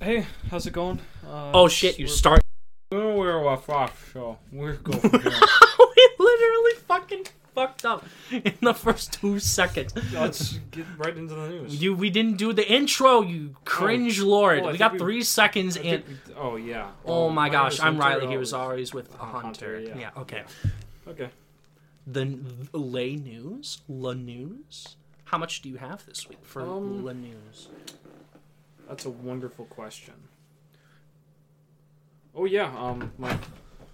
[0.00, 0.98] Hey, how's it going?
[1.26, 1.98] Uh, Oh shit!
[1.98, 2.40] You we're- start.
[2.92, 9.12] Oh, we're off, off, so we're going we literally fucking fucked up in the first
[9.12, 9.92] two seconds.
[10.12, 11.80] Let's get right into the news.
[11.82, 13.20] You, we didn't do the intro.
[13.20, 14.60] You cringe lord.
[14.60, 16.04] Oh, I we think got we- three seconds I and.
[16.04, 16.90] think we- oh yeah.
[17.04, 17.78] Oh my gosh!
[17.78, 18.26] I'm Riley.
[18.26, 18.94] He was always.
[18.94, 19.76] with Uh, hunter.
[19.76, 19.98] Hunter, yeah.
[19.98, 20.10] yeah.
[20.22, 20.42] Okay.
[21.06, 21.28] Okay.
[22.06, 22.38] The
[22.72, 23.82] the lay news.
[23.86, 24.96] La news.
[25.26, 27.68] How much do you have this week for Um, La news?
[28.90, 30.14] That's a wonderful question.
[32.34, 32.76] Oh yeah.
[32.76, 33.12] Um.
[33.18, 33.38] My.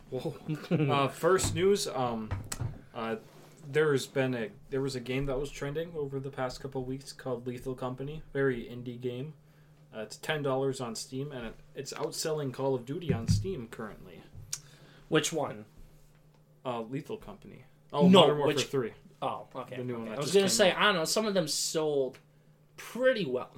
[0.08, 0.34] Whoa.
[0.90, 1.86] uh, first news.
[1.86, 2.30] Um.
[2.94, 3.16] Uh.
[3.70, 6.86] There's been a there was a game that was trending over the past couple of
[6.86, 8.22] weeks called Lethal Company.
[8.32, 9.34] Very indie game.
[9.94, 13.68] Uh, it's ten dollars on Steam, and it, it's outselling Call of Duty on Steam
[13.70, 14.22] currently.
[15.08, 15.66] Which one?
[16.64, 17.64] Uh, Lethal Company.
[17.92, 18.92] Oh, No, Modern Warfare which- Three.
[19.20, 19.76] Oh, okay.
[19.76, 20.02] The new okay.
[20.04, 20.78] one I was gonna say out.
[20.78, 21.04] I don't know.
[21.04, 22.18] Some of them sold
[22.78, 23.50] pretty well.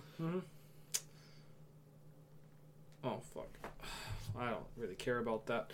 [3.05, 3.49] Oh fuck.
[4.39, 5.73] I don't really care about that.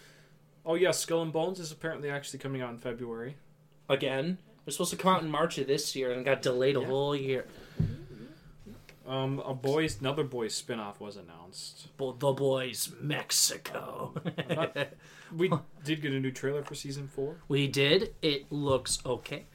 [0.67, 3.37] Oh yeah, Skull and Bones is apparently actually coming out in February.
[3.89, 6.77] Again, it was supposed to come out in March of this year and got delayed
[6.77, 6.87] a Yeah.
[6.87, 7.47] whole year.
[9.07, 11.95] Um, a boys, another boys spin-off was announced.
[11.99, 14.15] Bo- The boys, Mexico.
[14.49, 14.77] Not-
[15.37, 15.51] We
[15.83, 17.37] did get a new trailer for season four.
[17.49, 18.15] we did.
[18.23, 19.47] It looks okay.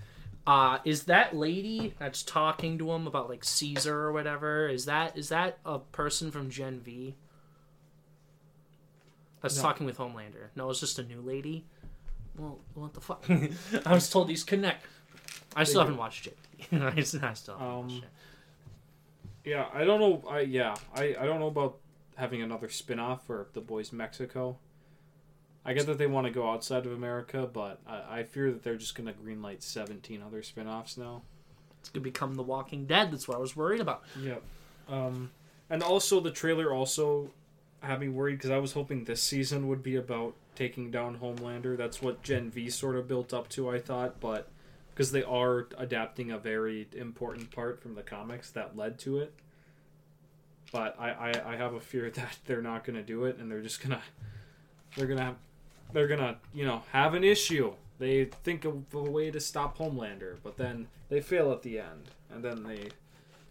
[0.45, 4.67] Uh, is that lady that's talking to him about like Caesar or whatever?
[4.67, 7.15] Is that is that a person from Gen V?
[9.41, 9.61] That's No.
[9.61, 10.49] talking with Homelander.
[10.55, 11.65] No, it's just a new lady.
[12.37, 13.25] Well, what the fuck?
[13.85, 14.85] I was told these connect.
[15.55, 16.37] I still haven't watched it.
[16.71, 18.09] I still haven't Um, watched it.
[19.45, 20.23] Yeah, I don't know.
[20.29, 21.77] I yeah, I I don't know about
[22.15, 24.57] having another spin-off for the boys Mexico.
[25.65, 28.63] I get that they want to go outside of America, but I, I fear that
[28.63, 31.21] they're just gonna greenlight seventeen other spin-offs now.
[31.79, 33.11] It's gonna become The Walking Dead.
[33.11, 34.03] That's what I was worried about.
[34.21, 34.41] Yep.
[34.89, 35.31] Um,
[35.69, 37.31] and also the trailer also
[37.81, 41.77] had me worried because I was hoping this season would be about taking down Homelander.
[41.77, 44.49] That's what Gen V sort of built up to, I thought, but
[44.89, 49.33] because they are adapting a very important part from the comics that led to it.
[50.73, 53.49] But I, I, I have a fear that they're not going to do it, and
[53.49, 54.01] they're just gonna
[54.95, 55.35] they're gonna
[55.93, 57.73] they're gonna you know have an issue.
[57.97, 62.11] They think of a way to stop Homelander, but then they fail at the end,
[62.29, 62.89] and then they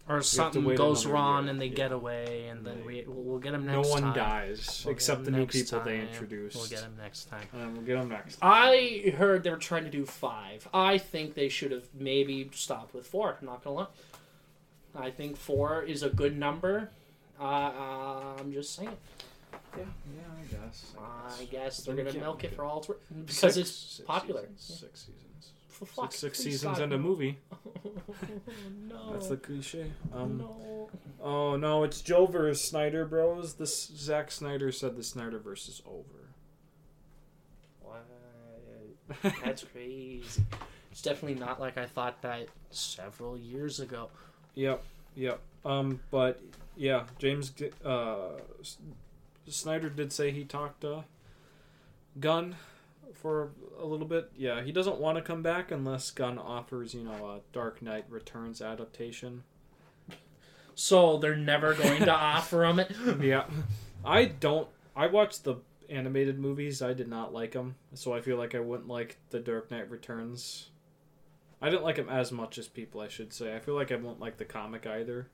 [0.09, 1.51] Or something goes wrong year.
[1.51, 1.75] and they Yeah.
[1.75, 4.13] get away, and then They- we we'll, we'll get them no next one time.
[4.15, 6.07] dies We'll get except 'em the new next people they time.
[6.07, 6.55] introduced.
[6.55, 7.47] We'll get them next time.
[7.53, 8.39] And we'll get them next.
[8.41, 10.67] I heard they were trying to do five.
[10.73, 13.37] I think they should have maybe stopped with four.
[13.39, 13.87] I'm not gonna lie.
[14.95, 16.89] I think four is a good number.
[17.39, 18.97] Uh, uh, I'm just saying.
[19.77, 20.93] Yeah, yeah, I guess.
[21.39, 22.55] I guess they're gonna milk it it.
[22.55, 24.41] for all it's worth because Six- it's six popular.
[24.57, 25.25] Seasons, Six seasons.
[25.79, 26.83] For fuck's Six, six seasons stop.
[26.83, 27.37] and a movie.
[28.89, 29.13] no.
[29.13, 29.85] That's the cliche.
[30.13, 30.89] Um, no.
[31.21, 33.53] Oh no, it's Joe versus Snyder Bros.
[33.53, 36.33] This Zack Snyder said the Snyderverse is over.
[37.81, 38.05] What?
[39.45, 40.43] That's crazy.
[40.91, 44.09] It's definitely not like I thought that several years ago.
[44.55, 44.83] Yep,
[45.15, 45.39] yep.
[45.63, 46.41] Um, but
[46.75, 47.53] yeah, James
[47.85, 48.31] uh,
[49.47, 51.03] Snyder did say he talked uh,
[52.19, 52.55] Gunn
[53.13, 54.31] for a little bit.
[54.35, 58.05] Yeah, he doesn't want to come back unless Gunn offers, you know, a Dark Knight
[58.09, 59.43] Returns adaptation.
[60.75, 62.91] So they're never going to offer him it.
[63.21, 63.45] yeah,
[64.05, 64.67] I don't.
[64.95, 65.55] I watched the
[65.89, 66.81] animated movies.
[66.81, 69.89] I did not like them, so I feel like I wouldn't like the Dark Knight
[69.89, 70.69] Returns.
[71.61, 73.53] I didn't like him as much as people, I should say.
[73.55, 75.27] I feel like I won't like the comic either.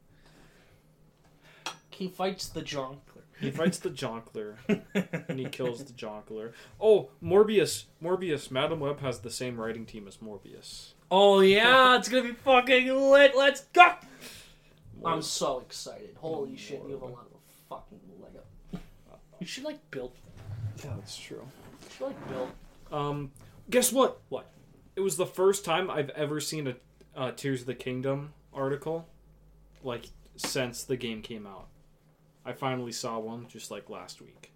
[1.91, 3.14] He fights the Jonkler.
[3.39, 4.55] He fights the Jonkler
[5.27, 6.53] and he kills the Jonkler.
[6.79, 7.85] Oh, Morbius!
[8.01, 8.49] Morbius!
[8.49, 10.93] Madame Web has the same writing team as Morbius.
[11.11, 13.35] Oh yeah, it's gonna be fucking lit.
[13.35, 13.93] Let's go.
[15.01, 16.15] Mor- I'm so excited.
[16.19, 18.43] Holy shit, you have a lot of fucking Lego.
[19.39, 20.13] You should like build.
[20.83, 21.41] yeah, that's true.
[21.83, 22.49] You should like build.
[22.91, 23.31] Um,
[23.69, 24.21] guess what?
[24.29, 24.49] What?
[24.95, 26.75] It was the first time I've ever seen a
[27.15, 29.07] uh, Tears of the Kingdom article,
[29.83, 30.05] like
[30.37, 31.67] since the game came out.
[32.45, 34.51] I finally saw one just like last week.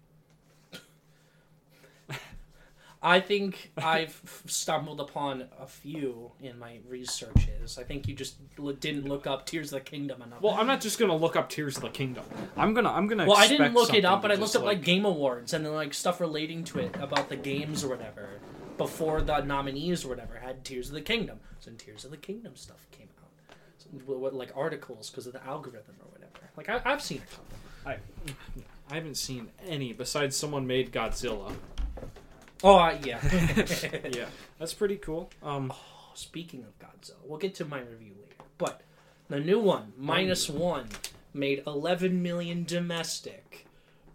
[3.02, 7.78] I think I've stumbled upon a few in my researches.
[7.78, 10.42] I think you just l- didn't look up Tears of the Kingdom enough.
[10.42, 12.24] Well, I'm not just gonna look up Tears of the Kingdom.
[12.58, 13.26] I'm gonna I'm gonna.
[13.26, 15.72] Well, I didn't look it up, but I looked up like Game Awards and then
[15.72, 18.28] like stuff relating to it about the games or whatever
[18.76, 21.40] before the nominees or whatever had Tears of the Kingdom.
[21.58, 25.94] So Tears of the Kingdom stuff came out, so, like articles because of the algorithm
[26.00, 26.50] or whatever.
[26.54, 27.49] Like I, I've seen a couple.
[27.86, 27.96] I,
[28.90, 31.52] I haven't seen any besides someone made Godzilla.
[32.62, 33.18] Oh uh, yeah.
[34.12, 34.26] yeah,
[34.58, 35.30] that's pretty cool.
[35.42, 35.72] Um,
[36.14, 38.44] Speaking of Godzilla, we'll get to my review later.
[38.58, 38.82] But
[39.28, 40.88] the new one, minus one,
[41.32, 43.66] made 11 million domestic,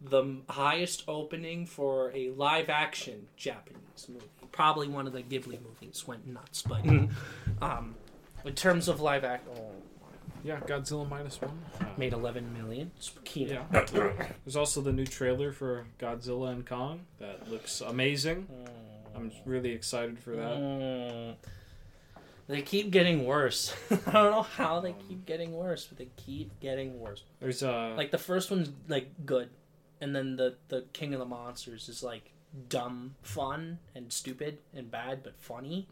[0.02, 4.26] the highest opening for a live action Japanese movie.
[4.52, 6.86] Probably one of the Ghibli movies went nuts, but
[7.62, 7.96] um,
[8.44, 9.72] in terms of live action, oh,
[10.46, 11.60] Yeah, Godzilla minus one.
[11.82, 12.92] Uh, made 11 million.
[13.34, 13.64] Yeah.
[14.46, 18.48] There's also the new trailer for Godzilla and Kong that looks amazing.
[19.16, 20.58] I'm really excited for that.
[20.58, 21.36] Mm.
[22.48, 23.74] They keep getting worse.
[23.92, 27.24] I don't know how they keep getting worse, but they keep getting worse.
[27.40, 29.50] There's uh Like the first one's like good,
[30.00, 32.34] and then the the King of the Monsters is like
[32.70, 35.88] dumb, fun, and stupid and bad, but funny.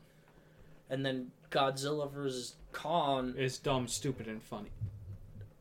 [0.94, 4.70] And then Godzilla versus Kong, is dumb, stupid, and funny.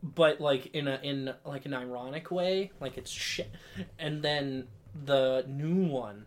[0.03, 3.51] but like in a in like an ironic way, like it's shit.
[3.99, 4.69] And then
[5.05, 6.27] the new one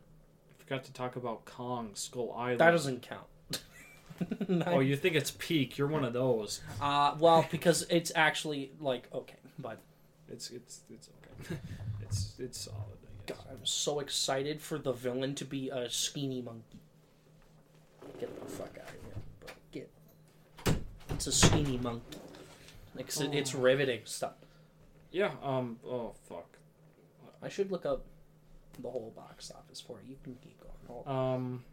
[0.60, 2.60] I Forgot to talk about Kong Skull Island.
[2.60, 3.28] that doesn't count.
[4.66, 5.78] Oh, you think it's peak?
[5.78, 6.62] You're one of those.
[6.82, 9.78] Uh, well, because it's actually like okay, but
[10.30, 11.10] It's it's it's
[11.50, 11.60] okay.
[12.02, 12.80] it's it's solid.
[13.04, 13.38] I guess.
[13.38, 16.80] God, I'm so excited for the villain to be a skinny monkey.
[18.20, 19.50] Get the fuck out of here, bro.
[19.72, 19.92] Get.
[21.10, 22.18] It's a skinny monkey.
[22.96, 24.36] Like it's, it's riveting stuff.
[25.12, 25.32] Yeah.
[25.44, 25.80] Um.
[25.86, 26.58] Oh fuck.
[27.42, 28.06] I should look up
[28.80, 30.12] the whole box office for you.
[30.12, 30.74] You can keep going.
[30.88, 31.36] Hold on.
[31.36, 31.64] Um.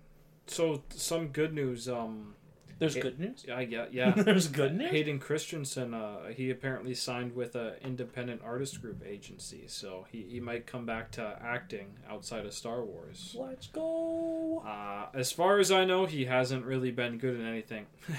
[0.47, 1.89] So some good news.
[1.89, 2.35] Um.
[2.83, 3.45] There's it- good news.
[3.55, 4.11] I get yeah.
[4.11, 4.91] There's good news.
[4.91, 10.41] Hayden Christensen, uh, he apparently signed with a independent artist group agency, so he, he
[10.41, 13.35] might come back to acting outside of Star Wars.
[13.39, 14.63] Let's go.
[14.67, 17.87] Uh, as far as I know, he hasn't really been good in anything.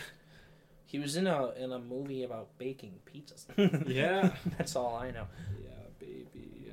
[0.86, 3.46] He was in a in a movie about baking pizzas.
[3.88, 4.34] Yeah.
[4.60, 5.26] that's all I know.
[5.60, 5.70] yeah,
[6.00, 6.72] baby.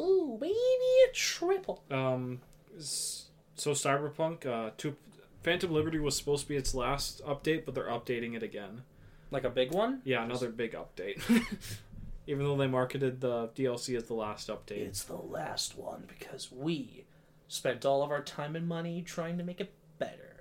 [0.00, 1.82] Ooh, baby, a triple.
[1.90, 2.40] Um,
[2.78, 4.94] so Cyberpunk, uh, two,
[5.42, 8.82] Phantom Liberty was supposed to be its last update, but they're updating it again.
[9.30, 10.02] Like a big one.
[10.04, 11.20] Yeah, another big update.
[12.26, 14.86] Even though they marketed the DLC as the last update.
[14.86, 17.04] It's the last one because we
[17.48, 20.36] spent all of our time and money trying to make it better.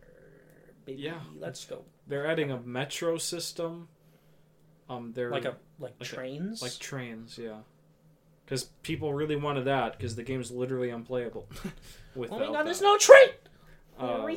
[0.85, 1.19] Baby, Yeah.
[1.37, 1.83] let's go.
[2.07, 3.87] They're adding a metro system.
[4.89, 6.61] Um, they're Like a like, Like a- trains.
[6.61, 7.59] like trains, yeah.
[8.45, 11.47] Because people really wanted that because the gameme's literally unplayable.
[12.15, 13.29] Without oh my god, there's no train.
[13.99, 14.27] Uh,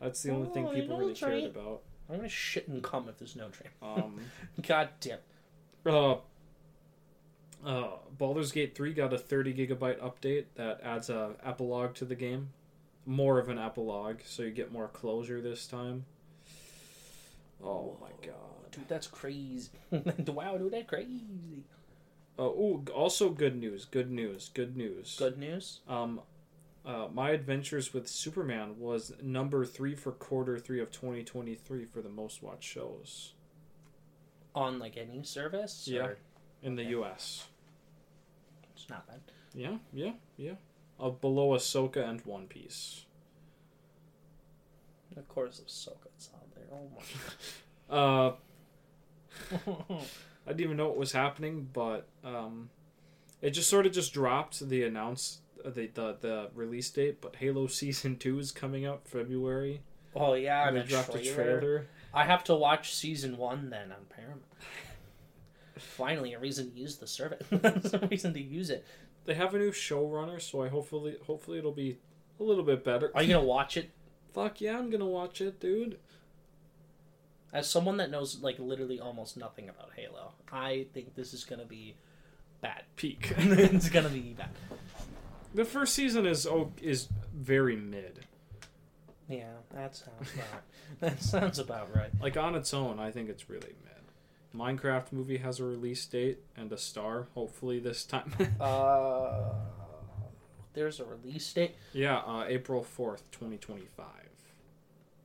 [0.00, 1.82] that's the only thing Oh, people no really cared about.
[2.08, 3.70] I'm gonna shit and come if there's no train.
[3.82, 4.20] Um,
[4.66, 5.18] God damn.
[5.84, 6.16] uh,
[7.64, 12.14] uh, Baldur's Gate 3 got a 30 gigabyte update that adds a epilogue to the
[12.14, 12.50] game.
[13.06, 16.04] More of an epilogue, so you get more closure this time.
[17.62, 18.70] Oh my god.
[18.72, 19.70] Dude, that's crazy.
[19.90, 21.64] wow, dude, that's crazy.
[22.38, 25.16] Uh, ooh, also good news, good news, good news.
[25.18, 25.80] Good news.
[25.88, 26.20] Um,
[26.86, 32.08] uh, My Adventures with Superman was number three for quarter three of 2023 for the
[32.08, 33.32] most watched shows
[34.54, 35.86] On like any service?
[35.90, 36.02] Yeah.
[36.06, 36.18] Or
[36.62, 36.90] in the Okay.
[36.92, 37.48] U.S.
[38.74, 39.20] it's not bad.
[39.54, 40.54] Yeah, yeah, yeah.
[41.00, 43.04] Uh, below Ahsoka and One Piece.
[45.16, 46.66] Of course, Ahsoka's on there.
[46.72, 47.02] Oh my.
[47.88, 48.32] Uh.
[50.46, 52.70] I didn't even know what was happening, but um,
[53.42, 57.20] it just sort of just dropped the announce Uh, the, the the release date.
[57.20, 59.82] But Halo season two is coming up February.
[60.14, 61.60] oh yeah, and they dropped a trailer.
[61.60, 61.86] trailer.
[62.14, 64.42] I have to watch season one then on Paramount.
[65.78, 67.46] Finally, a reason to use the service.
[67.52, 68.86] a reason to use it.
[69.26, 71.98] They have a new showrunner, so I hopefully hopefully it'll be
[72.40, 73.10] a little bit better.
[73.14, 73.90] Are you gonna watch it?
[74.32, 75.98] Fuck yeah, I'm gonna watch it, dude.
[77.52, 81.64] As someone that knows like literally almost nothing about Halo, I think this is gonna
[81.64, 81.96] be
[82.60, 82.82] bad.
[82.96, 83.32] Peak.
[83.38, 84.50] it's gonna be bad.
[85.56, 88.20] The first season is oh, is very mid.
[89.28, 90.62] Yeah, that sounds about.
[91.00, 92.10] that sounds about right.
[92.20, 94.60] Like on its own, I think it's really mid.
[94.60, 97.26] Minecraft movie has a release date and a star.
[97.34, 98.32] Hopefully this time.
[98.60, 99.54] Uh,
[100.74, 101.74] there's a release date.
[101.94, 104.28] yeah, uh, April fourth, twenty twenty five,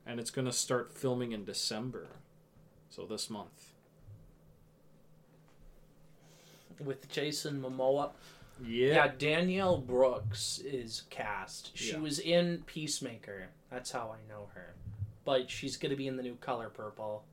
[0.06, 2.06] and it's gonna start filming in December,
[2.88, 3.68] so this month.
[6.80, 8.10] with Jason Momoa.
[8.64, 8.94] Yeah.
[8.94, 11.76] Yeah, Danielle Brooks is cast.
[11.76, 11.98] She Yeah.
[11.98, 13.48] was in Peacemaker.
[13.70, 14.74] That's how I know her.
[15.24, 17.24] But she's going to be in the new Color Purple.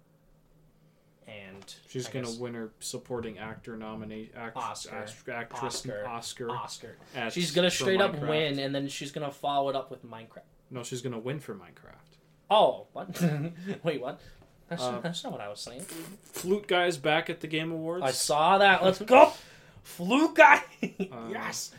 [1.27, 4.95] And She's gonna win her supporting actor nomination, act- Oscar.
[4.95, 6.07] act- actress Oscar.
[6.07, 6.49] Oscar.
[6.51, 6.97] Oscar.
[7.15, 8.29] at- She's going to straight up Minecraft.
[8.29, 10.41] win, and then she's going to follow it up with Minecraft.
[10.71, 12.17] No, she's gonna win for Minecraft.
[12.49, 13.19] Oh, what?
[13.83, 14.19] Wait, what?
[14.69, 15.81] That's, Uh, that's not what I was saying.
[15.81, 18.03] Flute guy's back at the Game Awards.
[18.03, 18.83] I saw that.
[18.83, 19.33] Let's go!
[19.89, 20.61] Fluke guy!
[21.11, 21.71] Um, yes!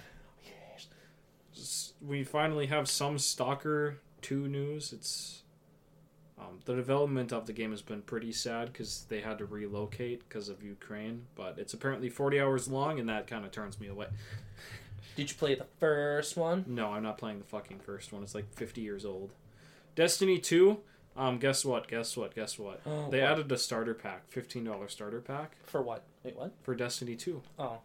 [1.54, 1.92] Yes.
[2.06, 4.92] We finally have some Stalker 2 news.
[4.92, 5.42] It's
[6.38, 10.26] Um, the development of the game has been pretty sad because they had to relocate
[10.28, 13.88] because of Ukraine, but it's apparently 40 hours long, and that kind of turns me
[13.88, 14.06] away.
[15.16, 16.64] Did you play the first one?
[16.66, 18.22] No, I'm not playing the fucking first one.
[18.22, 19.32] It's like 50 years old.
[19.94, 20.78] Destiny 2,
[21.20, 21.86] um, guess what?
[21.88, 22.34] Guess what?
[22.34, 22.80] Guess what?
[22.86, 23.30] Oh, They what?
[23.32, 26.02] added a starter pack, $15 starter pack For what?
[26.24, 26.52] Wait, what?
[26.62, 27.40] for Destiny 2.
[27.58, 27.78] Oh.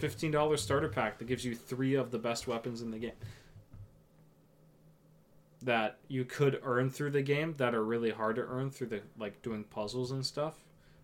[0.00, 3.12] $15 starter pack that gives you three of the best weapons in the game
[5.62, 9.00] that you could earn through the game that are really hard to earn through the
[9.18, 10.54] like doing puzzles and stuff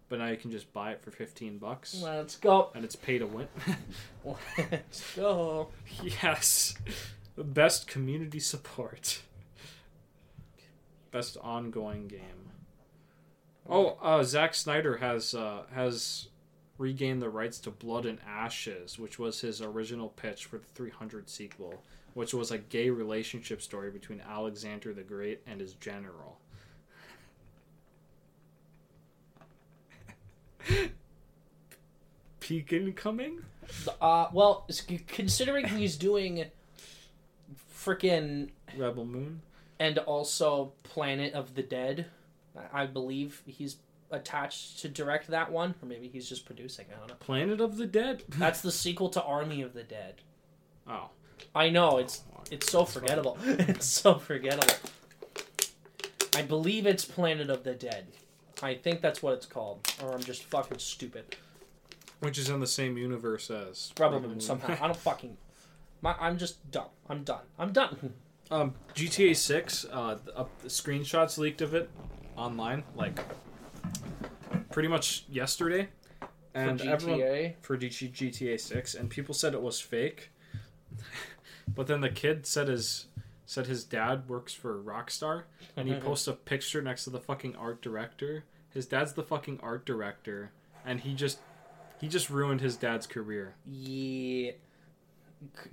[0.08, 2.70] but now you can just buy it for 15 bucks Let's go.
[2.74, 3.48] and it's pay to win
[4.24, 5.70] Let's go.
[6.22, 6.76] yes
[7.36, 9.22] best community support
[11.14, 12.50] best ongoing game.
[13.68, 16.26] Oh uh Zack Snyder has uh has
[16.76, 21.30] regained the rights to Blood and Ashes which was his original pitch for the 300
[21.30, 26.40] sequel which was a gay relationship story between Alexander the Great and his general.
[32.40, 33.38] Peak incoming?
[34.00, 34.66] Uh, well,
[35.06, 36.46] considering he's doing
[37.72, 39.42] freaking Rebel Moon
[39.78, 42.06] and also Planet of the Dead,
[42.72, 43.76] I- believe he's
[44.10, 46.86] attached to direct that one, or maybe he's just producing.
[46.94, 47.14] I don't know.
[47.16, 50.16] Planet of the Dead That's the sequel to Army of the Dead.
[50.88, 51.10] oh
[51.54, 53.36] I know it's it's so forgettable.
[53.44, 54.74] it's so forgettable.
[56.36, 58.06] I believe it's Planet of the Dead.
[58.62, 61.36] I think that's what it's called, or I'm just fucking stupid.
[62.20, 64.76] which is in the same universe as Rebel Rebel Moon somehow.
[64.80, 65.36] I don't fucking.
[66.02, 66.88] My, I'm just dumb.
[67.08, 67.42] I'm done.
[67.58, 68.14] I'm done.
[68.50, 71.88] Um, GTA Six, uh, the, uh, the screenshots leaked of it
[72.36, 73.18] online, like
[74.70, 75.88] pretty much yesterday,
[76.54, 77.54] and for everyone GTA.
[77.62, 80.30] for DG, GTA Six, and people said it was fake,
[81.74, 83.06] but then the kid said his
[83.46, 85.44] said his dad works for Rockstar,
[85.76, 88.44] and he posts a picture next to the fucking art director.
[88.70, 90.50] His dad's the fucking art director,
[90.84, 91.38] and he just
[92.00, 93.54] he just ruined his dad's career.
[93.66, 94.52] Yeah.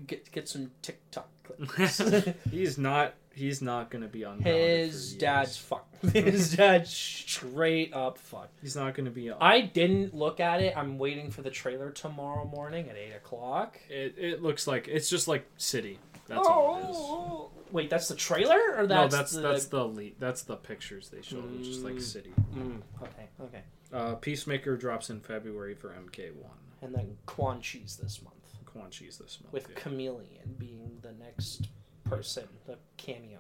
[0.06, 1.30] Get get some TikTok.
[2.52, 5.88] he's not he's not gonna be on His dad's fucked.
[6.14, 8.60] His dad's straight up fucked.
[8.62, 10.76] he's not gonna be on I didn't look at it.
[10.76, 13.80] I'm waiting for the trailer tomorrow morning at eight o'clock.
[13.90, 18.08] it, it looks like it's just like city that's all it is Oh, wait, that's
[18.08, 19.42] the trailer, or no that's that's the...
[19.42, 22.02] that's the lead that's the pictures they showed it's just like Mm.
[22.02, 23.62] city Mm, okay, okay.
[23.94, 26.34] uh peacemaker drops in february for mk1
[26.82, 28.36] And then Quan Chi's this month
[28.72, 29.76] quan chi's this month with yeah.
[29.80, 31.70] Chameleon being the next
[32.04, 33.40] person, the cameo.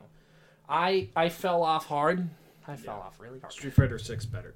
[0.69, 2.29] I I fell off hard.
[2.67, 3.05] I fell Yeah.
[3.07, 3.51] off really hard.
[3.53, 4.53] street fighter 6 better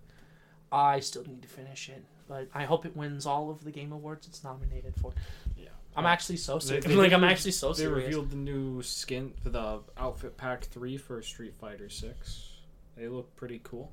[0.71, 3.91] I still need to finish it, but I hope it wins all of the game
[3.91, 5.13] awards it's nominated for.
[5.57, 8.05] yeah I'm actually so They- they like I'm actually so they serious.
[8.05, 12.51] revealed the new skin for the outfit pack 3 for street fighter 6
[12.95, 13.91] they look pretty cool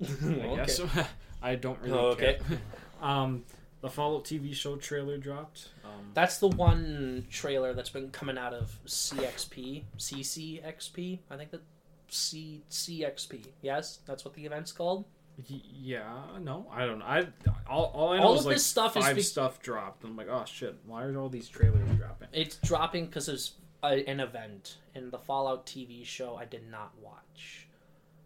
[0.02, 0.80] I guess
[1.42, 2.38] I don't really Oh, okay.
[2.48, 2.58] care.
[3.02, 3.44] um,
[3.80, 5.68] the Fallout TV show trailer dropped.
[5.84, 11.18] Um, That's the one trailer that's been coming out of CXP, CCXP.
[11.30, 11.62] I think that
[12.08, 13.46] C CXP.
[13.62, 15.04] Yes, that's what the event's called.
[15.48, 17.04] yeah, no, I don't know.
[17.04, 17.26] I
[17.68, 20.04] all, all I know All is of like this stuff is be- stuff dropped.
[20.04, 22.28] I'm like, oh shit, why are all these trailers dropping?
[22.32, 23.52] It's dropping because it's
[23.82, 27.66] a, an event, and the Fallout TV show I did not watch.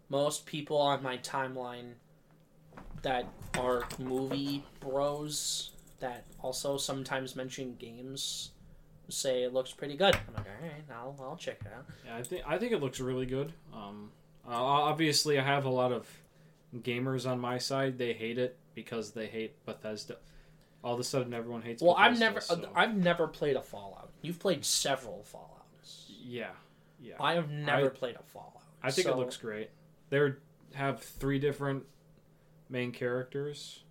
[0.09, 1.93] Most people on my timeline
[3.01, 3.25] that
[3.57, 8.51] are movie bros that also sometimes mention games
[9.09, 10.15] say it looks pretty good.
[10.15, 11.85] I'm like, all right, I'll, I'll check it out.
[12.05, 13.51] Yeah, I think I think it looks really good.
[13.73, 14.11] Um,
[14.47, 16.07] uh, obviously, I have a lot of
[16.75, 17.97] gamers on my side.
[17.97, 20.17] They hate it because they hate Bethesda.
[20.83, 21.81] All of a sudden, everyone hates.
[21.83, 24.09] Well, I've Bethesda, never, so- I've never played a Fallout.
[24.21, 26.05] You've played several Fallouts.
[26.23, 26.51] yeah,
[27.01, 27.15] yeah.
[27.19, 28.63] I have never I- played a Fallout.
[28.81, 29.69] I think So- it looks great.
[30.09, 30.31] They
[30.73, 31.83] have three different
[32.71, 33.83] main characters,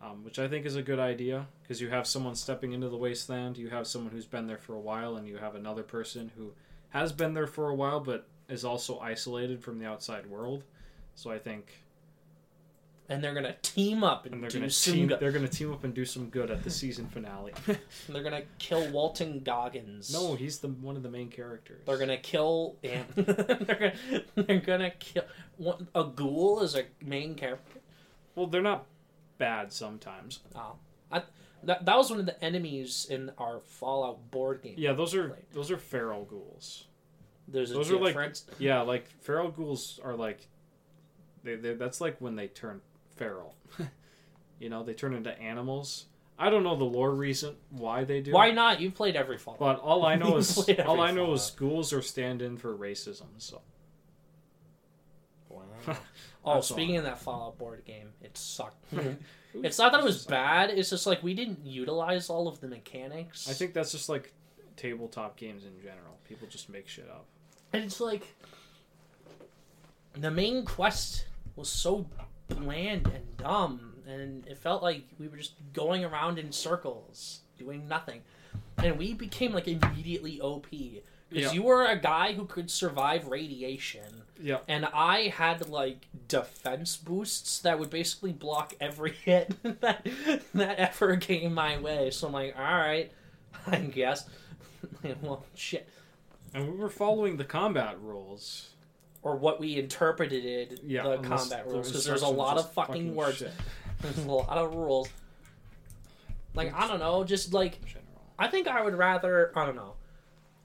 [0.00, 2.96] um, which I think is a good idea because you have someone stepping into the
[2.96, 6.30] wasteland, you have someone who's been there for a while, and you have another person
[6.36, 6.52] who
[6.90, 10.64] has been there for a while but is also isolated from the outside world.
[11.14, 11.81] So I think,
[13.12, 15.06] and they're gonna team up and, and they're do gonna some team.
[15.08, 15.20] good.
[15.20, 17.52] They're gonna team up and do some good at the season finale.
[18.08, 20.12] They're gonna kill Walton Goggins.
[20.12, 21.82] no, he's the one of the main characters.
[21.86, 22.76] They're gonna kill.
[22.82, 25.24] And they're gonna they're gonna kill.
[25.58, 27.80] One, a ghoul is a main character.
[28.34, 28.86] Well, they're not
[29.38, 30.40] bad sometimes.
[30.56, 30.76] Oh,
[31.10, 31.22] I,
[31.64, 34.74] that that was one of the enemies in our Fallout board game.
[34.78, 35.42] Yeah, those are Played.
[35.52, 36.86] those are feral ghouls.
[37.48, 38.16] There's a those are like-
[38.58, 40.46] Yeah, like feral ghouls are like,
[41.44, 42.80] they they that's like when they turn
[43.22, 43.54] feral.
[44.58, 46.06] you know, they turn into animals.
[46.38, 48.32] I don't know the lore reason why they do.
[48.32, 48.80] Why not?
[48.80, 49.60] You've played every Fallout.
[49.60, 51.74] But all I know is all I know is Fallout.
[51.74, 53.26] ghouls are stand in for racism.
[53.38, 53.60] So
[56.44, 58.84] Oh, speaking of that Fallout board game, it sucked.
[59.54, 60.70] it's not that it was bad.
[60.70, 63.48] It's just like we didn't utilize all of the mechanics.
[63.48, 64.32] I think that's just like
[64.76, 66.18] tabletop games in general.
[66.28, 67.26] People just make shit up.
[67.72, 68.34] And it's like
[70.14, 72.06] the main quest was so
[72.48, 77.88] bland and dumb, and it felt like we were just going around in circles doing
[77.88, 78.22] nothing.
[78.78, 80.66] And we became like immediately OP
[81.28, 81.52] because Yeah.
[81.52, 84.58] you were a guy who could survive radiation, Yeah.
[84.68, 90.06] and I had like defense boosts that would basically block every hit that
[90.54, 92.10] that ever came my way.
[92.10, 93.10] So I'm like, all right,
[93.66, 94.28] I guess.
[95.22, 95.88] well, shit.
[96.54, 98.68] And we were following the combat rules.
[99.22, 101.02] Or what we interpreted it, Yeah.
[101.04, 103.38] the unless combat rules because there's a lot of just fucking, words.
[103.38, 103.52] shit
[104.00, 105.08] There's a lot of rules.
[106.54, 107.78] Like I don't know, just like.
[108.38, 109.94] I think I would rather I don't know.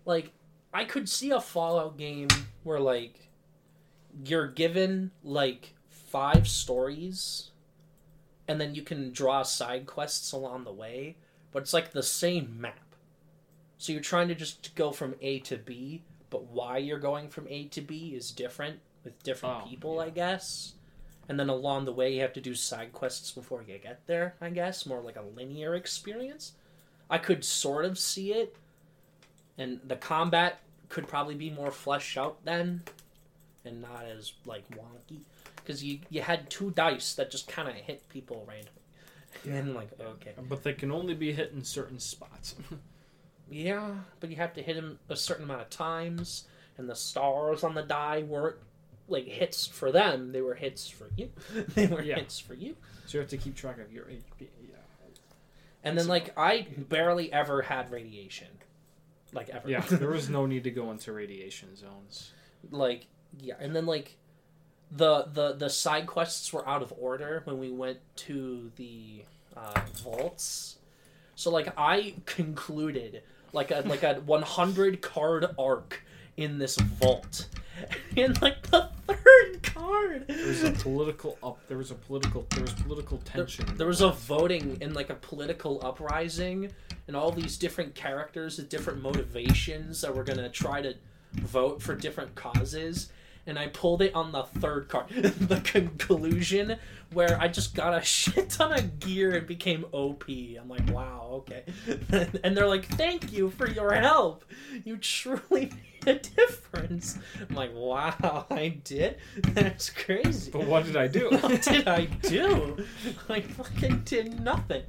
[0.06, 0.32] Like
[0.74, 2.28] I could see a Fallout game
[2.64, 3.30] where like
[4.26, 7.52] you're given like five stories
[8.48, 11.18] and then you can draw side quests along the way,
[11.52, 12.80] but it's like the same map.
[13.78, 17.48] So you're trying to just go from A to B, but why you're going from
[17.50, 20.02] A to B is different with different Oh, people, yeah.
[20.04, 20.74] I guess.
[21.30, 24.36] And then along the way you have to do side quests before you get there,
[24.40, 26.54] I guess, more like a linear experience.
[27.10, 28.56] I could sort of see it.
[29.58, 32.84] And the combat could probably be more fleshed out then
[33.66, 35.20] and not as like wonky
[35.58, 38.72] because you you had two dice that just kind of hit people randomly.
[39.60, 40.32] And like, okay.
[40.50, 42.56] But they can only be hit in certain spots.
[43.50, 46.46] Yeah, but you have to hit him a certain amount of times,
[46.78, 48.58] and the stars on the die weren't
[49.08, 51.30] like hits for them; they were hits for you.
[51.76, 52.16] they were Yeah.
[52.16, 52.76] hits for you.
[53.06, 54.22] so you have to keep track of your HP.
[54.42, 54.76] Yeah.
[55.84, 58.48] And then, So- like, I barely ever had radiation,
[59.32, 59.70] like ever.
[59.70, 59.82] Yeah.
[59.82, 62.32] there was no need to go into radiation zones.
[62.70, 63.08] like,
[63.40, 64.18] yeah, and then like,
[64.92, 69.24] the the the side quests were out of order when we went to the
[69.56, 70.78] uh, vaults.
[71.36, 73.22] So like, I concluded
[73.54, 76.04] like a like a 100 card arc
[76.36, 77.48] in this vault,
[78.18, 80.28] and like the third card.
[80.28, 81.60] There was a political up.
[81.68, 82.46] There was a political.
[82.52, 83.66] There was political tension.
[83.76, 86.72] There was a voting and like a political uprising,
[87.08, 90.96] and all these different characters with different motivations that were gonna try to
[91.34, 93.10] vote for different causes.
[93.48, 96.76] And I pulled it on the third card, the conclusion,
[97.14, 100.26] where I just got a shit ton of gear and became OP.
[100.28, 101.64] I'm like, wow, okay.
[102.44, 104.44] and they're like, thank you for your help.
[104.84, 105.72] You truly
[106.06, 107.18] made a difference.
[107.50, 109.18] I'm like, wow, I did?
[109.42, 110.52] That's crazy.
[110.52, 111.30] But what did I do?
[111.32, 112.86] What did I do?
[113.30, 114.84] I fucking did nothing.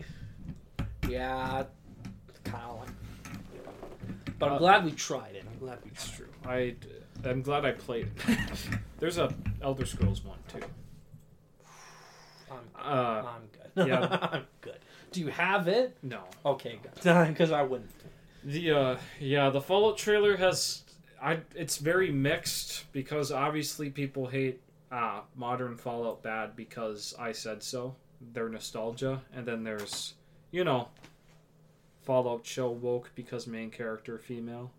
[1.08, 1.62] Yeah,
[2.44, 2.88] kind of like.
[4.38, 5.44] But I'm Uh, glad we tried it.
[5.50, 6.26] I'm glad we It's true.
[6.44, 6.74] I.
[7.24, 8.38] I'm glad I played it.
[8.98, 10.60] There's a Elder Scrolls one too.
[12.50, 13.42] I'm, Uh, I'm
[13.74, 13.88] good.
[13.88, 14.18] yeah.
[14.32, 14.78] I'm good.
[15.12, 15.96] Do you have it?
[16.02, 16.20] no.
[16.44, 17.26] Okay, good.
[17.28, 17.90] Because I wouldn't.
[18.44, 20.82] The uh yeah, the Fallout trailer has
[21.20, 24.60] I it's very mixed because obviously people hate
[24.92, 27.96] uh modern Fallout bad because I said so.
[28.32, 30.14] Their nostalgia and then there's
[30.50, 30.88] you know
[32.04, 34.70] Fallout show woke because main character female,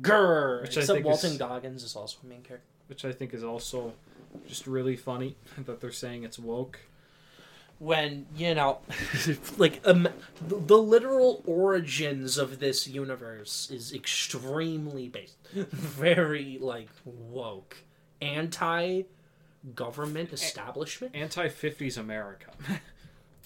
[0.00, 0.62] Grr.
[0.62, 2.66] Which I Except Walton is- Goggins is also a main character.
[2.88, 3.92] which I think is also
[4.48, 6.78] just really funny that they're saying it's woke.
[7.78, 8.78] when you know
[9.58, 10.08] like um,
[10.46, 17.78] the, the literal origins of this universe is extremely based very like woke
[18.20, 19.02] anti
[19.74, 22.50] government establishment Anti 50s America.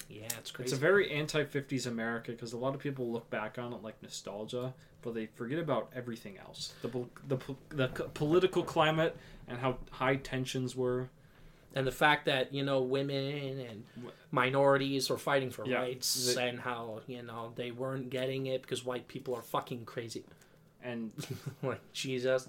[0.08, 0.66] Yeah it's crazy.
[0.66, 3.82] It's a very anti 50s America because a lot of people look back on it
[3.82, 6.74] like nostalgia, but they forget about everything else.
[6.82, 6.88] The
[7.28, 7.38] the
[7.70, 9.16] the political climate
[9.48, 11.08] and how high tensions were.
[11.74, 13.84] and the fact that you know women and
[14.30, 18.84] minorities were fighting for Yeah, rights and how you know they weren't getting it because
[18.84, 20.24] white people are fucking crazy
[20.82, 21.12] And
[21.62, 22.46] like jesus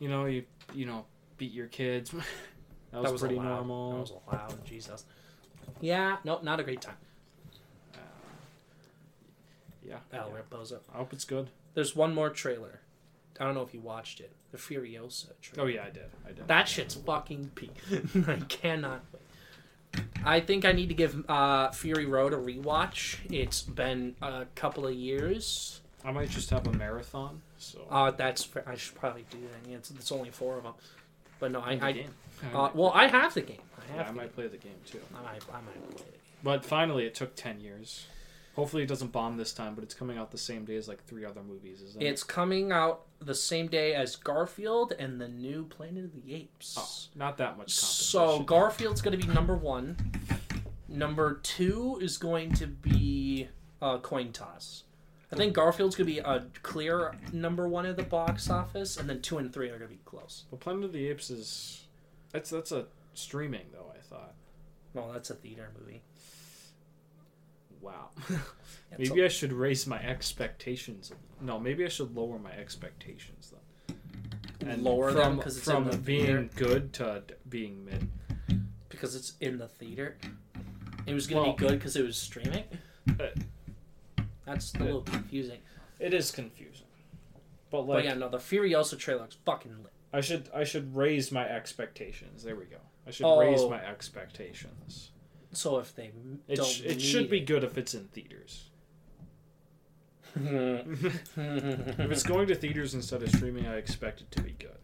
[0.00, 1.04] you know, you you know,
[1.38, 2.10] beat your kids.
[2.92, 3.48] that was, pretty allowed.
[3.66, 3.90] normal.
[3.92, 5.04] that was allowed jesus
[5.80, 6.96] yeah nope not a great time
[7.94, 7.98] Uh,
[9.86, 9.96] yeah.
[10.12, 10.34] Al yeah.
[10.36, 10.54] rip
[10.92, 11.50] I hope it's good.
[11.74, 12.80] There's one more trailer.
[13.40, 14.30] I don't know if you watched it.
[14.52, 15.68] The Furiosa trailer.
[15.68, 16.04] Oh yeah, I did.
[16.26, 16.46] I did.
[16.46, 17.74] That shit's fucking peak.
[18.28, 20.04] I cannot wait.
[20.24, 23.18] I think I need to give uh, Fury Road a rewatch.
[23.30, 25.80] It's been a couple of years.
[26.04, 27.42] I might just have a marathon.
[27.58, 28.48] So Uh, that's.
[28.66, 29.68] I should probably do that.
[29.70, 30.74] Yeah, it's, it's only four of them.
[31.40, 32.06] But no, I, I.
[32.52, 33.58] uh, well, I have the game.
[33.78, 34.06] I yeah, have.
[34.06, 35.00] I the might play the game too.
[35.14, 36.20] I might, I might play it.
[36.42, 38.06] But finally, it took ten years.
[38.56, 41.02] Hopefully, it doesn't bomb this time, but it's coming out the same day as like
[41.04, 42.06] three other movies, isn't it?
[42.06, 46.76] It's coming out the same day as Garfield and the new Planet of the Apes.
[46.78, 48.40] Oh, not that much So.
[48.40, 49.96] Garfield's going to be number one.
[50.88, 53.48] Number two is going to be
[53.82, 54.84] uh, coin toss.
[55.32, 59.10] I think Garfield's going to be a clear number one at the box office, and
[59.10, 60.44] then two and three are going to be close.
[60.48, 61.83] But Planet of the Apes is
[62.34, 63.90] that's that's a streaming though.
[63.96, 64.34] I thought.
[64.94, 66.02] No, that's a theater movie.
[67.80, 68.10] Wow.
[68.98, 71.12] Maybe I should raise my expectations.
[71.40, 73.52] No, maybe I should lower my expectations
[73.88, 74.70] then.
[74.70, 76.48] And lower from, them 'cause it's from in the being theater?
[76.56, 78.08] good to being mid.
[78.88, 80.16] because it's in the theater.
[81.06, 82.64] It was going to Well- be good because it was streaming.
[83.18, 83.26] Uh,
[84.46, 85.58] That's a little confusing.
[85.98, 86.86] It is confusing.
[87.70, 89.92] But But like yeah, no, the Furiosa trailer looks fucking lit.
[90.14, 92.44] I should I should raise my expectations.
[92.44, 92.76] There we go.
[93.06, 93.40] I should Oh.
[93.40, 95.10] raise my expectations.
[95.52, 96.10] So if they
[96.48, 98.70] It, don't, sh- it should be good if it's in theaters.
[100.36, 104.78] if it's going to theaters instead of streaming, I expect it to be good.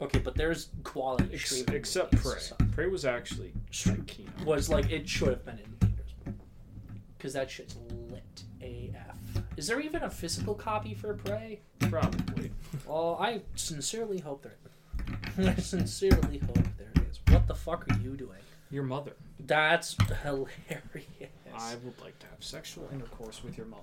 [0.00, 2.38] okay, but there's quality Ex- except Prey.
[2.40, 3.52] so- Prey was actually
[3.86, 6.34] like was like it should have been in theaters
[7.16, 7.76] because that shit's
[8.10, 9.16] lit AF.
[9.56, 11.60] Is there even a physical copy for Prey?
[11.80, 12.50] Probably.
[12.86, 14.56] Well, I sincerely hope there.
[15.38, 17.20] I sincerely hope there is.
[17.28, 18.38] What the fuck are you doing?
[18.70, 19.12] Your mother.
[19.40, 20.48] That's hilarious.
[21.54, 23.82] I would like to have sexual intercourse with your mother.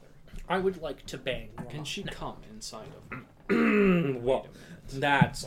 [0.50, 1.50] I would like to bang.
[1.60, 3.18] your Can she come inside of
[3.50, 4.13] me?
[4.20, 4.38] Whoa.
[4.38, 5.00] Wait a minute.
[5.00, 5.46] That's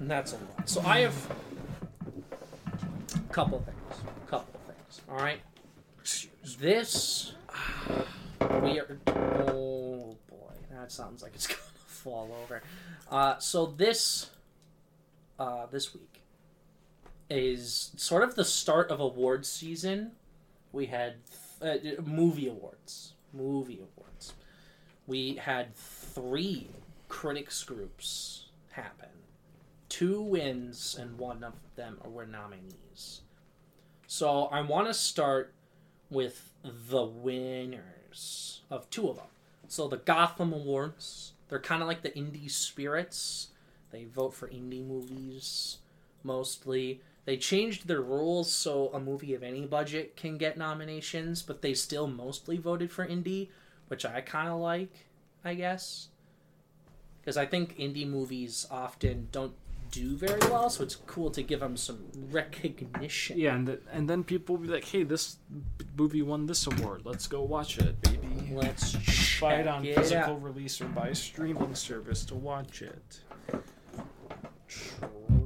[0.00, 0.68] that's a lot.
[0.68, 1.30] So I have
[3.14, 4.00] a couple things.
[4.24, 5.00] A Couple things.
[5.10, 5.40] All right.
[6.58, 7.32] This
[8.62, 8.98] we are.
[9.08, 12.62] Oh boy, that sounds like it's gonna fall over.
[13.10, 14.30] Uh, so this
[15.38, 16.22] uh, this week
[17.28, 20.12] is sort of the start of awards season.
[20.72, 21.16] We had
[21.60, 23.14] uh, movie awards.
[23.32, 24.34] Movie awards.
[25.06, 26.68] We had three
[27.08, 29.08] critics groups happen.
[29.88, 33.22] Two wins and one of them were nominees.
[34.06, 35.52] So I want to start
[36.10, 39.26] with the winners of two of them.
[39.68, 43.48] So the Gotham Awards, they're kind of like the indie spirits.
[43.90, 45.78] They vote for indie movies
[46.22, 47.00] mostly.
[47.24, 51.74] They changed their rules so a movie of any budget can get nominations, but they
[51.74, 53.48] still mostly voted for indie,
[53.88, 55.06] which I kind of like,
[55.44, 56.08] I guess.
[57.20, 59.54] Because I think indie movies often don't
[59.90, 61.98] do very well, so it's cool to give them some
[62.30, 63.38] recognition.
[63.38, 65.36] Yeah, and the, and then people will be like, "Hey, this
[65.96, 67.02] movie won this award.
[67.04, 68.96] Let's go watch it, baby." Let's
[69.40, 70.42] Buy it on physical out.
[70.42, 73.20] release or buy a streaming service to watch it.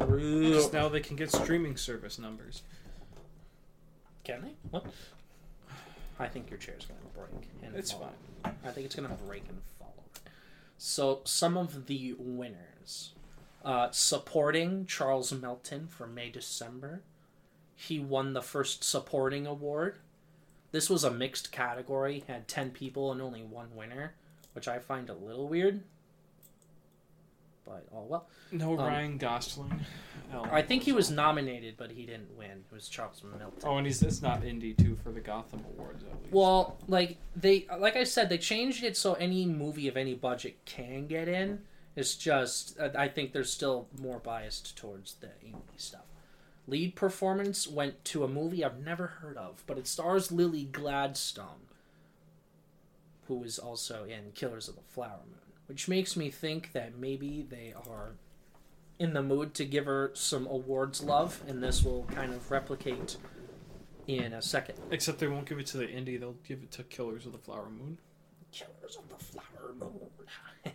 [0.00, 0.48] True.
[0.50, 2.62] Because now they can get streaming service numbers.
[4.24, 4.54] Can they?
[4.70, 4.84] What?
[6.18, 7.48] I think your chair's gonna break.
[7.62, 8.12] And It's fall.
[8.44, 8.54] fine.
[8.64, 9.94] I think it's gonna break and fall.
[10.76, 13.14] So some of the winners,
[13.64, 17.02] uh, supporting Charles Melton for May December.
[17.74, 19.98] He won the first supporting award.
[20.72, 24.14] This was a mixed category, had ten people and only one winner,
[24.52, 25.82] which I find a little weird.
[27.64, 28.28] But oh well.
[28.52, 29.84] No Um, Ryan Gosling.
[30.32, 32.50] Oh, I think he was nominated, but he didn't win.
[32.70, 33.58] It was Charles Melton.
[33.64, 36.32] Oh, and he's it's not indie too for the Gotham Awards at least.
[36.32, 40.64] Well, like they, like I said, they changed it so any movie of any budget
[40.64, 41.62] can get in.
[41.96, 46.06] It's just uh, I think they're still more biased towards the indie stuff.
[46.68, 51.66] Lead performance went to a movie I've never heard of, but it stars Lily Gladstone,
[53.26, 57.46] who is also in Killers of the Flower Moon, which makes me think that maybe
[57.48, 58.14] they are
[58.98, 63.16] in the mood to give her some awards love, and this will kind of replicate
[64.08, 64.74] in a second.
[64.90, 67.38] Except they won't give it to the indie; they'll give it to Killers of the
[67.38, 67.98] Flower Moon.
[68.50, 70.10] Killers of the Flower Moon.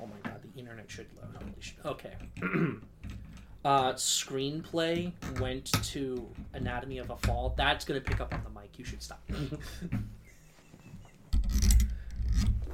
[0.00, 1.36] oh my god, the internet should load.
[1.36, 1.78] Holy shit.
[1.84, 2.14] Okay.
[3.64, 7.54] uh, screenplay went to Anatomy of a Fall.
[7.56, 8.76] That's gonna pick up on the mic.
[8.80, 9.22] You should stop.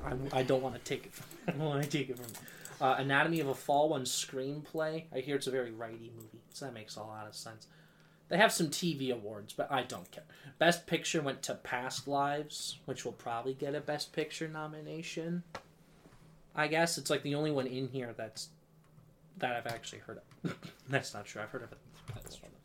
[0.07, 1.13] I, I don't want to take it.
[1.47, 2.27] I don't want to take it from.
[2.79, 5.05] Uh, Anatomy of a Fall One screenplay.
[5.11, 7.69] I hear it's a very righty movie, so that makes a lot of sense.
[8.29, 10.25] They have some TV awards, but I don't care.
[10.59, 15.43] Best Picture went to Past Lives, which will probably get a Best Picture nomination.
[16.55, 18.49] I guess it's like the only one in here that's
[19.39, 20.57] that I've actually heard of.
[20.89, 21.43] that's not true.
[21.43, 21.79] I've heard of it.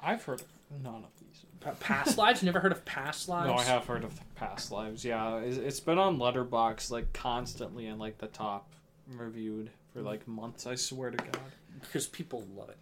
[0.02, 0.48] I've heard of
[0.84, 1.21] none of these.
[1.62, 2.44] Pa- Past Lives?
[2.44, 3.48] Never heard of Past Lives?
[3.48, 5.06] No, I have heard of Past Lives.
[5.06, 8.74] Yeah, it's, it's been on Letterboxd like constantly and like the top
[9.08, 10.68] reviewed for like months.
[10.68, 11.38] I swear to God.
[11.80, 12.78] because people love it.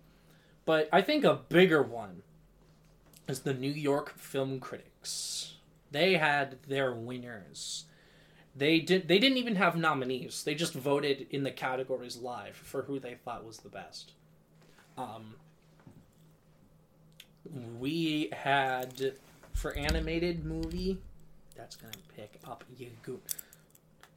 [0.66, 2.22] But I think a bigger one
[3.28, 5.56] is the New York Film Critics
[5.92, 7.86] They had their winners.
[8.56, 9.08] They did.
[9.08, 10.44] They didn't even have nominees.
[10.44, 14.14] They just voted in the categories live for who they thought was the best.
[14.98, 15.36] Um,
[17.80, 19.14] we had
[19.54, 20.98] for animated movie.
[21.56, 23.20] That's gonna pick up you go.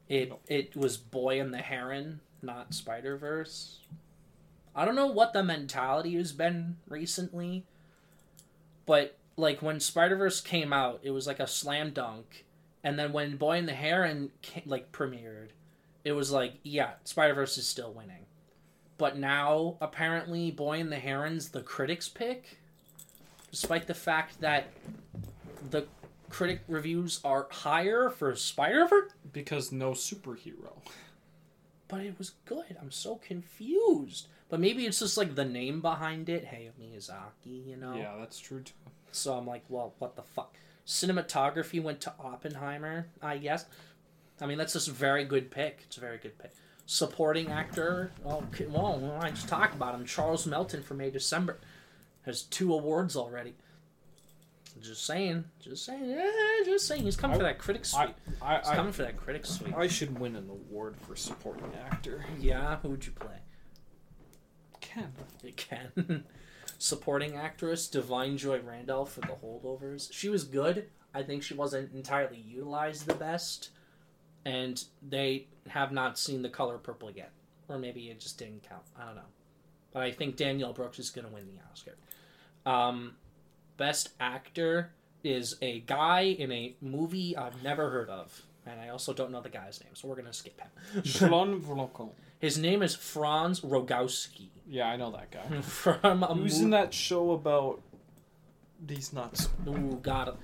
[0.09, 3.79] It it was Boy and the Heron, not Spider Verse.
[4.75, 7.65] I don't know what the mentality has been recently,
[8.87, 12.45] but like when Spider Verse came out, it was like a slam dunk,
[12.85, 15.49] and then when Boy and the Heron ca- like premiered,
[16.05, 18.27] it was like yeah, Spider Verse is still winning,
[18.99, 22.59] but now apparently Boy and the Heron's the critics' pick,
[23.53, 24.67] despite the fact that
[25.71, 25.87] the
[26.29, 29.13] critic reviews are higher for Spider Verse.
[29.33, 30.73] Because no superhero.
[31.87, 32.77] But it was good.
[32.81, 34.27] I'm so confused.
[34.49, 36.47] But maybe it's just like the name behind it.
[36.47, 37.95] Hey, Miyazaki, you know.
[37.95, 38.73] Yeah, that's true too.
[39.13, 40.57] So I'm like, well, what the fuck?
[40.87, 43.67] Cinematography went to Oppenheimer, I guess.
[44.41, 45.83] I mean, that's just a very good pick.
[45.85, 46.53] It's a very good pick.
[46.87, 50.05] Supporting actor, oh, well, I just talked about him.
[50.05, 51.59] Charles Melton for May December
[52.23, 53.55] has two awards already.
[54.81, 56.31] Just saying, just saying, yeah,
[56.65, 57.03] just saying.
[57.03, 58.15] He's coming for that critic suite.
[58.41, 59.75] I, He's I, coming for that critic suite.
[59.77, 62.25] I, I should win an award for supporting actor.
[62.41, 63.37] Yeah, who would you play?
[64.81, 65.13] Ken.
[65.57, 66.25] Can.
[66.79, 70.13] Supporting actress Da'Vine Joy Randolph for the holdovers.
[70.13, 70.87] She was good.
[71.15, 73.71] I think she wasn't entirely utilized the best,
[74.45, 77.33] and they have not seen the color purple yet,
[77.69, 78.83] or maybe it just didn't count.
[78.99, 79.23] I don't know,
[79.93, 81.97] but I think Danielle Brooks is going to win the Oscar.
[82.65, 83.17] Um,
[83.77, 84.91] best actor
[85.25, 89.41] is a guy in a movie I've never heard of, and I also don't know
[89.41, 90.71] the guy's name, so we're going to skip him.
[92.41, 95.61] His name is Franz Rogowski Yeah, I know that guy.
[95.63, 97.81] from a was mo- in that show about
[98.85, 99.49] these nuts.
[99.69, 100.35] Ooh, got it.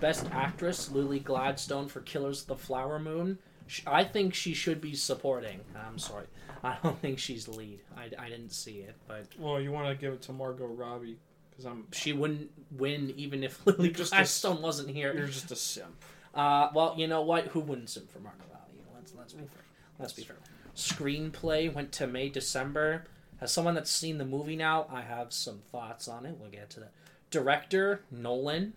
[0.00, 3.38] Best actress Lily Gladstone for Killers of the Flower Moon.
[3.86, 5.60] I think she should be supporting.
[5.76, 6.26] I'm sorry,
[6.62, 7.80] I don't think she's lead.
[7.96, 11.18] I, I didn't see it, but Well, you want to give it to Margot Robbie
[11.58, 11.86] because I'm.
[11.92, 15.12] she wouldn't win even if Lily just a- Gladstone wasn't here.
[15.12, 16.04] You're just a simp.
[16.34, 17.48] Uh, well, you know what?
[17.48, 18.84] Who wouldn't sim for Margot Robbie?
[18.94, 19.64] Let's let's be fair.
[19.98, 20.36] Let's be fair.
[20.76, 23.06] Screenplay went to May December.
[23.40, 26.36] As someone that's seen the movie now, I have some thoughts on it.
[26.38, 26.92] We'll get to that.
[27.30, 28.74] Director Nolan.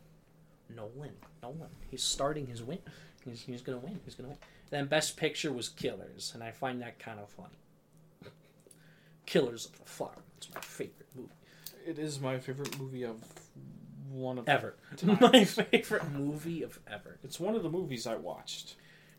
[0.76, 1.14] Nolan.
[1.42, 1.70] Nolan.
[1.90, 2.80] He's starting his win.
[3.24, 4.00] He's, he's gonna win.
[4.06, 4.38] He's gonna win.
[4.72, 7.58] Then Best Picture was Killers, and I find that kind of funny.
[9.28, 10.24] Killers of the Flower.
[10.38, 11.30] It's my favorite movie
[11.92, 13.22] It is my favorite movie of
[14.10, 14.76] one of ever.
[15.04, 17.18] My favorite movie of ever.
[17.22, 18.76] It's one of the movies I watched.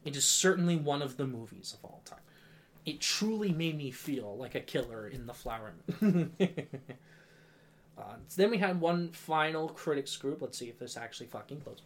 [0.06, 2.22] It is certainly one of the movies of all time.
[2.86, 6.32] It truly made me feel like a killer in the flower moon.
[7.98, 10.40] uh, then we had one final critics group.
[10.40, 11.82] Let's see if this actually fucking closes.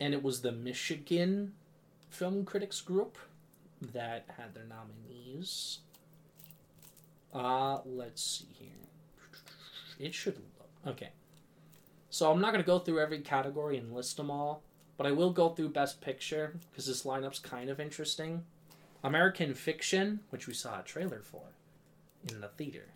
[0.00, 1.54] And it was the Michigan
[2.10, 3.16] Film Critics Group
[3.94, 5.78] that had their nominees.
[7.32, 8.84] Uh, let's see here.
[9.98, 10.94] It should look.
[10.94, 11.10] Okay.
[12.10, 14.62] So I'm not going to go through every category and list them all.
[14.96, 18.44] But I will go through Best Picture because this lineup's kind of interesting.
[19.02, 21.42] American Fiction, which we saw a trailer for
[22.30, 22.86] in the theater.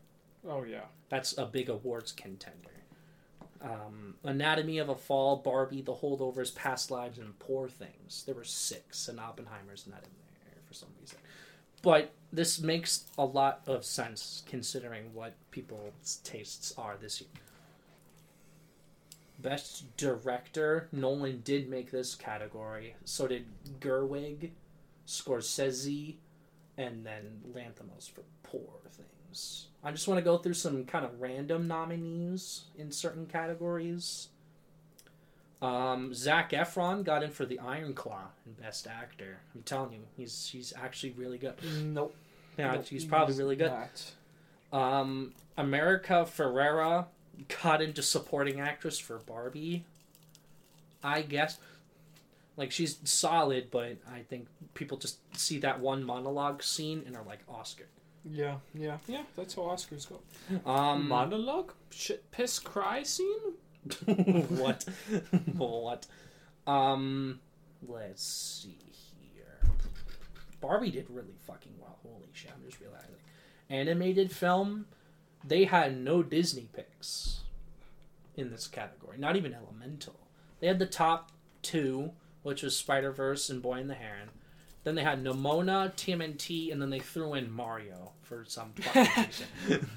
[0.48, 0.84] Oh yeah.
[1.08, 2.70] That's a big awards contender.
[3.60, 8.22] Um, Anatomy of a Fall, Barbie, The Holdovers, Past Lives, and Poor Things.
[8.24, 10.10] There were six, and Oppenheimer's not in
[10.44, 11.18] there for some reason.
[11.82, 17.30] But this makes a lot of sense considering what people's tastes are this year.
[19.40, 22.96] Best Director, Nolan did make this category.
[23.04, 23.46] So did
[23.80, 24.50] Gerwig,
[25.06, 26.16] Scorsese,
[26.76, 29.68] and then Lanthimos for Poor Things.
[29.84, 34.28] I just want to go through some kind of random nominees in certain categories.
[35.60, 39.38] Um, Zac Efron got in for the Iron Claw in Best Actor.
[39.54, 41.54] I'm telling you, he's he's actually really good.
[41.82, 42.14] Nope.
[42.56, 43.72] Yeah, Nope, he's probably really good.
[43.72, 44.12] not.
[44.72, 47.06] Um, America Ferrera
[47.62, 49.84] got into supporting actress for Barbie.
[51.02, 51.58] I guess,
[52.56, 57.22] like she's solid, but I think people just see that one monologue scene and are
[57.24, 57.86] like Oscar.
[58.24, 59.22] Yeah, yeah, yeah.
[59.36, 60.70] That's how Oscars go.
[60.70, 63.54] Um, Monologue, shit, piss, cry scene.
[64.48, 64.84] what?
[65.56, 66.06] what?
[66.66, 67.40] Um,
[67.86, 68.78] let's see
[69.34, 69.70] here.
[70.60, 71.98] Barbie did really fucking well.
[72.02, 72.52] Holy shit!
[72.54, 73.14] I'm just realizing.
[73.70, 74.86] Animated film,
[75.44, 77.40] they had no Disney picks
[78.36, 79.18] in this category.
[79.18, 80.16] Not even Elemental.
[80.60, 82.12] They had the top two,
[82.42, 84.30] which was Spider Verse and Boy and the Heron.
[84.88, 89.24] Then they had Nimona, TMNT, and then they threw in Mario for some fucking
[89.68, 89.90] reason.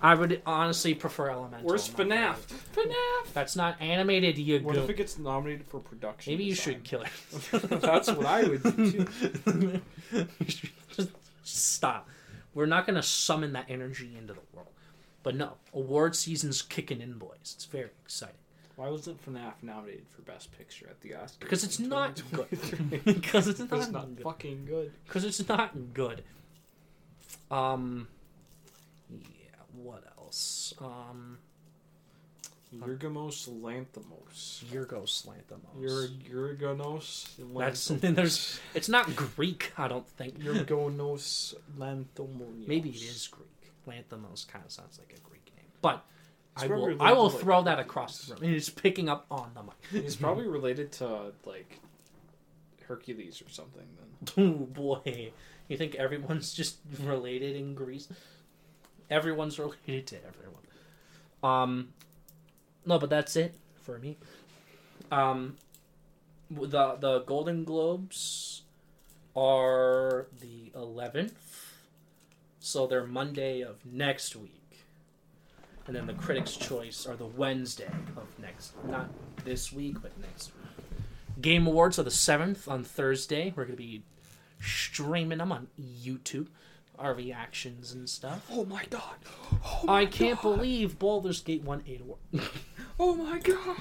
[0.00, 1.66] I would honestly prefer Elemental.
[1.66, 2.06] Where's not FNAF?
[2.76, 2.92] Mario.
[2.92, 3.32] FNAF.
[3.32, 4.38] That's not animated.
[4.38, 4.84] You What go.
[4.84, 6.32] if it gets nominated for production?
[6.32, 6.74] Maybe you design?
[6.74, 7.10] should kill it.
[7.80, 9.04] That's what I would do
[9.42, 9.80] too.
[10.46, 11.10] Just
[11.42, 12.08] stop.
[12.54, 14.68] We're not gonna summon that energy into the world.
[15.24, 17.54] But no, award season's kicking in, boys.
[17.56, 18.36] It's very exciting
[18.78, 21.40] Why wasn't FNAF nominated for Best Picture at the Oscars?
[21.40, 22.48] because it's not good.
[23.04, 24.22] because it's It's not, not good.
[24.22, 24.92] fucking good.
[25.04, 26.22] Because it's not good.
[27.50, 28.06] Um.
[29.10, 29.18] Yeah.
[29.74, 30.74] What else?
[30.80, 31.38] Um.
[32.72, 34.62] Yurgamos Lanthimos.
[34.70, 35.80] Yurgos Lanthimos.
[35.80, 36.06] Yur
[36.56, 37.26] Yurganos
[37.58, 38.14] That's Lanthimos.
[38.14, 38.60] there's.
[38.74, 39.72] It's not Greek.
[39.76, 40.38] I don't think.
[40.38, 42.68] Yurganos Lanthimonios.
[42.68, 43.48] Maybe it is Greek.
[43.88, 46.04] Lanthimos kind of sounds like a Greek name, but
[46.58, 46.96] I will.
[47.02, 48.44] I will to, like, throw that across the room.
[48.44, 50.04] And It's picking up on the mic.
[50.04, 51.80] It's probably related to like
[52.86, 53.86] Hercules or something.
[54.36, 55.32] Then Oh boy,
[55.68, 58.08] you think everyone's just related in Greece?
[59.10, 60.62] Everyone's related to everyone.
[61.42, 61.88] Um,
[62.84, 64.16] no, but that's it for me.
[65.10, 65.56] Um,
[66.50, 68.62] the the Golden Globes
[69.36, 71.74] are the eleventh,
[72.60, 74.57] so they're Monday of next week,
[75.88, 79.08] and then the Critics' Choice are the Wednesday of next, not
[79.44, 80.96] this week, but next week.
[81.40, 83.52] Game Awards are the seventh on Thursday.
[83.56, 84.02] We're gonna be
[84.60, 86.48] streaming them on YouTube,
[86.98, 88.46] our reactions and stuff.
[88.52, 89.16] Oh my god!
[89.64, 92.22] Oh my I can't believe Baldur's Gate won eight awards.
[93.00, 93.76] Oh my god!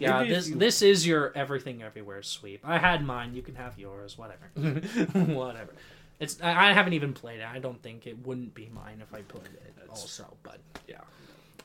[0.00, 2.60] yeah, this this is your everything everywhere sweep.
[2.64, 3.34] I had mine.
[3.34, 4.18] You can have yours.
[4.18, 4.50] Whatever.
[5.32, 5.72] Whatever.
[6.18, 7.46] It's I, haven't even played it.
[7.46, 10.36] I don't think it wouldn't be mine if I played it also.
[10.42, 11.00] But Yeah.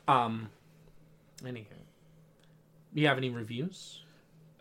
[0.08, 0.48] Um,
[1.42, 1.64] anywho,
[2.94, 4.02] do you have any reviews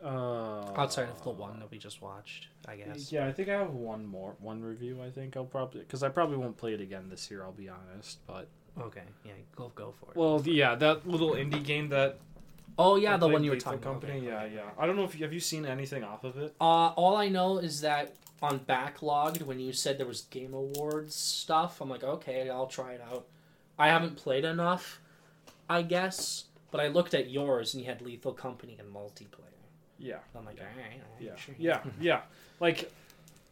[0.04, 2.48] Uh, outside of the one that we just watched?
[2.68, 3.12] I guess.
[3.12, 5.02] Yeah, I think I have one more one review.
[5.02, 7.44] I think I'll probably because I probably won't play it again this year.
[7.44, 8.48] I'll be honest, but
[8.80, 9.02] Okay.
[9.26, 9.32] Yeah.
[9.56, 10.16] Go go for it.
[10.18, 12.20] well, yeah, that little indie game that
[12.78, 13.94] oh yeah, I the one you were talking about.
[14.02, 14.18] Company.
[14.20, 14.70] Okay, Yeah, yeah.
[14.78, 16.54] I don't know if you, have you seen anything off of it.
[16.62, 21.16] Uh, all I know is that on Backloggd, when you said there was Game Awards
[21.16, 23.26] stuff, I'm like, okay, I'll try it out.
[23.80, 25.00] I haven't played enough,
[25.70, 29.44] I guess, but I looked at yours and you had Lethal Company and multiplayer.
[30.00, 30.64] Yeah, I'm like, Yeah.
[30.64, 31.56] all right, all right, yeah, sure.
[31.58, 32.22] yeah, yeah.
[32.60, 32.92] Like,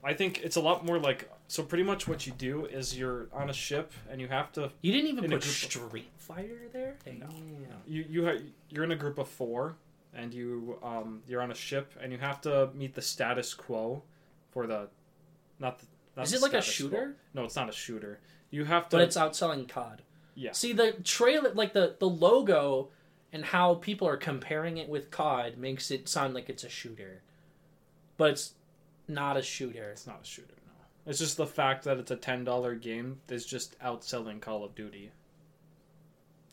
[0.04, 1.64] I think it's a lot more like so.
[1.64, 4.92] Pretty much what you do is you're on a ship and you have to You
[4.92, 6.96] didn't even put Street Fighter there.
[7.08, 7.26] No.
[7.28, 7.82] Damn.
[7.88, 9.76] you you ha- you're in a group of four
[10.14, 14.04] and you um you're on a ship and you have to meet the status quo
[14.52, 14.88] for the
[15.60, 16.90] not the not Is the it like a status quo.
[16.90, 17.16] shooter?
[17.34, 18.20] No, it's not a shooter.
[18.52, 20.04] You have to But it's outselling COD.
[20.36, 20.52] Yeah.
[20.52, 22.90] See the trailer, like the the logo,
[23.32, 27.22] and how people are comparing it with COD makes it sound like it's a shooter,
[28.18, 28.54] but it's
[29.08, 29.90] not a shooter.
[29.92, 30.56] it's not a shooter.
[30.68, 34.64] No, it's just the fact that it's a ten dollar game is just outselling Call
[34.64, 35.12] of Duty.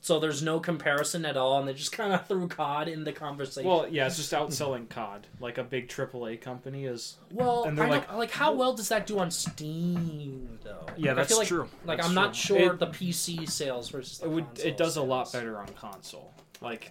[0.05, 3.13] So there's no comparison at all, and they just kind of threw COD in the
[3.13, 3.71] conversation.
[3.71, 5.29] Well, yeah, it's just outselling COD.
[5.39, 7.19] Like a big AAA company is.
[7.31, 10.87] well, and they're I like- don't- like how well does that do on Steam though?
[10.97, 11.69] Yeah, I that's feel like, true.
[11.85, 14.47] Like That's I'm not sure It- the PC sales versus the It would.
[14.63, 16.35] It does a lot better on console.
[16.61, 16.91] Like,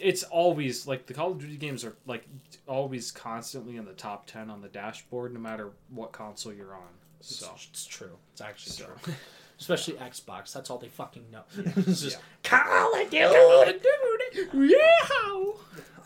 [0.00, 2.24] it's always like the Call of Duty games are like
[2.68, 6.82] always constantly in the top ten on the dashboard, no matter what console you're on.
[7.18, 8.16] It's, So, it's true.
[8.32, 9.14] It's actually so true.
[9.62, 10.52] Especially Xbox.
[10.52, 11.42] That's all they fucking know.
[11.56, 12.58] it's just Yeah.
[12.58, 14.72] Call of Duty.
[14.72, 15.52] Yeah.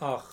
[0.01, 0.23] Ugh.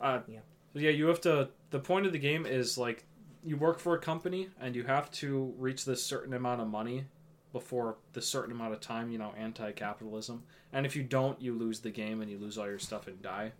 [0.00, 0.40] Uh, Yeah.
[0.72, 1.48] so yeah, you have to.
[1.70, 3.04] The point of the game is like
[3.44, 7.04] you work for a company and you have to reach this certain amount of money
[7.52, 9.10] before the certain amount of time.
[9.12, 10.42] You know, anti-capitalism.
[10.72, 13.22] And if you don't, you lose the game and you lose all your stuff and
[13.22, 13.52] die.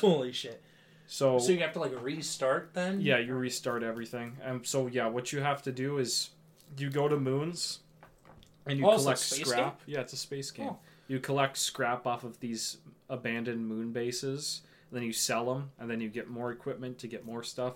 [0.00, 0.62] Holy shit.
[1.06, 3.00] So, So you have to like restart then?
[3.00, 4.38] yeah, you restart everything.
[4.42, 6.30] And so yeah, what you have to do is
[6.78, 7.80] you go to moons
[8.66, 9.80] and you Oh, collect space scrap.
[9.86, 10.68] Yeah, it's a space game.
[10.70, 10.78] Oh.
[11.08, 12.78] You collect scrap off of these
[13.10, 17.06] abandoned moon bases, and then you sell them, and then you get more equipment to
[17.08, 17.74] get more stuff.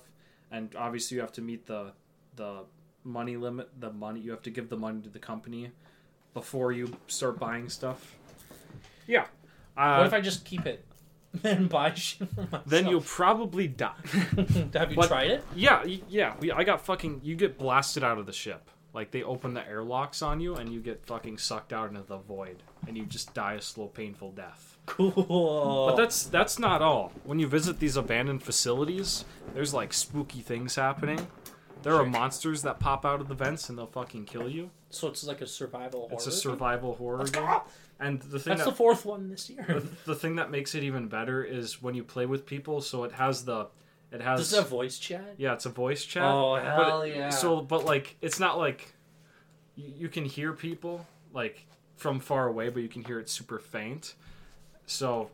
[0.50, 1.92] And obviously, you have to meet the
[2.36, 2.64] the
[3.04, 3.68] money limit.
[3.78, 5.70] The money you have to give the money to the company
[6.34, 8.16] before you start buying stuff.
[9.06, 9.26] Yeah.
[9.76, 10.84] Uh, What if I just keep it
[11.44, 12.64] and buy shit for myself?
[12.66, 13.92] then you'll probably die.
[14.74, 15.44] have you But- tried it?
[15.54, 16.34] Yeah, yeah.
[16.40, 17.20] We, I got fucking.
[17.24, 18.70] You get blasted out of the ship.
[18.94, 22.16] Like they open the airlocks on you, and you get fucking sucked out into the
[22.18, 24.76] void, and you just die a slow, painful death.
[24.86, 25.86] Cool.
[25.88, 27.12] But that's that's not all.
[27.24, 29.24] When you visit these abandoned facilities,
[29.54, 31.26] there's like spooky things happening.
[31.82, 34.70] There are monsters that pop out of the vents and they'll fucking kill you.
[34.90, 36.14] so it's like a survival horror.
[36.14, 36.40] It's a thing?
[36.40, 37.60] survival horror game.
[38.00, 39.82] And the thing That's that the fourth one this the, year.
[40.04, 43.12] the thing that makes it even better is when you play with people so it
[43.12, 43.68] has the
[44.10, 45.34] It has Does it have voice chat?
[45.36, 46.24] yeah, it's a voice chat.
[46.24, 47.28] Oh but hell it- yeah!
[47.30, 48.94] So, but like, it's not like
[49.76, 53.58] you, you can hear people like from far away, but you can hear it super
[53.58, 54.14] faint.
[54.86, 55.30] So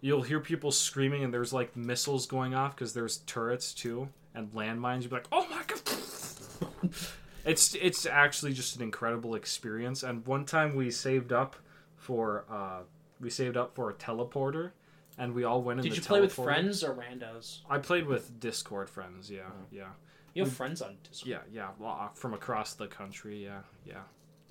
[0.00, 4.52] you'll hear people screaming, and there's like missiles going off because there's turrets too and
[4.52, 5.00] landmines.
[5.02, 6.90] You'll be like, oh my god!
[7.44, 10.02] it's it's actually just an incredible experience.
[10.02, 11.56] And one time we saved up
[11.96, 12.80] for uh,
[13.20, 14.72] we saved up for a teleporter,
[15.18, 15.82] and we all went in.
[15.84, 17.60] The Did the you play with friends or randos?
[17.68, 19.30] I played with Discord friends.
[19.30, 19.88] Yeah, yeah.
[20.34, 21.28] You have friends on Discord.
[21.30, 23.44] Yeah, yeah, well, uh, from across the country.
[23.44, 24.00] Yeah, yeah,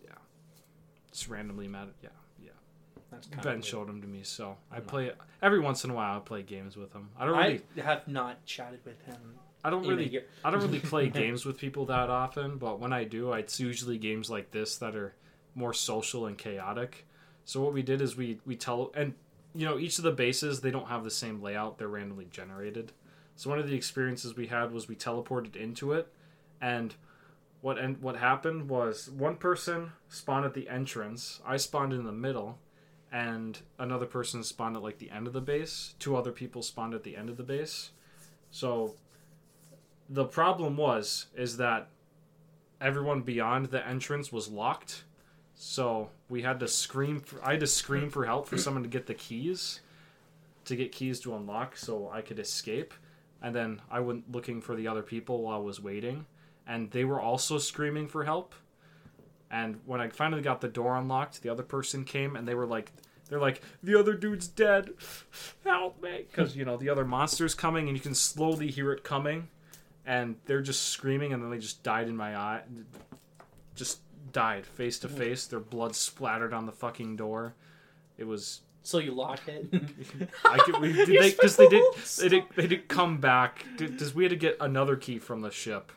[0.03, 0.12] yeah.
[1.12, 1.88] Just randomly met.
[2.03, 2.09] Yeah,
[2.43, 2.49] yeah.
[3.12, 4.88] That's kind Ben showed them to me, so I Mhm.
[4.88, 6.18] play every once in a while.
[6.18, 7.09] I play games with him.
[7.18, 9.39] I don't really, I have not chatted with him.
[9.64, 10.26] I, don't in a really, year.
[10.43, 12.57] I don't really play games with people that often.
[12.57, 15.16] But when I do, it's usually games like this that are
[15.55, 17.05] more social and chaotic.
[17.43, 19.16] So what we did is we we tell and
[19.54, 21.78] you know each of the bases they don't have the same layout.
[21.78, 22.91] They're randomly generated.
[23.36, 26.12] So one of the experiences we had was we teleported into it,
[26.62, 26.95] and
[27.62, 31.39] what and what happened was one person spawned at the entrance.
[31.45, 32.60] I spawned in the middle,
[33.12, 35.95] and another person spawned at like the end of the base.
[35.99, 37.91] Two other people spawned at the end of the base.
[38.52, 38.95] So
[40.10, 41.88] the problem was is that
[42.82, 45.04] everyone beyond the entrance was locked.
[45.64, 47.20] So we had to scream.
[47.20, 49.80] For, I had to scream for help for someone to get the keys,
[50.66, 52.95] to get keys to unlock, so I could escape.
[53.43, 56.26] And then I went looking for the other people while I was waiting,
[56.66, 58.55] and they were also screaming for help.
[59.51, 62.66] And when I finally got the door unlocked, the other person came, and they were
[62.66, 62.91] like,
[63.30, 64.89] "They're like, the other dude's dead,
[65.64, 69.03] help me!" Because you know the other monster's coming, and you can slowly hear it
[69.03, 69.47] coming,
[70.07, 72.64] and they're just screaming, and then they just died in my eye,
[73.76, 73.99] just
[74.32, 75.45] died face to face.
[75.45, 77.53] Their blood splattered on the fucking door.
[78.17, 79.65] It was So you lock it.
[80.45, 81.84] I could, we, did they because they did
[82.19, 85.51] they did they did come back because we had to get another key from the
[85.51, 85.91] ship,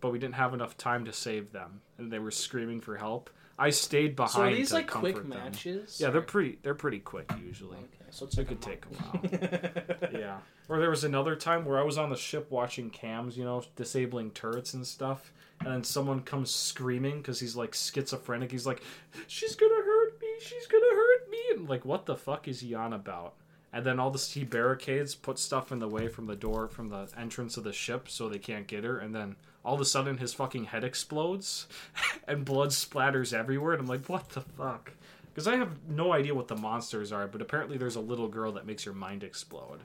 [0.00, 3.30] but we didn't have enough time to save them, and they were screaming for help.
[3.60, 4.32] I stayed behind.
[4.32, 5.38] So are these to like comfort quick them.
[5.38, 5.98] matches?
[6.00, 6.58] Yeah, they're pretty.
[6.62, 7.76] They're pretty quick usually.
[7.76, 10.10] Okay, so it's It like could take a while.
[10.12, 10.38] Yeah.
[10.68, 13.64] Or there was another time where I was on the ship watching cams, you know,
[13.74, 18.50] disabling turrets and stuff, and then someone comes screaming because he's like schizophrenic.
[18.50, 18.82] He's like,
[19.26, 20.28] "She's gonna hurt me!
[20.40, 23.34] She's gonna hurt me!" And like, what the fuck is he on about?
[23.72, 26.88] And then all this he barricades, put stuff in the way from the door from
[26.88, 29.84] the entrance of the ship so they can't get her, and then all of a
[29.84, 31.66] sudden his fucking head explodes
[32.28, 34.92] and blood splatters everywhere, and I'm like, what the fuck?
[35.26, 38.52] Because I have no idea what the monsters are, but apparently there's a little girl
[38.52, 39.80] that makes your mind explode.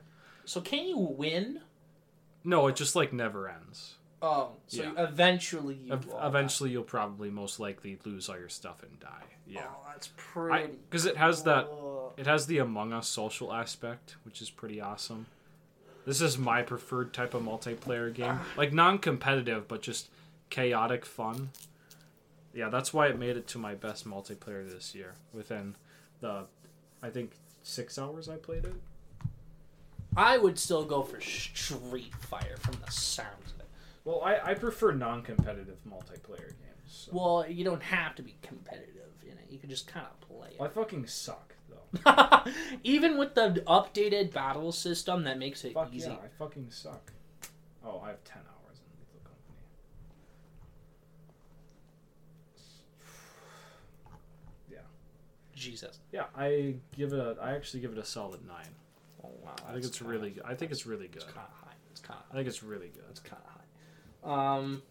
[0.46, 1.62] So can you win?
[2.44, 3.96] No, it just like never ends.
[4.26, 4.90] Oh, so Yeah.
[4.92, 9.26] you- eventually you Ev- eventually, you'll probably most likely lose all your stuff and die.
[9.46, 10.74] Yeah, Oh, that's pretty.
[10.90, 11.68] because it has that.
[12.16, 15.26] It has the Among Us social aspect, which is pretty awesome.
[16.06, 20.10] This is my preferred type of multiplayer game, like non-competitive, but just
[20.50, 21.50] chaotic fun.
[22.54, 25.16] Yeah, that's why it made it to my best multiplayer this year.
[25.34, 25.76] Within
[26.22, 26.46] the,
[27.02, 27.32] I think
[27.64, 28.76] six hours I played it.
[30.16, 33.63] I would still go for Street Fighter from the sounds of it.
[34.06, 36.60] Well, I, I prefer non-competitive multiplayer games.
[36.88, 37.12] So.
[37.14, 39.46] Well, you don't have to be competitive in it.
[39.50, 42.44] You can just kind of play I fucking suck though.
[42.84, 46.10] Even with the updated battle system that makes it Fuck easy.
[46.10, 47.12] yeah, I fucking suck.
[47.86, 49.60] Oh, I have ten hours in Lethal Company.
[54.72, 54.80] Yeah.
[55.56, 56.00] Jesus.
[56.12, 57.38] Yeah, I give it a.
[57.42, 58.68] I actually give it a solid nine.
[59.24, 59.56] Oh wow.
[59.68, 60.32] I think it's really.
[60.32, 60.44] good.
[60.46, 61.24] I think it's really good.
[61.24, 61.76] It's kind of high.
[61.92, 63.04] It's kind of I think it's really good.
[63.10, 63.60] It's kind of high.
[64.24, 64.82] Um,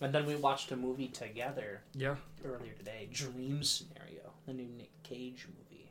[0.00, 2.16] and then we watched a movie together Yeah.
[2.44, 5.90] earlier today, Dream Scenario, the new Nick Cage movie.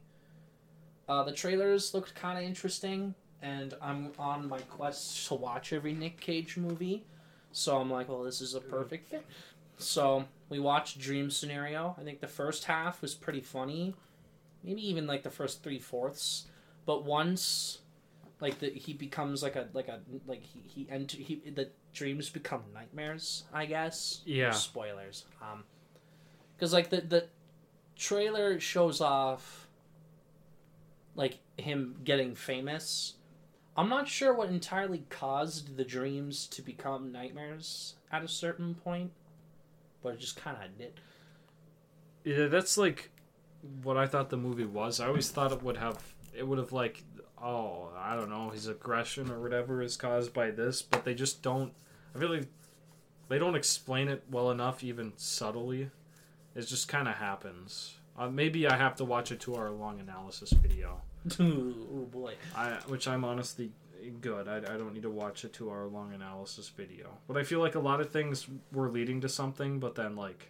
[1.09, 5.93] Uh, the trailers looked kind of interesting, and I'm on my quest to watch every
[5.93, 7.05] Nick Cage movie,
[7.51, 9.25] so I'm like, well, this is a perfect fit.
[9.77, 11.95] So we watched Dream Scenario.
[11.99, 13.93] I think the first half was pretty funny,
[14.63, 16.47] maybe even like the first three fourths.
[16.85, 17.79] But once,
[18.39, 22.29] like the he becomes like a like a like he he enter he the dreams
[22.29, 23.43] become nightmares.
[23.53, 24.21] I guess.
[24.25, 24.51] Yeah.
[24.51, 25.25] Spoilers.
[25.41, 25.63] Um,
[26.55, 27.27] because like the the
[27.95, 29.67] trailer shows off
[31.15, 33.15] like him getting famous.
[33.75, 39.11] I'm not sure what entirely caused the dreams to become nightmares at a certain point,
[40.01, 40.99] but it just kind of did.
[42.23, 43.11] Yeah, that's like
[43.83, 44.99] what I thought the movie was.
[44.99, 46.01] I always thought it would have.
[46.35, 47.03] It would have like.
[47.39, 48.49] Oh, I don't know.
[48.49, 51.71] His aggression or whatever is caused by this, but they just don't.
[52.17, 52.47] I feel like
[53.29, 55.91] they don't explain it well enough, even subtly.
[56.55, 57.93] It just kind of happens.
[58.17, 61.01] Uh, maybe I have to watch a two-hour long analysis video.
[61.39, 62.33] oh boy.
[62.55, 63.71] I, which I'm honestly
[64.19, 64.47] good.
[64.47, 67.09] I, I don't need to watch a two hour long analysis video.
[67.27, 70.49] But I feel like a lot of things were leading to something, but then like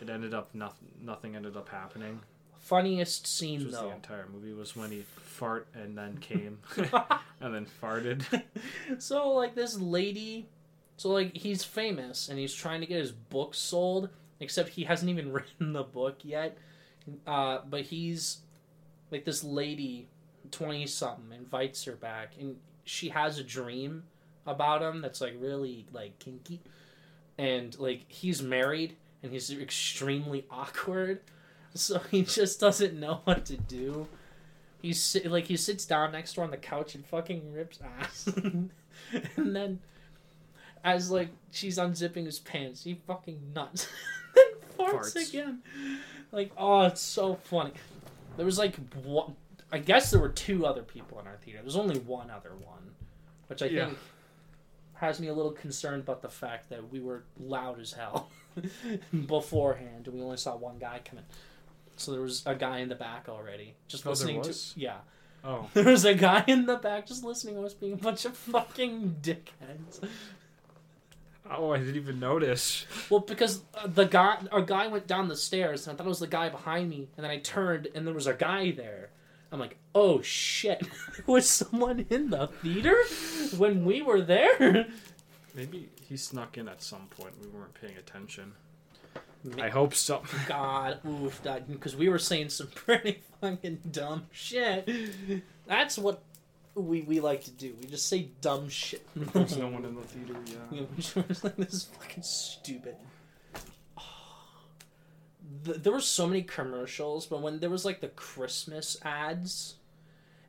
[0.00, 0.88] it ended up nothing.
[1.02, 2.20] Nothing ended up happening.
[2.68, 3.90] Funniest Which scene was the though.
[3.92, 6.58] entire movie was when he fart and then came
[7.40, 8.42] and then farted.
[8.98, 10.48] so like this lady
[10.96, 14.10] so like he's famous and he's trying to get his book sold
[14.40, 16.58] except he hasn't even written the book yet
[17.26, 18.38] uh, but he's
[19.10, 20.08] like this lady
[20.50, 24.02] 20 something invites her back and she has a dream
[24.46, 26.60] about him that's like really like kinky
[27.38, 31.20] and like he's married and he's extremely awkward
[31.74, 34.06] so he just doesn't know what to do
[34.80, 37.80] He's sit- like he sits down next to her on the couch and fucking rips
[38.00, 38.70] ass, and
[39.36, 39.80] then
[40.84, 43.88] as like she's unzipping his pants, he fucking nuts,
[44.36, 44.44] then
[44.78, 45.28] farts, Farts.
[45.30, 45.62] again.
[46.30, 47.72] Like oh, it's so funny.
[48.36, 49.34] There was like one.
[49.72, 51.58] I guess there were two other people in our theater.
[51.60, 52.92] There's only one other one,
[53.48, 53.86] which I Yeah.
[53.86, 53.98] think
[54.94, 58.28] has me a little concerned about the fact that we were loud as hell
[59.26, 61.24] beforehand, and we only saw one guy come in.
[61.98, 64.98] So there was a guy in the back already, just Oh, listening to yeah.
[65.44, 68.24] oh, There was a guy in the back just listening to us being a bunch
[68.24, 70.08] of fucking dickheads.
[71.50, 71.72] oh!
[71.72, 72.86] I didn't even notice.
[73.10, 76.08] Well, because uh, the guy, a guy went down the stairs, and I thought it
[76.08, 79.10] was the guy behind me, and then I turned, and there was a guy there.
[79.50, 80.86] I'm like, oh shit,
[81.26, 82.96] was someone in the theater
[83.56, 84.86] when we were there.
[85.54, 87.32] Maybe he snuck in at some point.
[87.42, 88.52] We weren't paying attention.
[89.60, 90.22] I hope so.
[90.48, 94.88] God, oof, that because we were saying some pretty fucking dumb shit.
[95.66, 96.22] That's what
[96.74, 97.74] we we like to do.
[97.80, 99.06] We just say dumb shit.
[99.16, 100.34] There's no one in the theater.
[100.46, 100.80] Yeah.
[100.80, 100.86] Yeah,
[101.16, 102.96] we was like, this is fucking stupid.
[105.64, 109.74] Th- There were so many commercials, but when there was like the Christmas ads,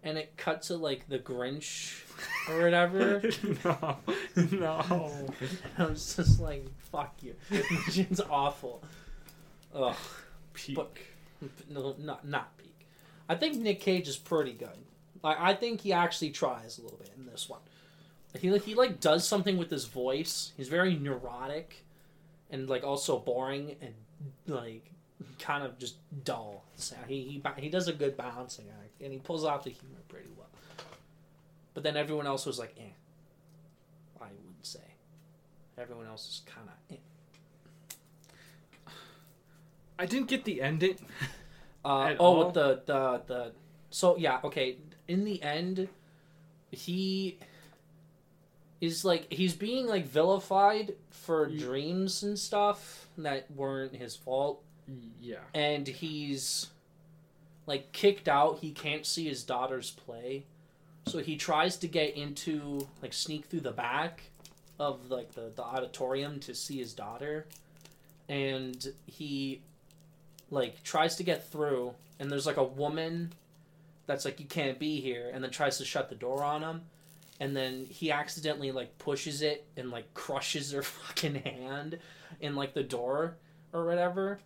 [0.04, 2.02] and it cut to like the Grinch
[2.50, 3.22] or whatever,
[3.66, 3.98] no,
[4.52, 5.26] no.
[5.78, 8.82] I was just like, "Fuck you!" It's awful.
[9.74, 9.96] Ugh.
[10.54, 10.76] Peak.
[10.76, 10.98] But-
[11.70, 12.86] No, not not peak.
[13.30, 14.78] I think Nick Cage is pretty good.
[15.24, 17.60] Like I think he actually tries a little bit in this one.
[18.40, 20.52] He like he like does something with his voice.
[20.58, 21.86] He's very neurotic,
[22.50, 23.94] and like also boring and
[24.48, 24.92] like
[25.40, 25.96] kind of just
[26.26, 26.64] dull.
[26.76, 27.22] So he
[27.56, 30.48] he he does a good balancing act, and he pulls off the humor pretty well.
[31.74, 32.84] But then everyone else was like, eh.
[34.22, 34.80] I wouldn't say.
[35.78, 37.00] Everyone else is kind of eh.
[39.98, 40.98] I didn't get the ending.
[41.86, 42.52] Uh, oh, all?
[42.52, 43.52] the the the.
[43.90, 44.76] So yeah, okay.
[45.08, 45.88] In the end,
[46.72, 47.40] he
[48.82, 54.62] is like he's being like vilified for Ye- dreams and stuff that weren't his fault,
[55.22, 55.38] Yeah.
[55.54, 56.68] and he's
[57.70, 58.58] like kicked out.
[58.60, 60.44] He can't see his daughters play,
[61.06, 64.24] so he tries to get into like sneak through the back
[64.80, 67.46] of like the, the auditorium to see his daughter,
[68.28, 69.62] and he
[70.50, 73.32] like tries to get through, and there's like a woman
[74.08, 76.82] that's like you can't be here, and then tries to shut the door on him.
[77.40, 82.00] And then he accidentally like pushes it and like crushes her fucking hand
[82.42, 83.38] in like the door
[83.72, 84.40] or whatever.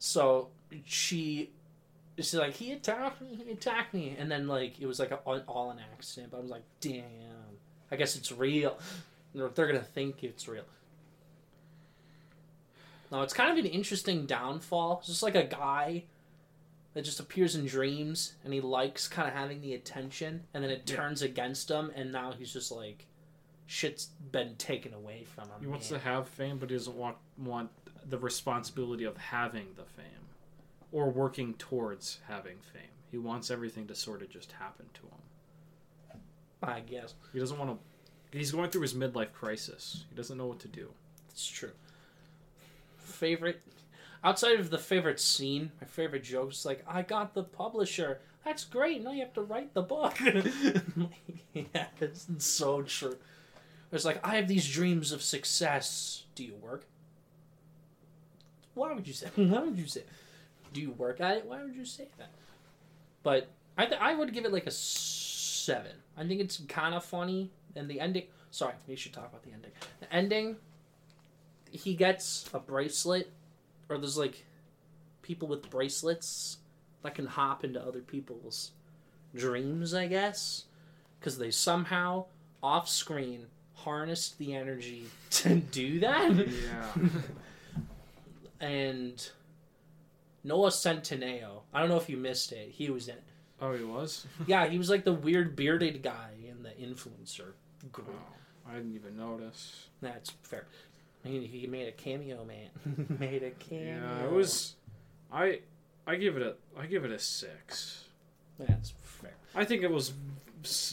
[0.00, 0.48] So
[0.84, 1.50] she
[2.16, 5.16] she's like, he attacked me, he attacked me, and then like it was like a,
[5.16, 6.30] all an accident.
[6.32, 7.04] But I was like, damn,
[7.90, 8.78] I guess it's real.
[9.34, 10.64] They're, they're gonna think it's real.
[13.10, 14.98] No, it's kind of an interesting downfall.
[14.98, 16.04] It's just like a guy
[16.94, 20.70] that just appears in dreams, and he likes kind of having the attention, and then
[20.70, 20.96] it Yeah.
[20.96, 23.06] turns against him, and now he's just like,
[23.66, 25.60] shit's been taken away from him.
[25.60, 26.00] He wants man.
[26.00, 27.70] to have fame, but he doesn't want want
[28.08, 30.23] the responsibility of having the fame,
[30.94, 32.82] or working towards having fame.
[33.10, 36.20] He wants everything to sort of just happen to him.
[36.62, 37.78] I guess He doesn't want
[38.32, 38.38] to.
[38.38, 40.04] He's going through his midlife crisis.
[40.08, 40.88] He doesn't know what to do.
[41.28, 41.72] it's true.
[42.96, 43.60] Favorite,
[44.22, 48.20] outside of the favorite scene, my favorite joke is like, "I got the publisher.
[48.44, 49.02] That's great.
[49.02, 50.16] Now you have to write the book."
[51.52, 53.16] yeah, it's so true.
[53.92, 56.24] It's like I have these dreams of success.
[56.36, 56.86] Do you work?
[58.74, 59.28] Why would you say?
[59.34, 60.04] Why would you say?
[60.74, 61.46] Do you work at it?
[61.46, 62.30] Why would you say that?
[63.22, 63.48] But
[63.78, 65.92] I th- I would give it like a seven.
[66.16, 68.24] I think it's kind of funny, and the ending.
[68.50, 69.70] Sorry, we should talk about the ending.
[70.00, 70.56] The ending.
[71.70, 73.30] He gets a bracelet,
[73.88, 74.44] or there's like
[75.22, 76.58] people with bracelets
[77.02, 78.72] that can hop into other people's
[79.34, 80.64] dreams, I guess,
[81.18, 82.26] because they somehow
[82.62, 86.34] off screen harnessed the energy to do that.
[86.34, 87.08] Yeah.
[88.60, 89.30] and
[90.44, 91.62] Noah Centineo.
[91.72, 92.70] I don't know if you missed it.
[92.70, 93.22] He was in it.
[93.60, 94.26] Oh, he was.
[94.46, 97.52] Yeah, he was like the weird bearded guy in the influencer
[97.90, 98.10] group.
[98.10, 99.88] Oh, I didn't even notice.
[100.00, 100.66] That's fair.
[101.24, 102.68] I mean he, he made a cameo, man.
[103.18, 103.96] made a cameo.
[103.96, 104.74] Yeah, it was.
[105.32, 105.60] I
[106.06, 108.04] I give it a I give it a six.
[108.58, 109.34] That's fair.
[109.54, 110.12] I think it was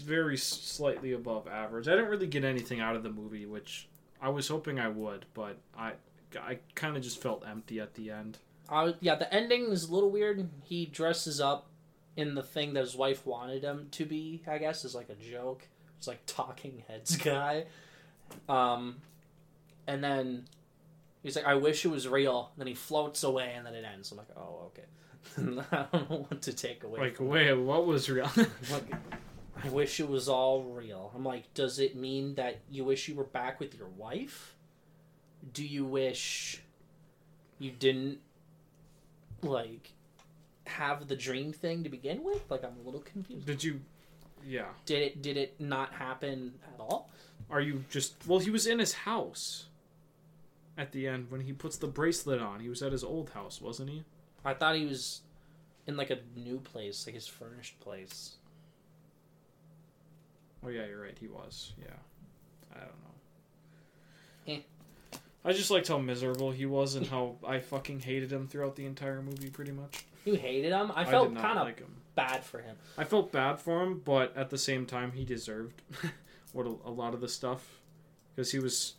[0.04, 1.88] very slightly above average.
[1.88, 3.88] I didn't really get anything out of the movie, which
[4.22, 5.94] I was hoping I would, but I
[6.40, 8.38] I kind of just felt empty at the end.
[8.72, 10.50] Uh, yeah, the ending is a little weird.
[10.64, 11.68] He dresses up
[12.16, 14.42] in the thing that his wife wanted him to be.
[14.48, 15.68] I guess is like a joke.
[15.98, 17.66] It's like talking heads guy.
[18.48, 18.98] Um,
[19.88, 20.46] and then
[21.22, 24.12] he's like, "I wish it was real." then he floats away, and then it ends.
[24.12, 24.86] I'm like, "Oh, okay."
[25.72, 27.00] I don't know what to take away.
[27.00, 28.32] Like, wait, what was real?
[28.72, 28.94] Like,
[29.64, 31.12] I wish it was all real.
[31.14, 34.56] I'm like, does it mean that you wish you were back with your wife?
[35.54, 36.62] Do you wish
[37.60, 38.20] you didn't
[39.44, 39.92] like
[40.68, 42.50] have the dream thing to begin with?
[42.50, 43.46] Like I'm a little confused.
[43.46, 43.82] Did you?
[44.46, 44.70] Yeah.
[44.86, 47.10] Did it did it not happen at all?
[47.50, 48.16] Are you just?
[48.28, 49.66] Well, he was in his house.
[50.78, 53.62] At the end, when he puts the bracelet on, he was at his old house,
[53.62, 54.04] wasn't he?
[54.46, 55.22] I thought he was
[55.86, 58.38] in like a new place, like his furnished place.
[60.66, 61.18] Oh yeah, you're right.
[61.20, 61.74] He was.
[61.80, 61.98] Yeah.
[62.74, 64.54] I don't know.
[64.54, 64.60] Eh.
[65.44, 68.86] I just liked how miserable he was and how I fucking hated him throughout the
[68.86, 70.06] entire movie, pretty much.
[70.24, 70.92] You hated him.
[70.96, 71.96] I felt kind of like him.
[72.14, 72.76] bad for him.
[72.98, 75.82] I felt bad for him, but at the same time, he deserved
[76.54, 77.80] what a, a lot of the stuff
[78.36, 78.96] because he was.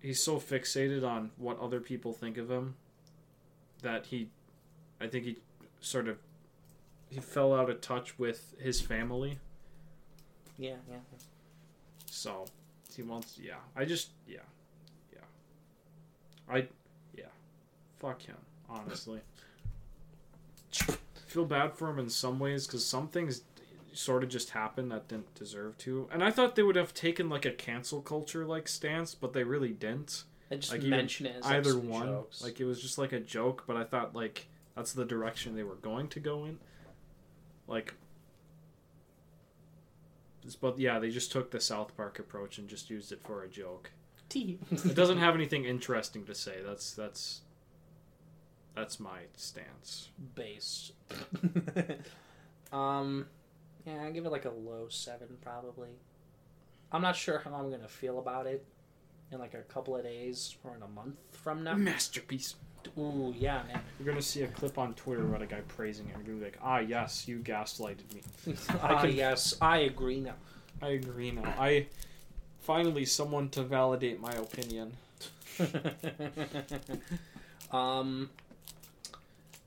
[0.00, 2.76] He's so fixated on what other people think of him
[3.82, 4.30] that he,
[4.98, 5.36] I think he
[5.82, 6.16] sort of,
[7.10, 9.38] he fell out of touch with his family.
[10.58, 10.96] Yeah, yeah.
[12.06, 12.46] So
[12.96, 13.56] he wants, yeah.
[13.76, 14.38] I just, yeah.
[16.50, 16.66] I,
[17.16, 17.24] yeah.
[17.98, 18.36] Fuck him,
[18.68, 19.20] honestly.
[21.26, 23.42] Feel bad for him in some ways because some things
[23.92, 26.08] sort of just happened that didn't deserve to.
[26.12, 29.44] And I thought they would have taken like a cancel culture like stance, but they
[29.44, 30.24] really didn't.
[30.50, 32.42] I just Like, mention it as Either one, jokes.
[32.42, 35.62] like it was just like a joke, but I thought like that's the direction they
[35.62, 36.58] were going to go in.
[37.68, 37.94] Like,
[40.60, 43.48] but yeah, they just took the South Park approach and just used it for a
[43.48, 43.90] joke.
[44.30, 44.58] Tea.
[44.70, 46.56] It doesn't have anything interesting to say.
[46.64, 47.42] That's that's
[48.74, 50.08] that's my stance.
[50.34, 50.92] base.
[52.72, 53.26] um,
[53.86, 55.90] yeah, I give it like a low seven probably.
[56.92, 58.64] I'm not sure how I'm gonna feel about it
[59.32, 61.74] in like a couple of days or in a month from now.
[61.74, 62.54] Masterpiece.
[62.98, 63.80] Ooh, yeah, man.
[63.98, 66.16] You're gonna see a clip on Twitter about a guy praising it.
[66.16, 68.22] and You're be like, ah, yes, you gaslighted me.
[68.82, 70.34] Ah, can- yes, I agree now.
[70.80, 71.52] I agree now.
[71.58, 71.86] I
[72.62, 74.92] finally someone to validate my opinion.
[77.72, 78.30] um,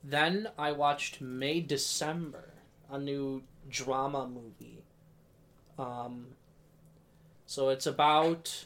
[0.04, 2.50] then I watched May December,
[2.92, 4.84] a new drama movie.
[5.80, 6.28] Um,
[7.46, 8.66] so it's about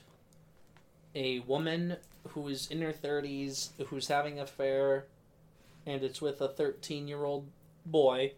[1.14, 1.98] a woman
[2.30, 5.06] who is in her 30s who's having an affair,
[5.86, 7.48] and it's with a 13 year old
[7.86, 8.34] boy.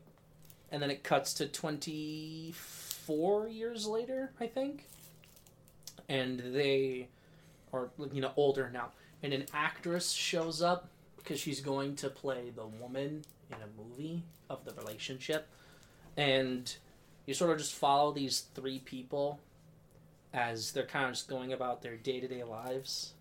[0.71, 4.85] And then it cuts to 24 years later, I think.
[6.09, 7.07] And they
[7.71, 8.89] are, you know, older now.
[9.23, 14.23] And an actress shows up because she's going to play the woman in a movie
[14.49, 15.47] of the relationship.
[16.17, 16.73] And
[17.25, 19.39] you sort of just follow these three people
[20.33, 23.13] as they're kind of just going about their day to day lives,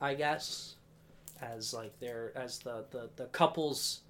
[0.00, 0.74] I guess.
[1.40, 4.00] As like they're as the, the, the couple's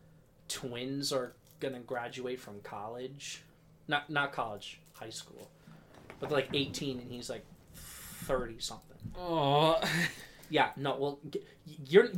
[0.49, 3.43] twins are gonna graduate from college.
[3.89, 5.51] Not not college, high school.
[6.21, 7.45] But like eighteen and he's like
[8.25, 8.99] thirty something.
[9.19, 9.81] Oh,
[10.51, 11.19] Yeah, no, well,
[11.87, 12.09] you're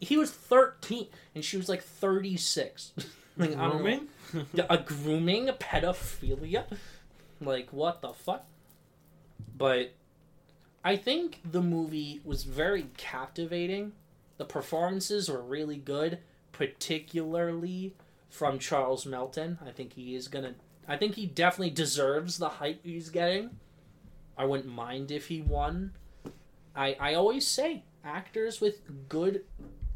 [0.00, 2.92] he was 13 and she was like 36.
[3.36, 3.68] like, I don't know.
[3.78, 4.08] grooming.
[4.68, 6.64] A grooming, a pedophilia.
[7.40, 8.44] Like what the fuck?
[9.56, 9.94] But
[10.84, 13.92] I think the movie was very captivating.
[14.36, 16.18] The performances were really good,
[16.52, 17.94] particularly
[18.28, 19.58] from Charles Melton.
[19.66, 20.54] I think he is gonna.
[20.86, 23.58] I think he definitely deserves the hype he's getting.
[24.36, 25.92] I wouldn't mind if he won.
[26.74, 29.44] I I always say actors with good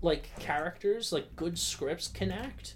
[0.03, 2.75] like characters, like good scripts can act.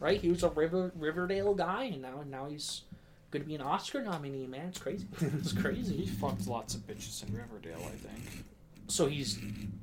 [0.00, 0.20] Right?
[0.20, 2.82] He was a River Riverdale guy and now now he's
[3.30, 4.66] gonna be an Oscar nominee, man.
[4.68, 5.06] It's crazy.
[5.20, 5.96] it's crazy.
[5.96, 6.16] He crazy.
[6.16, 8.44] fucked lots of bitches in Riverdale, I think.
[8.88, 9.38] So he's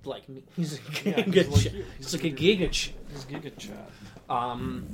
[0.06, 0.44] like me.
[0.56, 1.86] He's a Yeah, giga he's like ch- you.
[1.98, 3.88] He's like a giga ch- He's Giga Chad.
[4.30, 4.86] Um,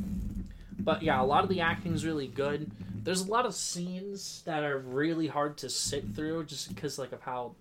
[0.79, 2.71] but yeah, a lot of the acting's really good.
[3.03, 7.11] There's a lot of scenes that are really hard to sit through just because like
[7.11, 7.55] of how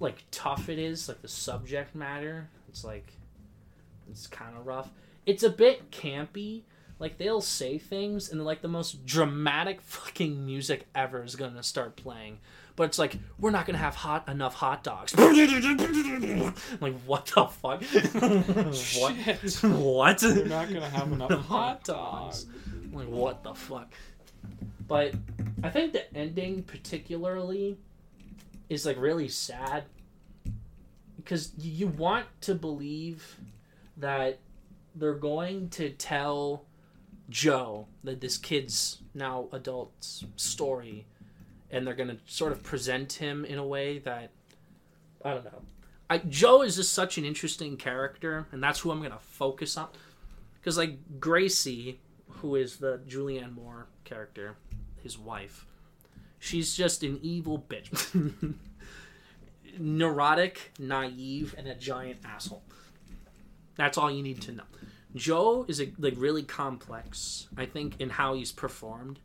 [0.00, 2.48] like tough it is, like the subject matter.
[2.68, 3.12] It's like
[4.10, 4.90] it's kind of rough.
[5.26, 6.62] It's a bit campy,
[6.98, 11.96] like they'll say things and like the most dramatic fucking music ever is gonna start
[11.96, 12.38] playing
[12.78, 15.12] but it's like we're not gonna have hot enough hot dogs.
[16.80, 17.82] Like what the fuck?
[17.82, 18.74] What?
[18.76, 19.62] Shit.
[19.64, 20.22] what?
[20.22, 22.46] We're not gonna have enough hot dogs.
[22.92, 23.92] like what the fuck?
[24.86, 25.14] But
[25.64, 27.78] i think the ending particularly
[28.68, 29.84] is like really sad.
[31.16, 33.40] Because you want to believe
[33.96, 34.38] that
[34.94, 36.64] they're going to tell
[37.28, 41.04] joe that this kid's now adult's story
[41.70, 42.64] and they're going to sort of hmm.
[42.64, 44.30] present him in a way that
[45.24, 45.62] i don't know.
[46.10, 49.76] I, joe is just such an interesting character and that's who i'm going to focus
[49.76, 49.88] on.
[50.54, 54.56] Because like gracie who is the julianne moore character
[55.02, 55.66] his wife
[56.38, 58.54] she's just an evil bitch.
[59.78, 62.62] Neurotic naive and a giant asshole.
[63.76, 64.64] That's all you need to know.
[65.14, 69.18] Joe is a, like really complex i think in how he's performed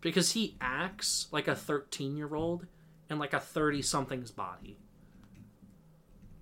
[0.00, 2.66] because he acts like a 13 year old
[3.10, 4.76] in like a 30 something's body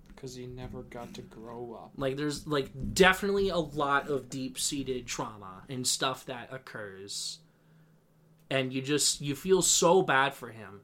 [0.07, 1.91] Because he never got to grow up.
[1.95, 7.39] like there's like definitely a lot of deep seated trauma and stuff that occurs.
[8.49, 10.81] And you just you feel so bad for him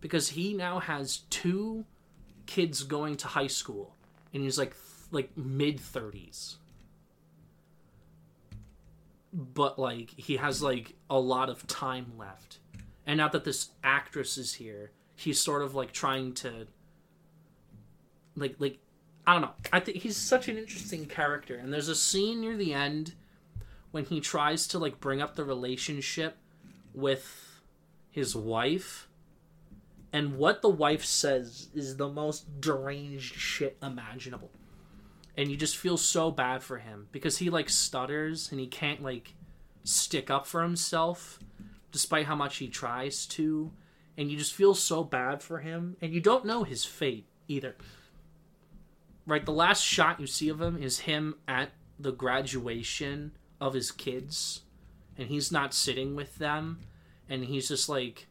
[0.00, 1.84] because he now has two
[2.46, 3.94] kids going to high school
[4.32, 6.56] and he's like th- like mid 30s.
[9.36, 12.58] But like he has like a lot of time left.
[13.04, 16.68] And now that this actress is here, he's sort of like trying to
[18.36, 18.78] like like
[19.26, 19.54] I don't know.
[19.72, 23.14] I think he's such an interesting character, and there's a scene near the end
[23.90, 26.36] when he tries to like bring up the relationship
[26.92, 27.60] with
[28.10, 29.08] his wife,
[30.12, 34.50] and what the wife says is the most deranged shit imaginable.
[35.36, 39.02] And you just feel so bad for him because he like stutters and he can't
[39.02, 39.34] like
[39.82, 41.38] stick up for himself
[41.94, 43.70] despite how much he tries to,
[44.18, 47.76] and you just feel so bad for him, and you don't know his fate either.
[49.26, 53.90] Right the last shot you see of him is him at the graduation of his
[53.92, 54.62] kids
[55.16, 56.80] and he's not sitting with them
[57.28, 58.26] and he's just like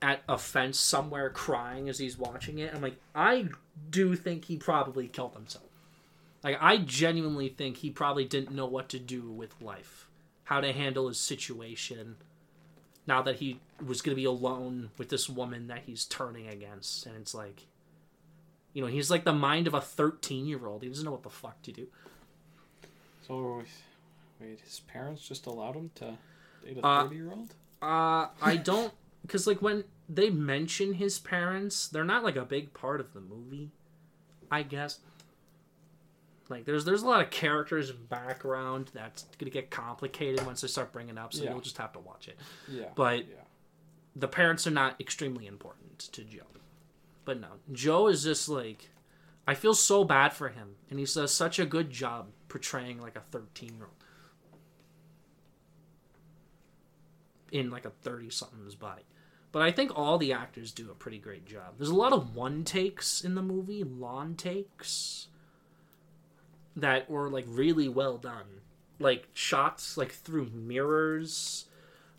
[0.00, 2.72] at a fence somewhere crying as he's watching it.
[2.72, 3.48] I'm like i
[3.90, 5.67] do think he probably killed himself
[6.42, 10.08] like i genuinely think he probably didn't know what to do with life
[10.44, 12.16] how to handle his situation
[13.06, 17.06] now that he was going to be alone with this woman that he's turning against
[17.06, 17.66] and it's like
[18.74, 20.82] you know, he's like the mind of a 13 year old.
[20.82, 21.86] He doesn't know what the fuck to do.
[23.26, 23.62] So,
[24.40, 26.16] wait, his parents just allowed him to
[26.64, 27.54] date a Uh, 30 year old?
[27.82, 32.72] Uh, I don't, because like when they mention his parents, they're not like a big
[32.72, 33.70] part of the movie,
[34.50, 35.00] I guess.
[36.48, 40.68] Like there's there's a lot of characters and background that's gonna get complicated once they
[40.68, 41.50] start bringing up, so Yeah.
[41.50, 42.38] you'll just have to watch it.
[42.68, 42.86] Yeah.
[42.94, 43.34] but- yeah.
[44.16, 46.40] the parents are not extremely important to Joe.
[47.24, 48.88] But no, Joe is just like
[49.46, 53.16] I feel so bad for him, and he does such a good job portraying like
[53.16, 53.94] a thirteen year old
[57.52, 59.02] in like a thirty something's body.
[59.52, 61.74] But I think all the actors do a pretty great job.
[61.78, 65.28] There's a lot of one takes in the movie, lawn takes
[66.80, 68.62] that were like really well done.
[68.98, 71.66] Like shots like through mirrors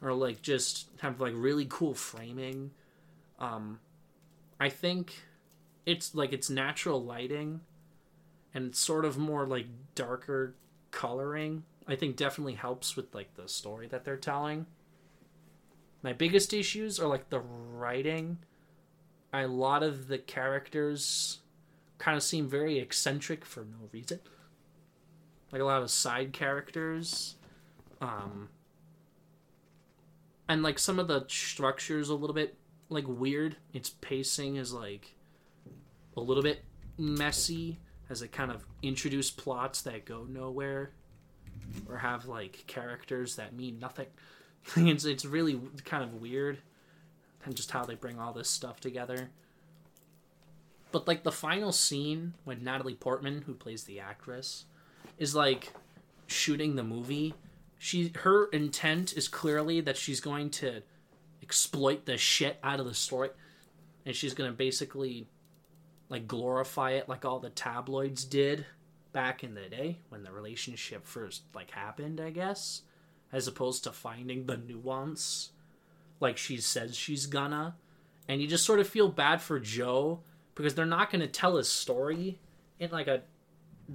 [0.02, 2.72] or like just have like really cool framing.
[3.40, 3.80] Um,
[4.60, 5.24] I think
[5.86, 7.62] it's like it's natural lighting
[8.54, 10.56] and sort of more like darker
[10.92, 11.64] coloring.
[11.88, 14.66] I think definitely helps with like the story that they're telling.
[16.02, 18.40] My biggest issues are like the writing.
[19.34, 21.40] A lot of the characters
[21.98, 24.20] kind of seem very eccentric for no reason.
[25.52, 27.36] Like a lot of side characters.
[28.02, 28.50] Um,
[30.48, 32.56] and like some of the structures a little bit
[32.90, 33.58] like weird.
[33.74, 35.14] Its pacing is like
[36.18, 36.64] a little bit
[36.98, 37.80] messy
[38.10, 40.92] as it kind of introduce plots that go nowhere
[41.88, 44.08] or have like characters that mean nothing.
[44.76, 46.58] it's it's really kind of weird
[47.46, 49.30] and just how they bring all this stuff together.
[50.92, 54.66] But like the final scene when Natalie Portman, who plays the actress,
[55.20, 55.74] is like
[56.28, 57.36] shooting the movie,
[57.78, 60.82] she her intent is clearly that she's going to
[61.44, 63.30] exploit the shit out of the story
[64.06, 65.28] and she's going to basically
[66.10, 68.66] like glorify it like all the tabloids did
[69.14, 72.84] back in the day when the relationship first like happened, I guess,
[73.32, 75.52] as opposed to finding the nuance
[76.20, 77.76] like she says she's gonna.
[78.28, 80.20] And you just sort of feel bad for Joe
[80.54, 82.38] because they're not going to tell his story
[82.80, 83.22] in like a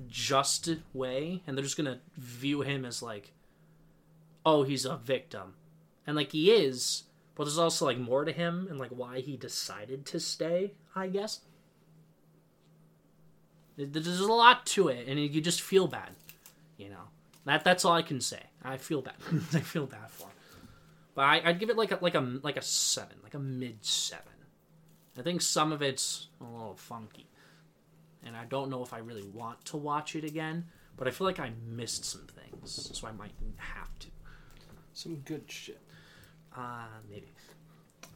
[0.08, 3.32] just way and they're just to view him as like
[4.46, 5.54] oh, he's a victim.
[6.06, 9.36] And like he is, but there's also like more to him and like why he
[9.36, 11.40] decided to stay, I guess.
[13.76, 16.10] There's a lot to it and you just feel bad,
[16.76, 17.08] you know.
[17.44, 18.40] That that's all I can say.
[18.62, 19.14] I feel bad.
[19.52, 20.68] I feel bad for him.
[21.14, 23.84] But I, I'd give it like a like a like a seven, like a mid
[23.84, 24.32] seven.
[25.18, 27.26] I think some of it's a little funky,
[28.24, 30.66] and I don't know if I really want to watch it again.
[30.96, 34.06] But I feel like I missed some things, so I might have to.
[34.92, 35.80] Some good shit.
[36.56, 37.26] Uh, maybe.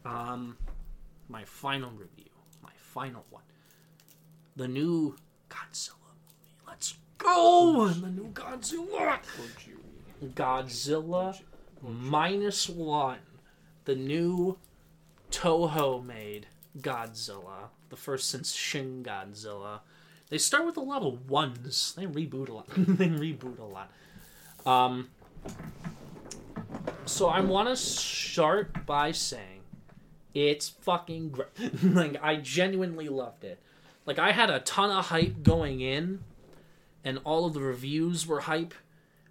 [0.04, 0.56] Um,
[1.28, 2.30] my final review,
[2.62, 3.42] my final one,
[4.56, 5.16] the new
[5.50, 6.54] Godzilla movie.
[6.66, 7.88] Let's go!
[7.88, 9.18] The new Godzilla.
[10.24, 11.40] Godzilla
[11.82, 13.18] minus one,
[13.84, 14.56] the new
[15.30, 16.46] Toho made
[16.78, 19.80] Godzilla, the first since Shin Godzilla.
[20.30, 21.94] They start with a lot of ones.
[21.96, 22.68] They reboot a lot.
[22.76, 23.90] they reboot a lot.
[24.66, 25.08] Um,
[27.06, 29.60] so I want to start by saying
[30.34, 31.48] it's fucking great.
[31.82, 33.58] like I genuinely loved it.
[34.06, 36.20] Like I had a ton of hype going in,
[37.04, 38.74] and all of the reviews were hype,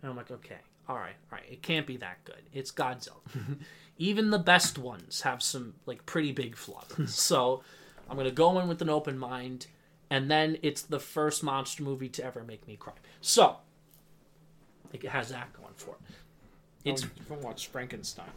[0.02, 2.42] and I'm like, okay, all right, all right, it can't be that good.
[2.54, 3.18] It's Godzilla.
[3.98, 7.14] Even the best ones have some like pretty big flaws.
[7.14, 7.64] so
[8.10, 9.68] I'm gonna go in with an open mind,
[10.10, 12.94] and then it's the first monster movie to ever make me cry.
[13.22, 13.58] So
[14.94, 16.16] it has that going for it.
[16.86, 18.30] It's oh, you can watch Frankenstein.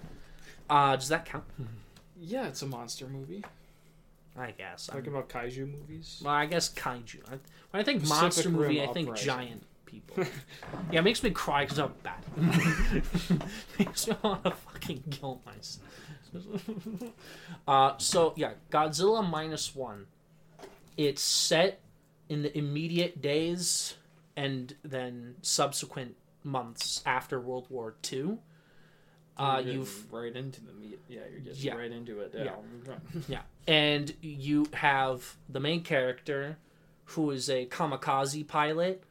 [0.69, 1.45] uh, does that count?
[2.21, 3.45] Yeah, it's a monster movie.
[4.37, 4.89] I guess.
[4.89, 6.21] I'm- Talking about kaiju movies.
[6.25, 7.21] Well, I guess kaiju.
[7.29, 7.39] I,
[7.71, 9.27] when I think Pacific monster movie, Rim I think Uprising.
[9.27, 10.25] giant people.
[10.93, 12.25] yeah, it makes me cry because I'm bad.
[13.79, 15.85] makes me want to fucking kill myself.
[17.69, 20.07] uh, so yeah, Godzilla minus one.
[21.03, 21.81] It's set
[22.29, 23.95] in the immediate days
[24.37, 28.37] and then subsequent months after World War II.
[29.39, 30.99] Uh, you're you've right into the meat.
[31.09, 31.75] Yeah, you're getting Yeah.
[31.75, 32.33] right into it.
[32.35, 32.45] Yeah.
[32.87, 32.95] Yeah.
[33.29, 33.43] Yeah.
[33.67, 36.59] And you have the main character
[37.07, 39.03] who is a kamikaze pilot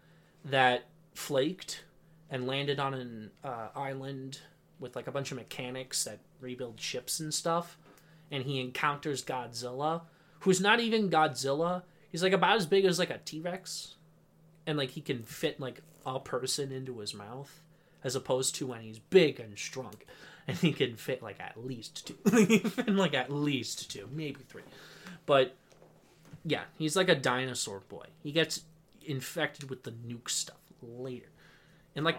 [0.45, 0.85] that
[1.15, 1.83] flaked
[2.29, 4.41] and landed on an uh, island
[4.79, 7.79] with like a bunch of mechanics that rebuild ships and stuff.
[8.29, 10.01] And he encounters Godzilla,
[10.39, 11.83] who's not even Godzilla.
[12.11, 13.95] He's like about as big as like a T Rex.
[14.65, 17.61] And like he can fit like a person into his mouth.
[18.03, 19.95] As opposed to when he's big and strong.
[20.47, 22.13] And he can fit like at least two.
[22.69, 24.63] fit like at least two, maybe three.
[25.25, 25.55] But
[26.45, 28.05] yeah, he's like a dinosaur boy.
[28.23, 28.61] He gets
[29.05, 31.29] infected with the nuke stuff later.
[31.95, 32.17] And like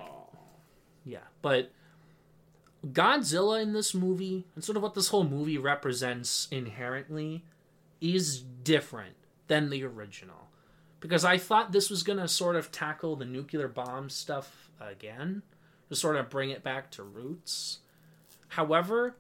[1.04, 1.70] yeah, but
[2.86, 7.44] Godzilla in this movie, and sort of what this whole movie represents inherently,
[8.00, 9.16] is different
[9.48, 10.48] than the original.
[11.00, 15.42] Because I thought this was going to sort of tackle the nuclear bomb stuff again,
[15.88, 17.78] to sort of bring it back to roots.
[18.48, 19.16] However,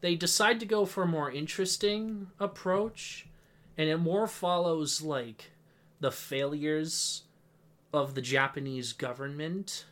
[0.00, 3.26] they decide to go for a more interesting approach,
[3.76, 5.50] and it more follows like
[6.00, 7.22] the failures
[7.92, 9.84] of the Japanese government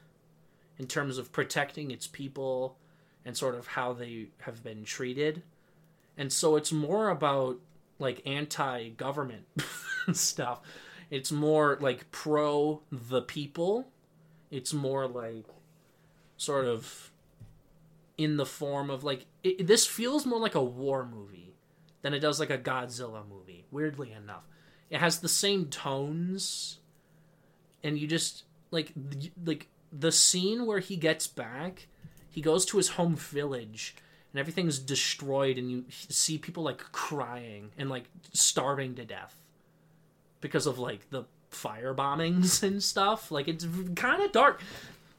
[0.78, 2.76] in terms of protecting its people
[3.24, 5.42] and sort of how they have been treated.
[6.16, 7.58] And so it's more about
[8.04, 9.46] like anti government
[10.12, 10.60] stuff.
[11.10, 13.88] It's more like pro the people.
[14.50, 15.46] It's more like
[16.36, 17.10] sort of
[18.16, 21.54] in the form of like it, this feels more like a war movie
[22.02, 23.64] than it does like a Godzilla movie.
[23.70, 24.44] Weirdly enough,
[24.90, 26.78] it has the same tones,
[27.82, 28.92] and you just like
[29.44, 31.88] like the scene where he gets back.
[32.30, 33.94] He goes to his home village,
[34.34, 39.36] and everything's destroyed, and you see people like crying and like starving to death
[40.40, 43.30] because of like the fire bombings and stuff.
[43.30, 43.64] Like it's
[43.94, 44.60] kind of dark.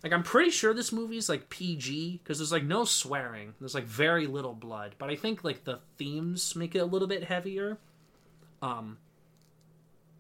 [0.04, 3.54] Like I'm pretty sure this movie's like PG because there's like no swearing.
[3.62, 7.08] There's like very little blood, but I think like the themes make it a little
[7.08, 7.78] bit heavier.
[8.62, 8.98] Um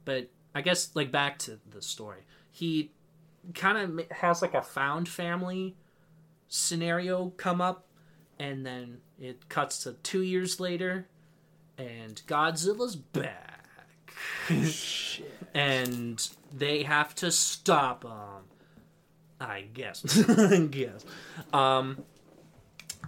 [0.05, 2.21] but I guess like back to the story.
[2.49, 2.91] He
[3.53, 5.75] kind of has like a found family
[6.47, 7.85] scenario come up
[8.39, 11.07] and then it cuts to 2 years later
[11.77, 13.51] and Godzilla's back.
[15.53, 18.43] and they have to stop him.
[19.39, 20.29] I guess.
[20.29, 21.05] I guess.
[21.51, 22.03] Um,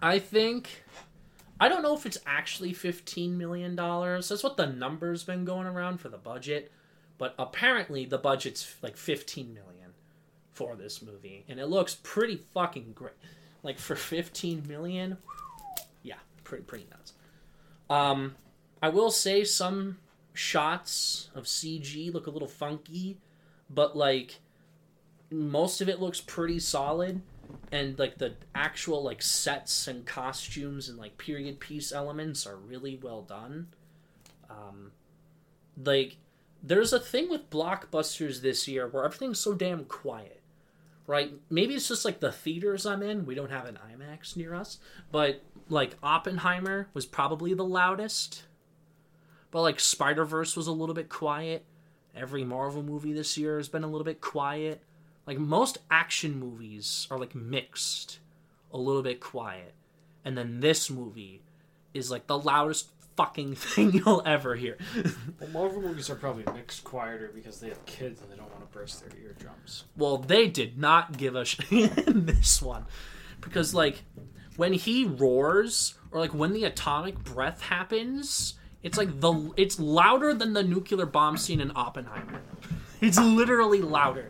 [0.01, 0.83] I think.
[1.59, 4.29] I don't know if it's actually fifteen million dollars.
[4.29, 6.71] That's what the number's been going around for the budget,
[7.17, 9.93] but apparently the budget's like fifteen million
[10.51, 13.13] for this movie, and it looks pretty fucking great.
[13.67, 15.17] Like for fifteen million,
[16.01, 16.15] yeah,
[16.45, 17.13] pretty pretty nuts.
[17.89, 18.35] Um,
[18.81, 19.97] I will say some
[20.33, 23.17] shots of CG look a little funky,
[23.69, 24.39] but like
[25.29, 27.21] most of it looks pretty solid.
[27.71, 32.99] and like the actual like sets and costumes and like period piece elements are really
[33.01, 33.67] well done.
[34.49, 34.91] Um,
[35.83, 36.17] like
[36.63, 40.36] there's a thing with blockbusters this year where everything's so damn quiet,
[41.07, 41.31] right?
[41.49, 43.25] Maybe it's just like the theaters I'm in.
[43.25, 44.79] We don't have an IMAX near us,
[45.11, 48.43] but like Oppenheimer was probably the loudest.
[49.49, 51.65] But like Spider Verse was a little bit quiet.
[52.15, 54.83] Every Marvel movie this year has been a little bit quiet.
[55.25, 58.19] Like most action movies are like mixed,
[58.73, 59.73] a little bit quiet.
[60.25, 61.41] And then this movie
[61.93, 64.77] is like the loudest fucking thing you'll ever hear.
[65.39, 68.61] Well, Marvel movies are probably mixed quieter because they have kids and they don't want
[68.71, 69.83] to burst their eardrums.
[69.95, 72.85] well, they did not give a shit in this one.
[73.41, 74.03] Because like
[74.55, 80.33] when he roars or like when the atomic breath happens, it's like the it's louder
[80.33, 82.41] than the nuclear bomb scene in Oppenheimer.
[83.01, 84.29] It's literally louder.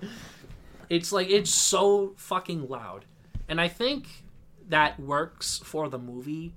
[0.90, 3.06] It's like it's so fucking loud.
[3.48, 4.24] And I think
[4.68, 6.54] that works for the movie.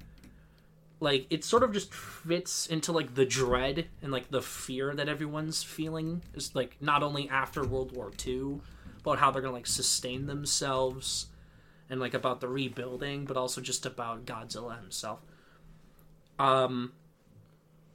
[1.00, 5.08] Like it sort of just fits into like the dread and like the fear that
[5.08, 8.60] everyone's feeling is like not only after World War II,
[9.02, 11.26] but how they're gonna like sustain themselves
[11.88, 15.20] and like about the rebuilding, but also just about Godzilla himself.
[16.38, 16.92] Um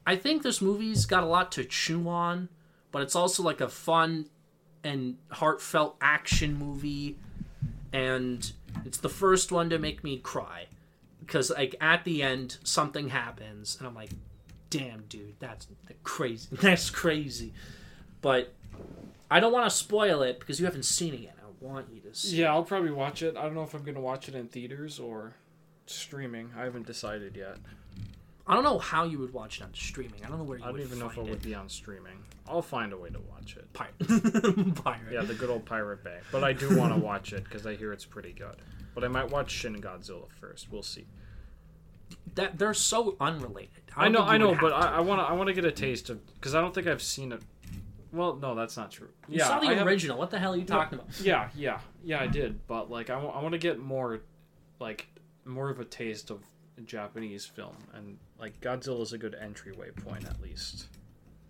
[0.08, 2.50] I think this movie's got a lot to chew on,
[2.92, 4.30] but it's also like a fun
[4.84, 7.18] and heartfelt action movie
[7.94, 8.52] and
[8.84, 10.68] it's the first one to make me cry
[11.26, 14.10] because like at the end something happens and i'm like
[14.70, 15.68] damn dude that's
[16.04, 17.54] crazy that's crazy
[18.22, 18.54] but
[19.32, 22.00] i don't want to spoil it because you haven't seen it yet i want you
[22.02, 23.36] to see Yeah, I'll probably watch it.
[23.38, 25.34] I don't know if I'm gonna watch it in theaters or
[25.88, 26.52] streaming.
[26.58, 27.58] I haven't decided yet.
[28.48, 30.64] i don't know how you would watch it on streaming i don't know where you
[30.64, 32.18] I don't would even know if it find would be on streaming.
[32.48, 33.66] I'll find a way to watch it.
[33.74, 34.76] Pirate.
[34.84, 35.12] Pirate.
[35.12, 36.20] Yeah, the good old Pirate Bay.
[36.32, 38.58] But I do want to watch it because I hear it's pretty good.
[38.96, 40.72] But I might watch Shin Godzilla first.
[40.72, 41.06] We'll see.
[42.34, 43.84] That they're so unrelated.
[43.96, 44.88] I don't know, I know, but I, to.
[44.88, 47.02] I want to, I want to get a taste of because I don't think I've
[47.02, 47.42] seen it.
[48.12, 49.10] Well, no, that's not true.
[49.28, 50.18] you yeah, saw the I have- original.
[50.18, 51.20] What the hell are you talking about?
[51.20, 52.66] Yeah, yeah, yeah, I did.
[52.68, 54.22] But like, I want to get more,
[54.80, 55.08] like,
[55.44, 56.42] more of a taste of
[56.86, 60.88] Japanese film, and like Godzilla is a good entryway point at least.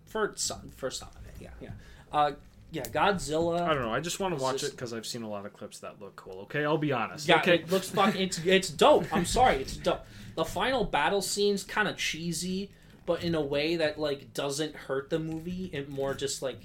[0.06, 1.70] For some, for some of it, yeah, yeah,
[2.12, 2.32] uh,
[2.70, 2.82] yeah.
[2.84, 3.60] Godzilla.
[3.62, 3.92] I don't know.
[3.92, 6.00] I just want to watch just- it because I've seen a lot of clips that
[6.00, 6.40] look cool.
[6.42, 7.28] Okay, I'll be honest.
[7.28, 8.20] Yeah, okay, it looks fucking.
[8.20, 9.06] It's it's dope.
[9.12, 10.04] I'm sorry, it's dope.
[10.34, 12.70] The final battle scene's kind of cheesy,
[13.06, 15.70] but in a way that like doesn't hurt the movie.
[15.72, 16.58] It more just like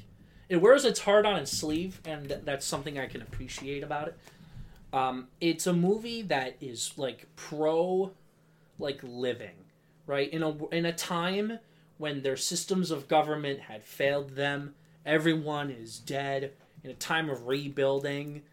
[0.50, 4.10] it wears its heart on its sleeve, and th- that's something I can appreciate about
[4.10, 4.18] it.
[4.92, 8.12] Um, it's a movie that is like pro,
[8.78, 9.56] like living,
[10.06, 11.60] right in a in a time
[11.98, 14.76] when their systems of government had failed them.
[15.06, 18.44] Everyone is dead in a time of rebuilding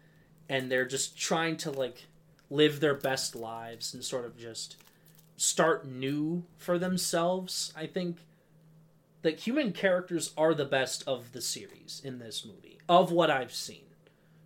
[0.47, 2.07] and they're just trying to like
[2.49, 4.75] live their best lives and sort of just
[5.37, 7.71] start new for themselves.
[7.75, 8.17] I think
[9.21, 13.53] that human characters are the best of the series in this movie, of what I've
[13.53, 13.83] seen.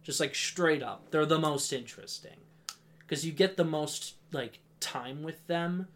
[0.03, 2.37] Just like straight up, they're the most interesting
[2.99, 5.87] because you get the most like time with them.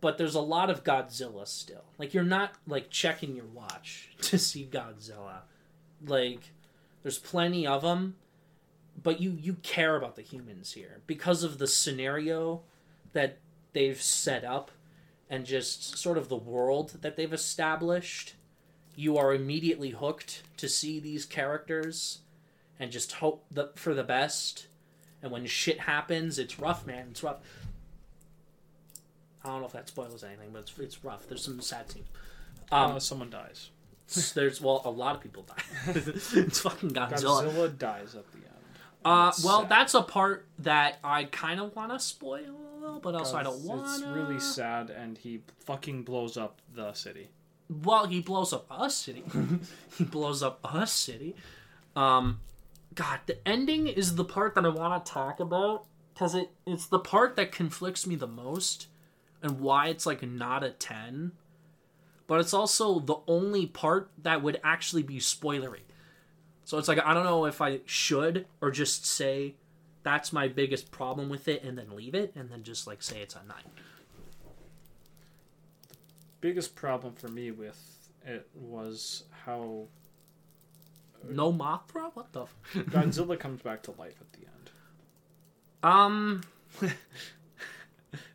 [0.00, 1.84] But there's a lot of Godzilla still.
[1.98, 5.40] Like you're not like checking your watch to see Godzilla.
[6.06, 6.52] Like
[7.02, 8.16] there's plenty of them
[9.02, 12.62] but you you care about the humans here because of the scenario
[13.12, 13.38] that
[13.72, 14.70] they've set up
[15.30, 18.34] and just sort of the world that they've established
[18.96, 22.20] you are immediately hooked to see these characters
[22.80, 24.66] and just hope the, for the best
[25.22, 27.38] and when shit happens it's rough man it's rough
[29.48, 32.06] i don't know if that spoils anything but it's, it's rough there's some sad scenes
[32.70, 33.70] um, uh, someone dies.
[34.34, 35.62] there's well a lot of people die
[35.94, 38.46] it's fucking godzilla Godzilla dies at the end.
[39.04, 39.68] uh, It's well, sad.
[39.70, 43.82] that's a part that I kind of want to spoil, but also I don't want
[43.86, 47.28] It's really sad, and he fucking blows up the city.
[47.70, 49.24] Well, he blows up a city.
[49.98, 51.36] he blows up a city.
[51.96, 52.40] Um,
[52.94, 55.84] God, the ending is the part that I want to talk about
[56.14, 58.88] because it it's the part that conflicts me the most,
[59.42, 61.32] and why it's like not a ten.
[62.26, 65.80] But it's also the only part that would actually be spoilery.
[66.64, 69.54] So it's like I don't know if I should or just say
[70.02, 73.20] that's my biggest problem with it and then leave it and then just like say
[73.20, 73.64] it's a nine.
[76.40, 79.86] Biggest problem for me with it was how
[81.28, 82.10] No Mothra?
[82.14, 82.42] What the?
[82.42, 84.70] F- Godzilla comes back to life at the end.
[85.82, 86.42] um,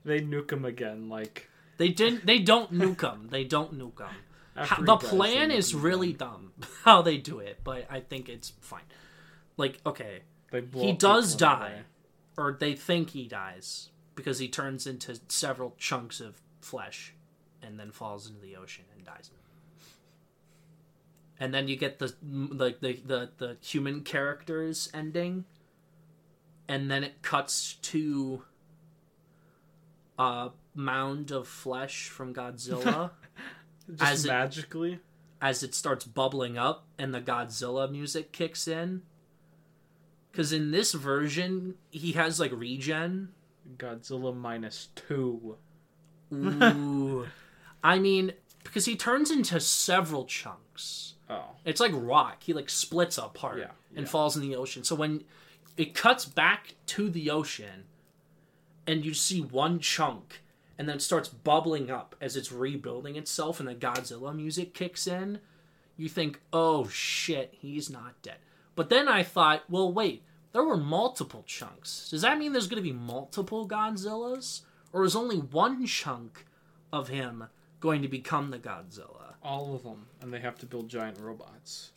[0.06, 2.26] They nuke him again, like they didn't.
[2.26, 3.30] They don't nuke him.
[3.30, 4.16] They don't nuke him.
[4.78, 6.52] he the plan is nuke him really dumb
[6.84, 8.84] how they do it, but I think it's fine.
[9.58, 11.70] Like, okay, he does people in a die.
[11.70, 11.82] way.
[12.38, 17.14] or they think he dies because he turns into several chunks of flesh
[17.62, 19.32] and then falls into the ocean and dies.
[21.40, 25.46] And then you get the like the, the the human characters ending,
[26.68, 28.44] and then it cuts to
[30.20, 33.12] a mound of flesh from Godzilla
[33.90, 35.00] Just As it- magically.
[35.42, 39.02] as it starts bubbling up and the Godzilla music kicks in.
[40.32, 43.30] Because in this version, he has like regen.
[43.78, 45.58] Godzilla minus two.
[46.34, 47.28] Ooh.
[47.84, 48.32] I mean,
[48.64, 51.16] because he turns into several chunks.
[51.30, 51.44] Oh.
[51.66, 52.44] It's like rock.
[52.44, 54.12] He like splits apart Yeah, and yeah.
[54.12, 54.84] falls in the ocean.
[54.84, 55.24] So when
[55.78, 57.84] it cuts back to the ocean
[58.86, 60.42] and you see one chunk
[60.78, 65.08] and then it starts bubbling up as it's rebuilding itself and the Godzilla music kicks
[65.08, 65.40] in,
[65.98, 68.40] you think, "Oh shit, he's not dead."
[68.76, 70.24] But then I thought, "Well, wait.
[70.52, 72.10] There were multiple chunks.
[72.10, 74.62] Does that mean there's going to be multiple Godzillas
[74.92, 76.46] or is only one chunk
[76.92, 77.46] of him
[77.80, 80.08] going to become the Godzilla?" All of them.
[80.22, 81.92] And they have to build giant robots.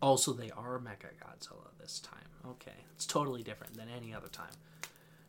[0.00, 2.28] Also, they are Mecha Godzilla this time.
[2.46, 4.52] Okay, it's totally different than any other time.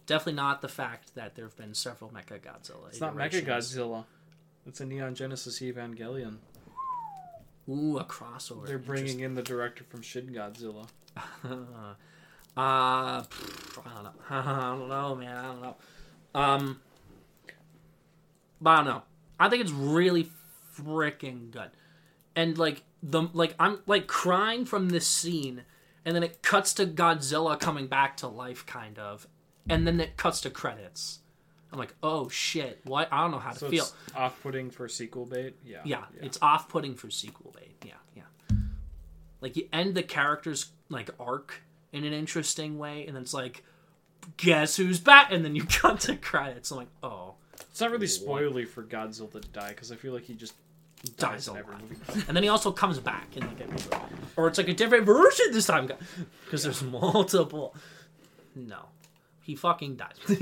[0.05, 2.89] Definitely not the fact that there have been several Mecha Godzilla.
[2.89, 4.05] It's not Mecha Godzilla.
[4.67, 6.37] It's a Neon Genesis Evangelion.
[7.67, 8.67] Ooh, a crossover.
[8.67, 10.87] They're bringing in the director from Shin Godzilla.
[12.57, 14.11] Uh, pff, I don't know.
[14.29, 15.37] I don't know, man.
[15.37, 15.75] I don't know.
[16.33, 16.81] Um,
[18.61, 19.03] but I don't know.
[19.39, 20.29] I think it's really
[20.79, 21.71] freaking good,
[22.33, 25.63] and like the like I'm like crying from this scene,
[26.05, 29.27] and then it cuts to Godzilla coming back to life, kind of,
[29.69, 31.19] and then it cuts to credits.
[31.71, 32.79] I'm like, oh shit!
[32.85, 33.09] What?
[33.11, 33.85] I don't know how to So feel.
[34.15, 35.55] off-putting for sequel bait.
[35.65, 35.81] Yeah.
[35.83, 37.75] Yeah, it's off-putting for sequel bait.
[37.85, 38.55] Yeah, yeah.
[39.41, 41.61] Like you end the character's like arc
[41.91, 43.63] in an interesting way, and then it's like,
[44.37, 45.31] guess who's back?
[45.31, 46.71] And then you cut to credits.
[46.71, 50.23] I'm like, oh, It's not really spoilery for Godzilla to die because I feel like
[50.23, 50.53] he just
[51.17, 51.81] Dies dies in a every lot.
[51.83, 52.23] movie.
[52.27, 53.97] and then he also comes back in like every movie.
[54.37, 55.89] or it's like a different version this time
[56.45, 57.75] because there's multiple.
[58.55, 58.85] No,
[59.45, 60.17] he fucking dies.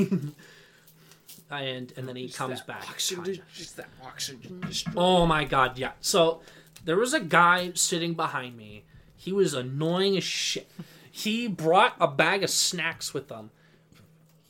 [1.52, 2.90] and and then he comes That back.
[2.90, 4.64] Oxygen, just that oxygen.
[4.96, 5.92] Oh my god, yeah.
[6.00, 6.42] So
[6.86, 8.86] there was a guy sitting behind me.
[9.16, 10.70] He was annoying as shit.
[11.12, 13.52] He brought a bag of snacks with him.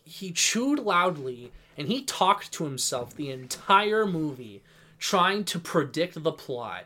[0.03, 4.61] He chewed loudly and he talked to himself the entire movie
[4.99, 6.85] trying to predict the plot.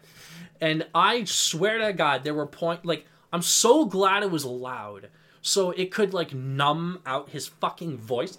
[0.62, 5.10] And I swear to God, there were point like I'm so glad it was loud.
[5.48, 8.38] So it could like numb out his fucking voice.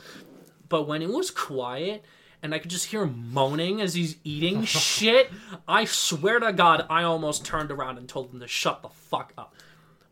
[0.68, 2.04] But when it was quiet
[2.42, 5.30] and I could just hear him moaning as he's eating shit,
[5.66, 9.32] I swear to God, I almost turned around and told him to shut the fuck
[9.38, 9.54] up.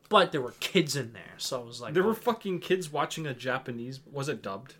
[0.09, 2.15] But there were kids in there, so I was like, There were oh.
[2.15, 4.01] fucking kids watching a Japanese.
[4.11, 4.77] Was it dubbed?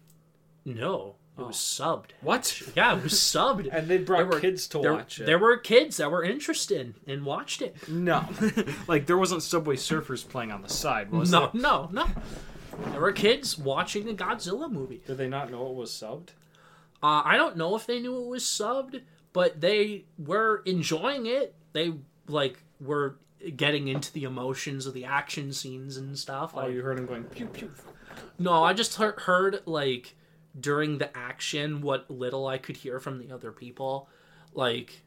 [0.65, 2.11] no, it was subbed.
[2.23, 2.63] What?
[2.75, 3.69] Yeah, it was subbed.
[3.73, 5.27] And they brought There were- kids to there, watch it.
[5.27, 7.77] There were kids that were interested and watched it.
[7.89, 8.25] No,
[8.89, 11.61] like there wasn't Subway Surfers playing on the side, was No, there?
[11.63, 12.07] no, no.
[12.93, 15.03] There were kids watching the Godzilla movie.
[15.07, 16.31] Did they not know it was subbed?
[17.03, 21.55] Uh, I don't know if they knew it was subbed, but they were enjoying it.
[21.73, 21.93] They
[22.29, 23.17] like were
[23.57, 26.53] getting into the emotions of the action scenes and stuff.
[26.55, 27.71] Oh, Like, you heard him going pew pew.
[28.39, 30.15] no, I just heard, heard like
[30.59, 34.09] during the action what little I could hear from the other people.
[34.55, 35.03] Like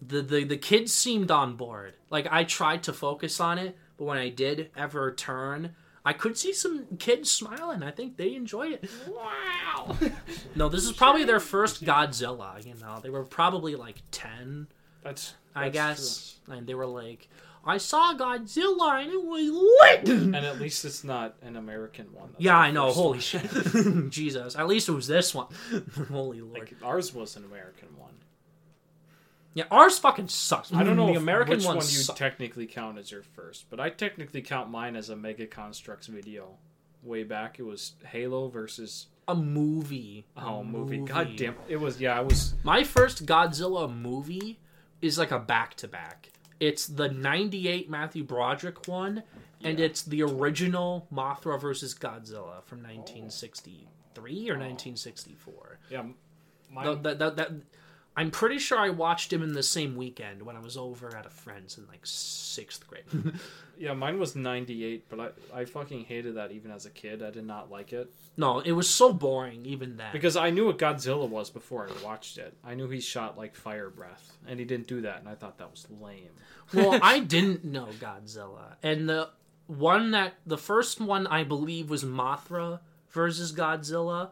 [0.00, 1.94] the the the kids seemed on board.
[2.08, 5.74] Like I tried to focus on it, but when I did ever turn,
[6.04, 7.82] I could see some kids smiling.
[7.82, 8.90] I think they enjoyed it.
[9.08, 9.96] Wow.
[10.56, 12.64] No, this is probably their first Godzilla.
[12.64, 14.66] You know, they were probably like ten,
[15.02, 15.34] That's.
[15.54, 17.28] I that's guess, and they were like,
[17.64, 22.30] "I saw Godzilla and it was lit." And at least it's not an American one.
[22.32, 22.90] That's yeah, I know.
[22.90, 23.20] Holy one.
[23.20, 23.50] shit,
[24.10, 24.56] Jesus!
[24.56, 25.46] At least it was this one.
[26.10, 26.58] Holy lord.
[26.58, 28.14] Like ours was an American one.
[29.54, 30.72] yeah, ours fucking sucks.
[30.72, 31.76] I don't know the American which one.
[31.76, 35.46] one you technically count as your first, but I technically count mine as a Mega
[35.46, 36.56] Construx video.
[37.02, 40.26] Way back, it was Halo versus a movie.
[40.36, 40.98] Oh, A oh movie.
[40.98, 42.20] God damn, it was yeah.
[42.20, 44.58] it was My first Godzilla movie
[45.00, 46.29] is like a back to back.
[46.60, 49.22] It's the 98 Matthew Broderick one,
[49.64, 49.86] and Yeah.
[49.86, 55.78] it's the original Mothra versus Godzilla from 1963 or 1964.
[55.90, 56.04] yeah.
[56.70, 57.52] Mine, The- that- that-
[58.20, 61.26] I'm pretty sure I watched him in the same weekend when I was over at
[61.26, 63.04] a friend's in like sixth grade.
[63.78, 67.22] yeah, mine was '98, but I I fucking hated that even as a kid.
[67.22, 70.12] I did not like it no, it was so boring even then.
[70.12, 72.54] because I knew what Godzilla was before I watched it.
[72.64, 75.58] I knew he shot like fire breath, and he didn't do that, and I thought
[75.58, 76.30] that was lame.
[76.72, 79.28] well, I didn't know Godzilla, and the
[79.66, 82.80] one that the first one I believe was Mothra
[83.10, 84.30] versus Godzilla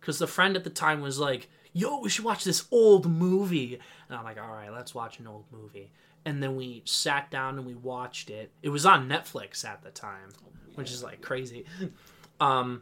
[0.00, 3.78] because the friend at the time was like, "Yo, we should watch this old movie,"
[4.08, 5.90] and I'm like, "All right, let's watch an old movie."
[6.24, 8.50] And then we sat down and we watched it.
[8.62, 10.28] It was on Netflix at the time,
[10.74, 11.64] which is like crazy.
[12.40, 12.80] Um,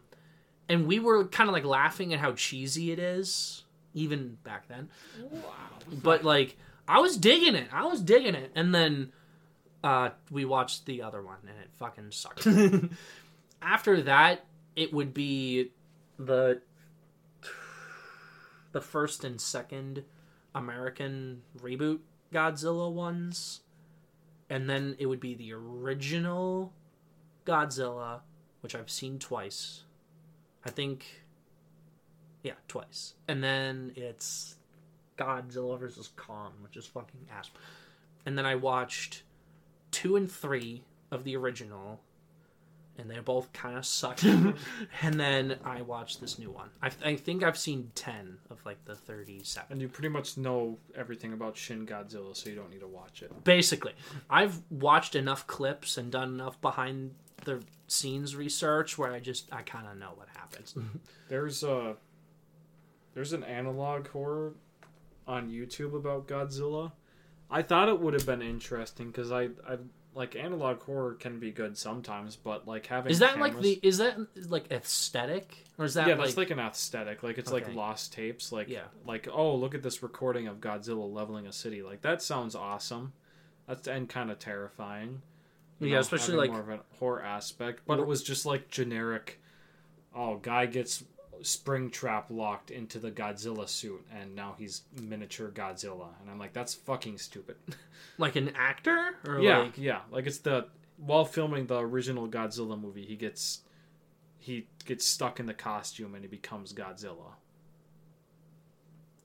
[0.69, 4.89] and we were kind of like laughing at how cheesy it is, even back then.
[5.32, 5.40] Wow.
[6.02, 6.56] But like,
[6.86, 7.69] I was digging it.
[7.73, 8.52] I was digging it.
[8.55, 9.12] And then
[9.82, 12.47] uh, we watched the other one, and it fucking sucked.
[13.62, 14.44] After that,
[14.77, 15.73] it would be
[16.19, 16.60] the
[18.78, 20.05] the first and second
[20.55, 21.98] American reboot
[22.32, 23.62] Godzilla ones,
[24.48, 26.72] and then it would be the original
[27.44, 28.20] Godzilla,
[28.60, 29.82] which I've seen twice.
[30.64, 31.24] I think,
[32.44, 34.55] yeah, twice, and then it's
[35.16, 37.50] Godzilla versus Kong, which is fucking ass.
[38.24, 39.24] And then I watched
[39.90, 41.98] two and three of the original,
[42.98, 44.24] and they both kind of sucked.
[45.02, 46.68] and then I watched this new one.
[46.82, 49.72] I, I think I've seen ten of like the thirty-seven.
[49.72, 53.22] And you pretty much know everything about Shin Godzilla, so you don't need to watch
[53.22, 53.44] it.
[53.44, 53.92] Basically,
[54.28, 57.12] I've watched enough clips and done enough behind
[57.44, 60.74] the scenes research where I just I kind of know what happens.
[61.28, 61.96] There's a
[63.14, 64.54] there's an analog horror
[65.26, 66.92] on YouTube about Godzilla.
[67.50, 69.78] I thought it would have been interesting because I I
[70.18, 73.98] like analog horror can be good sometimes, but like having is that like the is
[73.98, 74.18] that
[74.50, 77.22] like aesthetic or is that yeah, like, that's like an aesthetic.
[77.22, 77.64] Like it's Okay.
[77.64, 78.52] like lost tapes.
[78.52, 78.82] Like Yeah.
[79.06, 81.82] like oh look at this recording of Godzilla leveling a city.
[81.82, 83.12] Like that sounds awesome.
[83.66, 85.22] That's and kind of terrifying.
[85.78, 87.82] you Yeah, know, especially, like- more of a horror aspect.
[87.86, 89.40] But it was just like generic.
[90.14, 91.04] Oh, guy gets
[91.43, 96.09] spring trap locked into the Godzilla suit, and now he's miniature Godzilla.
[96.20, 97.56] And I'm like, that's fucking stupid.
[98.19, 100.01] like an actor or yeah, like yeah.
[100.10, 100.66] Like it's the
[100.97, 103.60] while filming the original Godzilla movie, he gets
[104.39, 107.35] he gets stuck in the costume and he becomes Godzilla.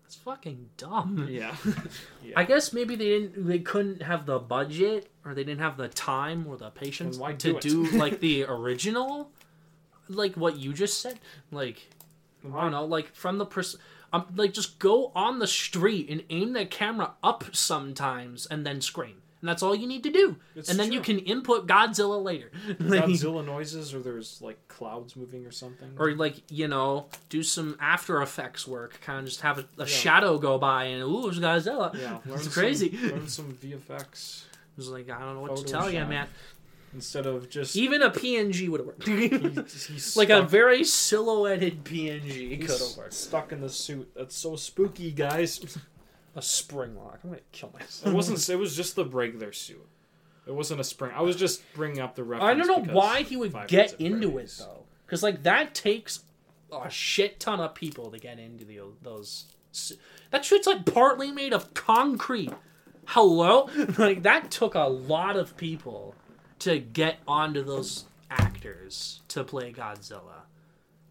[0.03, 1.27] That's fucking dumb.
[1.31, 1.55] Yeah.
[2.23, 2.33] yeah.
[2.35, 5.87] I guess maybe they didn't they couldn't have the budget or they didn't have the
[5.87, 7.61] time or the patience why to it?
[7.61, 9.31] do like the original
[10.09, 11.19] like what you just said
[11.51, 11.89] like
[12.45, 13.77] I don't know like from the pers-
[14.11, 18.81] um, like just go on the street and aim the camera up sometimes and then
[18.81, 19.17] scream.
[19.41, 20.37] And that's all you need to do.
[20.55, 22.49] It's and then you can input Godzilla later.
[22.79, 25.89] Like- Godzilla noises, or there's like clouds moving or something.
[25.97, 29.85] or like you know do some After Effects work kind of just have a, a
[29.85, 31.93] shadow go by and ooh it's Godzilla.
[31.93, 32.97] Yeah, it's some- crazy.
[33.01, 34.43] learn some VFX
[34.73, 36.27] It was like I don't know what to tell you, man.
[36.93, 39.07] Instead of just Even a PNG would have worked.
[39.07, 43.13] he's, he's like a very silhouetted PNG could have worked.
[43.13, 44.11] stuck in the suit.
[44.15, 45.77] That's so spooky, guys.
[46.35, 47.19] A spring lock.
[47.23, 48.13] I'm gonna kill myself.
[48.13, 48.49] It wasn't.
[48.49, 49.85] It was just the regular suit.
[50.47, 51.11] It wasn't a spring.
[51.15, 52.49] I was just bringing up the reference.
[52.49, 56.23] I don't know why he would get into it though, because like that takes
[56.71, 59.45] a shit ton of people to get into the those.
[59.71, 59.95] su-
[60.31, 62.51] That shit's like partly made of concrete.
[63.05, 66.15] Hello, like that took a lot of people
[66.63, 70.43] to get onto those actors to play Godzilla.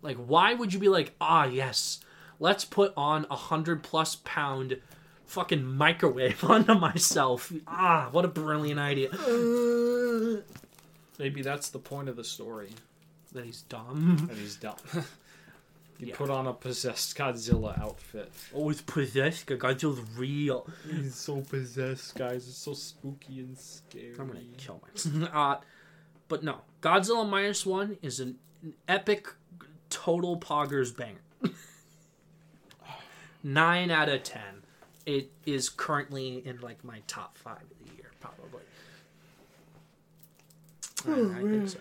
[0.01, 2.01] Like, why would you be like, ah, yes,
[2.41, 4.79] let's put on a hundred plus pound
[5.27, 7.53] fucking microwave onto myself?
[7.67, 9.11] Ah, what a brilliant idea.
[11.19, 12.71] Maybe that's the point of the story.
[13.33, 14.27] that he's dumb.
[14.29, 14.77] That he's dumb.
[16.03, 16.17] you Yeah.
[16.17, 18.31] put on a possessed Godzilla outfit.
[18.53, 19.47] Always possessed.
[19.47, 20.69] Godzilla's real.
[20.91, 22.49] He's so possessed, guys.
[22.49, 24.15] It's so spooky and scary.
[24.19, 25.31] I'm gonna kill myself.
[25.35, 25.57] uh,
[26.29, 29.29] but no, Godzilla minus one is an, an epic,
[29.91, 31.21] total poggers banger.
[33.43, 34.63] Nine out of ten.
[35.05, 38.63] It is currently in like my top five of the year, probably.
[41.35, 41.79] I, I think so.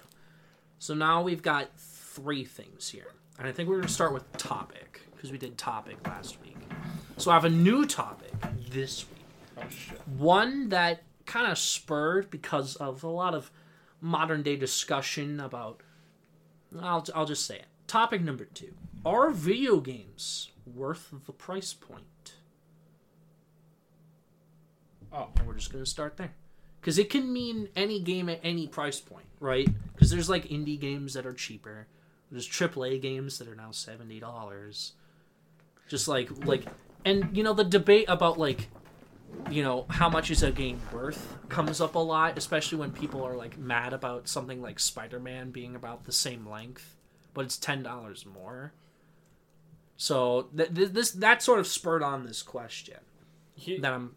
[0.80, 5.02] So now we've got three things here, and I think we're gonna start with topic
[5.12, 6.58] because we did topic last week.
[7.18, 8.32] So I have a new topic
[8.70, 9.26] this week.
[9.58, 10.00] Oh shit.
[10.08, 13.52] one that kind of spurred because of a lot of
[14.00, 15.82] modern day discussion about
[16.82, 17.68] I'll, I'll just say it.
[17.88, 18.74] Topic number two
[19.06, 22.34] are video games worth the price point?
[25.12, 26.34] Oh, and we're just going to start there.
[26.80, 29.68] Because it can mean any game at any price point right?
[29.94, 31.88] Because there's like indie games that are cheaper
[32.32, 34.92] there's aaa games that are now $70
[35.88, 36.66] just like like
[37.04, 38.70] and you know the debate about like
[39.50, 43.24] you know how much is a game worth comes up a lot especially when people
[43.24, 46.96] are like mad about something like spider-man being about the same length
[47.34, 48.74] but it's $10 more.
[49.98, 52.98] So th- th- this that sort of spurred on this question
[53.54, 54.16] he, that i'm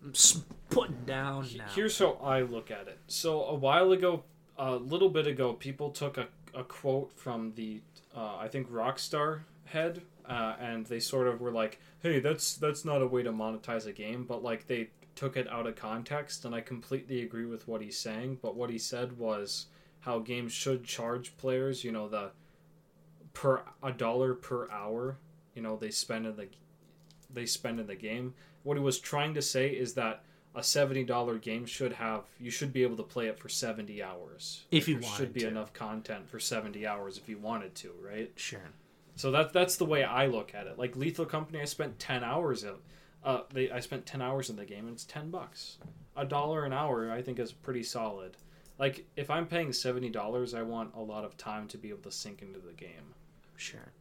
[0.70, 1.66] putting down now.
[1.74, 2.98] Here's how I look at it.
[3.06, 4.24] So a while ago,
[4.56, 7.80] a little bit ago, people took a, a quote from the
[8.16, 12.84] uh, I think Rockstar head, uh, and they sort of were like, "Hey, that's that's
[12.84, 16.44] not a way to monetize a game," but like they took it out of context,
[16.44, 18.38] and I completely agree with what he's saying.
[18.42, 19.66] But what he said was
[20.00, 22.30] how games should charge players, you know, the
[23.32, 25.18] per a dollar per hour,
[25.54, 26.48] you know, they spend in the
[27.32, 28.34] they spend in the game.
[28.62, 30.24] What he was trying to say is that
[30.54, 34.02] a seventy dollar game should have you should be able to play it for seventy
[34.02, 34.64] hours.
[34.70, 35.48] If you there should be to.
[35.48, 38.30] enough content for seventy hours if you wanted to, right?
[38.36, 38.70] Sure.
[39.16, 40.78] So that that's the way I look at it.
[40.78, 42.80] Like Lethal Company, I spent ten hours of,
[43.24, 45.78] uh, they I spent ten hours in the game, and it's ten bucks.
[46.16, 48.36] A dollar an hour, I think, is pretty solid.
[48.78, 52.02] Like if I'm paying seventy dollars, I want a lot of time to be able
[52.02, 53.14] to sink into the game.
[53.56, 53.92] Sure.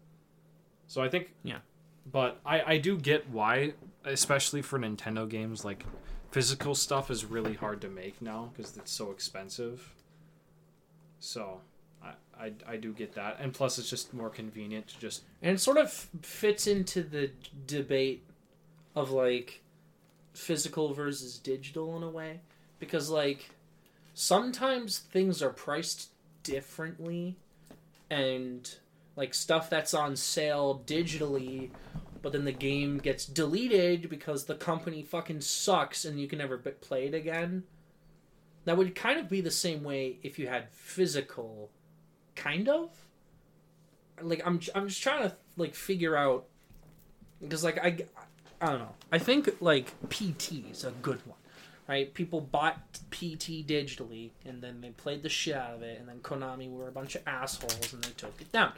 [0.88, 1.60] So I think Yeah.
[2.12, 3.74] But I I do get why,
[4.04, 5.86] especially for Nintendo games, like
[6.34, 9.94] physical stuff is really hard to make now because it's so expensive.
[11.20, 11.62] So.
[12.04, 15.56] I, I, I do get that, and plus it's just more convenient to just And
[15.56, 15.90] it sort of
[16.22, 17.32] fits into the
[17.66, 18.26] debate
[18.94, 19.62] of like
[20.34, 22.40] physical versus digital in a way
[22.80, 23.52] because like
[24.14, 26.10] sometimes things are priced
[26.44, 27.38] differently
[28.10, 28.76] and
[29.16, 31.70] like stuff that's on sale digitally
[32.24, 36.58] but then the game gets deleted because the company fucking sucks and you can never
[36.58, 37.64] play it again
[38.66, 41.70] that would kind of be the same way if you had physical
[42.36, 42.90] kind of
[44.22, 46.46] like I'm I'm just trying to like figure out
[47.42, 47.98] because like I
[48.62, 48.96] I don't know.
[49.12, 51.38] I think like PT is a good one.
[51.88, 52.14] Right?
[52.14, 52.82] People bought
[53.12, 56.88] PT digitally and then they played the shit out of it and then Konami were
[56.88, 58.72] a bunch of assholes and they took it down.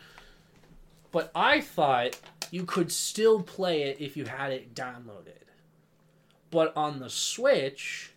[1.12, 2.20] But I thought
[2.52, 5.44] you could still play it if you had it downloaded.
[6.52, 8.12] But on the Switch,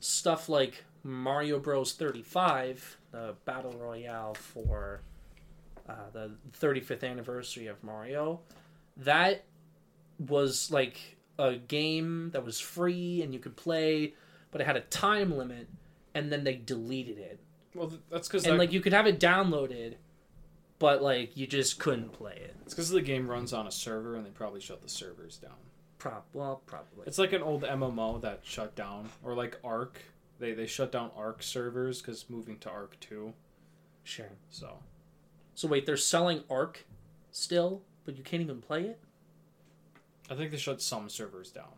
[0.00, 5.00] stuff like Mario Bros 35, the battle royale for
[5.88, 8.40] uh, the 35th anniversary of Mario,
[8.96, 9.44] that
[10.18, 14.14] was like a game that was free and you could play,
[14.50, 15.68] but it had a time limit,
[16.14, 17.38] and then they deleted it.
[17.74, 19.94] well that's because And like you could have it downloaded,
[20.78, 22.56] but like you just couldn't play it.
[22.62, 25.52] It's because the game runs on a server and they probably shut the servers down.
[25.98, 27.04] Prob well, probably.
[27.06, 30.00] It's like an old MMO that shut down, or like Ark.
[30.38, 33.32] They they shut down Ark servers because moving to Ark two.
[34.04, 34.30] Sure.
[34.50, 34.78] So
[35.54, 36.86] So wait, they're selling Ark
[37.32, 39.00] still, but you can't even play it.
[40.30, 41.77] I think they shut some servers down.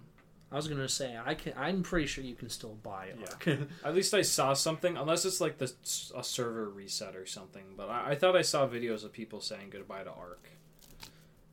[0.53, 1.53] I was gonna say I can.
[1.57, 3.11] I'm pretty sure you can still buy
[3.47, 3.57] Yeah.
[3.85, 5.73] At least I saw something, unless it's like the
[6.17, 7.65] a server reset or something.
[7.77, 10.49] But I, I thought I saw videos of people saying goodbye to Ark.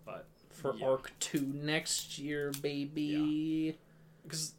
[0.06, 0.88] But for Yeah.
[0.88, 3.78] Ark Two next year, baby.
[4.24, 4.54] because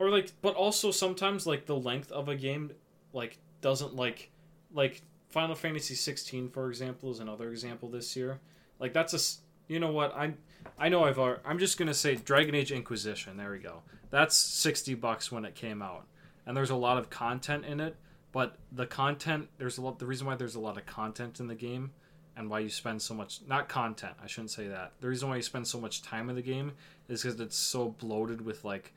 [0.00, 2.72] or like but also sometimes like the length of a game
[3.12, 4.30] like doesn't like
[4.72, 8.38] like final fantasy 16 for example is another example this year
[8.78, 10.36] like that's a you know what i'm
[10.78, 13.82] i know i've i'm just gonna say dragon age inquisition there we go.
[14.10, 16.06] That's 60 bucks when it came out.
[16.46, 17.96] And there's a lot of content in it
[18.32, 21.46] but the content there's a lot the reason why there's a lot of content in
[21.46, 21.92] the game
[22.36, 24.92] and why you spend so much not content i shouldn't say that.
[25.00, 26.72] The reason why you spend so much time in the game
[27.08, 28.92] is because it's so bloated with like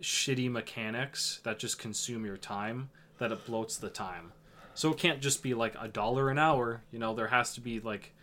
[0.00, 4.32] shitty mechanics that just consume your time that it bloats the time.
[4.74, 7.60] So it can't just be like a dollar an hour you know there has to
[7.60, 8.14] be like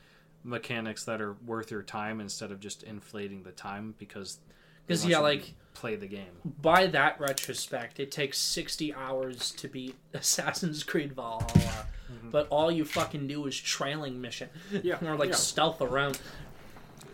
[0.46, 4.40] mechanics that are worth your time instead of just inflating the time because
[4.88, 6.32] they 'Cause, want yeah, like- play the game
[6.62, 12.30] By that retrospect, it takes 60 hours to beat Assassin's Creed Valhalla, mm-hmm.
[12.30, 14.50] but all you fucking do is trailing mission,
[14.84, 15.36] Yeah, or like yeah.
[15.36, 16.20] stealth around.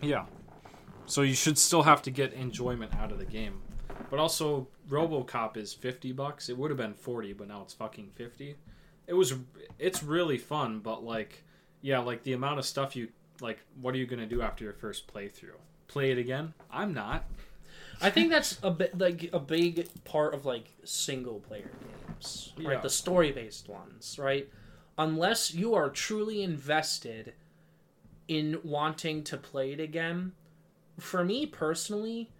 [0.00, 0.26] Yeah.
[1.06, 3.62] So you should still have to get enjoyment out of the game.
[4.10, 6.48] But also RoboCop is 50 bucks.
[6.48, 8.56] It would have been 40, but now it's fucking 50.
[9.06, 9.34] It was
[9.78, 11.44] it's really fun, but like
[11.80, 13.08] yeah, like the amount of stuff you
[13.42, 15.58] like what are you going to do after your first playthrough?
[15.88, 16.54] Play it again?
[16.70, 17.24] I'm not.
[18.00, 21.70] I think that's a bit like a big part of like single player
[22.08, 22.74] games, right?
[22.74, 22.80] Yeah.
[22.80, 24.48] The story based ones, right?
[24.98, 27.34] Unless you are truly invested
[28.28, 30.32] in wanting to play it again.
[30.98, 32.30] For me personally,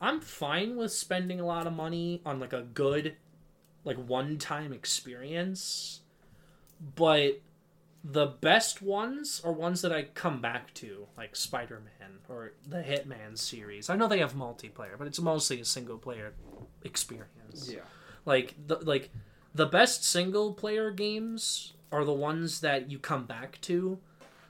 [0.00, 3.16] I'm fine with spending a lot of money on like a good
[3.84, 6.00] like one time experience.
[6.96, 7.40] But
[8.04, 12.78] the best ones are ones that I come back to, like Spider Man or the
[12.82, 13.88] Hitman series.
[13.88, 16.32] I know they have multiplayer, but it's mostly a single player
[16.82, 17.70] experience.
[17.72, 17.80] Yeah.
[18.24, 19.10] Like the like
[19.54, 23.98] the best single player games are the ones that you come back to.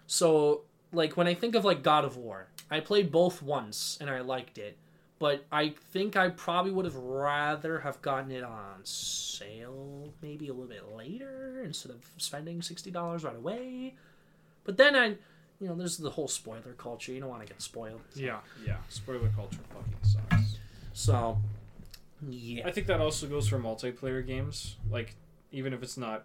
[0.07, 0.63] So
[0.93, 4.21] like when I think of like God of War, I played both once and I
[4.21, 4.79] liked it,
[5.23, 10.53] but I think I probably would have rather have gotten it on sale maybe a
[10.53, 13.95] little bit later instead of spending sixty dollars right away.
[14.65, 15.07] But then I,
[15.61, 17.13] you know, there's the whole spoiler culture.
[17.13, 18.01] You don't want to get spoiled.
[18.17, 18.79] Yeah, yeah.
[18.89, 20.59] Spoiler culture fucking sucks.
[20.93, 21.39] So,
[22.29, 24.77] yeah, I think that also goes for multiplayer games.
[24.91, 25.15] Like,
[25.53, 26.25] even if it's not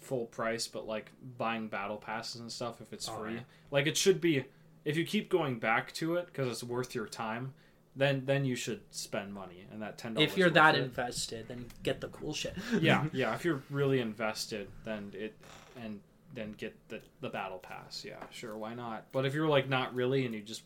[0.00, 3.40] full price, but like buying battle passes and stuff, if it's Oh, free, yeah.
[3.70, 4.44] like it should be.
[4.84, 7.54] If you keep going back to it because it's worth your time,
[7.94, 10.30] then then you should spend money, and that ten dollars.
[10.30, 12.54] if you're that invested, then get the cool shit.
[12.80, 13.34] yeah, yeah.
[13.34, 15.34] If you're really invested, then it
[15.82, 16.00] and
[16.34, 18.04] then get the the battle pass.
[18.04, 19.04] Yeah, sure, why not?
[19.12, 20.62] But if you're like not really, and you just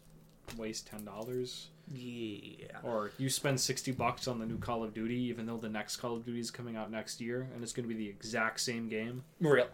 [0.56, 2.78] waste ten dollars, yeah.
[2.82, 5.96] or you spend 60 bucks on the new Call of Duty, even though the next
[5.96, 8.60] Call of Duty is coming out next year and it's going to be the exact
[8.60, 9.24] same game.
[9.40, 9.68] Real.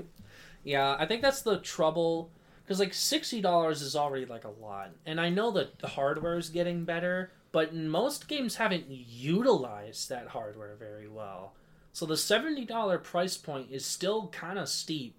[0.64, 2.30] yeah, I think that's the trouble
[2.68, 6.36] because like sixty dollars is already like a lot, and I know that the hardware
[6.36, 11.54] is getting better, but most games haven't utilized that hardware very well.
[11.94, 15.16] So the seventy dollar price point is still kind of steep.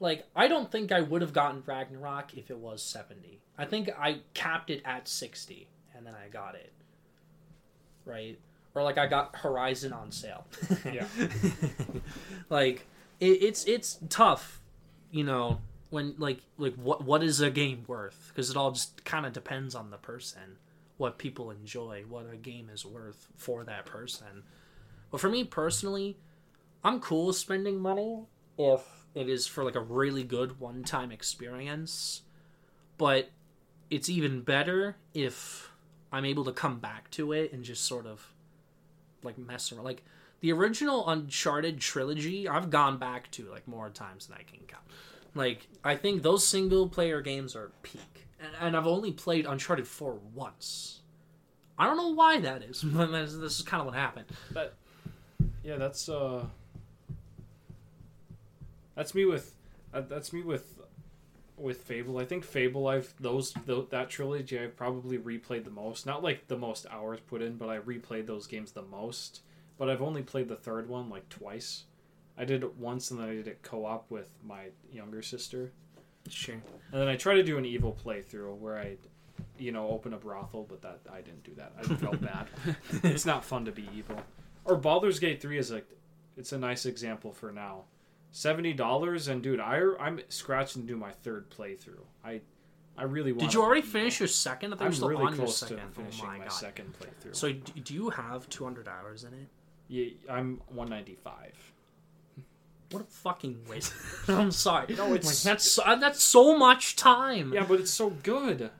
[0.00, 3.40] Like I don't think I would have gotten Ragnarok if it was seventy.
[3.56, 6.72] I think I capped it at sixty, and then I got it.
[8.04, 8.40] Right.
[8.74, 10.48] Or like I got Horizon on sale.
[10.84, 11.06] Yeah.
[12.50, 12.88] like
[13.20, 14.60] it, it's it's tough,
[15.12, 15.60] you know,
[15.94, 18.32] when like like what what is a game worth?
[18.34, 20.58] Because it all just kind of depends on the person,
[20.96, 24.42] what people enjoy, what a game is worth for that person.
[25.12, 26.18] But for me personally,
[26.82, 28.24] I'm cool spending money
[28.58, 28.82] if
[29.14, 32.22] it is for like a really good one-time experience.
[32.98, 33.30] But
[33.88, 35.70] it's even better if
[36.10, 38.32] I'm able to come back to it and just sort of
[39.22, 39.84] like mess around.
[39.84, 40.02] Like
[40.40, 44.82] the original Uncharted trilogy, I've gone back to like more times than I can count.
[45.34, 49.86] Like I think those single player games are peak, and, and I've only played Uncharted
[49.88, 51.00] 4 once.
[51.78, 54.26] I don't know why that is, but this, is kind of what happened.
[54.52, 54.74] But
[55.64, 56.46] yeah, that's uh
[58.94, 59.54] That's me with
[59.92, 60.80] uh, that's me with
[61.56, 62.18] with Fable.
[62.18, 66.06] I think Fable I've those th- that trilogy I've probably replayed the most.
[66.06, 69.42] Not like the most hours put in, but I replayed those games the most.
[69.78, 71.84] But I've only played the third one like twice.
[72.36, 75.72] I did it once and then I did it co-op with my younger sister.
[76.28, 76.56] Sure.
[76.92, 78.96] And then I tried to do an evil playthrough where I,
[79.58, 81.72] you know, open a brothel, but that I didn't do that.
[81.78, 82.48] I felt bad.
[83.04, 84.16] it's not fun to be evil.
[84.64, 85.86] Or Baldur's Gate three is like,
[86.36, 87.84] it's a nice example for now.
[88.32, 92.02] Seventy dollars and dude, I I'm scratching to do my third playthrough.
[92.24, 92.40] I,
[92.98, 93.42] I really want.
[93.42, 94.72] Did you already finish your second?
[94.72, 96.52] I think I'm still really on your close to oh finishing oh my, my, god.
[96.52, 97.36] second playthrough.
[97.36, 99.48] So do you have 200 hours in it?
[99.88, 101.54] yeah, I'm one ninety five.
[102.90, 103.92] What a fucking waste!
[104.28, 104.94] I'm sorry.
[104.94, 107.52] No, it's- like, that's so, uh, that's so much time.
[107.52, 108.70] Yeah, but it's so good.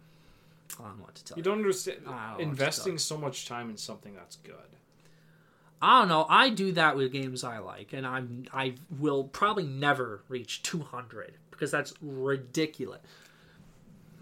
[0.79, 1.45] I don't know what to tell You you.
[1.45, 4.55] don't understand don't know what to investing so much time in something that's good.
[5.83, 6.27] I don't know.
[6.29, 11.35] I do that with games I like, and I'm I will probably never reach 200
[11.51, 13.01] because that's ridiculous.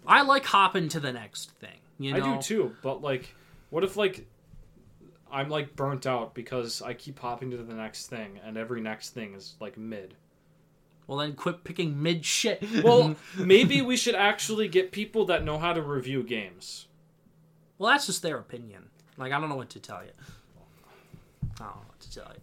[0.07, 1.79] I like hopping to the next thing.
[1.99, 3.35] You know, I do too, but like,
[3.71, 4.27] what if like
[5.33, 9.11] I'm like burnt out because I keep hopping to the next thing, and every next
[9.11, 10.15] thing is like mid.
[11.07, 12.63] Well, then quit picking mid shit.
[12.85, 16.87] Well, maybe we should actually get people that know how to review games.
[17.79, 18.89] well, that's just their opinion.
[19.17, 20.11] Like I don't know what to tell you.
[21.57, 22.41] I don't know what to tell you.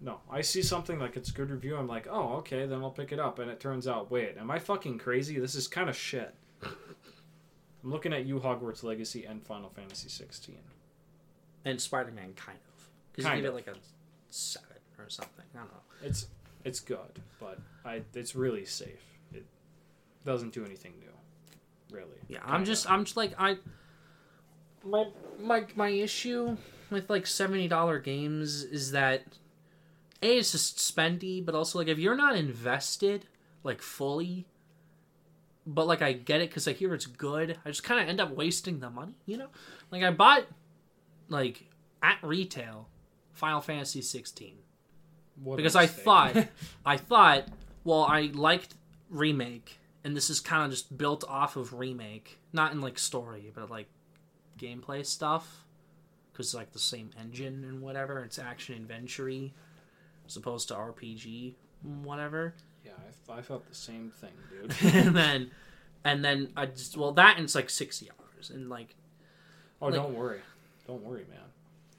[0.00, 1.76] No, I see something like it's good review.
[1.76, 3.38] I'm like, oh, okay, then I'll pick it up.
[3.38, 5.38] And it turns out, wait, am I fucking crazy?
[5.38, 6.34] This is kind of shit.
[6.62, 10.58] I'm looking at you, Hogwarts Legacy, and Final Fantasy 16.
[11.64, 13.74] And Spider-Man kind of because you give it like a
[14.28, 14.68] seven
[14.98, 15.44] or something.
[15.54, 15.80] I don't know.
[16.02, 16.28] It's
[16.64, 19.02] it's good, but I it's really safe.
[19.32, 19.44] It
[20.24, 22.18] doesn't do anything new, really.
[22.28, 22.66] Yeah, I'm Kinda.
[22.66, 23.56] just I'm just like I
[24.84, 25.06] my
[25.40, 26.56] my my issue
[26.90, 29.22] with like seventy dollar games is that
[30.22, 33.26] a it's just spendy, but also like if you're not invested
[33.62, 34.46] like fully,
[35.66, 38.20] but like I get it because I hear it's good, I just kind of end
[38.20, 39.48] up wasting the money, you know.
[39.90, 40.44] Like I bought
[41.28, 41.64] like
[42.02, 42.88] at retail
[43.32, 44.56] Final Fantasy sixteen.
[45.42, 46.36] What because I thought
[46.86, 47.48] I thought
[47.82, 48.74] well I liked
[49.10, 53.50] remake and this is kind of just built off of remake not in like story
[53.54, 53.88] but like
[54.58, 55.64] gameplay stuff.
[56.32, 59.30] Because it's like the same engine and whatever it's action adventure
[60.26, 61.54] as opposed to RPG
[62.02, 62.54] whatever.
[62.84, 62.92] Yeah,
[63.28, 64.94] I, I felt the same thing, dude.
[64.94, 65.50] and then
[66.04, 68.94] and then I just well that and it's like sixty hours and like
[69.82, 70.40] Oh, Like- don't worry,
[70.86, 71.38] don't worry, man.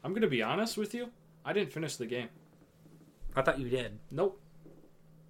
[0.03, 1.09] I'm gonna be honest with you.
[1.43, 2.29] I didn't finish the game.
[3.35, 4.39] I thought you did Nope.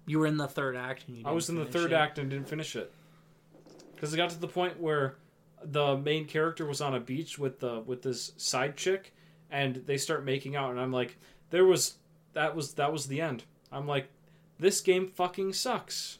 [0.06, 1.96] you were in the third act and you I was in the third it.
[1.96, 2.92] act and didn't finish it
[3.94, 5.16] because it got to the point where
[5.62, 9.12] the main character was on a beach with the with this side chick,
[9.50, 11.16] and they start making out, and I'm like,
[11.50, 11.94] there was
[12.34, 13.44] that was that was the end.
[13.72, 14.08] I'm like,
[14.58, 16.18] this game fucking sucks.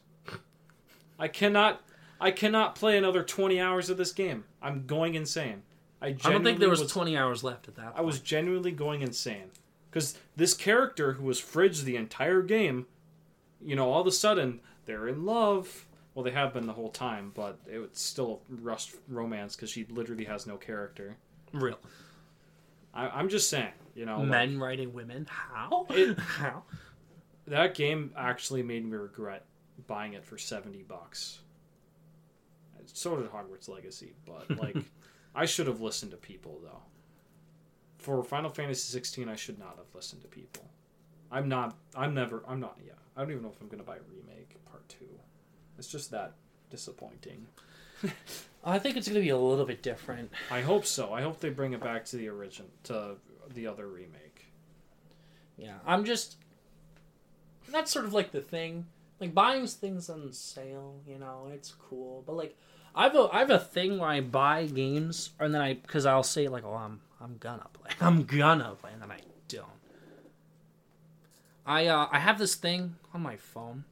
[1.18, 1.82] I cannot
[2.20, 4.44] I cannot play another 20 hours of this game.
[4.62, 5.62] I'm going insane.
[6.00, 7.84] I, I don't think there was, was 20 hours left at that.
[7.86, 7.98] Point.
[7.98, 9.50] I was genuinely going insane
[9.90, 12.86] because this character who was fridged the entire game,
[13.64, 15.86] you know, all of a sudden they're in love.
[16.14, 19.84] Well, they have been the whole time, but it's still a rust romance because she
[19.90, 21.16] literally has no character.
[21.52, 21.78] real
[22.94, 25.26] I, I'm just saying, you know, like, men writing women.
[25.30, 25.86] How?
[25.90, 26.62] It- How?
[27.46, 29.44] that game actually made me regret
[29.86, 31.40] buying it for 70 bucks.
[32.92, 34.76] So did Hogwarts Legacy, but like
[35.36, 36.82] I should have listened to people though.
[37.98, 40.64] For Final Fantasy 16 I should not have listened to people.
[41.30, 42.94] I'm not I'm never I'm not yeah.
[43.16, 45.04] I don't even know if I'm going to buy remake part 2.
[45.78, 46.32] It's just that
[46.70, 47.46] disappointing.
[48.64, 50.30] I think it's gonna be a little bit different.
[50.50, 51.12] I hope so.
[51.12, 53.16] I hope they bring it back to the origin to
[53.54, 54.46] the other remake.
[55.56, 56.36] Yeah, I'm just.
[57.70, 58.86] That's sort of like the thing.
[59.20, 62.22] Like buying things on sale, you know, it's cool.
[62.26, 62.56] But like,
[62.96, 66.06] I have a I have a thing where I buy games and then I because
[66.06, 69.66] I'll say like, oh, I'm I'm gonna play, I'm gonna play, and then I don't.
[71.66, 73.84] I uh I have this thing on my phone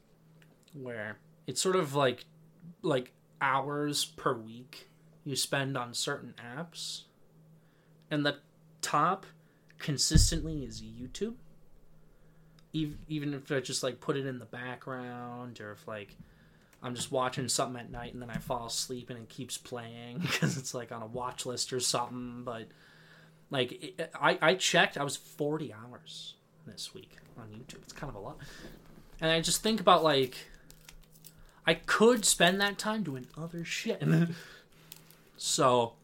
[0.72, 2.24] where it's sort of like
[2.82, 4.88] like hours per week
[5.24, 7.02] you spend on certain apps,
[8.10, 8.36] and the
[8.80, 9.26] top
[9.78, 11.34] consistently is YouTube.
[12.74, 16.16] Ev- Even if I just like put it in the background, or if like
[16.84, 20.18] I'm just watching something at night and then I fall asleep and it keeps playing
[20.22, 22.42] because it's like on a watch list or something.
[22.44, 22.68] But
[23.50, 26.34] like it, I I checked, I was 40 hours
[26.66, 27.82] this week on YouTube.
[27.82, 28.36] It's kind of a lot,
[29.20, 30.36] and I just think about like
[31.66, 34.02] I could spend that time doing other shit.
[35.38, 35.94] so,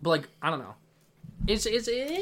[0.00, 0.74] but like I don't know,
[1.46, 2.16] it's it's eh,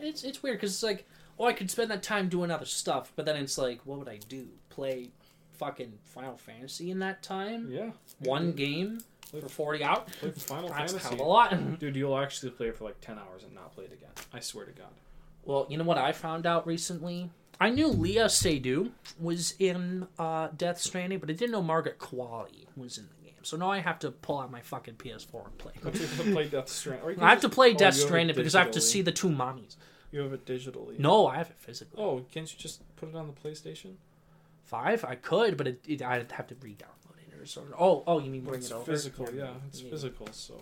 [0.00, 1.06] it's it's weird because it's like
[1.38, 4.08] oh I could spend that time doing other stuff, but then it's like what would
[4.08, 4.48] I do?
[4.70, 5.10] Play
[5.52, 7.70] fucking Final Fantasy in that time?
[7.70, 7.90] Yeah.
[8.20, 10.08] One game for forty hours?
[10.20, 10.98] Play Final That's Fantasy.
[10.98, 11.78] kind of a lot.
[11.78, 14.10] Dude, you'll actually play it for like 10 hours and not play it again.
[14.32, 14.90] I swear to God.
[15.44, 17.30] Well, you know what I found out recently?
[17.60, 22.66] I knew Léa Seydoux was in uh, Death Stranding, but I didn't know Margaret Qualley
[22.76, 23.38] was in the game.
[23.42, 25.72] So now I have to pull out my fucking PS4 and play.
[25.82, 27.06] But you have to play Death Stranding.
[27.06, 28.62] or you can I have to play oh, Death you have it Stranding because I
[28.62, 29.76] have to see the two mommies.
[30.10, 30.98] You have it digitally.
[30.98, 32.02] No, I have it physically.
[32.02, 33.94] Oh, can't you just put it on the PlayStation?
[34.64, 37.74] Five, I could, but it, it, I'd have to re-download it or something.
[37.78, 38.84] Oh, oh, you mean bring it's it over?
[38.84, 39.50] physical, yeah.
[39.68, 39.90] It's Yeah.
[39.90, 40.60] physical, so.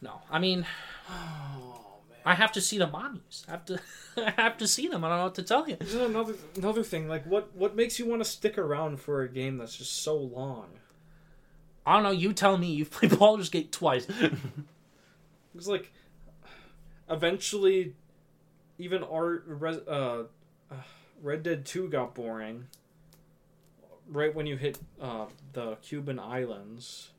[0.00, 0.66] No, I mean
[1.08, 2.18] Oh man.
[2.24, 3.46] I have to see the mommies.
[3.48, 3.80] I have to,
[4.16, 5.04] I have to see them.
[5.04, 5.76] I don't know what to tell you.
[5.76, 7.08] This is another another thing.
[7.08, 10.16] Like, what what makes you want to stick around for a game that's just so
[10.16, 10.66] long?
[11.84, 12.10] I don't know.
[12.12, 12.72] You tell me.
[12.72, 14.06] You've played Baldur's Gate twice.
[15.54, 15.92] It's like,
[17.10, 17.94] eventually,
[18.78, 19.44] even art
[19.86, 20.22] uh, uh,
[21.22, 22.66] Red Dead Two got boring.
[24.12, 27.10] Right when you hit uh, the Cuban islands,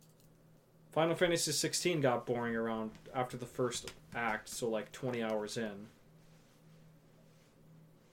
[0.91, 5.87] Final Fantasy 16 got boring around after the first act, so like 20 hours in.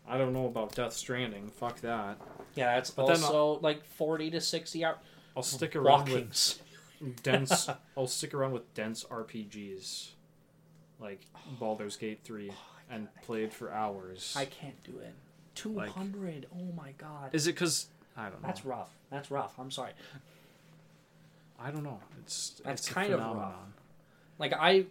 [0.08, 1.48] I don't know about Death Stranding.
[1.50, 2.16] Fuck that.
[2.54, 4.96] yeah, it's But then- also like forty to sixty hours.
[5.36, 6.58] I'll stick around with
[7.22, 7.68] dense.
[7.96, 10.08] I'll stick around with dense RPGs,
[10.98, 11.20] like
[11.60, 12.50] Baldur's Gate three,
[12.90, 14.34] and play it for hours.
[14.36, 15.14] I can't do it.
[15.54, 16.46] Two hundred.
[16.58, 17.30] oh my god.
[17.32, 17.86] Is it because
[18.16, 18.46] I don't know?
[18.46, 18.90] That's rough.
[19.10, 19.58] That's rough.
[19.58, 19.92] I'm sorry.
[21.62, 22.00] I don't know.
[22.22, 23.54] It's That's it's a kind of rough.
[24.38, 24.86] Like I,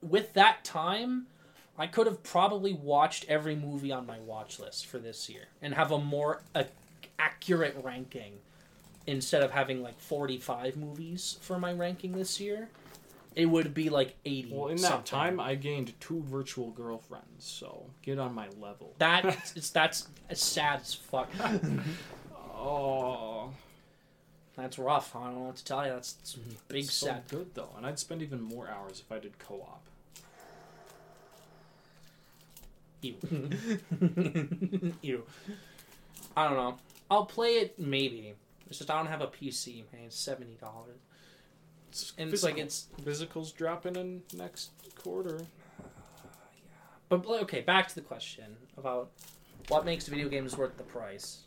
[0.00, 1.26] with that time,
[1.78, 5.74] I could have probably watched every movie on my watch list for this year and
[5.74, 6.64] have a more uh,
[7.18, 8.34] accurate ranking
[9.06, 12.68] instead of having like 45 movies for my ranking this year.
[13.34, 14.50] It would be like 80.
[14.52, 15.04] Well, in that something.
[15.04, 18.94] time, I gained two virtual girlfriends, so get on my level.
[18.98, 19.24] that
[19.56, 21.28] it's that's sad as fuck.
[22.64, 23.50] Oh,
[24.56, 25.16] That's rough.
[25.16, 25.90] I don't know what to tell you.
[25.92, 26.34] That's, that's
[26.68, 27.22] big it's so sad.
[27.28, 29.82] good though, and I'd spend even more hours if I did co-op.
[33.00, 33.16] Ew.
[35.02, 35.24] Ew.
[36.36, 36.76] I don't know.
[37.10, 38.34] I'll play it maybe.
[38.68, 40.02] It's just I don't have a PC, man.
[40.06, 40.98] It's seventy dollars.
[41.92, 45.40] It's And it's like it's physicals dropping in next quarter.
[47.10, 49.10] but okay, back to the question about
[49.68, 51.42] what makes video games worth the price.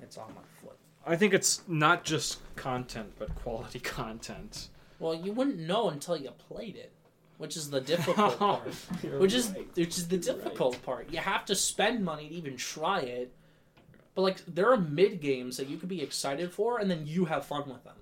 [0.00, 0.78] It's on my foot.
[1.06, 4.68] I think it's not just content, but quality content.
[4.98, 6.92] Well, you wouldn't know until you played it,
[7.36, 8.62] which is the difficult part.
[9.18, 9.68] Which is right.
[9.76, 11.12] which is the You're difficult part.
[11.12, 13.34] You have to spend money to even try it.
[14.14, 17.26] But like there are mid games that you could be excited for and then you
[17.26, 17.96] have fun with them.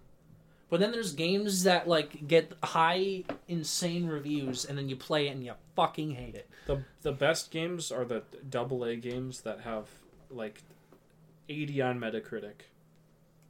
[0.71, 5.33] But then there's games that like get high, insane reviews, and then you play it
[5.33, 6.49] and you fucking hate it.
[6.67, 9.89] The the best games are the double A games that have
[10.31, 10.63] like
[11.49, 12.63] eighty on Metacritic.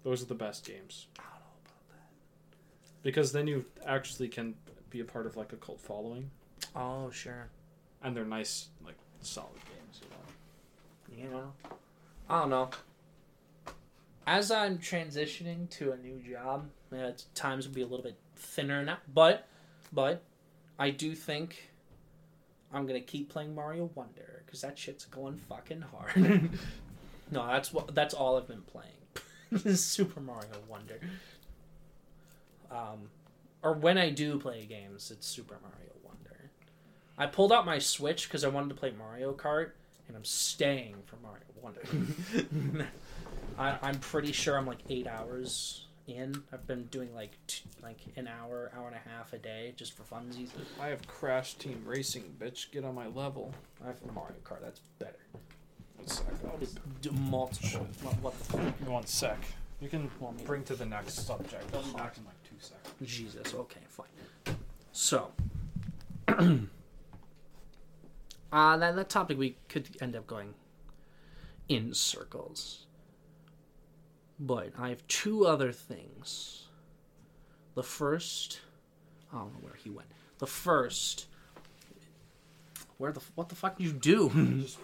[0.02, 1.08] Those are the best games.
[1.18, 3.02] I don't know about that.
[3.02, 4.54] Because then you actually can
[4.88, 6.30] be a part of like a cult following.
[6.74, 7.48] Oh sure.
[8.02, 11.24] And they're nice, like solid games, you know.
[11.24, 11.52] You know,
[12.30, 12.70] I don't know.
[14.26, 18.84] As I'm transitioning to a new job, yeah, times will be a little bit thinner
[18.84, 18.98] now.
[19.12, 19.46] But,
[19.92, 20.22] but,
[20.78, 21.70] I do think
[22.72, 26.50] I'm gonna keep playing Mario Wonder because that shit's going fucking hard.
[27.30, 29.76] no, that's what that's all I've been playing.
[29.76, 31.00] Super Mario Wonder.
[32.70, 33.10] Um,
[33.62, 36.50] or when I do play games, it's Super Mario Wonder.
[37.18, 39.72] I pulled out my Switch because I wanted to play Mario Kart,
[40.08, 42.86] and I'm staying for Mario Wonder.
[43.58, 46.42] I, I'm pretty sure I'm like eight hours in.
[46.52, 49.96] I've been doing like t- like an hour, hour and a half a day just
[49.96, 50.48] for funsies.
[50.80, 52.70] I have Crash Team Racing, bitch.
[52.70, 53.54] Get on my level.
[53.82, 54.60] I have Mario Kart.
[54.62, 55.16] That's better.
[55.96, 56.26] One sec.
[56.46, 57.86] I'll It's d- multiple.
[58.02, 58.88] What, what the fuck?
[58.88, 59.38] One sec.
[59.80, 61.64] You can Want me to- bring to the next subject.
[61.74, 62.94] I'll be back in like two seconds.
[63.10, 63.54] Jesus.
[63.54, 64.06] Okay, fine.
[64.92, 65.30] So,
[66.28, 66.36] uh,
[68.76, 70.54] that that topic we could end up going
[71.68, 72.86] in circles,
[74.40, 76.64] but I have two other things.
[77.74, 78.60] The first,
[79.32, 80.08] I don't know where he went.
[80.38, 81.26] The first,
[82.96, 84.64] where the what the fuck did you do?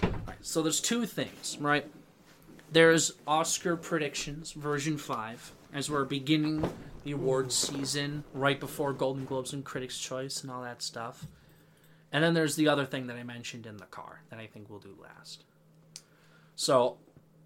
[0.00, 1.90] Right, so there's two things, right?
[2.70, 6.70] There's Oscar predictions, version five, as we're beginning
[7.04, 11.26] the awards season right before Golden Globes and Critics' Choice and all that stuff.
[12.12, 14.68] And then there's the other thing that I mentioned in the car that I think
[14.68, 15.44] we'll do last.
[16.54, 16.98] So,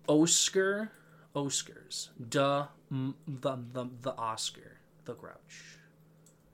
[0.08, 0.90] Oscar,
[1.34, 5.78] Oscars, duh, the the the Oscar, the Grouch.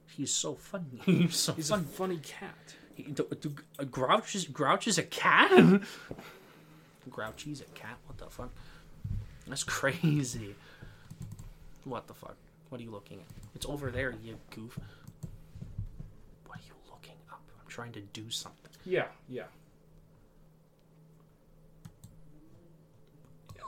[0.06, 0.84] He's so funny.
[1.04, 1.82] He's so He's funny.
[1.82, 2.74] a funny cat.
[2.94, 5.50] He- do- do- a Grouch is Grouch is a cat.
[7.10, 7.96] Grouchy's a cat.
[8.06, 8.50] What the fuck?
[9.46, 10.54] That's crazy.
[11.84, 12.36] What the fuck?
[12.68, 13.26] What are you looking at?
[13.54, 14.78] It's over there, you goof.
[16.46, 17.40] What are you looking up?
[17.58, 18.70] I'm trying to do something.
[18.84, 19.44] Yeah, yeah.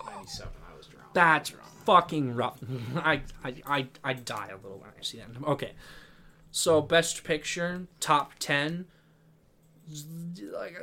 [0.06, 0.52] 97.
[0.72, 1.06] I was drowned.
[1.12, 1.66] That's drowned.
[1.85, 2.59] fucking rough.
[2.97, 5.28] I, I I I die a little when I see that.
[5.47, 5.72] Okay,
[6.51, 8.86] so best picture, top ten.
[10.52, 10.77] Like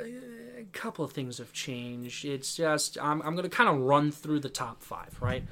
[0.58, 2.24] a couple of things have changed.
[2.24, 5.44] It's just I'm I'm gonna kind of run through the top five, right?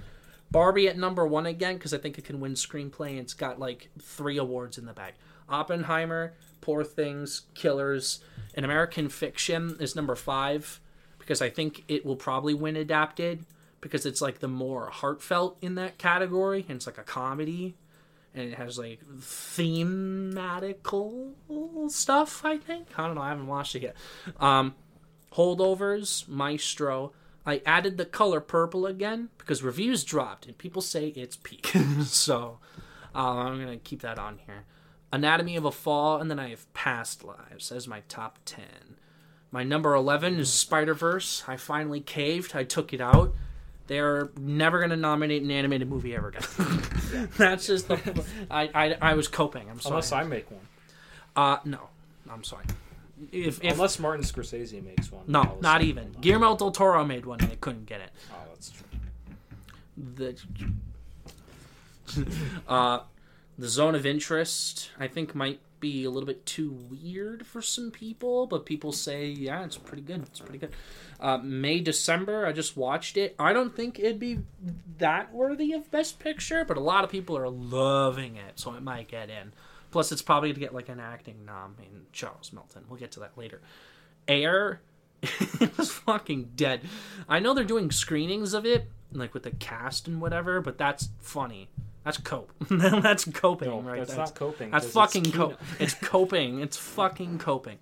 [0.51, 3.11] Barbie at number one again because I think it can win screenplay.
[3.11, 5.15] and It's got like three awards in the bag.
[5.49, 8.21] Oppenheimer, Poor Things, Killers,
[8.55, 10.81] and American Fiction is number five
[11.19, 13.45] because I think it will probably win adapted
[13.87, 17.77] because it's like the more heartfelt in that category and it's like a comedy
[18.35, 21.33] and it has like thematical
[21.89, 22.89] stuff i think.
[22.99, 23.23] I don't know.
[23.23, 23.95] I haven't watched it yet.
[24.41, 24.75] Um
[25.33, 27.13] holdovers maestro.
[27.45, 31.73] I added the color purple again because reviews dropped and people say it's peak.
[32.05, 32.59] So
[33.15, 34.65] uh, i'm gonna keep that on here.
[35.13, 38.65] Anatomy of a fall and then i have past lives as my top 10
[39.53, 41.45] my number 11 is Spider Verse.
[41.47, 42.55] I finally caved.
[42.55, 43.33] I took it out.
[43.87, 46.43] They're never going to nominate an animated movie ever again.
[47.37, 48.25] That's just the.
[48.51, 49.69] I, I, I was coping.
[49.71, 49.93] I'm sorry.
[49.93, 50.67] Unless I make one.
[51.37, 51.81] Uh, no.
[52.29, 52.65] I'm sorry.
[53.33, 55.25] If, if Unless Martin Scorsese makes one.
[55.27, 56.05] No, All of a not even.
[56.05, 56.21] hold on.
[56.23, 58.11] Guillermo del Toro made one and they couldn't get it.
[58.33, 58.87] Oh, that's true.
[59.97, 60.37] The,
[62.69, 63.01] uh,
[63.59, 67.91] the zone of interest, I think, might be a little bit too weird for some
[67.91, 70.23] people, but people say, yeah, it's pretty good.
[70.23, 70.73] It's pretty good.
[71.21, 73.35] Uh, May, December, I just watched it.
[73.39, 74.41] I don't think it'd be
[74.99, 78.83] that worthy of Best Picture, but a lot of people are loving it, so it
[78.83, 79.53] might get in.
[79.91, 82.85] Plus, it's probably to get like an acting nom in Charles Melton.
[82.89, 83.61] We'll get to that later.
[84.29, 84.81] Air
[85.61, 86.83] it was fucking dead.
[87.29, 91.09] I know they're doing screenings of it, like with the cast and whatever, but that's
[91.19, 91.69] funny.
[92.07, 92.53] That's cope.
[92.71, 93.99] that's coping, No, right?
[93.99, 94.19] that's there.
[94.21, 94.71] not coping.
[94.71, 95.59] That's fucking it's co- Kino.
[95.81, 96.61] It's coping.
[96.61, 97.79] It's fucking coping.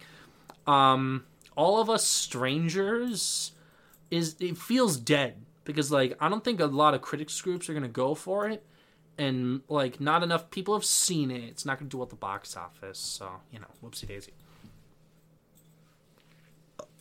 [0.67, 1.25] Um,
[1.59, 3.53] all of us strangers
[4.11, 7.75] is it feels dead because like I don't think a lot of critics groups are
[7.75, 8.65] gonna go for it,
[9.19, 11.45] and like not enough people have seen it.
[11.45, 14.33] It's not gonna do well at the box office, so you know, whoopsie daisy.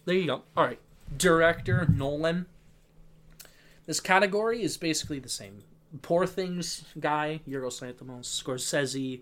[0.03, 0.41] There you go.
[0.57, 0.79] All right,
[1.15, 2.47] director Nolan.
[3.85, 5.63] This category is basically the same.
[6.01, 9.21] Poor Things guy, Yorgos Lanthimos, Scorsese,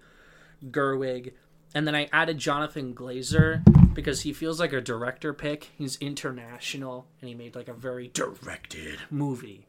[0.69, 1.33] Gerwig,
[1.73, 3.61] and then I added Jonathan Glazer
[3.93, 5.71] because he feels like a director pick.
[5.77, 9.67] He's international and he made like a very directed movie.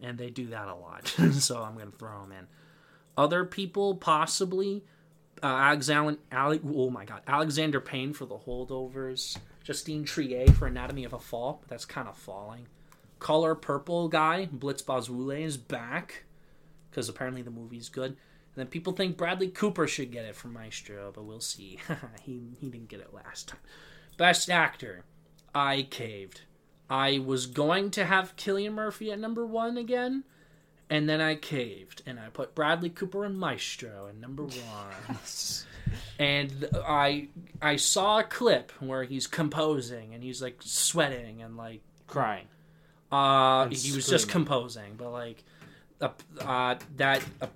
[0.00, 1.06] and they do that a lot.
[1.32, 2.46] so I'm gonna throw him in.
[3.16, 4.84] Other people possibly
[5.42, 6.18] uh, Alexander.
[6.32, 9.36] Ale- oh my God, Alexander Payne for the holdovers.
[9.62, 11.58] Justine Triet for Anatomy of a Fall.
[11.60, 12.66] But that's kind of falling.
[13.20, 16.24] Color Purple guy Blitz Bazawule is back
[16.90, 18.10] because apparently the movie's good.
[18.10, 21.78] And then people think Bradley Cooper should get it for Maestro, but we'll see.
[22.22, 23.60] he he didn't get it last time.
[24.16, 25.04] Best actor,
[25.54, 26.42] I caved.
[26.88, 30.24] I was going to have Cillian Murphy at number one again,
[30.88, 35.18] and then I caved and I put Bradley Cooper and Maestro at number one.
[36.18, 37.28] and I
[37.62, 42.48] I saw a clip where he's composing and he's like sweating and like Crying.
[43.12, 45.42] Uh he was just composing, but like
[46.00, 46.08] uh,
[46.40, 47.46] uh that uh,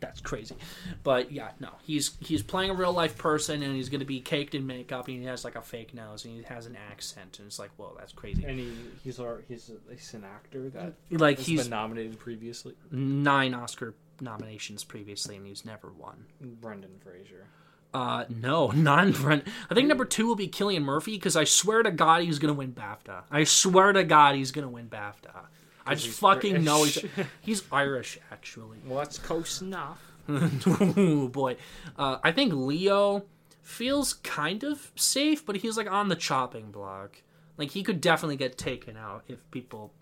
[0.00, 0.54] that's crazy.
[1.02, 4.54] But yeah, no, he's he's playing a real life person and he's gonna be caked
[4.54, 7.46] in makeup and he has like a fake nose and he has an accent and
[7.46, 8.42] it's like, whoa, that's crazy.
[8.44, 8.72] And he,
[9.04, 12.74] he's our, he's a, he's an actor that Like has he's been nominated previously.
[12.90, 16.24] nine Oscar nominations previously and he's never won.
[16.40, 17.46] Brendan Fraser.
[17.92, 19.46] Uh, no, not in front.
[19.68, 22.54] I think number two will be Cillian Murphy because I swear to God he's gonna
[22.54, 23.22] win BAFTA.
[23.30, 25.46] I swear to God he's gonna win BAFTA.
[25.86, 27.04] I just fucking know he's
[27.40, 28.78] he's Irish actually.
[28.86, 30.00] Well, that's close enough.
[30.30, 31.56] Ooh, boy,
[31.98, 33.24] uh, I think Leo
[33.62, 37.22] feels kind of safe, but he's like on the chopping block.
[37.56, 39.92] Like he could definitely get taken out if people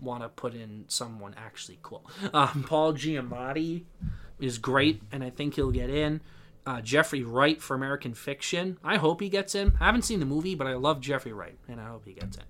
[0.00, 2.04] want to put in someone actually cool.
[2.32, 3.84] Um, Paul Giamatti
[4.38, 6.20] is great, and I think he'll get in.
[6.66, 8.78] Uh, Jeffrey Wright for American Fiction.
[8.84, 9.72] I hope he gets in.
[9.80, 12.36] I haven't seen the movie, but I love Jeffrey Wright, and I hope he gets
[12.36, 12.44] in.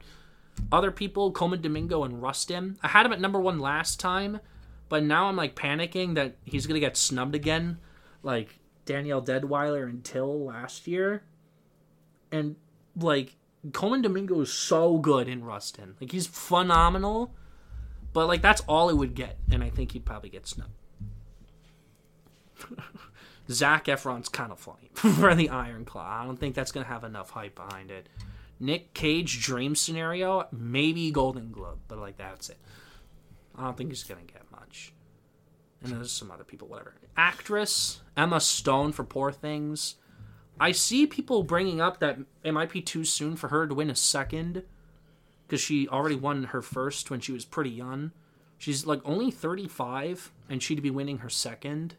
[0.73, 2.77] Other people, Colman Domingo and Rustin.
[2.83, 4.41] I had him at number one last time,
[4.89, 7.79] but now I'm like panicking that he's gonna get snubbed again,
[8.23, 11.23] like Danielle Deadwyler and Till last year.
[12.33, 12.57] And
[12.97, 13.37] like
[13.73, 15.97] Colman Domingo is so good in Rustin.
[16.01, 17.35] Like he's phenomenal,
[18.13, 20.73] but like that's all it would get, and I think he'd probably get snubbed.
[23.51, 26.07] Zac Efron's kind of funny for the Iron Claw.
[26.23, 28.09] I don't think that's gonna have enough hype behind it.
[28.59, 32.59] Nick Cage dream scenario, maybe Golden Globe, but like that's it.
[33.57, 34.93] I don't think he's gonna get much.
[35.83, 36.95] And there's some other people, whatever.
[37.17, 39.97] Actress Emma Stone for Poor Things.
[40.61, 43.89] I see people bringing up that it might be too soon for her to win
[43.89, 44.63] a second
[45.47, 48.13] because she already won her first when she was pretty young.
[48.59, 51.97] She's like only 35 and she'd be winning her second,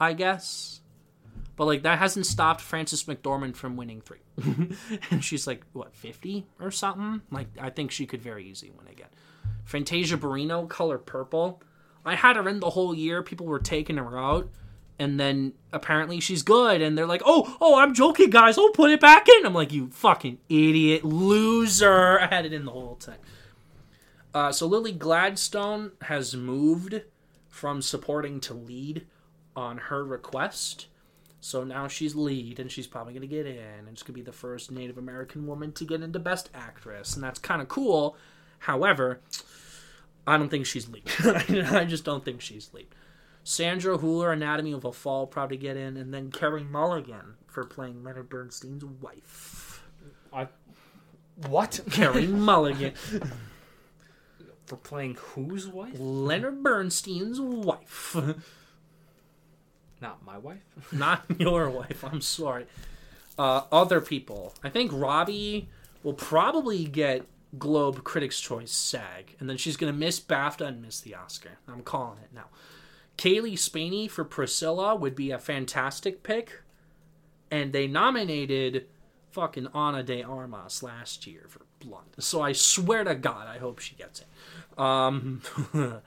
[0.00, 0.80] I guess.
[1.56, 4.20] But like that hasn't stopped Frances McDormand from winning three.
[5.10, 7.22] and she's like what, 50 or something?
[7.30, 9.08] Like I think she could very easily win again.
[9.64, 11.62] Fantasia Barrino, color purple.
[12.04, 13.22] I had her in the whole year.
[13.22, 14.48] People were taking her out.
[14.98, 16.80] And then apparently she's good.
[16.80, 18.56] And they're like, oh, oh, I'm joking, guys.
[18.56, 19.44] I'll put it back in.
[19.44, 22.20] I'm like, you fucking idiot, loser.
[22.20, 23.18] I had it in the whole time.
[24.32, 27.02] Uh, so Lily Gladstone has moved
[27.48, 29.06] from supporting to lead
[29.56, 30.86] on her request.
[31.40, 33.56] So now she's lead, and she's probably going to get in.
[33.56, 37.14] And it's going to be the first Native American woman to get into Best Actress.
[37.14, 38.16] And that's kind of cool.
[38.60, 39.20] However,
[40.26, 41.04] I don't think she's lead.
[41.24, 42.88] I just don't think she's lead.
[43.44, 45.96] Sandra Hüller, Anatomy of a Fall, probably get in.
[45.96, 49.84] And then Carey Mulligan for playing Leonard Bernstein's wife.
[50.32, 50.48] I.
[51.46, 51.80] What?
[51.90, 52.94] Carey Mulligan.
[54.64, 55.94] For playing whose wife?
[55.96, 58.16] Leonard Bernstein's wife.
[60.00, 60.62] Not my wife.
[60.92, 62.66] Not your wife, I'm sorry.
[63.38, 64.54] Uh, other people.
[64.62, 65.68] I think Robbie
[66.02, 67.26] will probably get
[67.58, 71.58] Globe Critics' Choice SAG, and then she's going to miss BAFTA and miss the Oscar.
[71.68, 72.46] I'm calling it now.
[73.18, 76.62] Cailee Spaeny for Priscilla would be a fantastic pick,
[77.50, 78.86] and they nominated
[79.30, 82.06] fucking Ana de Armas last year for Blonde.
[82.18, 84.78] So I swear to God, I hope she gets it.
[84.78, 85.42] Um,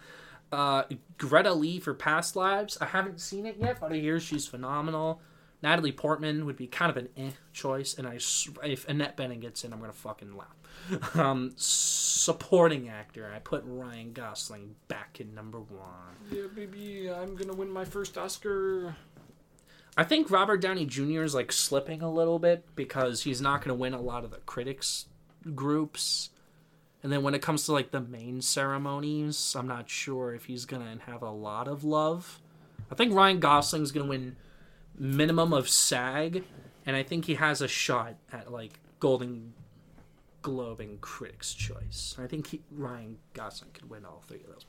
[0.52, 0.84] uh,
[1.18, 2.78] Greta Lee for Past Lives.
[2.82, 5.22] I haven't seen it yet, but I hear she's phenomenal.
[5.62, 8.20] Natalie Portman would be kind of an eh choice, and I
[8.64, 10.56] if Annette Bening gets in, I'm gonna fucking laugh.
[11.20, 16.16] Um, supporting actor, I put Ryan Gosling back in number one.
[16.32, 18.96] Yeah, baby, I'm gonna win my first Oscar.
[19.98, 21.24] I think Robert Downey Jr.
[21.24, 24.32] is like slipping a little bit because he's not going to win a lot of
[24.32, 25.08] the critics
[25.56, 26.30] groups.
[27.02, 30.66] And then when it comes to like the main ceremonies, I'm not sure if he's
[30.82, 32.40] to have a lot of love.
[32.92, 34.36] I think Ryan Gosling's to win
[34.98, 36.44] minimum of SAG
[36.86, 39.54] and I think he has a shot at like Golden
[40.42, 42.16] Globe and Critics Choice.
[42.18, 44.66] I think he, Ryan Gosling could win all three of those.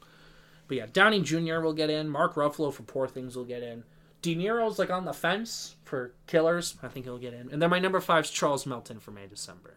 [0.69, 1.61] But yeah, Downey Jr.
[1.61, 2.09] will get in.
[2.09, 3.85] Mark Ruffalo for Poor Things will get in.
[4.23, 6.77] De Niro's like on the fence for Killers.
[6.82, 7.51] I think he'll get in.
[7.51, 9.77] And then my number five is Charles Melton for May December,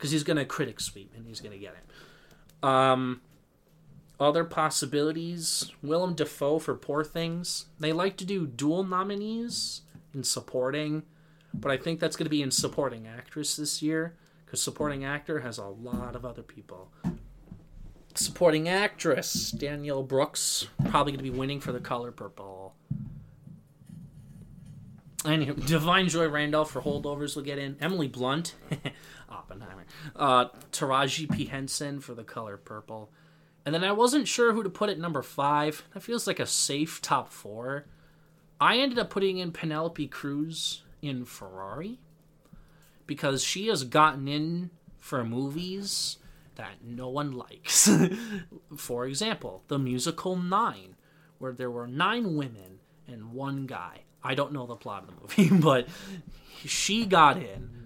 [0.00, 2.64] because he's gonna critic sweep and he's gonna get it.
[2.66, 3.20] Um,
[4.18, 7.66] other possibilities: Willem Dafoe for Poor Things.
[7.78, 9.82] They like to do dual nominees
[10.14, 11.02] in supporting,
[11.52, 15.40] but I think that's going to be in supporting actress this year because supporting actor
[15.40, 16.90] has a lot of other people.
[18.14, 22.74] Supporting actress Danielle Brooks probably going to be winning for The Color Purple.
[25.24, 27.76] Anywho, Da'Vine Joy Randolph for holdovers will get in.
[27.78, 28.54] Emily Blunt,
[29.30, 29.86] Oppenheimer.
[30.16, 33.10] Uh, Taraji P Henson for The Color Purple.
[33.64, 35.84] And then I wasn't sure who to put at number five.
[35.92, 37.86] That feels like a safe top four.
[38.60, 41.98] I ended up putting in Penelope Cruz in Ferrari
[43.06, 46.18] because she has gotten in for movies
[46.56, 47.88] that no one likes.
[48.76, 50.96] for example, the musical Nine,
[51.38, 54.02] where there were nine women and one guy.
[54.22, 55.88] I don't know the plot of the movie, but
[56.64, 57.79] she got in.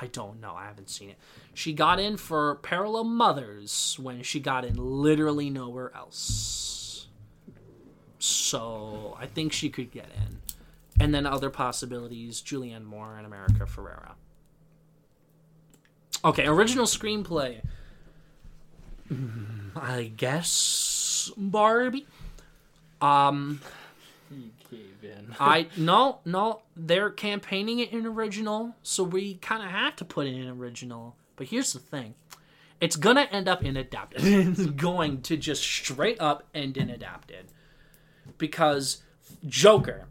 [0.00, 0.54] I don't know.
[0.54, 1.16] I haven't seen it.
[1.54, 7.08] She got in for Parallel Mothers when she got in literally nowhere else.
[8.18, 10.38] So I think she could get in.
[11.00, 14.12] And then other possibilities Julianne Moore and America Ferrera.
[16.24, 17.60] Okay, original screenplay.
[19.76, 22.06] I guess Barbie.
[23.00, 23.60] Um,
[24.70, 25.34] In.
[25.40, 30.26] I no no they're campaigning it in original, so we kind of have to put
[30.26, 31.16] it in original.
[31.36, 32.14] But here's the thing,
[32.80, 34.20] it's gonna end up in adapted.
[34.24, 37.46] it's going to just straight up end in adapted
[38.36, 39.02] because
[39.46, 40.06] Joker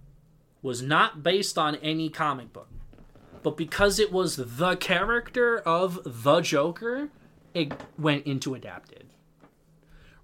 [0.61, 2.69] was not based on any comic book,
[3.43, 7.09] but because it was the character of the Joker,
[7.53, 9.05] it went into adapted.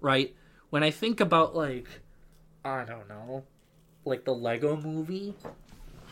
[0.00, 0.34] Right?
[0.70, 1.86] When I think about like
[2.64, 3.44] I don't know,
[4.04, 5.34] like the Lego movie,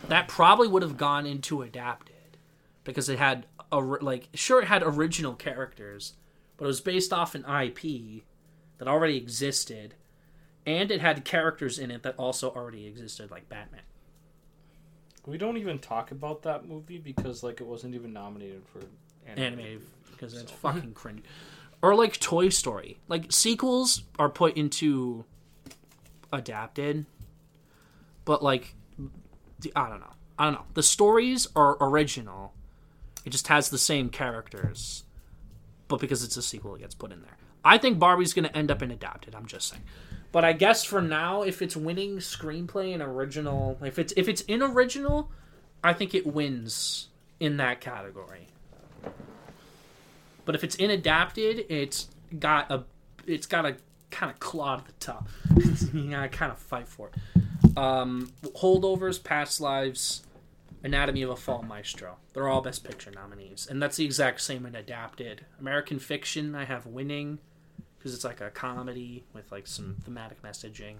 [0.07, 2.37] that probably would have gone into adapted
[2.83, 6.13] because it had a like sure it had original characters,
[6.57, 8.23] but it was based off an IP
[8.77, 9.95] that already existed,
[10.65, 13.81] and it had characters in it that also already existed, like Batman.
[15.25, 18.81] We don't even talk about that movie because like it wasn't even nominated for
[19.25, 21.23] Animated because it's fucking cringe.
[21.81, 25.25] Or like Toy Story, like sequels are put into
[26.31, 27.05] adapted,
[28.25, 28.75] but like
[29.75, 30.65] I don't know, I don't know.
[30.73, 32.53] The stories are original.
[33.25, 35.03] It just has the same characters,
[35.87, 37.37] but because it's a sequel, it gets put in there.
[37.63, 39.35] I think Barbie's going to end up in adapted.
[39.35, 39.83] I'm just saying.
[40.33, 44.41] But I guess for now, if it's winning screenplay and original, if it's if it's
[44.41, 45.31] in original,
[45.83, 47.09] I think it wins
[47.39, 48.47] in that category.
[50.45, 52.83] But if it's in adapted, it's got a
[53.27, 53.77] it's got a
[54.09, 55.29] kind of claw at the top.
[55.93, 57.42] you gotta kind of fight for it.
[57.75, 60.23] Um, holdovers, past lives,
[60.83, 62.17] Anatomy of a Fall, Maestro.
[62.33, 65.45] They're all Best Picture nominees, and that's the exact same in adapted.
[65.59, 67.39] American Fiction, I have winning
[67.97, 70.95] because it's like a comedy with like some thematic messaging.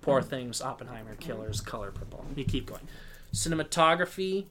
[0.00, 2.24] Poor Things, Oppenheimer, Killers, Color Purple.
[2.34, 2.88] You keep going.
[3.32, 4.46] Cinematography,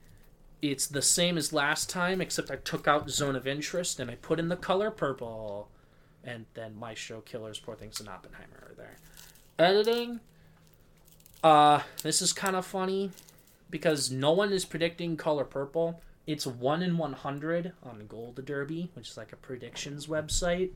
[0.62, 4.16] it's the same as last time, except I took out Zone of Interest and I
[4.16, 5.70] put in the color purple.
[6.24, 8.98] And then Maestro, Killers, Poor Things, and Oppenheimer are there.
[9.58, 10.20] Editing,
[11.44, 13.12] uh, this is kind of funny
[13.70, 16.02] because no one is predicting color purple.
[16.28, 20.72] It's 1 in 100 on Gold Derby, which is like a predictions website.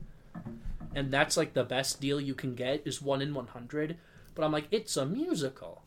[0.94, 3.96] And that's like the best deal you can get is 1 in 100.
[4.34, 5.82] But I'm like, it's a musical.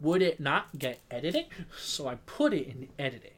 [0.00, 1.46] Would it not get editing?
[1.78, 3.30] So I put it in editing.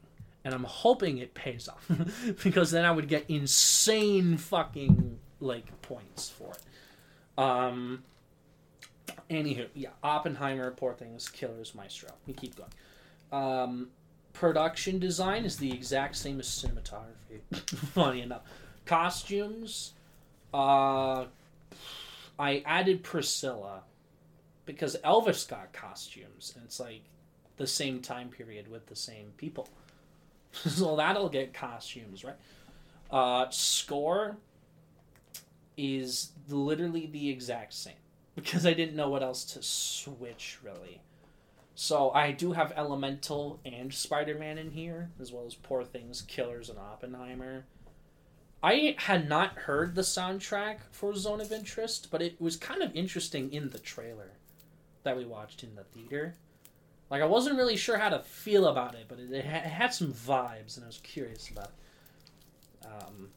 [0.45, 1.91] And I'm hoping it pays off.
[2.45, 6.63] because then I would get insane fucking like points for it.
[7.43, 8.03] Um
[9.31, 12.11] Anywho, yeah, Oppenheimer, Poor Things, Killers, Maestro.
[12.27, 12.71] We keep going.
[13.33, 13.89] Um,
[14.33, 17.41] production design is the exact same as cinematography.
[17.93, 18.43] Funny enough,
[18.85, 19.95] costumes.
[20.55, 21.25] Uh,
[22.39, 23.83] I added Priscilla
[24.65, 27.03] because Elvis got costumes, and it's like
[27.57, 29.69] the same time period with the same people.
[30.53, 32.37] so that'll get costumes, right?
[33.11, 34.37] Uh, score
[35.77, 37.95] is literally the exact same
[38.37, 41.01] because I didn't know what else to switch really.
[41.75, 46.23] So I do have Elemental and Spider Man in here, as well as Poor Things,
[46.23, 47.67] Killers, and Oppenheimer.
[48.63, 52.95] I had not heard the soundtrack for Zone of Interest, but it was kind of
[52.97, 54.33] interesting in the trailer
[55.03, 56.35] that we watched in the theater.
[57.11, 60.13] Like I wasn't really sure how to feel about it, but it, it had some
[60.13, 62.87] vibes, and I was curious about it.
[62.87, 63.29] Um,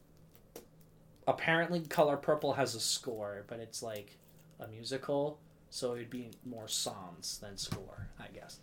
[1.26, 4.16] apparently, Color Purple has a score, but it's like
[4.60, 5.38] a musical,
[5.70, 8.58] so it'd be more songs than score, I guess.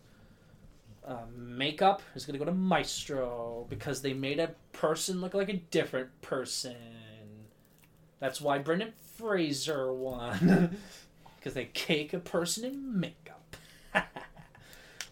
[1.06, 5.54] Um, makeup is gonna go to Maestro because they made a person look like a
[5.54, 6.76] different person.
[8.20, 10.78] That's why Brendan Fraser won.
[11.38, 13.56] Because they cake a person in makeup.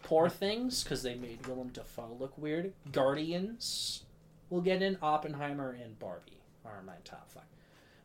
[0.02, 2.72] Poor Things, because they made Willem Dafoe look weird.
[2.92, 4.02] Guardians
[4.50, 4.98] will get in.
[5.00, 7.44] Oppenheimer and Barbie are my top five.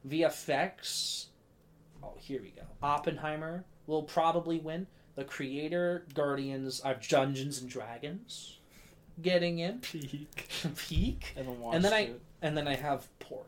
[0.07, 1.25] VFX.
[2.03, 2.63] Oh, here we go.
[2.81, 4.87] Oppenheimer will probably win.
[5.15, 8.57] The creator, Guardians, I've Dungeons and Dragons
[9.21, 9.79] getting in.
[9.81, 10.47] Peak.
[10.77, 11.33] Peak.
[11.35, 12.21] I haven't And then I it.
[12.41, 13.43] and then I have Poor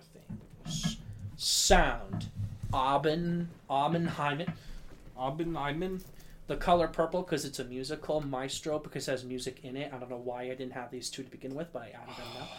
[0.65, 0.97] Things.
[1.37, 2.27] Sound.
[2.73, 4.45] Aben Oppenheimer.
[5.17, 5.99] Oppenheimer.
[6.47, 8.19] The color purple because it's a musical.
[8.21, 9.91] Maestro because it has music in it.
[9.93, 12.15] I don't know why I didn't have these two to begin with, but I added
[12.17, 12.47] them now.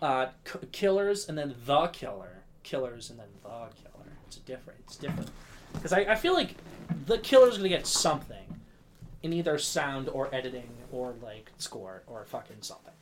[0.00, 2.44] Uh, K- Killers and then The Killer.
[2.62, 3.97] Killers and then The Killer.
[4.28, 4.78] It's different.
[4.86, 5.30] It's different.
[5.72, 6.54] Because I, I feel like
[7.06, 8.36] The Killer's gonna get something
[9.22, 12.92] in either sound or editing or like score or fucking something.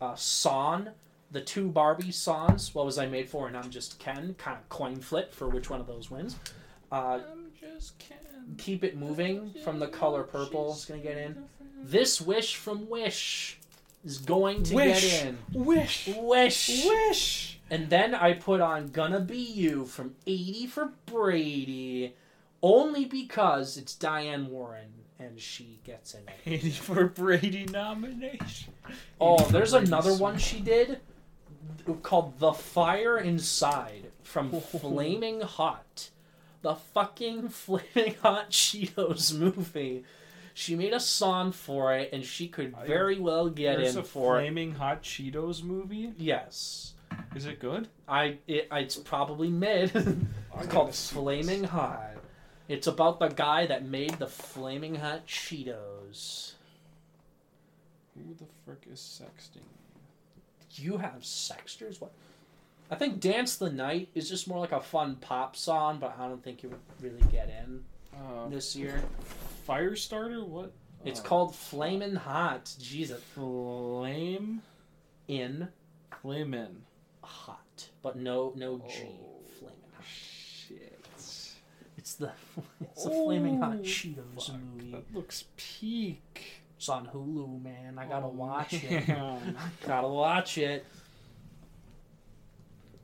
[0.00, 0.90] Uh, Son.
[1.32, 2.74] The two Barbie songs.
[2.74, 3.46] What was I made for?
[3.46, 4.34] And I'm just Ken.
[4.36, 6.34] Kind of coin flip for which one of those wins.
[6.90, 8.26] Uh, I'm just kidding.
[8.58, 11.44] Keep It Moving from the color purple is going to get in.
[11.84, 13.58] This Wish from Wish
[14.04, 15.02] is going to Wish.
[15.02, 15.38] get in.
[15.52, 16.08] Wish.
[16.16, 16.84] Wish.
[16.84, 17.59] Wish.
[17.70, 22.14] And then I put on Gonna Be You from 80 for Brady
[22.62, 26.28] only because it's Diane Warren and she gets it.
[26.46, 28.72] 80 for Brady nomination.
[29.20, 30.20] Oh, there's Brady another song.
[30.20, 31.00] one she did
[32.02, 36.10] called The Fire Inside from Flaming Hot.
[36.62, 40.04] The fucking Flaming Hot Cheetos movie.
[40.54, 44.04] She made a song for it and she could very well get There's in a
[44.04, 44.42] for it.
[44.42, 46.12] Flaming Hot Cheetos movie.
[46.18, 46.94] Yes.
[47.34, 47.88] Is it good?
[48.08, 49.92] I it, it's probably mid.
[50.56, 52.00] I called Flaming Hot.
[52.68, 56.52] It's about the guy that made the Flaming Hot Cheetos.
[58.14, 59.62] Who the frick is sexting?
[60.74, 62.00] You have sexters?
[62.00, 62.12] What?
[62.90, 66.28] I think Dance the Night is just more like a fun pop song, but I
[66.28, 67.84] don't think you would really get in
[68.16, 69.02] Uh, this year.
[69.68, 70.44] Firestarter?
[70.46, 70.72] What?
[71.04, 72.72] It's Uh, called Flamin' Hot.
[72.78, 73.22] Jesus.
[73.34, 74.62] Flame.
[75.28, 75.68] In
[76.20, 76.82] Flamin'.
[77.30, 77.88] Hot.
[78.02, 79.06] But no no G.
[79.20, 79.40] Oh.
[79.58, 80.04] Flamin' Hot.
[80.06, 80.98] Shit.
[81.96, 82.32] It's the
[82.80, 84.92] it's the Flaming Hot Oh, Cheetos fuck, movie.
[84.92, 86.62] That looks peak.
[86.76, 87.98] It's on Hulu, man.
[87.98, 89.06] I gotta Oh, watch it.
[89.08, 89.54] man.
[89.86, 90.84] Gotta watch it.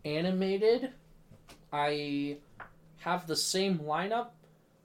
[0.04, 0.92] Animated,
[1.72, 2.36] I
[2.98, 4.28] have the same lineup.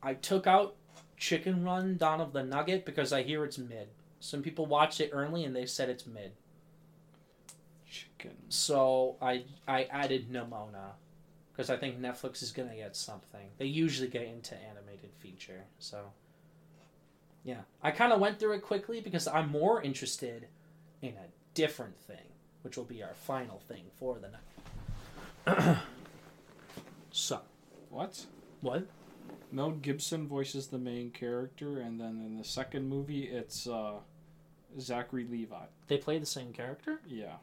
[0.02, 0.76] I took out
[1.18, 3.88] Chicken Run Dawn of the Nugget because I hear it's mid.
[4.20, 6.32] Some people watched it early and they said it's mid.
[8.50, 10.94] So I I added Nimona
[11.52, 13.48] because I think Netflix is gonna get something.
[13.58, 15.64] They usually get into animated feature.
[15.80, 16.12] So
[17.44, 20.48] yeah, I kind of went through it quickly because I'm more interested
[21.02, 22.28] in a different thing,
[22.62, 24.30] which will be our final thing for the
[25.58, 25.78] night.
[27.12, 27.42] so
[27.90, 28.26] What?
[28.62, 28.86] what?
[29.52, 33.96] Mel Gibson voices the main character, and then in the second movie, it's uh,
[34.80, 35.66] Zachary Levi.
[35.88, 37.02] They play the same character?
[37.06, 37.36] Yeah.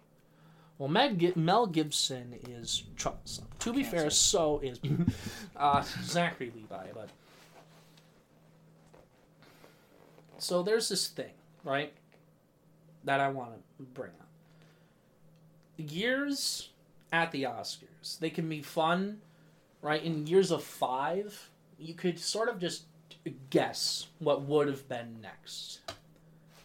[0.78, 3.46] Well, Meg Mel Gibson is troublesome.
[3.60, 4.78] To be fair, so is
[5.56, 6.86] uh, Zachary Levi.
[6.94, 7.08] But
[10.38, 11.32] so there's this thing,
[11.64, 11.92] right,
[13.04, 14.28] that I want to bring up.
[15.76, 16.70] Years
[17.12, 19.18] at the Oscars, they can be fun,
[19.82, 20.02] right?
[20.02, 22.84] In years of five, you could sort of just
[23.50, 25.80] guess what would have been next.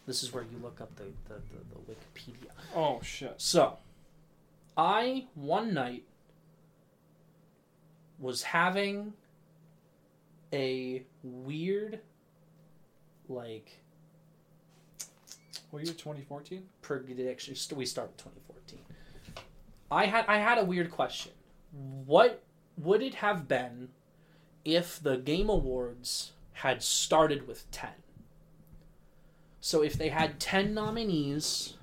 [0.06, 2.50] This is where you look up the, the, the, the Wikipedia.
[2.74, 3.34] Oh shit.
[3.38, 3.78] So,
[4.76, 6.04] I one night
[8.18, 9.12] was having
[10.52, 12.00] a weird,
[13.28, 13.80] like,
[15.70, 15.92] What year?
[15.94, 16.62] 2014.
[16.82, 17.56] prediction.
[17.76, 18.78] We start with 2014.
[19.90, 21.32] I had I had a weird question.
[21.72, 22.42] What
[22.76, 23.88] would it have been
[24.64, 27.90] if the Game Awards had started with 10?
[29.60, 31.74] So if they had 10 nominees,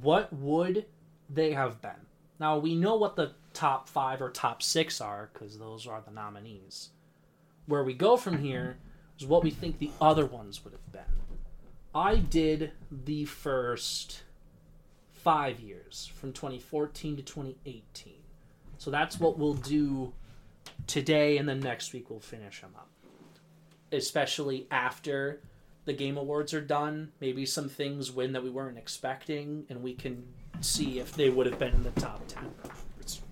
[0.00, 0.86] what would
[1.28, 2.06] they have been?
[2.38, 6.10] Now we know what the top 5 or top 6 are cuz those are the
[6.10, 6.90] nominees.
[7.66, 8.78] Where we go from here
[9.18, 11.02] is what we think the other ones would have been.
[11.94, 14.22] I did the first
[15.12, 18.14] five years from 2014 to 2018.
[18.78, 20.12] So that's what we'll do
[20.86, 22.88] today, and then next week we'll finish them up.
[23.92, 25.40] Especially after
[25.84, 29.94] the Game Awards are done, maybe some things win that we weren't expecting, and we
[29.94, 30.24] can
[30.60, 32.50] see if they would have been in the top 10.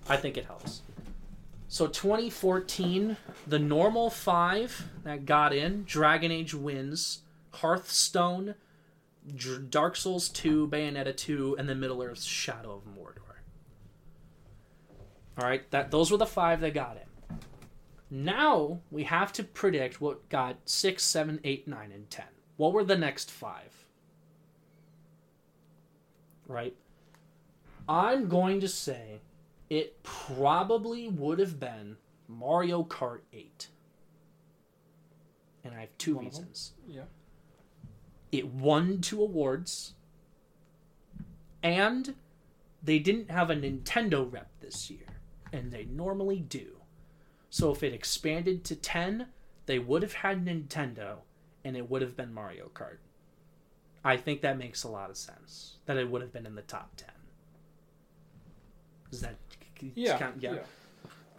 [0.09, 0.81] I think it helps.
[1.69, 3.15] So 2014,
[3.47, 7.19] the normal five that got in Dragon Age wins,
[7.53, 8.55] Hearthstone,
[9.69, 13.37] Dark Souls 2, Bayonetta 2, and then Middle Earth's Shadow of Mordor.
[15.37, 17.07] All right, that those were the five that got it.
[18.09, 22.25] Now we have to predict what got six, seven, eight, nine, and ten.
[22.57, 23.85] What were the next five?
[26.47, 26.75] Right.
[27.87, 29.21] I'm going to say
[29.69, 31.97] it probably would have been
[32.27, 33.69] Mario Kart 8.
[35.63, 36.73] And I have two One reasons.
[36.87, 37.03] Yeah.
[38.31, 39.93] It won two awards,
[41.61, 42.15] and
[42.81, 45.19] they didn't have a Nintendo rep this year,
[45.51, 46.77] and they normally do.
[47.49, 49.27] So if it expanded to 10,
[49.65, 51.17] they would have had Nintendo,
[51.63, 52.97] and it would have been Mario Kart.
[54.03, 55.77] I think that makes a lot of sense.
[55.85, 57.09] That it would have been in the top 10.
[59.11, 59.35] Is that.
[59.95, 60.17] Yeah.
[60.17, 60.53] count- yeah.
[60.53, 60.59] yeah.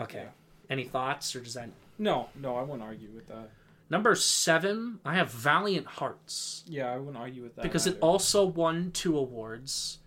[0.00, 0.22] Okay.
[0.22, 0.28] Yeah.
[0.70, 1.70] Any thoughts, or does that.
[1.98, 3.50] No, no, I wouldn't argue with that.
[3.90, 6.64] Number seven, I have Valiant Hearts.
[6.66, 7.62] Yeah, I wouldn't argue with that.
[7.62, 9.98] because it also won two awards.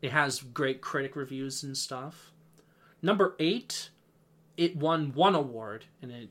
[0.00, 2.32] It has great critic reviews and stuff.
[3.02, 3.90] Number eight,
[4.56, 6.30] it won one award and it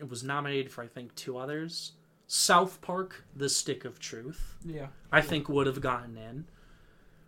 [0.00, 1.92] it was nominated for I think two others.
[2.26, 4.88] South Park: The Stick of Truth, Yeah.
[5.12, 6.46] I think would have gotten in.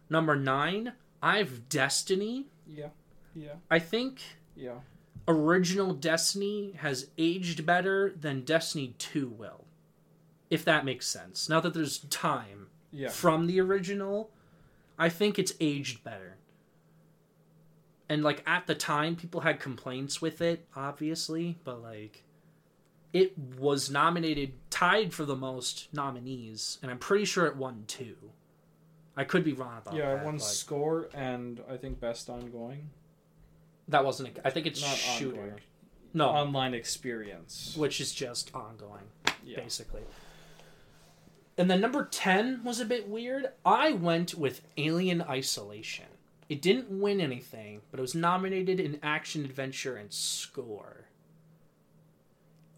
[0.08, 0.92] Number nine,
[1.22, 2.46] I've Destiny.
[2.66, 2.90] Yeah.
[3.34, 3.56] Yeah.
[3.70, 4.20] I think
[4.54, 4.80] Yeah.
[5.28, 9.64] original Destiny has aged better than Destiny 2 will.
[10.48, 11.48] If that makes sense.
[11.48, 13.08] Now that there's time Yeah.
[13.08, 14.30] from the original,
[14.98, 16.36] I think it's aged better.
[18.08, 22.22] And like at the time, people had complaints with it, obviously, but like
[23.16, 28.16] it was nominated, tied for the most nominees, and I'm pretty sure it won two.
[29.16, 30.20] I could be wrong about Yeah, that.
[30.20, 32.90] I won but score and I think best ongoing.
[33.88, 34.36] that wasn't.
[34.36, 35.40] A, I think it's Not shooter.
[35.40, 35.60] ongoing.
[36.12, 37.74] No, Online experience.
[37.76, 39.04] which is just ongoing.
[39.44, 39.60] Yeah.
[39.60, 40.02] basically.
[41.58, 43.46] And then number 10 was a bit weird.
[43.64, 46.06] I went with Alien Isolation.
[46.50, 51.05] It didn't win anything, but it was nominated in action, adventure, and score.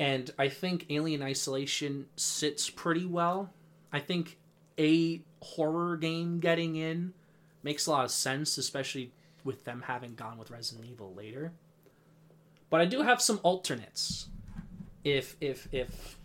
[0.00, 3.50] And I think Alien Isolation sits pretty well.
[3.92, 4.38] I think
[4.78, 7.12] a horror game getting in
[7.62, 9.12] makes a lot of sense, especially
[9.44, 11.52] with them having gone with Resident Evil later.
[12.70, 14.28] But I do have some alternates.
[15.04, 16.16] If if if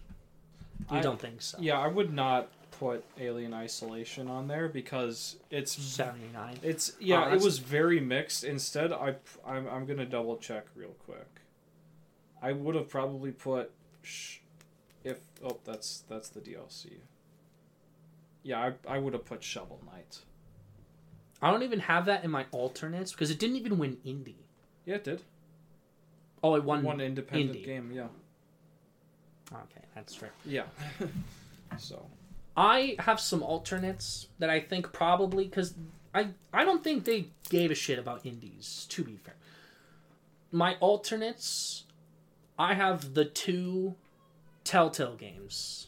[0.91, 1.57] you I- don't think so.
[1.59, 6.59] Yeah, I would not put Alien Isolation on there because it's 79.
[6.63, 8.43] it's Oh, yeah, it was very mixed.
[8.43, 11.27] Instead, I I'm, I'm gonna double check real quick.
[12.43, 13.71] I would have probably put
[14.01, 14.39] sh-
[15.03, 16.97] if oh that's that's the DLC.
[18.43, 20.19] Yeah, I I would have put Shovel Knight.
[21.41, 24.35] I don't even have that in my alternates because it didn't even win indie.
[24.85, 25.21] Yeah, it did.
[26.43, 26.83] Oh, it won.
[26.83, 27.65] One independent indie.
[27.65, 27.91] game.
[27.93, 28.07] Yeah.
[29.53, 30.29] Okay, that's true.
[30.45, 30.63] Yeah.
[31.77, 32.05] so
[32.57, 35.75] I have some alternates that I think probably because
[36.13, 38.85] I I don't think they gave a shit about indies.
[38.89, 39.35] To be fair,
[40.51, 41.85] my alternates,
[42.57, 43.95] I have the two
[44.63, 45.87] Telltale games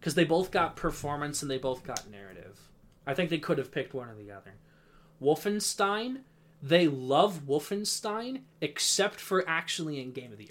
[0.00, 2.58] because they both got performance and they both got narrative.
[3.06, 4.54] I think they could have picked one or the other.
[5.22, 6.18] Wolfenstein,
[6.62, 10.50] they love Wolfenstein except for actually in Game of the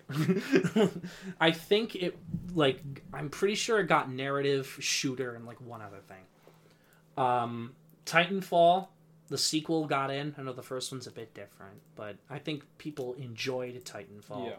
[0.75, 0.91] Year.
[1.39, 2.17] I think it
[2.53, 2.81] like
[3.13, 7.23] I'm pretty sure it got narrative, shooter, and like one other thing.
[7.23, 7.73] Um,
[8.05, 8.87] Titanfall,
[9.29, 10.35] the sequel got in.
[10.37, 14.47] I know the first one's a bit different, but I think people enjoyed Titanfall.
[14.47, 14.55] yeah.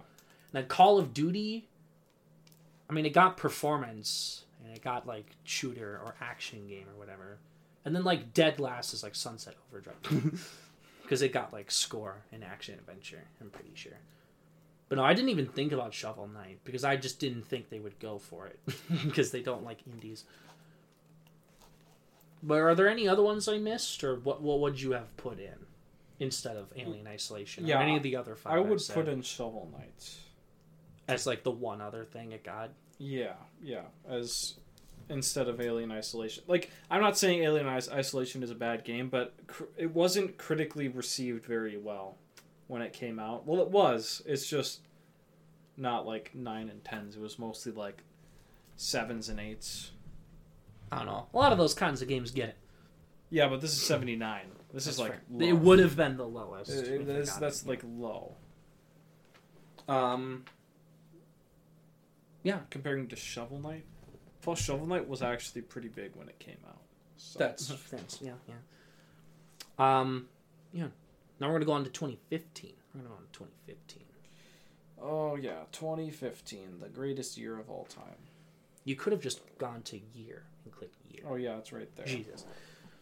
[0.57, 1.69] And then Call of Duty,
[2.89, 7.37] I mean, it got performance and it got like shooter or action game or whatever.
[7.85, 10.41] And then like Dead Last is like Sunset Overdrive
[11.03, 13.25] because it got like score and action adventure.
[13.39, 13.99] I'm pretty sure.
[14.89, 17.79] But no, I didn't even think about Shovel Knight because I just didn't think they
[17.79, 18.59] would go for it
[19.05, 20.25] because they don't like indies.
[22.43, 24.41] But are there any other ones I missed, or what?
[24.41, 25.67] What would you have put in
[26.19, 27.65] instead of Alien Isolation?
[27.65, 28.55] or Yeah, any of the other five.
[28.55, 30.17] I would put in Shovel Knight.
[31.09, 32.71] As like the one other thing it got.
[32.99, 33.83] Yeah, yeah.
[34.09, 34.55] As
[35.09, 39.35] instead of Alien Isolation, like I'm not saying Alien Isolation is a bad game, but
[39.47, 42.17] cr- it wasn't critically received very well
[42.69, 43.47] when it came out.
[43.47, 44.23] Well, it was.
[44.27, 44.81] It's just
[45.77, 47.17] not like nine and tens.
[47.17, 48.03] It was mostly like
[48.77, 49.93] sevens and eights.
[50.91, 51.27] I don't know.
[51.35, 52.57] A lot of those kinds of games get it.
[53.29, 54.47] Yeah, but this is seventy nine.
[54.73, 55.47] This That's is like low.
[55.47, 56.71] it would have been the lowest.
[56.71, 58.35] It- it- that's like low
[59.89, 60.45] um.
[62.47, 63.85] Yeah, comparing to Shovel Knight.
[64.41, 66.79] Plus, Shovel Knight was actually pretty big when it came out.
[67.17, 67.41] So.
[67.41, 70.01] that's that's yeah yeah.
[70.01, 70.29] Um,
[70.73, 70.87] yeah.
[71.41, 72.73] Now we're gonna go on to 2015.
[72.95, 74.05] We're gonna go on to 2015.
[75.03, 78.15] Oh yeah, 2015, the greatest year of all time.
[78.85, 81.25] You could have just gone to year and clicked year.
[81.29, 82.07] Oh yeah, it's right there.
[82.07, 82.45] Jesus.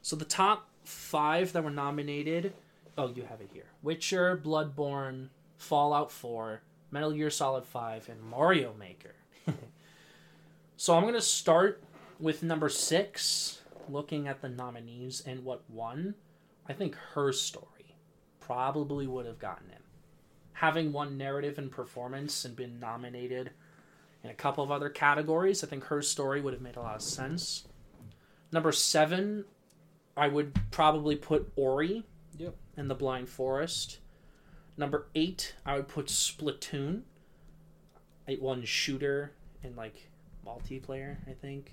[0.01, 2.55] So the top five that were nominated.
[2.97, 8.73] Oh, you have it here: Witcher, Bloodborne, Fallout 4, Metal Gear Solid 5, and Mario
[8.79, 9.15] Maker.
[10.77, 11.83] so I'm going to start
[12.19, 16.15] with number six, looking at the nominees and what won.
[16.69, 17.97] I think her story
[18.41, 19.83] probably would have gotten him.
[20.55, 23.51] Having won narrative and performance and been nominated
[24.23, 26.95] in a couple of other categories, I think her story would have made a lot
[26.97, 27.67] of sense.
[28.53, 29.45] Number seven,
[30.17, 32.05] I would probably put Ori
[32.39, 32.55] Yep.
[32.77, 33.99] and the Blind Forest.
[34.77, 37.03] Number eight, I would put Splatoon.
[38.27, 39.33] Eight one shooter
[39.63, 40.09] and like
[40.47, 41.73] multiplayer, I think.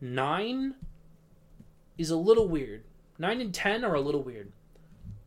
[0.00, 0.74] Nine
[1.98, 2.82] is a little weird.
[3.18, 4.52] Nine and ten are a little weird.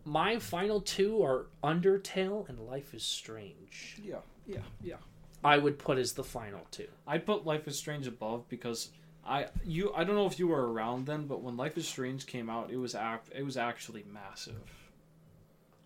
[0.06, 3.99] My final two are Undertale and Life is Strange.
[4.03, 4.95] Yeah, yeah, yeah.
[5.44, 6.88] I would put as the final two.
[7.07, 8.90] I'd put Life is Strange above because
[9.26, 12.26] I you I don't know if you were around then, but when Life is Strange
[12.26, 14.56] came out, it was act it was actually massive.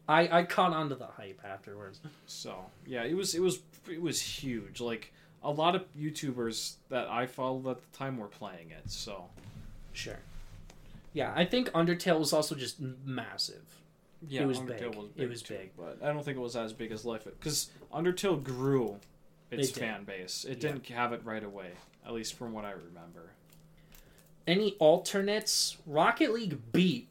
[0.08, 2.00] I, I caught on to the hype afterwards.
[2.28, 2.56] So
[2.86, 3.60] yeah, it was it was
[3.92, 4.80] it was huge.
[4.80, 5.12] Like
[5.44, 8.90] a lot of YouTubers that I followed at the time were playing it.
[8.90, 9.26] So
[9.94, 10.20] Sure.
[11.14, 13.64] Yeah, I think Undertale was also just massive.
[14.28, 14.96] yeah, It was Undertale big.
[14.96, 15.72] was It was too, big.
[15.78, 19.00] but I don't think it was as big as Life because Undertale grew
[19.50, 20.44] its It fan base.
[20.46, 20.72] It Yeah.
[20.74, 21.72] didn't have it right away,
[22.06, 23.32] at least from what I remember.
[24.46, 25.78] Any alternates?
[25.86, 27.08] Rocket League beat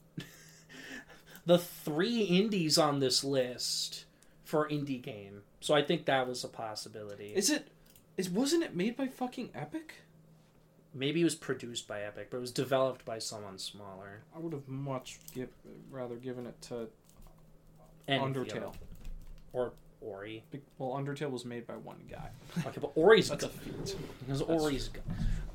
[1.47, 4.05] the three indies on this list
[4.44, 5.43] for indie game.
[5.60, 7.32] So I think that was a possibility.
[7.35, 7.68] Is it?
[8.16, 9.94] Is wasn't it made by fucking Epic?
[10.94, 14.23] Maybe it was produced by Epic, but it was developed by someone smaller.
[14.35, 15.51] I would have much give,
[15.90, 16.89] rather given it to
[18.09, 18.73] Any Undertale.
[19.52, 20.43] Or Ori.
[20.78, 22.31] Well, Undertale was made by one guy.
[22.66, 23.56] Okay, but Ori's That's a good.
[23.56, 23.97] feat.
[24.20, 25.02] Because Ori's good.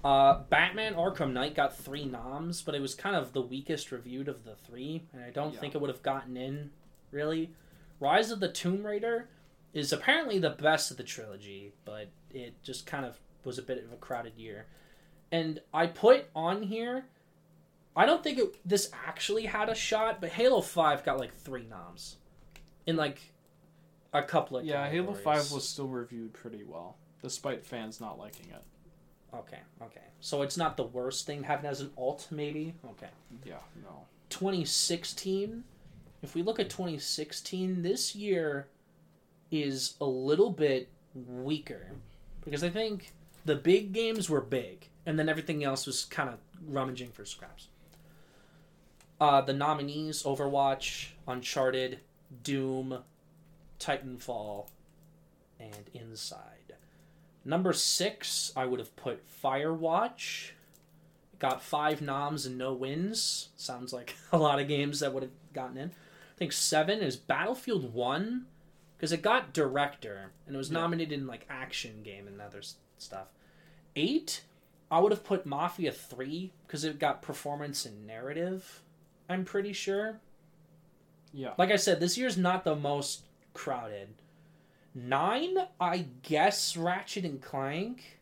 [0.04, 4.28] Uh, Batman Arkham Knight got three noms, but it was kind of the weakest reviewed
[4.28, 5.60] of the three, and I don't Yeah.
[5.60, 6.72] think it would have gotten in,
[7.12, 7.54] really.
[8.00, 9.30] Rise of the Tomb Raider
[9.74, 13.84] is apparently the best of the trilogy, but it just kind of was a bit
[13.84, 14.66] of a crowded year.
[15.32, 17.06] And I put on here,
[17.96, 21.66] I don't think it, this actually had a shot, but Halo 5 got like three
[21.66, 22.18] noms.
[22.88, 23.22] In like
[24.14, 25.14] a couple of Yeah, Halo.
[25.14, 28.64] Five was still reviewed pretty well, despite fans not liking it.
[29.34, 30.02] Okay, okay.
[30.20, 32.76] So it's not the worst thing having as an alt, maybe?
[32.92, 33.10] Okay.
[33.46, 34.06] Yeah, no.
[34.30, 35.64] 2016,
[36.22, 38.68] if we look at 2016, this year
[39.52, 41.88] is a little bit weaker
[42.44, 43.12] because I think
[43.46, 46.38] the big games were big and then everything else was kind of
[46.68, 47.68] rummaging for scraps.
[49.20, 52.00] Uh, the nominees Overwatch, Uncharted,
[52.44, 53.00] Doom,
[53.80, 54.68] Titanfall,
[55.60, 56.61] and Inside.
[57.44, 60.52] Number six, I would have put Firewatch.
[61.40, 63.50] Got five noms and no wins.
[63.56, 65.90] Sounds like a lot of games that would have gotten in.
[65.90, 68.46] I think seven is Battlefield 1
[68.98, 72.62] because it got director and it was nominated in like action game and other
[72.98, 73.28] stuff.
[73.96, 74.44] Eight,
[74.92, 78.82] I would have put Mafia 3 because it got performance and narrative.
[79.28, 80.20] I'm pretty sure.
[81.34, 81.54] Yeah.
[81.58, 83.24] Like I said, this year's not the most
[83.54, 84.10] crowded.
[84.94, 88.20] Nine, I guess Ratchet and Clank.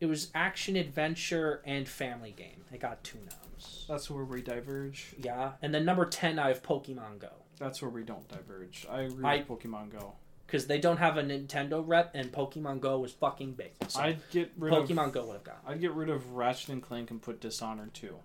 [0.00, 2.64] It was action adventure and family game.
[2.72, 3.86] It got two noms.
[3.88, 5.14] That's where we diverge.
[5.18, 8.86] Yeah, and then number ten, I have Pokemon Go That's where we don't diverge.
[8.90, 10.12] I agree I- with Pokemon Go.
[10.46, 13.72] because they don't have a Nintendo rep, and Pokemon Go was fucking big.
[13.88, 15.62] So I'd get rid Pokemon of Go would have got.
[15.66, 18.16] I'd get rid of Ratchet and Clank and put Dishonored 2.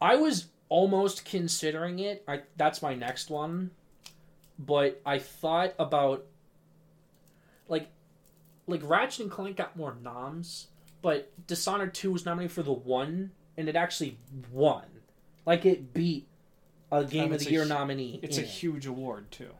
[0.00, 2.24] I was almost considering it.
[2.26, 3.70] I that's my next one,
[4.58, 6.24] but I thought about
[7.68, 7.88] like
[8.66, 10.68] like Ratchet and Clank got more noms,
[11.02, 14.18] but Dishonored Two was nominated for the one, and it actually
[14.52, 14.84] won.
[15.44, 16.26] Like it beat
[16.90, 18.20] a Game of the Year hu- nominee.
[18.22, 18.46] It's a it.
[18.48, 19.50] huge award too.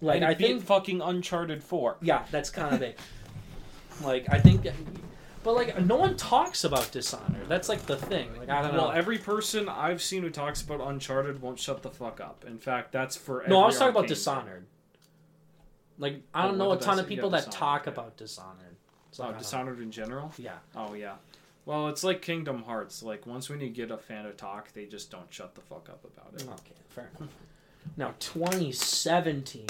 [0.00, 1.98] like it I think fucking Uncharted 4.
[2.02, 2.96] yeah, that's kind of big.
[4.04, 4.66] like I think,
[5.44, 7.48] but like no one talks about Dishonored.
[7.48, 8.28] That's like the thing.
[8.38, 8.84] Like I don't know.
[8.84, 12.44] Well, every person I've seen who talks about Uncharted won't shut the fuck up.
[12.46, 14.08] In fact, that's for No, I was talking about.
[14.08, 14.66] Dishonored.
[15.98, 17.92] Like I Oh, don't know a ton of people Yeah, that talk yeah.
[17.92, 18.76] about Dishonored.
[19.10, 19.42] So I Oh, don't know.
[19.42, 20.32] Dishonored in general?
[20.38, 20.58] Yeah.
[20.74, 21.14] Oh yeah.
[21.64, 23.02] Well, it's like Kingdom Hearts.
[23.02, 25.88] Like once when you get a fan to talk, they just don't shut the fuck
[25.90, 26.42] up about it.
[26.48, 27.30] Okay, fair enough.
[27.96, 29.66] Now 2017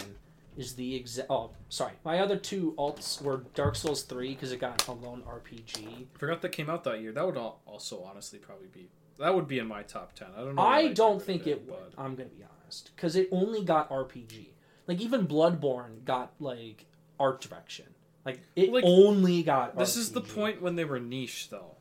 [0.57, 1.31] is the exact.
[1.31, 1.93] Oh, sorry.
[2.05, 6.07] My other two alts were Dark Souls 3 because it got a lone RPG.
[6.19, 7.13] Forgot that came out that year.
[7.13, 8.89] That would also honestly probably be
[9.19, 10.29] that would be in my top ten.
[10.37, 10.63] I don't know.
[10.63, 11.95] I don't think it would.
[11.97, 14.49] but- I'm gonna be honest because it only got RPG.
[14.87, 16.87] Like even Bloodborne got like
[17.21, 17.87] art direction.
[18.25, 19.77] Like it Like, only got.
[19.79, 21.77] This is the point when they were niche, though.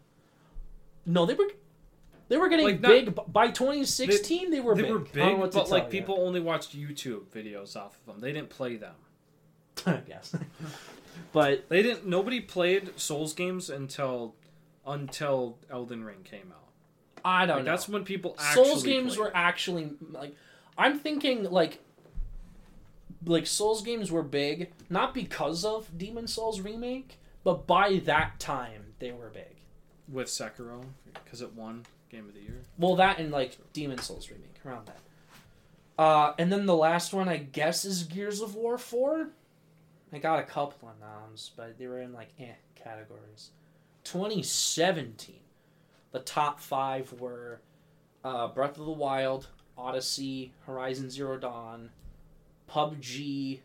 [1.05, 1.47] No, they were.
[2.31, 4.51] They were getting Like, not- big by 2016.
[4.51, 4.91] They, were they big.
[4.91, 5.89] were big, know what to but like you.
[5.89, 8.21] people only watched YouTube videos off of them.
[8.21, 8.95] They didn't play them.
[9.85, 10.33] I guess.
[11.33, 12.05] but They didn't.
[12.07, 14.35] Nobody played Souls games until
[14.87, 16.69] until Elden Ring came out.
[17.25, 17.71] I don't Like, know.
[17.71, 20.33] that's when people actually Souls games played were actually like
[20.77, 21.79] I'm thinking like
[23.25, 28.93] like Souls games were big not because of Demon Souls remake, but by that time
[28.99, 29.57] they were big.
[30.07, 32.61] with Sekiro because it won Game of the Year.
[32.77, 34.99] Well, that and like Demon Souls remake around that.
[35.97, 39.29] Uh, and then the last one I guess is Gears of War four.
[40.13, 43.51] I got a couple of noms, but they were in like eh categories.
[44.03, 45.35] 2017,
[46.11, 47.61] the top five were
[48.23, 49.47] uh, Breath of the Wild,
[49.77, 51.91] Odyssey, Horizon Zero Dawn,
[52.69, 53.59] PUBG,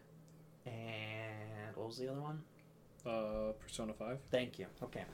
[0.66, 2.42] and what was the other one?
[3.04, 4.18] Uh, Persona Five.
[4.30, 4.66] Thank you.
[4.82, 5.04] Okay.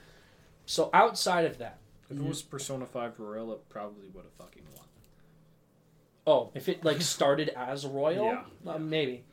[0.66, 1.78] So outside of that,
[2.12, 4.86] If it was Persona Five Royal, it probably would have fucking won.
[6.26, 8.44] Oh, if it like started as royal, Yeah.
[8.66, 9.24] uh, maybe.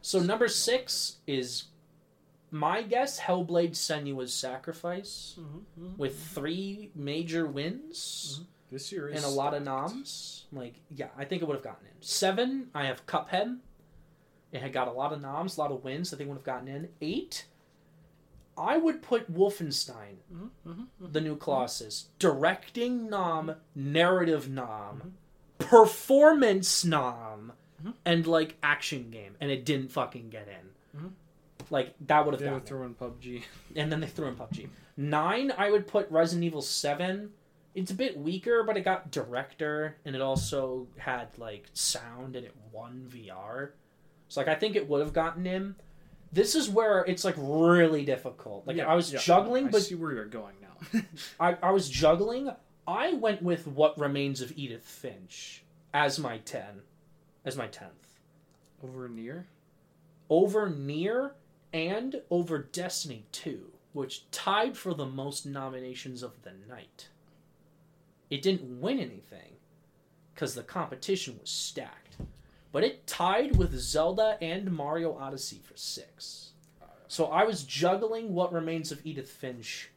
[0.00, 1.64] So number six is
[2.50, 3.20] my guess.
[3.20, 5.96] Hellblade: Senua's Sacrifice mm-hmm, mm-hmm.
[5.96, 8.44] with three major wins mm-hmm.
[8.72, 10.46] This year is and a lot of noms.
[10.50, 11.92] Like, yeah, I think it would have gotten in.
[12.00, 13.58] Seven, I have Cuphead.
[14.50, 16.12] It had got a lot of noms, a lot of wins.
[16.12, 16.88] I think it would have gotten in.
[17.02, 17.44] Eight,
[18.62, 21.12] I would put Wolfenstein, Mhm, mhm, mhm.
[21.12, 25.68] the new Colossus, directing nom, narrative nom, Mm-hmm.
[25.68, 27.52] performance nom,
[28.04, 31.14] and like action game, and it didn't fucking get in.
[31.70, 33.42] Like that would have They gotten would throw in PUBG.
[33.76, 34.68] and then they threw in PUBG.
[34.96, 37.30] Nine, I would put Resident Evil Seven.
[37.74, 42.44] It's a bit weaker, but it got director, and it also had like sound, and
[42.44, 43.70] it won VR.
[44.28, 45.74] So like I think it would have gotten in.
[46.32, 48.66] This is where it's like really difficult.
[48.66, 49.18] Like Yeah, I was yeah.
[49.20, 51.00] juggling, I but see where you're going now.
[51.40, 52.50] I, I was juggling.
[52.86, 55.62] I went with What Remains of Edith Finch
[55.94, 56.82] as my ten,
[57.44, 58.18] as my tenth.
[58.82, 59.44] Over NieR.
[60.28, 61.32] over NieR
[61.72, 67.08] and over Destiny 2, which tied for the most nominations of the night.
[68.30, 69.56] It didn't win anything
[70.34, 72.01] because the competition was stacked,
[72.72, 76.52] but it tied with Zelda and Mario Odyssey for six.
[77.06, 79.90] So I was juggling What Remains of Edith Finch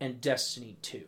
[0.00, 1.02] and Destiny 2.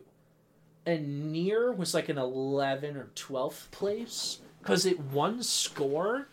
[0.85, 6.27] And NieR was like an 11 or 12th place because it won score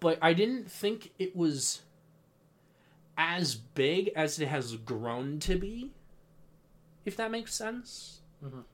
[0.00, 1.82] but I didn't think it was
[3.16, 5.90] as big as it has grown to be.
[7.04, 8.20] If that makes sense.
[8.44, 8.64] Mhm.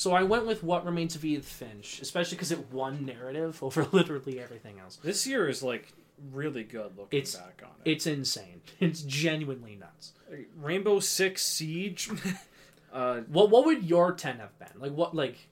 [0.00, 3.86] So I went with What Remains of Edith Finch, especially because it won narrative over
[3.92, 4.96] literally everything else.
[4.96, 5.92] This year is like
[6.32, 7.90] really good looking It's- back on it.
[7.90, 8.62] It's insane.
[8.80, 10.12] It's genuinely nuts.
[10.56, 12.08] Rainbow Six Siege.
[12.94, 14.80] uh, What what would your ten have been?
[14.80, 15.48] Like what like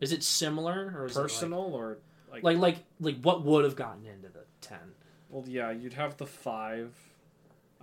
[0.00, 1.98] is it similar or is personal or
[2.30, 2.84] like, it like, like like
[3.16, 4.94] like what would have gotten into the ten?
[5.28, 6.94] Well, yeah, you'd have the five,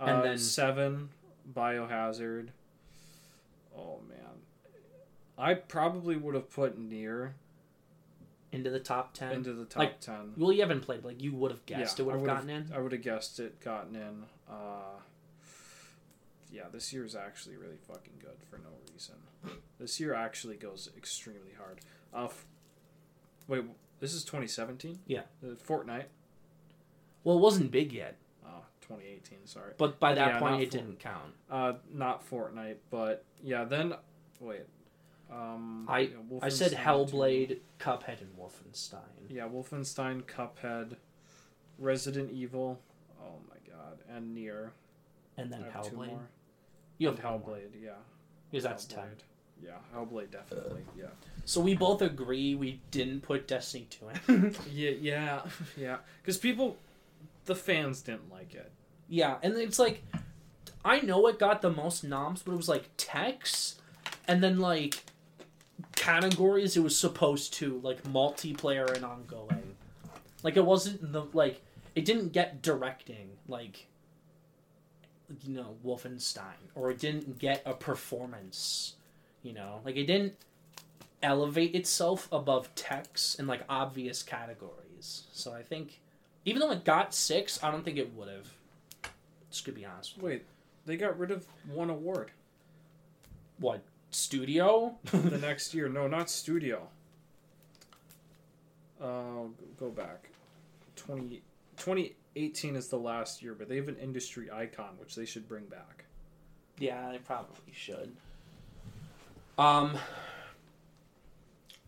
[0.00, 1.10] uh, And then- seven,
[1.54, 2.48] Biohazard.
[3.76, 4.35] Oh man,
[5.38, 7.32] I probably would have put NieR
[8.52, 9.32] Into the top ten?
[9.32, 10.32] into the top like, ten.
[10.36, 12.70] well you haven't played, like you would have guessed Yeah, it would have gotten in.
[12.74, 14.24] I would have guessed it gotten in.
[14.48, 14.98] Uh,
[16.50, 19.16] yeah, this year is actually really fucking good for no reason.
[19.78, 21.80] This year actually goes extremely hard.
[22.14, 22.46] Uh, f-
[23.48, 23.64] wait,
[24.00, 25.00] this is 2017.
[25.06, 25.22] Yeah.
[25.44, 26.04] Uh, Fortnite.
[27.24, 28.16] Well it wasn't big yet.
[28.46, 29.46] Oh, 2018.
[29.46, 29.72] Sorry.
[29.76, 30.80] But by that Yeah, point, it full.
[30.80, 31.34] didn't count.
[31.50, 33.64] Uh, not Fortnite, but yeah.
[33.64, 33.94] Then
[34.40, 34.62] wait.
[35.30, 37.60] Um, I- yeah, I said Hellblade, 2.
[37.80, 39.00] Cuphead, and Wolfenstein.
[39.28, 40.96] Yeah, Wolfenstein, Cuphead,
[41.78, 42.80] Resident Evil.
[43.20, 44.70] Oh my god, and NieR.
[45.36, 46.18] And then I have two Hellblade.
[46.98, 47.90] You have one more, Hellblade, yeah.
[48.50, 49.04] Because that's 10.
[49.62, 50.82] Yeah, Hellblade definitely.
[50.98, 51.06] Yeah.
[51.44, 54.56] So we both agree we didn't put Destiny 2 in.
[54.72, 55.40] Yeah, yeah,
[55.76, 55.96] yeah.
[56.22, 56.76] Because people,
[57.46, 58.70] the fans didn't like it.
[59.08, 60.02] yeah, and it's like,
[60.84, 63.80] I know it got the most noms, but it was like text,
[64.28, 65.02] and then like
[65.94, 69.76] categories it was supposed to, like multiplayer and ongoing.
[70.42, 71.62] Like it wasn't the, like,
[71.94, 73.86] it didn't get directing, like,
[75.42, 78.94] you know, Wolfenstein, or it didn't get a performance,
[79.42, 80.34] you know, like it didn't
[81.22, 85.24] elevate itself above text and like obvious categories.
[85.32, 86.00] So I think,
[86.44, 88.46] even though it got six, I don't think it would have.
[89.50, 90.20] Just to be honest.
[90.20, 90.44] Wait,
[90.84, 92.30] they got rid of one award
[93.58, 93.80] What
[94.16, 94.96] studio?
[95.04, 95.88] the next year.
[95.88, 96.88] No, not studio.
[99.00, 99.48] Uh,
[99.78, 100.30] go back.
[100.96, 101.42] 20,
[101.76, 105.66] 2018 is the last year, but they have an industry icon which they should bring
[105.66, 106.06] back.
[106.78, 108.16] yeah, they probably should.
[109.58, 109.96] Um,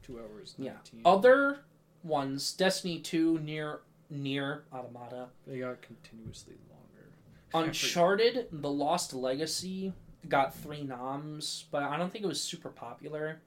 [0.02, 0.54] Two hours.
[0.58, 0.72] Yeah.
[1.04, 1.60] Other
[2.02, 3.78] ones, Destiny 2, NieR
[4.12, 7.66] NieR Automata, They got continuously longer.
[7.68, 9.92] Uncharted, The Lost Legacy
[10.28, 13.40] got three noms, but I don't think it was super popular.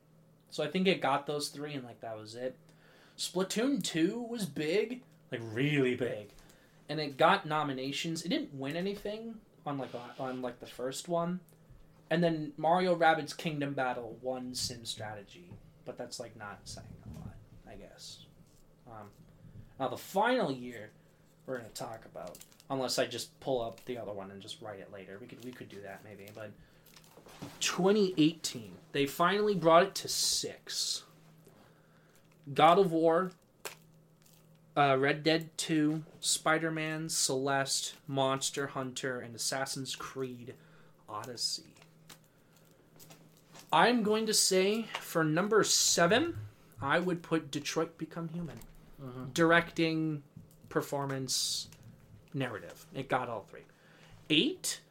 [0.50, 2.58] So I think it got those three, and like that was it.
[3.18, 5.02] Splatoon 2 was big,
[5.32, 6.30] like really big,
[6.90, 8.24] and it got nominations.
[8.24, 9.36] It didn't win anything
[9.66, 11.40] on like on like the first one,
[12.10, 15.52] and then Mario Rabbids Kingdom Battle won Sim Strategy,
[15.86, 17.36] but that's like not saying a lot,
[17.70, 18.26] I guess.
[18.88, 19.08] Um,
[19.80, 20.90] now the final year
[21.46, 22.38] we're gonna talk about
[22.70, 25.18] unless I just pull up the other one and just write it later.
[25.22, 26.52] We could we could do that maybe, but
[27.60, 31.04] 2018 they finally brought it to six.
[32.54, 33.32] God of War,
[34.76, 40.56] uh, Red Dead 2, Spider Man, Celeste, Monster Hunter, and Assassin's Creed
[41.08, 41.74] Odyssey.
[43.72, 46.36] I'm going to say for number seven,
[46.82, 48.60] I would put Detroit Become Human.
[49.02, 49.34] Mhm.
[49.34, 50.24] Directing,
[50.68, 51.70] performance,
[52.34, 52.86] narrative.
[52.94, 53.64] It got all three.
[54.30, 54.82] Eight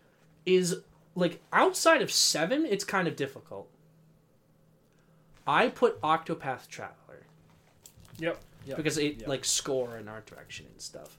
[0.47, 0.81] is
[1.15, 3.69] like outside of seven, it's kind of difficult.
[5.47, 7.27] I put Octopath Traveler
[8.19, 8.39] Yep.
[8.67, 8.77] Yep.
[8.77, 9.29] because it Yep.
[9.29, 11.19] like score and art direction and stuff.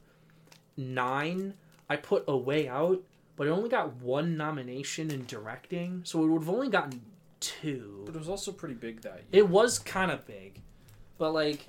[0.78, 1.56] Nine,
[1.90, 3.02] I put A Way Out,
[3.36, 7.02] but it only got one nomination in directing, so it would have only gotten
[7.40, 8.04] two.
[8.06, 9.44] But it was also pretty big that year.
[9.44, 10.62] It was kind of big,
[11.18, 11.68] but like,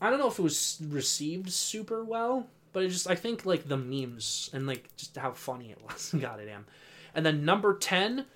[0.00, 2.46] I don't know if it was received super well.
[2.72, 6.12] But it just, I think like the memes and like just how funny it was
[6.20, 6.64] got it in.
[7.14, 8.26] And then number ten,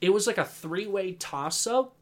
[0.00, 1.94] it was like a three way toss up,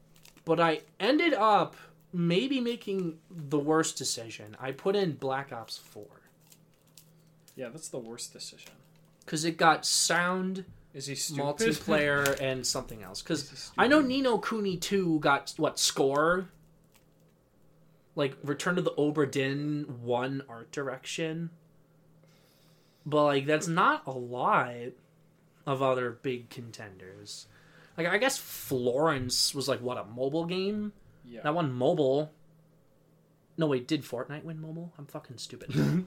[0.45, 1.77] but I ended up
[2.13, 4.57] maybe making the worst decision.
[4.61, 6.21] I put in Black Ops Four
[7.57, 8.73] Yeah, that's the worst decision.
[9.25, 10.65] because it got sound,
[10.95, 11.43] Is he stupid?
[11.43, 13.23] multiplayer, and something else.
[13.23, 13.81] Because Is he stupid?
[13.83, 16.49] I know Ni no Kuni 2 got what score?
[18.15, 21.51] Like Return to the Dinn one art direction.
[23.07, 24.93] But like that's not a lot
[25.67, 27.47] of other big contenders.
[27.97, 30.93] Like I guess Florence was like what a mobile game?
[31.25, 31.43] Yeah.
[31.43, 32.33] That one mobile.
[33.59, 34.93] No wait, did Fortnite win mobile?
[34.99, 36.07] I'm fucking stupid.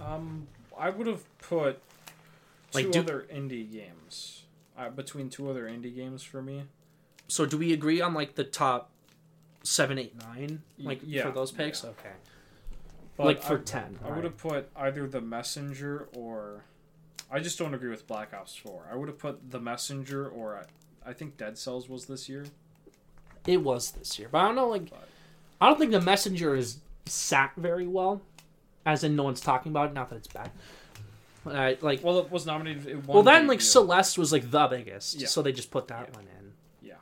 [0.00, 1.80] Um, I would have put
[2.72, 4.44] two Like, do- other indie games.
[4.76, 6.64] Uh, between two other indie games for me.
[7.28, 8.90] so do we agree on like the top
[9.62, 10.62] seven, eight, nine?
[10.78, 11.84] Like yeah, for those picks?
[11.84, 11.90] yeah.
[11.90, 12.08] Okay.
[13.16, 13.98] But like for I, ten.
[14.04, 16.64] I would have put either The Messenger or.
[17.32, 18.88] I just don't agree with Black Ops 4.
[18.92, 20.56] I would have put The Messenger or
[21.04, 22.44] I, I think Dead Cells was this year.
[23.46, 24.68] It was this year, but I don't know.
[24.68, 25.08] Like, But-
[25.60, 28.20] I don't think the messenger is sat very well.
[28.84, 29.94] As in, no one's talking about it.
[29.94, 30.50] Not that it's bad.
[31.46, 32.86] Uh, like, Well, it was nominated.
[32.86, 33.60] It won well, then like.
[33.60, 35.26] Celeste was like the biggest, Yeah.
[35.28, 36.16] so they just put that Yeah.
[36.16, 36.52] one in.
[36.82, 36.94] Yeah,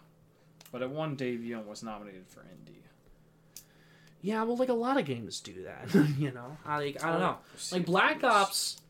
[0.72, 2.82] but it won debut and was nominated for indie.
[4.22, 5.94] Yeah, well, like a lot of games do that.
[6.18, 7.38] you know, I like I don't know.
[7.72, 8.80] Like Black Ops,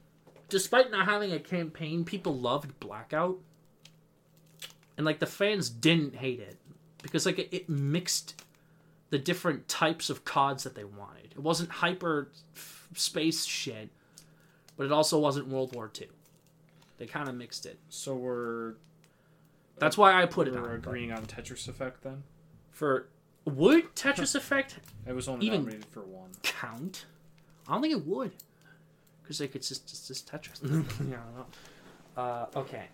[0.50, 3.38] despite not having a campaign, people loved Blackout,
[4.96, 6.56] and like the fans didn't hate it
[7.02, 8.44] because like it, it mixed
[9.10, 11.32] the different types of CODs that they wanted.
[11.32, 13.88] It wasn't hyper f- space shit,
[14.76, 16.08] but it also wasn't World War II.
[16.98, 17.78] They kind of mixed it.
[17.88, 18.74] So we're
[19.78, 20.76] That's why I put it we're on.
[20.76, 22.22] agreeing on Tetris Effect then.
[22.70, 23.08] For
[23.46, 26.30] would Tetris Effect It was only Even- nominated for one.
[26.42, 27.06] count?
[27.66, 28.32] I don't think it would,
[29.30, 30.60] because like it's just it's just Tetris.
[31.08, 31.46] yeah, I don't know.
[32.16, 32.86] Uh, okay.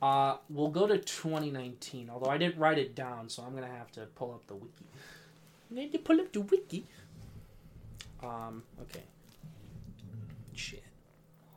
[0.00, 2.08] Uh, we'll go to 2019.
[2.08, 4.86] Although I didn't write it down, so I'm gonna have to pull up the wiki.
[5.70, 6.86] I need to pull up the wiki.
[8.22, 8.62] Um.
[8.80, 9.02] Okay.
[10.54, 10.82] Shit.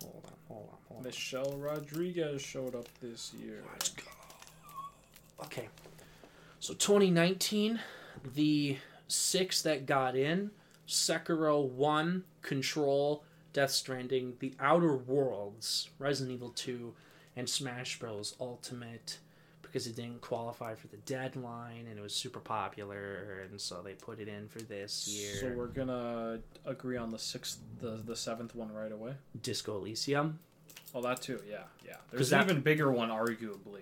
[0.02, 0.34] Hold on.
[0.50, 0.78] Hold on.
[0.90, 1.06] Hold on.
[1.06, 3.64] Michelle Rodriguez showed up this year.
[3.72, 4.04] Let's go.
[5.44, 5.70] Okay.
[6.60, 7.80] So 2019,
[8.36, 8.78] the
[9.08, 10.52] six that got in
[10.88, 13.24] Sekiro 1, Control,
[13.54, 16.94] Death Stranding, The Outer Worlds, Resident Evil 2,
[17.36, 18.36] and Smash Bros.
[18.40, 19.20] Ultimate
[19.62, 23.94] because it didn't qualify for the deadline and it was super popular, and so they
[23.94, 25.36] put it in for this year.
[25.38, 29.14] So we're gonna agree on the sixth, the the seventh one right away.
[29.42, 30.38] Disco Elysium,
[30.96, 31.42] Oh, that too.
[31.50, 31.96] Yeah, yeah.
[32.12, 33.82] There's that- an even bigger one, arguably.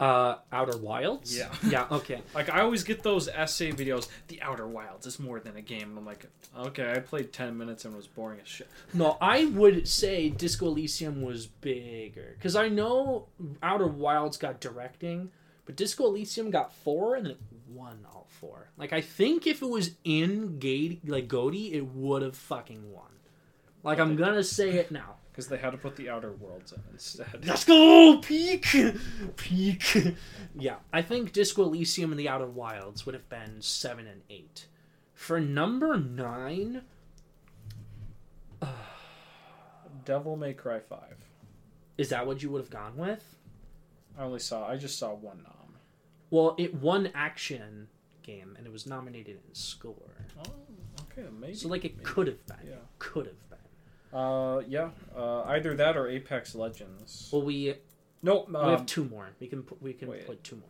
[0.00, 1.36] Uh, Outer Wilds.
[1.36, 1.52] Yeah.
[1.68, 1.86] yeah.
[1.90, 2.20] Okay.
[2.34, 4.08] Like I always get those essay videos.
[4.28, 5.90] The Outer Wilds is more than a game.
[5.90, 6.26] And I'm like,
[6.56, 8.68] okay, I played ten minutes and it was boring as shit.
[8.92, 13.26] No, I would say Disco Elysium was bigger because I know
[13.62, 15.30] Outer Wilds got directing,
[15.64, 17.38] but Disco Elysium got four and it
[17.68, 18.70] won all four.
[18.76, 23.04] Like I think if it was in Gate like Goaty, it would have fucking won.
[23.82, 25.16] Like I'm gonna say it now.
[25.34, 27.44] Because they had to put the Outer Worlds in instead.
[27.44, 28.66] Let's go peak,
[29.34, 30.14] peak.
[30.56, 34.66] yeah, I think Disco Elysium and the Outer Wilds would have been seven and eight.
[35.12, 36.82] For number nine,
[40.04, 41.16] Devil May Cry Five.
[41.98, 43.36] is that what you would have gone with?
[44.18, 44.68] I only saw.
[44.68, 45.74] I just saw one nom.
[46.30, 47.88] Well, it won action
[48.22, 50.14] game and it was nominated in score.
[50.38, 50.52] Oh,
[51.10, 51.54] okay, maybe.
[51.54, 52.04] So like it maybe.
[52.04, 52.68] could have been.
[52.68, 52.74] Yeah.
[52.98, 53.53] Could have been.
[54.14, 54.90] Uh, yeah.
[55.16, 57.28] Uh, either that or Apex Legends.
[57.32, 57.74] Well, we
[58.22, 59.28] no, we um, have two more.
[59.40, 60.26] We can put we can wait.
[60.26, 60.68] put two more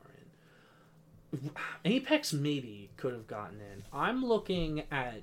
[1.33, 1.51] in.
[1.85, 3.85] Apex maybe could have gotten in.
[3.93, 5.23] I'm looking at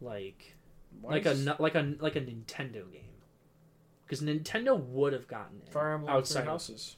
[0.00, 0.56] like
[1.00, 3.02] why like a is nu- like a like a Nintendo game.
[4.04, 6.96] Because Nintendo would have gotten in Fire Emblem outside Three Houses.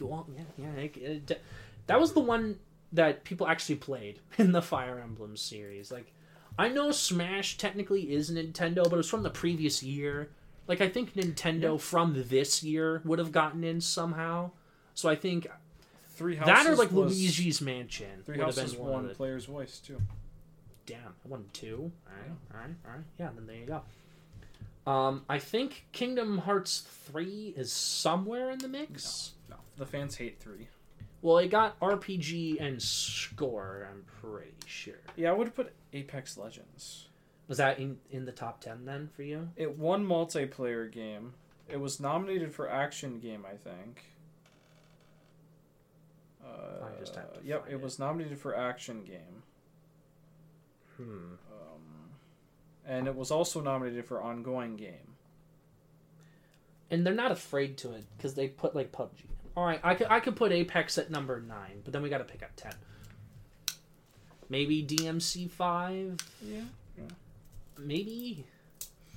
[0.00, 0.82] Well, yeah, yeah.
[0.82, 1.42] It, it-
[1.86, 2.58] that was the one
[2.92, 5.90] that people actually played in the Fire Emblem series.
[5.92, 6.12] Like,
[6.58, 10.30] I know Smash technically is Nintendo, but it was from the previous year.
[10.68, 11.76] Like, I think Nintendo Yeah.
[11.78, 14.50] from this year would have gotten in somehow.
[14.94, 15.46] So I think
[16.14, 16.54] Three Houses.
[16.54, 19.78] that or like was, Luigi's Mansion Three would have Houses been one won player's voice
[19.78, 20.00] too.
[20.86, 21.90] Damn, I won two.
[22.06, 23.04] All right, all right, all right.
[23.18, 24.90] Yeah, then there you go.
[24.90, 29.32] Um, I think Kingdom Hearts three is somewhere in the mix.
[29.48, 30.68] No, the fans hate three.
[31.22, 33.88] Well, it got RPG and score.
[33.90, 34.94] I'm pretty sure.
[35.16, 37.08] Yeah, I would have put Apex Legends.
[37.48, 39.50] Was that in in the top ten then for you?
[39.56, 41.34] It won multiplayer game.
[41.68, 44.02] It was nominated for action game, I think.
[46.44, 47.82] Uh, I just have to yep, find it it.
[47.82, 49.42] was nominated for action game.
[50.96, 51.34] Hmm.
[51.50, 52.10] Um,
[52.86, 55.16] and it was also nominated for ongoing game.
[56.90, 59.31] And they're not afraid to it because they put like PUBG.
[59.56, 62.18] All right, I could I could put Apex at number nine, but then we got
[62.18, 62.72] to pick up ten.
[64.48, 66.18] Maybe DMC five.
[66.42, 66.60] Yeah.
[67.78, 68.44] Maybe.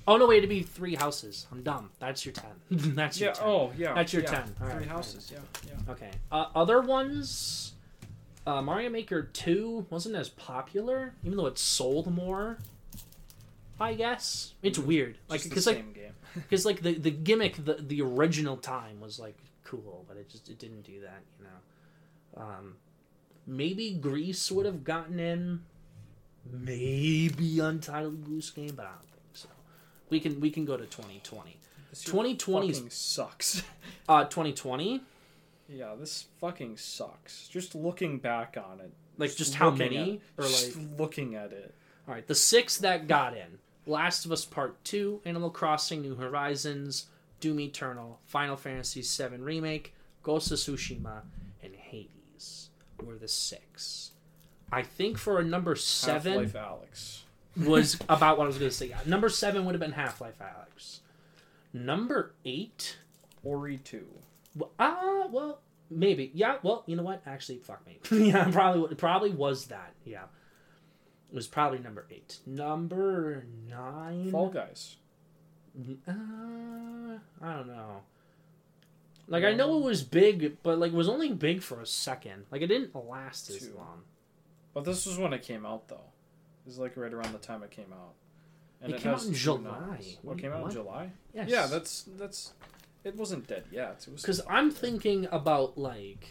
[0.08, 0.26] Oh no!
[0.26, 1.46] Wait, it'd be three houses.
[1.50, 1.90] I'm dumb.
[1.98, 2.50] That's your ten.
[2.70, 3.34] That's your Yeah.
[3.34, 3.44] 10.
[3.46, 3.94] Oh, yeah.
[3.94, 4.30] That's your yeah.
[4.30, 4.38] 10.
[4.60, 5.32] All Three right, houses.
[5.32, 5.40] Yeah.
[5.66, 5.92] Yeah.
[5.92, 6.10] Okay.
[6.30, 7.72] Uh, other ones,
[8.46, 12.58] uh, Mario Maker Two wasn't as popular, even though it sold more.
[13.78, 15.84] I guess it's weird, like the because like
[16.34, 19.36] because like the the gimmick, the the original time was like
[19.66, 22.42] cool, but it just it didn't do that, you know.
[22.42, 22.74] Um,
[23.46, 25.62] maybe Gris would have gotten in.
[26.50, 29.48] Maybe Untitled Goose Game, but I don't think so.
[30.10, 31.56] We can we can go to 2020.
[31.90, 33.62] This year 2020 's fucking sucks.
[34.08, 35.02] Uh, 2020.
[35.68, 37.48] yeah, this fucking sucks.
[37.48, 38.92] Just looking back on it.
[39.18, 40.20] Like just how many?
[40.38, 41.74] At, Or just like looking at it.
[42.06, 46.14] All right, the six that got in: Last of Us Part Two, Animal Crossing: New
[46.14, 47.06] Horizons,
[47.40, 51.22] Doom Eternal, Final Fantasy VII Remake, Ghost of Tsushima,
[51.62, 52.70] and Hades
[53.02, 54.12] were the six.
[54.72, 57.20] I think for a number seven Half-Life Alyx.
[57.56, 58.86] was about what I was going to say.
[58.88, 61.00] Yeah, number seven would have been Half Life Alyx.
[61.72, 62.96] Number eight,
[63.44, 64.04] Ori 2.
[64.56, 65.60] well, ah, well,
[65.90, 66.30] maybe.
[66.34, 67.22] Yeah, well, you know what?
[67.26, 67.98] Actually, fuck me.
[68.30, 69.92] yeah, probably, probably was that.
[70.04, 70.24] Yeah,
[71.30, 72.38] it was probably number eight.
[72.46, 74.30] Number nine.
[74.30, 74.96] Fall Guys.
[76.08, 78.00] Uh, I don't know.
[79.28, 82.46] Like I know it was big, but like it was only big for a second.
[82.50, 83.74] Like it didn't last as Two.
[83.76, 84.02] long.
[84.72, 85.94] But this was when it came out, though.
[85.94, 88.14] It was like right around the time it came out.
[88.82, 89.70] It came out in two July.
[90.22, 90.68] What What came out what?
[90.70, 91.10] in July?
[91.34, 91.48] Yes.
[91.48, 92.52] Yeah, that's that's.
[93.04, 94.04] It wasn't dead yet.
[94.06, 96.28] It was because I'm thinking about like.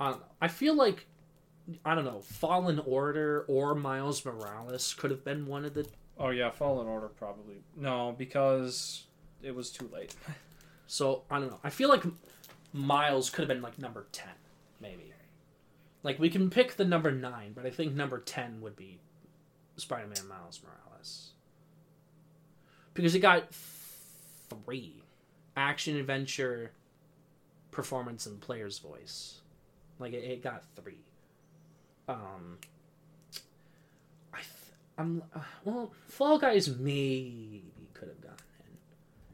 [0.00, 0.26] I don't know.
[0.40, 1.06] I feel like
[1.84, 2.20] I don't know.
[2.20, 5.86] Fallen Order or Miles Morales could have been one of the.
[6.18, 9.04] Oh yeah, Fallen Order probably no because
[9.42, 10.14] it was too late.
[10.90, 11.60] So I don't know.
[11.62, 12.02] I feel like
[12.72, 14.32] Miles could have been like number ten,
[14.80, 15.12] maybe.
[16.02, 18.98] Like we can pick the number nine, but I think number ten would be
[19.76, 21.32] Spider-Man Miles Morales
[22.94, 25.02] because it got three
[25.56, 26.72] action adventure
[27.70, 29.42] performance and player's voice.
[29.98, 31.04] Like it, it got three.
[32.08, 32.58] Um,
[34.98, 37.64] I'm uh, well, Fall Guys maybe
[37.94, 38.76] could have gotten in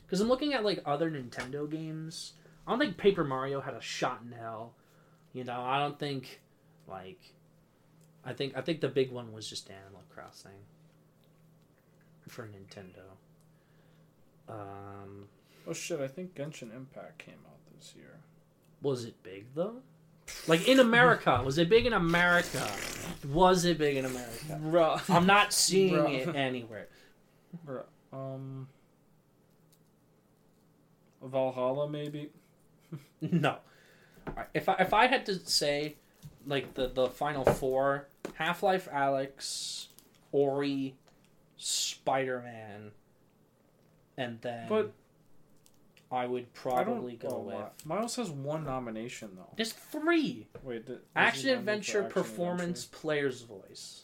[0.02, 2.34] because I'm looking at like other Nintendo games.
[2.66, 4.74] I don't think Paper Mario had a shot in hell.
[5.32, 6.40] You know, I don't think
[6.86, 7.32] like
[8.24, 10.52] I think I think the big one was just Animal Crossing
[12.28, 13.16] for Nintendo.
[14.48, 15.28] Um,
[15.66, 16.00] Oh shit!
[16.00, 18.20] I think Genshin Impact came out this year.
[18.82, 19.76] was it big though?
[20.46, 22.66] Like in America, was it big in America?
[23.28, 24.60] Was it big in America?
[24.62, 25.00] Bruh.
[25.14, 26.26] I'm not seeing Bruh.
[26.28, 26.88] it anywhere.
[27.66, 27.84] Bruh.
[28.12, 28.68] Um.
[31.22, 32.30] Valhalla maybe.
[33.20, 33.56] No.
[34.28, 35.96] Alright, If I, if I had to say,
[36.46, 39.86] like the the final four, Half Life, Alyx,
[40.32, 40.94] Ori,
[41.56, 42.90] Spider Man,
[44.18, 44.92] and then But-
[46.14, 47.30] I would probably don't.
[47.30, 47.86] go with.
[47.86, 49.52] Miles has one nomination though.
[49.56, 50.46] There's three.
[50.62, 54.02] Wait, did, was he Action nominated adventure Action performance player's voice.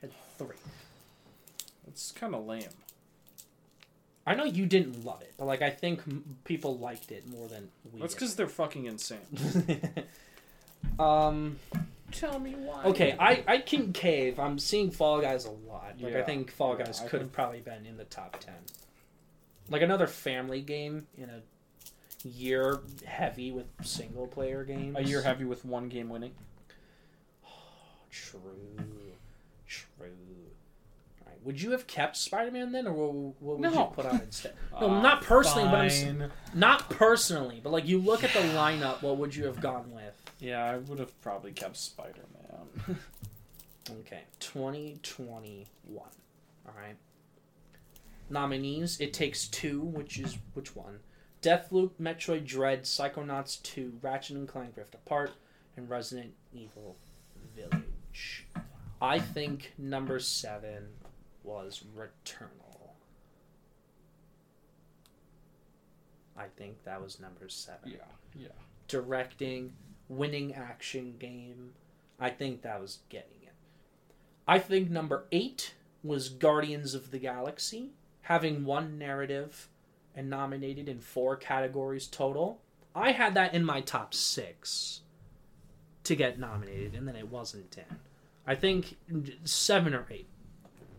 [0.00, 0.48] Had three.
[0.48, 0.70] Adventure?
[1.88, 2.62] It's kind of lame.
[4.26, 7.46] I know you didn't love it, but like I think m- people liked it more
[7.48, 8.00] than we.
[8.00, 8.18] That's did.
[8.20, 9.80] because they're fucking insane.
[10.98, 11.58] um.
[12.12, 12.84] Tell me why.
[12.84, 14.38] Okay, I I can cave.
[14.38, 15.94] I'm seeing Fall Guys a lot.
[16.00, 18.04] Like I Yeah, think Fall yeah, Guys I could have think- probably been in the
[18.04, 18.54] top ten.
[19.68, 21.42] Like another family game in a
[22.26, 24.96] year heavy with single player games.
[24.98, 26.32] A year heavy with one game winning.
[28.10, 28.40] True.
[29.66, 30.06] True.
[31.22, 31.38] Alright.
[31.44, 34.54] Would you have kept Spider Man then, or what, what would you put on instead?
[34.80, 39.02] No, Ah, not personally, but I'm not personally, but like you look at the lineup,
[39.02, 40.14] what would you have gone with?
[40.38, 42.22] Yeah, I would have probably kept Spider
[42.88, 42.98] Man.
[44.00, 46.02] Okay, 2021.
[46.66, 46.96] All right.
[48.30, 51.00] Nominees: It Takes Two, which is which one?
[51.42, 55.32] Deathloop, Metroid Dread, Psychonauts 2, Ratchet and Clank Rift Apart,
[55.76, 56.96] and Resident Evil
[57.54, 58.46] Village.
[59.00, 60.88] I think number seven
[61.44, 62.90] was Returnal.
[66.36, 67.92] I think that was number seven.
[67.92, 67.98] yeah,
[68.34, 68.48] yeah.
[68.88, 69.72] Directing,
[70.08, 71.72] winning action game.
[72.18, 73.52] I think that was getting it.
[74.48, 77.90] I think number eight was Guardians of the Galaxy,
[78.26, 79.68] having one narrative
[80.12, 82.60] and nominated in four categories total.
[82.92, 85.02] I had that in my top six
[86.02, 87.96] to get nominated, and then it wasn't in.
[88.44, 88.96] I think
[89.44, 90.26] seven or eight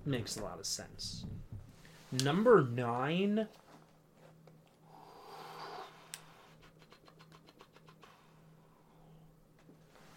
[0.06, 1.26] makes a lot of sense.
[2.24, 3.50] Number nine.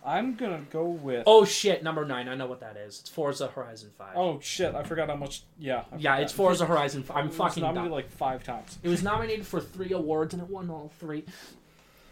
[0.05, 1.25] I'm gonna go with.
[1.27, 2.29] Oh shit, number nine.
[2.29, 3.01] I know what that is.
[3.01, 4.17] It's Forza Horizon Five.
[4.17, 4.75] Oh shit!
[4.75, 5.43] I forgot how much.
[5.59, 5.85] Yeah.
[5.93, 6.23] I yeah, forgot.
[6.23, 7.17] it's Forza Horizon Five.
[7.19, 7.93] I'm It was fucking nominated dumb.
[7.93, 8.79] like five times.
[8.83, 11.25] It was nominated for three awards and it won all three.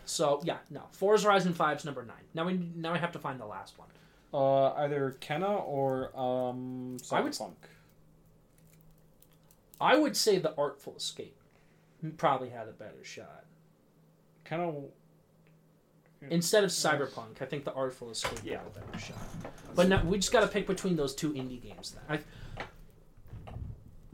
[0.04, 0.82] So yeah, no.
[0.92, 2.16] Forza Horizon 5's number nine.
[2.34, 3.88] Now we now we have to find the last one.
[4.34, 7.54] Uh, either Kena or um, I would- Cyberpunk.
[9.80, 11.36] I would say the Artful Escape
[12.16, 13.44] probably had a better shot.
[14.44, 14.84] Kena.
[16.30, 18.58] Instead of Cyberpunk, I think the Artful Escape Yeah.
[18.58, 19.16] had a better shot.
[19.74, 21.92] But now we just got to pick between those two indie games.
[21.92, 23.44] Then I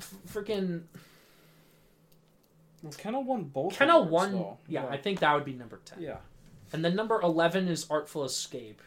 [0.01, 0.83] f- freaking
[2.83, 3.79] Well, Kena won both.
[3.79, 4.33] Kena awards, won.
[4.33, 4.59] though.
[4.69, 6.03] Yeah, I think that would be number ten.
[6.03, 6.19] Yeah.
[6.73, 8.83] And then number 11 is Artful Escape,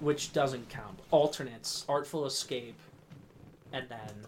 [0.00, 1.00] which doesn't count.
[1.10, 2.78] Alternates, Artful Escape,
[3.72, 4.26] and then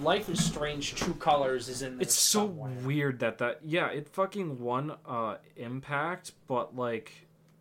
[0.00, 2.02] Life is Strange True Colors is in there.
[2.02, 2.70] It's so somewhere.
[2.84, 7.12] weird that that yeah it fucking won uh impact but like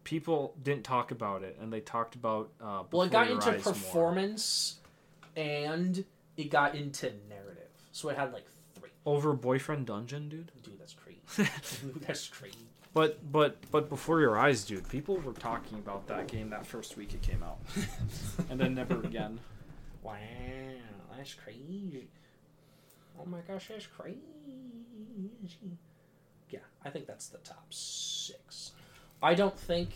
[0.04, 3.64] people didn't talk about it and they talked about uh Well, it got into Eyes
[3.66, 3.74] more.
[3.74, 4.80] performance
[5.36, 6.04] and
[6.38, 7.70] it got into narrative.
[7.92, 8.90] So it had like three.
[9.06, 11.22] over boyfriend dungeon dude Dude, that's crazy.
[11.86, 12.58] Dude, that's crazy.
[12.94, 16.98] but but but before your eyes dude people were talking about that game that first
[16.98, 17.60] week it came out
[18.50, 19.40] and then never again
[20.04, 20.16] Wow,
[21.18, 22.08] that's crazy.
[23.20, 24.20] Oh my gosh, that's crazy.
[26.50, 28.72] Yeah, I think that's the top six.
[29.22, 29.90] I don't think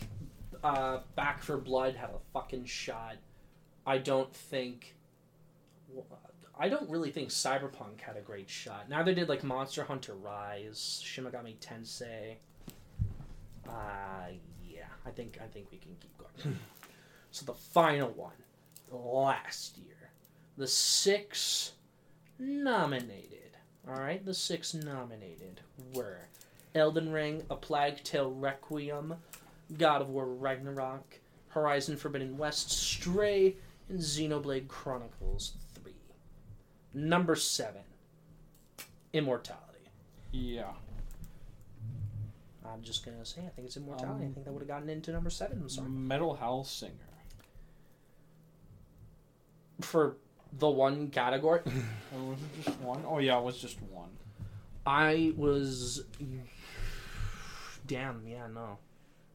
[0.62, 3.16] uh, Back 4 Blood had a fucking shot.
[3.86, 4.94] I don't think.
[6.58, 8.88] I don't really think Cyberpunk had a great shot.
[8.88, 12.36] Neither did like Monster Hunter Rise, Shin Megami Tensei.
[13.68, 14.32] Uh,
[14.66, 16.58] yeah, I think I think we can keep going.
[17.30, 18.32] so the final one,
[18.90, 19.95] last year,
[20.56, 21.72] the six
[22.38, 23.32] nominated.
[23.88, 25.60] All right, the six nominated
[25.94, 26.18] were
[26.74, 29.14] Elden Ring, A Plague Tale Requiem,
[29.78, 31.18] God of War Ragnarok,
[31.48, 33.56] Horizon Forbidden West, Stray,
[33.88, 35.52] and Xenoblade Chronicles
[35.82, 35.92] 3.
[36.94, 37.80] Number 7,
[39.12, 39.62] Immortality.
[40.32, 40.72] yeah
[42.64, 44.24] I'm just going to say, I think it's Immortality.
[44.24, 45.56] I Um, think that would have gotten into number 7.
[45.62, 45.88] I'm sorry.
[45.88, 46.90] metal Hellsinger
[49.80, 50.16] For
[50.58, 51.60] the one category,
[52.14, 53.02] or was it just one?
[53.06, 54.08] Oh yeah it was just one
[54.86, 56.04] I was.
[57.86, 58.78] Damn, yeah, no.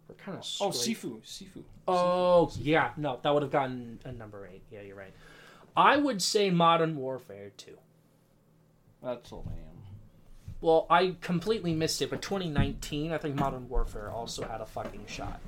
[0.08, 0.46] We're kind of.
[0.62, 4.64] oh sifu sifu Oh yeah, no, that would have gotten a number eight.
[4.72, 5.14] Yeah, you're right.
[5.76, 7.78] I would say Modern Warfare 2.
[9.02, 9.46] that's lame
[10.60, 15.06] Well, I completely missed it, but 2019, I think Modern Warfare also had a fucking
[15.08, 15.40] shot.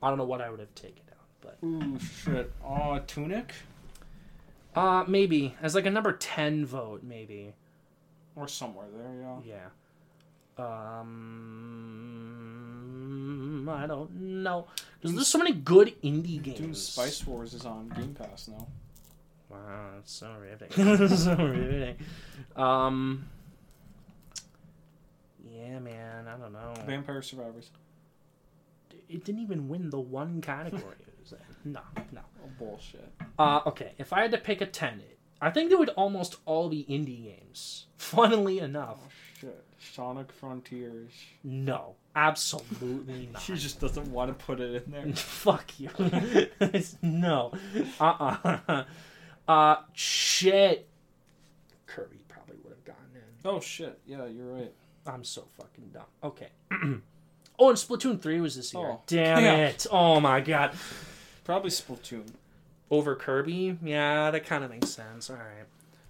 [0.00, 3.52] I don't know what I would have taken out, but ooh shit oh tunic
[4.74, 7.54] uh maybe as like a number 10 vote, maybe.
[8.36, 9.68] or somewhere there yeah Yeah.
[12.18, 14.10] Um, I don't
[14.42, 14.66] know.
[15.02, 16.82] 'Cause there's so many good indie games.
[16.82, 18.66] Spice Wars is on Game Pass now.
[19.50, 21.08] Wow, that's so riveting.
[21.16, 21.96] so riveting.
[22.56, 23.28] Um.
[25.50, 26.26] Yeah, man.
[26.28, 26.74] I don't know.
[26.86, 27.70] Vampire Survivors.
[29.08, 30.96] It didn't even win the one category
[31.32, 31.40] was.
[31.64, 31.80] No,
[32.12, 32.20] no.
[32.44, 33.12] Oh, bullshit.
[33.38, 35.02] Uh, okay, if I had to pick a ten,
[35.40, 37.86] I think they would almost all be indie games.
[37.98, 39.08] Funnily enough, Oh,
[39.40, 39.64] shit.
[39.80, 41.12] Sonic Frontiers.
[41.44, 43.42] no, absolutely not.
[43.42, 45.12] She just doesn't want to put it in there.
[45.14, 45.90] Fuck you.
[47.02, 47.52] no.
[48.00, 48.84] Uh uh
[49.46, 50.88] Uh, shit.
[51.86, 53.22] Kirby probably would have gotten in.
[53.44, 53.98] Oh, shit.
[54.06, 54.72] Yeah, you're right.
[55.06, 56.02] I'm so fucking dumb.
[56.22, 56.48] Okay.
[56.72, 58.82] oh, and Splatoon 3 was this year.
[58.84, 59.00] Oh.
[59.06, 59.56] Damn Yeah.
[59.68, 59.86] it.
[59.90, 60.72] Oh my god.
[61.48, 62.26] Probably Splatoon.
[62.90, 63.78] Over Kirby?
[63.82, 65.30] Yeah, that kind of makes sense.
[65.30, 65.64] All right.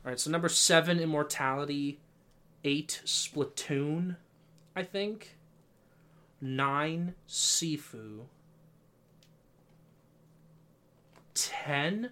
[0.05, 2.01] All right, so number seven, Immortality.
[2.65, 4.17] Eight, Splatoon,
[4.75, 5.37] I think.
[6.41, 8.23] Nine, Sifu.
[11.35, 12.11] Ten,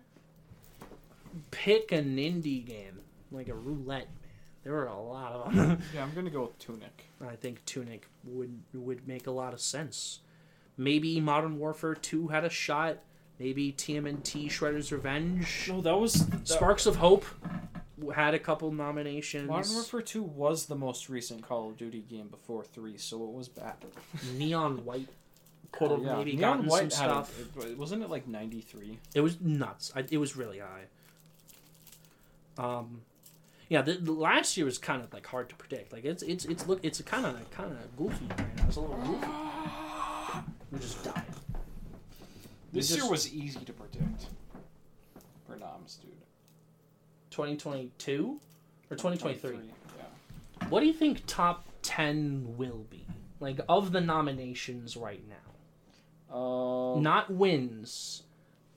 [1.50, 3.00] pick an indie game.
[3.32, 4.30] Like a roulette, man.
[4.62, 5.82] There were a lot of them.
[5.92, 7.06] Yeah, I'm gonna go with Tunic.
[7.20, 10.20] I think Tunic would would make a lot of sense.
[10.76, 13.00] Maybe Modern Warfare 2 had a shot.
[13.38, 15.66] Maybe TMNT Shredder's Revenge.
[15.68, 17.24] No, that was that, Sparks of Hope
[18.14, 19.48] had a couple nominations.
[19.48, 23.30] Modern Warfare 2 was the most recent Call of Duty game before 3, so it
[23.32, 23.74] was bad.
[24.36, 25.08] Neon White
[25.72, 27.66] could have Yeah, maybe Neon gotten White some had a- stuff.
[27.66, 28.98] it- wasn't it like 93?
[29.14, 29.92] It was nuts.
[29.94, 30.84] I, it was really high.
[32.58, 33.02] Um,
[33.68, 35.92] yeah, the, the last year was kind of like hard to predict.
[35.92, 38.64] Like it's it's it's look it's kind of kind of goofy right now.
[38.68, 39.26] It's a little goofy.
[40.72, 41.22] We just died.
[42.76, 44.26] This just- year was easy to predict.
[45.46, 46.12] For noms, dude.
[47.30, 48.40] 2022
[48.90, 49.56] or 2023.
[49.98, 50.68] Yeah.
[50.68, 53.04] What do you think top 10 will be?
[53.40, 56.34] Like of the nominations right now.
[56.34, 58.22] Uh, Not wins,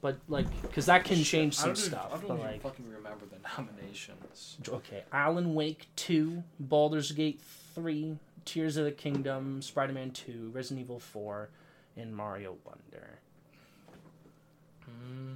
[0.02, 2.08] but like cuz that can change some don't even- stuff.
[2.14, 4.58] I don't but even like fucking remember the nominations.
[4.68, 11.00] okay, Alan Wake 2, Baldur's Gate 3, Tears of the Kingdom, Spider-Man 2, Resident Evil
[11.00, 11.50] 4,
[11.96, 13.20] and Mario Wonder.
[15.02, 15.34] Hmm.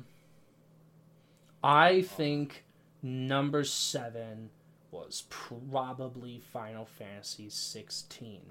[1.63, 2.63] I think
[3.01, 4.49] number 7
[4.91, 8.41] was probably Final Fantasy 16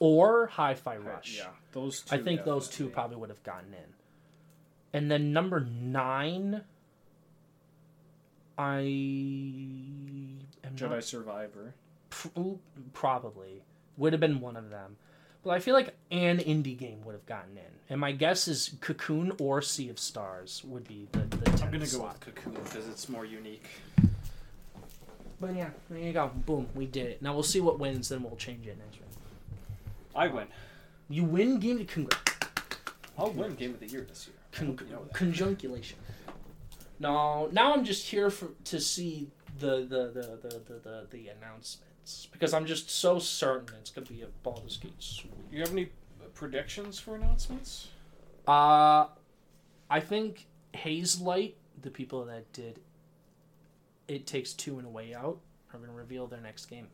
[0.00, 1.38] or Hi-Fi Rush.
[1.38, 2.16] Yeah, those two.
[2.16, 3.94] I think those two probably would have gotten in.
[4.92, 6.62] And then number nine,
[8.58, 11.74] I am Jedi not, Survivor.
[12.10, 12.28] pr-
[12.92, 13.62] probably
[13.96, 14.96] would have been one of them.
[15.44, 17.64] But I feel like an indie game would have gotten in.
[17.90, 21.78] And my guess is Cocoon or Sea of Stars would be the, the I'm gonna
[21.80, 22.24] go slot.
[22.24, 23.64] with Cocoon because it's more unique.
[25.40, 26.30] But yeah, there you go.
[26.46, 27.22] Boom, we did it.
[27.22, 29.12] Now we'll see what wins, then we'll change it next round.
[30.14, 30.46] I win.
[31.08, 32.22] You win game to congrats.
[33.18, 34.36] I'll win Game of the Year this year.
[34.52, 35.98] Con- you know conjunculation.
[36.98, 41.30] No, now I'm just here for to see the the the the the, the, the
[42.02, 45.32] announcements because I'm just so certain it's gonna be a Baldur's Gate sweep.
[45.50, 45.90] You have any
[46.34, 47.88] predictions for announcements?
[48.46, 49.06] Uh,
[49.88, 52.80] I think Hazelight, the people that did
[54.08, 55.38] It Takes Two and a Way Out,
[55.72, 56.88] are gonna reveal their next game.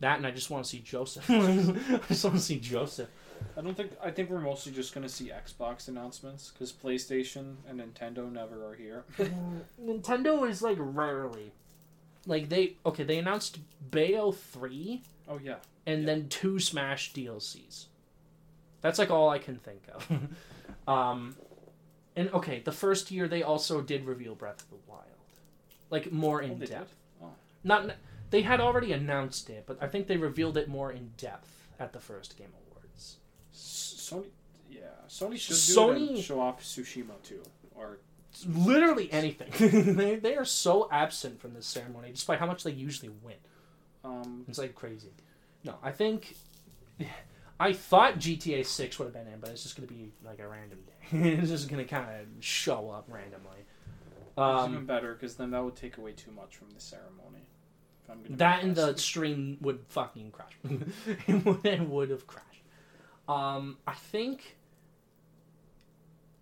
[0.00, 1.24] That and I just want to see Josef.
[1.30, 3.08] I just want to see Josef.
[3.56, 3.92] I don't think.
[4.02, 8.74] I think we're mostly just gonna see Xbox announcements because PlayStation and Nintendo never are
[8.74, 9.04] here.
[9.82, 11.52] Nintendo is like rarely,
[12.26, 13.58] like they okay they announced
[13.90, 15.56] Bayo three Oh yeah.
[15.86, 17.86] and then two Smash DLCs.
[18.82, 20.08] That's like all I can think of.
[20.92, 21.36] um,
[22.16, 25.04] and okay, the first year they also did reveal Breath of the Wild,
[25.90, 26.70] like more Oh, in did.
[26.70, 26.94] depth.
[27.22, 27.28] Oh.
[27.64, 27.92] Not
[28.30, 31.92] they had already announced it, but I think they revealed it more in depth at
[31.92, 33.16] the first Game Awards.
[33.54, 34.26] Sony.
[34.70, 34.80] Yeah.
[35.08, 37.42] Sony should Sony- show off Tsushima too.
[37.74, 37.98] Or
[38.46, 39.94] Literally anything.
[39.96, 43.36] they they are so absent from this ceremony, despite how much they usually win.
[44.04, 44.44] um.
[44.48, 45.10] It's like crazy.
[45.64, 46.34] No, I think
[47.60, 50.48] I thought GTA Six would have been in, but it's just gonna be like a
[50.48, 51.18] random day.
[51.30, 53.64] it's just gonna kind of show up randomly.
[54.38, 57.46] Um, even better because then that would take away too much from the ceremony.
[58.04, 60.56] If I'm gonna that and the stream would fucking crash.
[61.26, 62.46] it would, it would have crashed.
[63.28, 64.56] Um, I think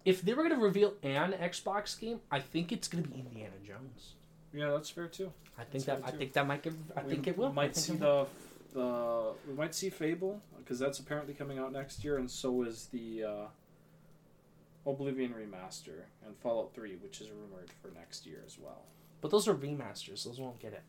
[0.08, 4.14] if they were gonna reveal an Xbox game, I think it's gonna be Indiana Jones.
[4.54, 5.30] Yeah, that's fair too.
[5.58, 6.74] I think That's that I think that might give.
[6.96, 7.52] I We think it will.
[7.52, 8.26] Might see the
[8.72, 12.86] the we might see Fable because that's apparently coming out next year, and so is
[12.86, 18.84] the uh, Oblivion remaster and Fallout Three, which is rumored for next year as well.
[19.20, 20.24] But those are remasters.
[20.24, 20.84] Those won't get it.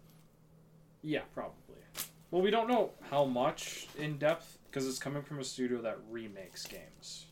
[1.01, 1.83] Yeah, probably.
[2.31, 5.97] Well, we don't know how much in depth because it's coming from a studio that
[6.09, 7.25] remakes games.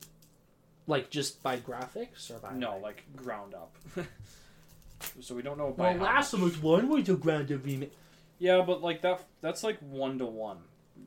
[0.87, 3.75] Like just by graphics or by No, like ground up.
[5.21, 6.53] so we don't know by Well, how last much.
[6.53, 7.93] Us One was a grounded remake.
[8.39, 10.59] Yeah, but like that that's like one to one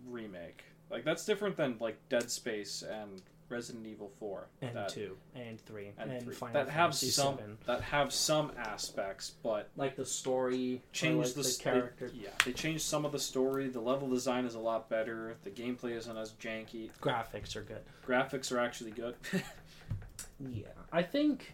[0.06, 0.64] remake.
[0.90, 5.60] Like that's different than like Dead Space and Resident Evil Four And that, two, and
[5.60, 7.42] three, and, and, three Final that have Fantasy some VII.
[7.66, 11.64] that have some aspects, but like the story, change or like the, the, s- they-
[11.64, 13.68] character, yeah, they changed some of the story.
[13.68, 15.34] The level design is a lot better.
[15.42, 16.90] The gameplay isn't as janky.
[17.02, 17.82] graphics are good.
[18.06, 19.14] Graphics are actually good.
[20.48, 21.52] Yeah, I think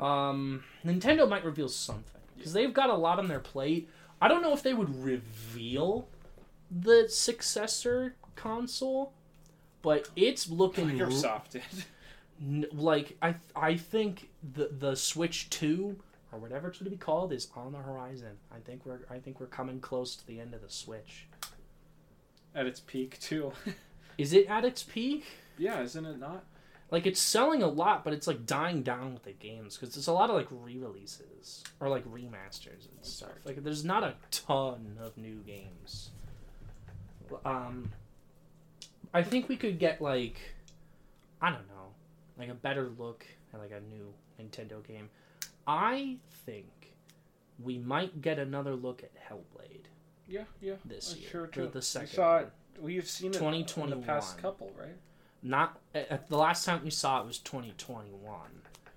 [0.00, 3.88] um, Nintendo might reveal something because they've got a lot on their plate.
[4.20, 6.08] I don't know if they would reveal
[6.70, 9.12] the successor console,
[9.82, 12.72] but it's looking r- Microsoft did.
[12.72, 15.96] like I I think the the Switch Two
[16.32, 18.38] or whatever it's going to be called is on the horizon.
[18.54, 21.26] I think we're I think we're coming close to the end of the Switch.
[22.54, 23.52] at its peak too.
[24.18, 25.24] Is it at its peak?
[25.58, 26.44] yeah, isn't it not?
[26.92, 30.08] Like it's selling a lot, but it's like dying down with the games because there's
[30.08, 33.30] a lot of like re-releases or like remasters and stuff.
[33.44, 36.10] Like there's not a ton of new games.
[37.46, 37.92] Um,
[39.14, 40.38] I think we could get like,
[41.40, 41.94] I don't know,
[42.38, 45.08] like a better look at like a new Nintendo game.
[45.66, 46.94] I think
[47.58, 49.84] we might get another look at Hellblade
[50.28, 50.74] Yeah, yeah.
[50.84, 51.28] this Uh, year.
[51.30, 51.68] Sure, the, too.
[51.72, 52.52] the second we saw it.
[52.78, 54.96] We've seen it in the past couple, right?
[55.42, 58.12] Not at, at the last time we saw it was 2021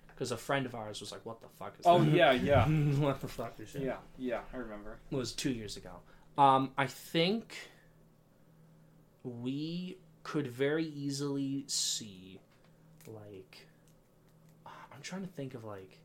[0.08, 2.66] because a friend of ours was like, "What the fuck is?" Oh that?" yeah, yeah,
[3.00, 3.82] what the fuck is it?
[3.84, 4.42] yeah, yeah.
[4.54, 4.98] I remember.
[5.12, 5.92] It was two years ago.
[6.38, 7.56] Um, I think
[9.24, 12.40] we could very easily see,
[13.08, 13.68] like,
[14.66, 16.00] I'm trying to think of like,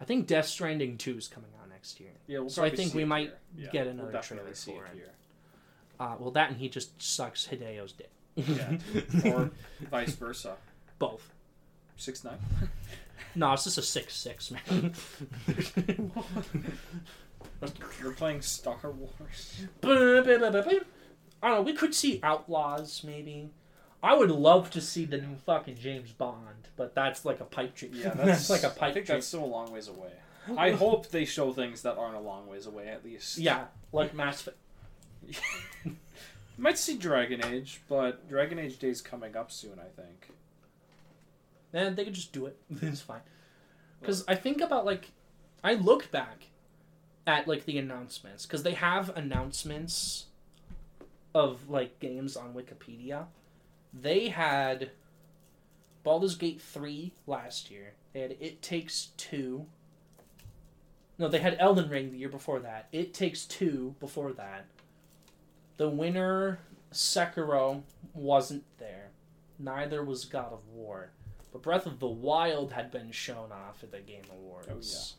[0.00, 2.10] I think Death Stranding two is coming out next year.
[2.26, 3.34] Yeah, we'll So I think we might.
[3.56, 4.96] Yeah, get we'll another trailer see for it it.
[4.96, 5.10] here.
[6.00, 8.10] Uh, well, that and he just sucks Hideo's dick.
[8.46, 8.76] Yeah.
[9.26, 9.50] or
[9.90, 10.56] vice versa.
[10.98, 11.32] both.
[11.96, 12.38] Six nine.
[13.36, 14.94] No, it's just a six six man.
[18.00, 19.60] You're playing Star Wars.
[19.82, 21.62] I don't know.
[21.62, 23.50] We could see Outlaws, maybe.
[24.02, 27.74] I would love to see the new fucking James Bond, but that's like a pipe
[27.74, 27.92] dream.
[27.94, 29.16] Yeah, that's, like a I pipe think dream.
[29.16, 30.12] that's still a long ways away.
[30.56, 33.38] I hope they show things that aren't a long ways away at least.
[33.38, 34.58] Yeah, like Mass Effect.
[36.56, 40.28] Might see Dragon Age, but Dragon Age Day's coming up soon, I think.
[41.72, 42.56] And they could just do it.
[42.82, 43.20] it's fine.
[44.00, 45.10] Because I think about like,
[45.64, 46.44] I look back
[47.26, 50.26] at like the announcements because they have announcements
[51.34, 53.26] of like games on Wikipedia.
[53.92, 54.90] They had
[56.04, 57.94] Baldur's Gate three last year.
[58.12, 59.66] They had It Takes Two.
[61.18, 62.88] No, they had Elden Ring the year before that.
[62.92, 64.66] It Takes Two before that.
[65.76, 66.58] The winner
[66.92, 69.10] Sekiro wasn't there.
[69.58, 71.10] Neither was God of War.
[71.52, 75.14] But Breath of the Wild had been shown off at the Game Awards.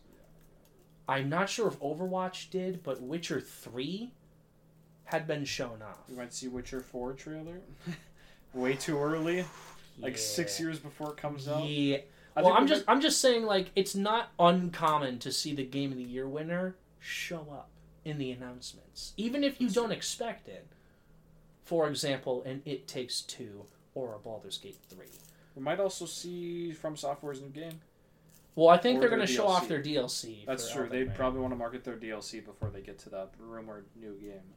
[1.07, 4.11] Oh, I'm not sure if Overwatch did, but Witcher 3
[5.05, 6.03] had been shown off.
[6.09, 7.61] You might see Witcher 4 trailer.
[8.53, 9.45] Way too early.
[9.99, 11.63] Like six years before it comes out.
[11.63, 11.99] Yeah.
[12.35, 15.91] I well, I'm just I'm just saying like it's not uncommon to see the Game
[15.91, 17.69] of the Year winner show up
[18.05, 20.67] in the announcements, even if you don't expect it.
[21.63, 25.07] For example, an It Takes Two or a Baldur's Gate Three.
[25.55, 27.81] We might also see From Software's new game.
[28.55, 30.45] Well, I think Or they're going to show off their DLC.
[30.45, 30.87] That's true.
[30.89, 31.11] They Ring.
[31.15, 34.53] probably want to market their DLC before they get to that rumored new game.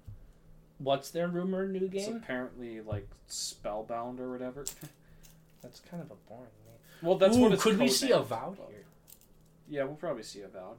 [0.79, 2.17] What's their rumored new It's game?
[2.17, 4.65] apparently like Spellbound or whatever.
[5.63, 6.75] That's kind of a boring name.
[7.03, 8.85] Well, that's Ooh, what it's could we see Avowed here?
[9.69, 10.77] Yeah, we'll probably see Avowed.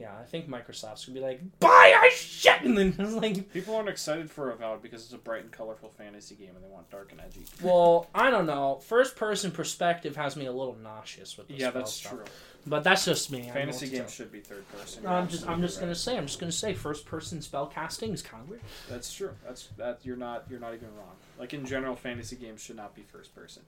[0.00, 3.76] Yeah, I think Microsoft's gonna be like, buy our shit, and then it's like, People
[3.76, 6.88] aren't excited for Avowed because it's a bright and colorful fantasy game and they want
[6.88, 7.44] dark and edgy.
[7.62, 8.80] well, I don't know.
[8.82, 11.60] First person perspective has me a little nauseous with this.
[11.60, 12.12] Yeah, that's stuff.
[12.12, 12.24] true.
[12.66, 13.40] But that's just me.
[13.40, 15.02] I don't know Fantasy games should be third person.
[15.02, 18.12] No, I'm just, I'm just gonna say, I'm just gonna say, first person spell casting
[18.12, 18.62] is kind of weird.
[18.88, 19.32] That's true.
[19.46, 20.00] That's that.
[20.02, 20.44] You're not.
[20.48, 21.16] You're not even wrong.
[21.38, 23.62] Like in general, fantasy games should not be first person.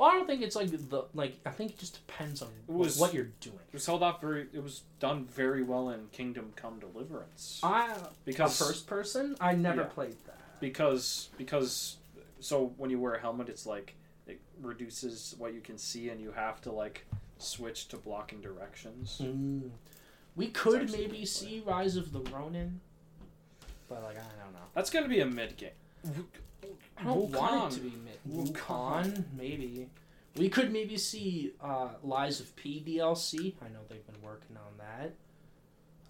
[0.00, 1.34] Well, I don't think it's like the like.
[1.44, 3.58] I think it just depends on It was- what you're doing.
[3.68, 4.48] It was held off very.
[4.50, 9.36] It was done very well in Kingdom Come Deliverance I because first person.
[9.42, 9.88] I never Yeah.
[9.88, 10.58] played that.
[10.58, 11.98] because because
[12.40, 13.94] so when you wear a helmet, it's like
[14.26, 17.04] it reduces what you can see, and you have to like
[17.36, 19.18] switch to blocking directions.
[19.20, 19.68] Mm.
[20.34, 22.80] We could actually maybe see Rise of the Ronin,
[23.86, 24.60] but like I don't know.
[24.72, 25.72] That's gonna be a mid game.
[26.98, 28.18] I don't want it to be mid.
[28.48, 28.54] Wukong.
[28.54, 29.88] Wukong, maybe.
[30.36, 33.54] We could maybe see uh, Lies of P DLC.
[33.62, 35.12] I know they've been working on that.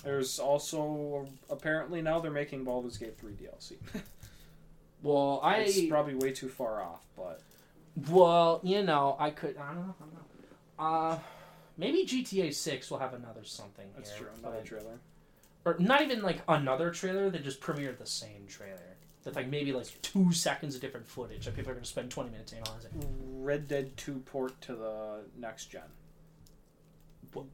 [0.04, 3.76] There's also apparently now they're making Baldur's Gate 3 DLC.
[5.02, 7.40] Well, I it's probably way too far off, but
[8.10, 9.56] well, you know, I could.
[9.56, 9.94] I don't know.
[9.98, 10.84] I don't know.
[10.84, 11.18] Uh,
[11.78, 13.86] Maybe GTA Six will have another something.
[13.96, 14.28] That's here, true.
[14.40, 15.00] Another but- trailer.
[15.64, 17.30] or not even like another trailer.
[17.30, 18.96] They just premiered the same trailer.
[19.22, 22.10] That's like maybe like two seconds of different footage that people are going to spend
[22.10, 22.90] twenty minutes analyzing.
[23.42, 25.82] Red Dead 2 port to the next gen.
[27.32, 27.46] What?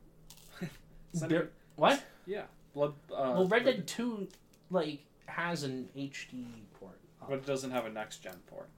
[1.12, 2.02] Is that There- a- What?
[2.26, 2.44] yeah.
[2.74, 2.94] Blood.
[3.10, 4.28] Uh, well, Red Dead Two
[4.70, 6.44] like has an HD
[6.78, 6.98] port.
[7.28, 8.68] But it doesn't have a next gen port.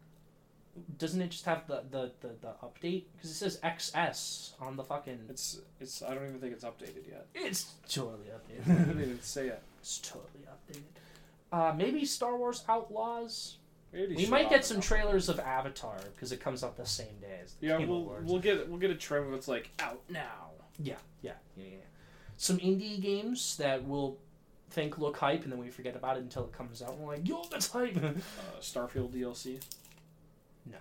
[0.97, 3.05] Doesn't it just have the the the, the update?
[3.17, 5.19] Because it says XS on the fucking.
[5.29, 6.01] It's it's.
[6.03, 7.27] I don't even think it's updated yet.
[7.35, 8.67] It's totally updated.
[8.87, 9.61] didn't even say it.
[9.81, 10.83] it's totally updated.
[11.53, 13.57] Uh, maybe Star Wars Outlaws.
[13.93, 17.55] We might get some trailers of Avatar because it comes out the same day as
[17.55, 18.31] the Yeah, Game we'll Awards.
[18.31, 20.51] we'll get we'll get a trailer that's like out now.
[20.79, 21.77] Yeah, yeah, yeah, yeah.
[22.37, 24.19] Some indie games that we'll
[24.71, 26.91] think look hype, and then we forget about it until it comes out.
[26.91, 27.97] And we're like, yo, that's hype.
[27.97, 28.11] Uh,
[28.61, 29.59] Starfield DLC.
[30.67, 30.77] No,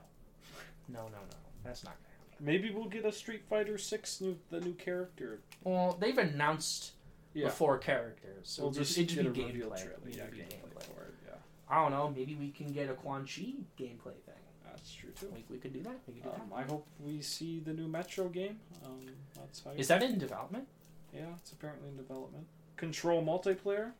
[0.89, 2.45] no, no, no, that's not gonna happen.
[2.45, 5.39] Maybe we'll get a Street Fighter Six new the new character.
[5.63, 6.91] Well, they've announced
[7.41, 9.89] Yeah, four characters, so we'll just, just, it get just a be gameplay.
[10.15, 11.13] Yeah, be gameplay for it.
[11.25, 11.33] Yeah,
[11.69, 12.13] I don't know.
[12.15, 14.43] Maybe we can get a Quan Chi gameplay thing.
[14.65, 15.31] that's true too.
[15.33, 15.99] We, we could do that.
[16.07, 18.59] We could do Um, I hope we see the new Metro game.
[18.85, 18.99] Um,
[19.35, 19.71] that's how.
[19.71, 19.79] that.
[19.79, 20.67] Is that in development?
[21.13, 22.47] Yeah, it's apparently in development.
[22.75, 23.91] Control multiplayer.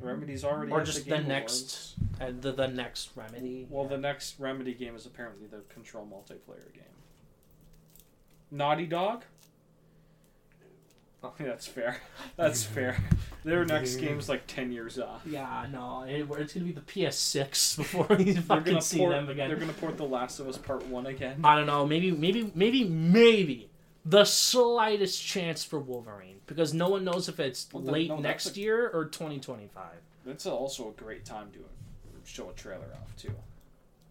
[0.00, 3.66] Remedy's already Or just the, the next, uh, the the next remedy?
[3.68, 3.90] Well, Yeah.
[3.96, 6.84] the next Remedy game is apparently the Control multiplayer game.
[8.50, 9.24] Naughty Dog.
[11.24, 11.96] Oh, that's fair.
[12.36, 12.96] That's fair.
[13.42, 15.22] Their next game's like ten years off.
[15.26, 19.10] Yeah, no, it, it's gonna be the PS6 before we They're fucking see port.
[19.12, 19.48] them again.
[19.48, 21.40] They're gonna port The Last of Us Part One again.
[21.42, 21.84] I don't know.
[21.86, 23.68] Maybe, maybe, maybe, maybe
[24.04, 28.18] the slightest chance for Wolverine because no one knows if it's Well, then- late no,
[28.20, 29.84] next a- year or 2025.
[30.24, 33.34] That's also a great time to uh, show a trailer off too.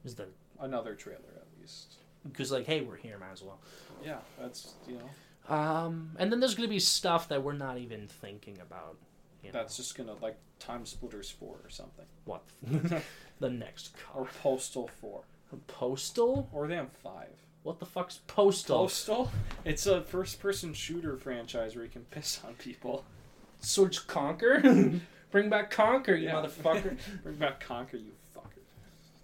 [0.03, 0.25] Is the
[0.59, 1.93] Another trailer at least.
[2.27, 3.59] because like, hey, we're here, might as well.
[4.03, 5.09] Yeah, that's you know
[5.47, 8.97] Um, and then there's gonna be stuff that we're not even thinking about.
[9.43, 12.41] You know, that's just gonna like TimeSplitters Four or something, what
[13.39, 14.25] the next or.
[14.41, 15.21] Postal Four,
[15.67, 16.49] Postal?
[16.51, 17.29] or they have five.
[17.63, 18.79] What the fuck's Postal?
[18.79, 19.31] Postal?
[19.65, 23.03] It's a first-person shooter franchise where you can piss on people.
[23.59, 24.99] Search Conker?
[25.31, 26.35] Bring back Conker, you Yeah.
[26.35, 26.97] motherfucker.
[27.23, 28.13] Bring back Conker, you.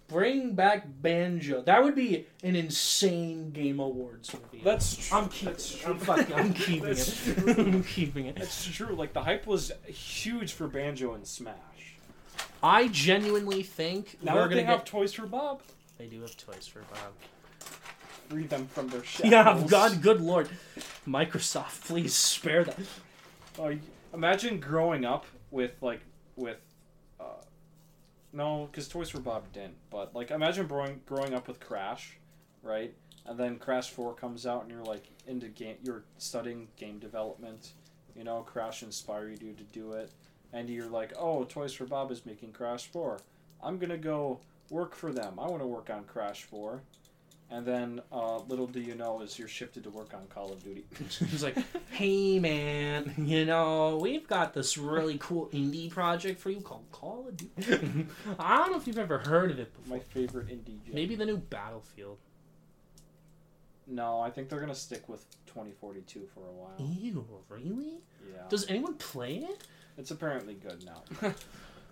[0.08, 1.62] Bring back Banjo.
[1.62, 4.62] That would be an insane Game Awards movie.
[4.62, 5.18] That's true.
[5.18, 5.80] I'm keeping That's it.
[5.80, 5.92] true.
[5.92, 6.34] I'm fucking.
[6.34, 7.34] I'm keeping That's it.
[7.38, 7.54] true.
[7.58, 8.36] I'm keeping it.
[8.38, 8.94] It's true.
[8.94, 11.54] Like the hype was huge for Banjo and Smash.
[12.62, 14.86] I genuinely think Now we're gonna they have get.
[14.86, 15.62] Toys for Bob,
[15.98, 17.12] They do have toys for Bob.
[18.28, 19.30] free them from their shackles.
[19.32, 20.48] Yeah, God, good lord,
[21.06, 22.86] Microsoft, please spare them.
[23.58, 23.72] Oh,
[24.12, 26.00] imagine growing up with like
[26.36, 26.73] with, uh,
[28.34, 29.76] no, because Toys for Bob didn't.
[29.90, 32.18] But like, imagine growing growing up with Crash,
[32.62, 32.92] right?
[33.26, 35.76] And then Crash Four comes out, and you're like into game.
[35.82, 37.72] You're studying game development.
[38.14, 40.10] You know, Crash inspired you to do it,
[40.52, 43.20] and you're like, oh, Toys for Bob is making Crash Four.
[43.62, 44.40] I'm gonna go
[44.70, 45.38] work for them.
[45.38, 46.82] I want to work on Crash Four.
[47.54, 50.64] And then, uh, little do you know, is you're shifted to work on Call of
[50.64, 50.84] Duty.
[51.20, 51.56] He's like,
[51.92, 57.28] hey man, you know, we've got this really cool indie project for you called Call
[57.28, 58.06] of Duty.
[58.40, 59.98] I don't know if you've ever heard of it before.
[59.98, 60.84] My favorite indie.
[60.84, 60.94] game.
[60.94, 62.18] Maybe the new Battlefield.
[63.86, 66.74] No, I think they're gonna stick with 2042 for a while.
[66.78, 68.00] Ew, really?
[68.32, 69.68] Yeah, Does anyone play it?
[69.96, 71.04] it's apparently good now.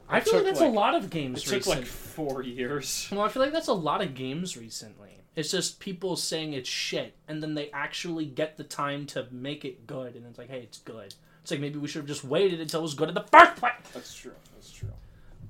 [0.08, 3.08] I feel like that's like- a lot of games it took like four years.
[3.12, 5.21] Well, I feel like that's a lot of games recently.
[5.34, 9.64] It's just people saying it's shit, and then they actually get the time to make
[9.64, 11.14] it good, and it's like, hey, it's good.
[11.42, 13.56] It's like maybe we should have just waited until it was good in the first
[13.56, 13.72] place.
[13.94, 14.32] That's true.
[14.54, 14.92] That's true.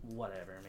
[0.03, 0.61] Whatever,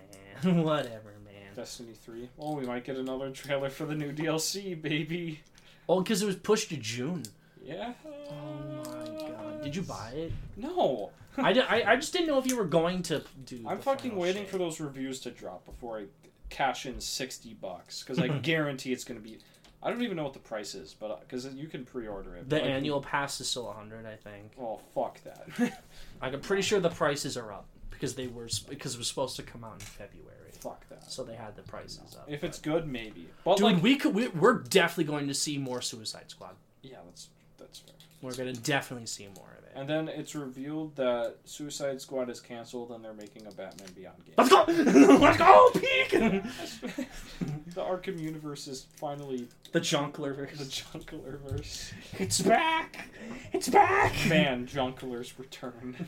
[0.44, 0.64] man.
[0.64, 1.56] Whatever, man.
[1.56, 2.30] Destiny 3.
[2.40, 5.42] Oh, we might get another trailer for the new DLC, baby.
[5.88, 7.24] Oh, because it was pushed to June.
[7.64, 7.94] Yeah.
[8.06, 9.64] Oh my god!
[9.64, 10.34] Did you buy it?
[10.58, 11.12] No.
[11.38, 13.64] I, did, I, I just didn't know if you were going to do.
[13.68, 14.52] I'm fucking waiting shit.
[14.52, 16.06] for those reviews to drop before I
[16.50, 19.40] cash in 60 bucks because I guarantee it's gonna be.
[19.82, 22.50] I don't even know what the price is, but uh, because you can pre-order it.
[22.50, 24.52] the Like, annual pass is still hundred, I think.
[24.60, 25.48] Oh fuck that.
[26.22, 29.36] Like, I'm pretty sure the prices are up because they were because it was supposed
[29.36, 31.12] to come out in February, fuck that.
[31.12, 32.26] so they had the prices up.
[32.30, 33.28] If it's good, maybe.
[33.44, 34.14] But Dude, like, we could.
[34.16, 36.56] We, we're definitely going to see more Suicide Squad.
[36.82, 37.94] yeah, that's that's fair.
[38.22, 39.63] We're going to definitely see more of it.
[39.76, 44.26] And then it's revealed that Suicide Squad is canceled and they're making a Batman Beyond
[44.26, 44.36] game.
[44.38, 44.66] Let's go!
[45.18, 46.10] Let's go, peek!
[47.74, 50.82] the Arkham universe is finally the Junkler the verse.
[50.94, 51.94] Junklerverse.
[52.20, 53.10] It's back!
[53.52, 54.14] It's back!
[54.28, 56.06] Man, Junkler's return.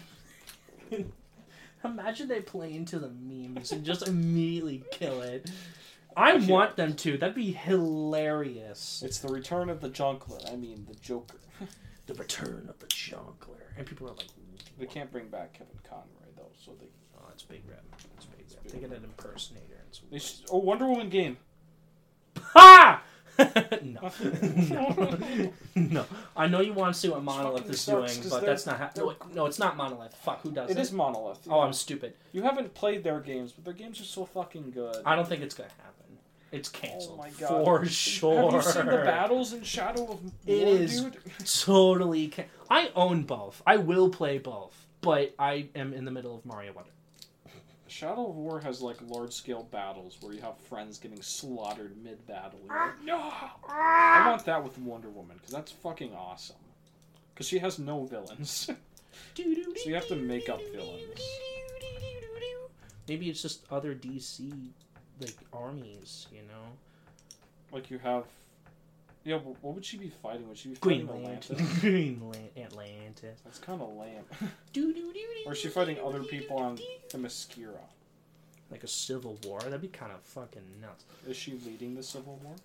[1.84, 5.50] Imagine they play into the memes and just immediately kill it.
[6.18, 7.18] I Actually, want them to.
[7.18, 9.04] That'd be hilarious.
[9.06, 10.40] It's the return of the Junkler.
[10.52, 11.38] I mean, the Joker.
[12.08, 13.74] The return of the Junkler.
[13.78, 14.28] And people are like,
[14.78, 17.84] They can't bring back Kevin Conroy though, so they oh, it's big rep.
[18.18, 18.64] It's big rep.
[18.64, 19.84] big They get an impersonator.
[20.12, 21.38] It's they oh Wonder Woman game.
[22.38, 23.02] Ha!
[23.84, 24.12] no.
[24.70, 25.52] no.
[25.76, 26.06] no.
[26.38, 28.78] I know you want to see what Monolith is doing, but that's not.
[28.78, 30.14] Ha- no, wait, no, it's not Monolith.
[30.16, 30.78] Fuck, who does it?
[30.78, 31.40] It is Monolith.
[31.50, 32.14] Oh, I'm stupid.
[32.32, 34.98] You haven't played their games, but their games are so fucking good.
[35.06, 35.85] I don't think it's gonna happen.
[36.52, 37.50] It's Oh canceled my god.
[37.66, 38.52] for sure.
[38.52, 41.18] Have you seen the battles in Shadow of War, It is dude?
[41.46, 42.28] totally.
[42.30, 43.62] Can- I own both.
[43.68, 46.92] I will play both, but I am in the middle of Mario Wonder.
[47.88, 52.26] Shadow of War has like large scale battles where you have friends getting slaughtered mid
[52.28, 52.60] battle.
[52.68, 53.32] Like, no,
[53.70, 56.56] I want that with Wonder Woman because that's fucking awesome.
[57.34, 58.50] Because she has no villains,
[59.36, 59.44] so
[59.86, 61.04] you have to make up villains.
[63.08, 64.52] Maybe it's just other DC
[65.20, 66.72] like armies, you know.
[67.72, 68.24] Like you have,
[69.24, 69.38] yeah.
[69.38, 70.48] What would she be fighting?
[70.48, 71.10] Would she be fighting.
[71.10, 71.60] Atlantis?
[72.58, 73.40] Atlantis.
[73.44, 74.24] That's kind of lame.
[75.46, 77.80] or is she fighting other people on the Themyscira?
[78.72, 79.60] Like a civil war?
[79.62, 81.06] That'd be kind of fucking nuts.
[81.28, 82.56] Is she leading the Civil War?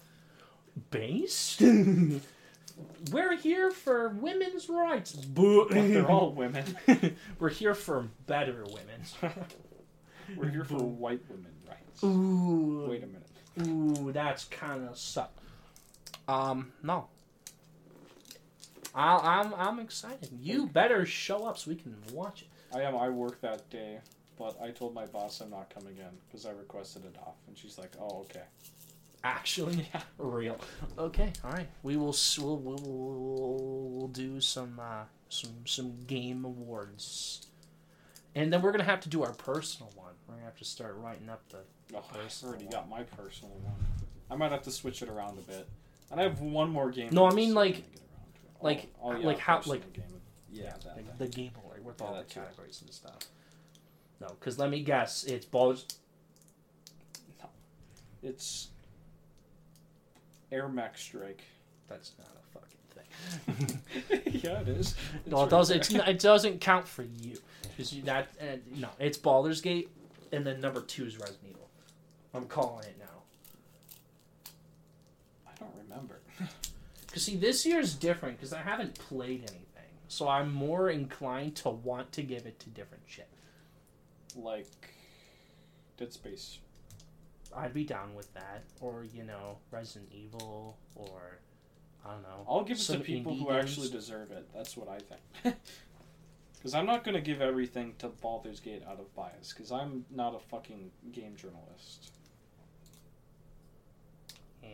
[0.90, 1.60] Based?
[3.12, 5.12] We're here for women's rights.
[5.12, 5.66] Boo.
[5.68, 6.64] But they're all women.
[7.38, 9.34] We're here for better women.
[10.36, 11.52] We're here for white women.
[12.04, 12.86] Ooh.
[12.88, 13.26] Wait a minute.
[14.00, 15.32] Ooh, that's kind of suck.
[16.28, 17.08] Um, no.
[18.94, 20.30] I, I'm I'm excited.
[20.40, 22.48] You better show up so we can watch it.
[22.76, 22.96] I am.
[22.96, 23.98] I work that day,
[24.38, 27.56] but I told my boss I'm not coming in because I requested it off, and
[27.56, 28.42] she's like, "Oh, okay."
[29.22, 30.00] Actually, Yeah.
[30.18, 30.58] real.
[30.98, 31.68] Okay, all right.
[31.82, 37.46] We will we'll, we'll, we'll, we'll do some uh, some some game awards,
[38.34, 39.99] and then we're gonna have to do our personal one.
[40.31, 41.59] We're gonna have to start writing up the.
[41.97, 42.73] Oh, I already one.
[42.73, 43.75] got my personal one.
[44.31, 45.68] I might have to switch it around a bit,
[46.10, 47.09] and I have one more game.
[47.12, 48.41] No, I mean, like- gonna get around to.
[48.60, 50.05] Oh, like- oh, yeah, like how- like- game.
[50.52, 52.41] yeah, that, like the game award with Yeah, all the that too.
[52.41, 53.18] categories and stuff.
[54.20, 55.84] No, because let me guess, it's balls.
[58.23, 58.68] It's
[60.52, 61.42] Air Max Strike.
[61.89, 62.59] That's not a
[63.57, 63.81] fucking
[64.20, 64.31] thing.
[64.44, 64.94] yeah, it is.
[65.17, 65.91] It's No, it right doesn't.
[65.94, 67.39] It doesn't count for you-
[68.05, 68.44] that uh,
[68.76, 69.89] no, it's Baldur's Gate,
[70.33, 71.68] and then number two is Resident Evil.
[72.34, 73.23] I'm calling it now.
[75.47, 76.20] I don't remember.
[77.12, 81.70] Cause see, this year's different because I haven't played anything, so I'm more inclined to
[81.70, 83.28] want to give it to different shit.
[84.36, 84.68] Like
[85.97, 86.59] Dead Space.
[87.55, 91.39] I'd be down with that, or you know, Resident Evil, or
[92.07, 92.47] I don't know.
[92.49, 93.65] I'll give it to people who games.
[93.65, 94.49] actually deserve it.
[94.55, 95.57] That's what I think.
[96.60, 99.55] Because I'm not going to give everything to Baldur's Gate out of bias.
[99.55, 102.10] Because I'm not a fucking game journalist.
[104.62, 104.68] Yeah,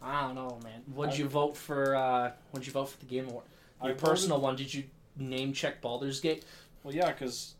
[0.00, 0.82] I don't know, man.
[0.94, 1.94] Would you vote for?
[1.94, 3.44] uh Would you vote for the Game Award?
[3.82, 4.56] Your I voted- personal one?
[4.56, 4.84] Did you
[5.16, 6.44] name check Baldur's Gate?
[6.82, 7.54] Well, yeah, because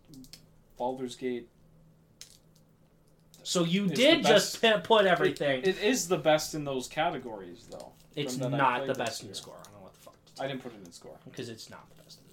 [0.78, 1.48] Baldur's Gate.
[3.42, 5.62] So you did just put everything.
[5.64, 7.92] It is the best in those categories, though.
[8.16, 9.56] it's from that I not the best in score.
[9.60, 10.14] I don't know what the fuck.
[10.40, 11.18] I didn't put it in score.
[11.24, 11.86] because it's not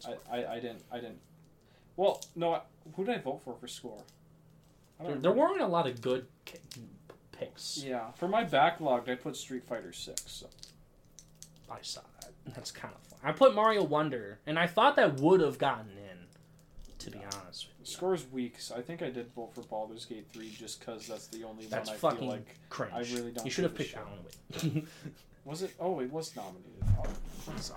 [0.09, 0.51] the best in the I.
[0.51, 0.83] I, I didn't.
[0.91, 1.19] I didn't.
[1.95, 2.53] Well, no.
[2.55, 2.61] I-
[2.95, 4.03] Who did I vote for for score?
[5.03, 6.57] There, there weren't a lot of good ki-
[7.31, 7.83] picks.
[7.85, 10.23] Yeah, for my backlog, I put Street Fighter Six.
[10.27, 10.47] So.
[11.69, 12.31] I saw that.
[12.55, 13.19] That's kind of fun.
[13.23, 16.17] I put Mario Wonder, and I thought that would have gotten in.
[16.99, 20.03] To be honest with you, Score's weak, so I think I did vote for Baldur's
[20.03, 22.55] Gate 3 just because that's the only that's one I fucking feel like.
[22.69, 22.91] cringe.
[22.93, 23.95] I really don't You should have picked.
[23.95, 24.83] Alan Wake.
[25.47, 25.73] Was it?
[25.79, 26.83] Oh, it was nominated.
[26.99, 27.05] Oh,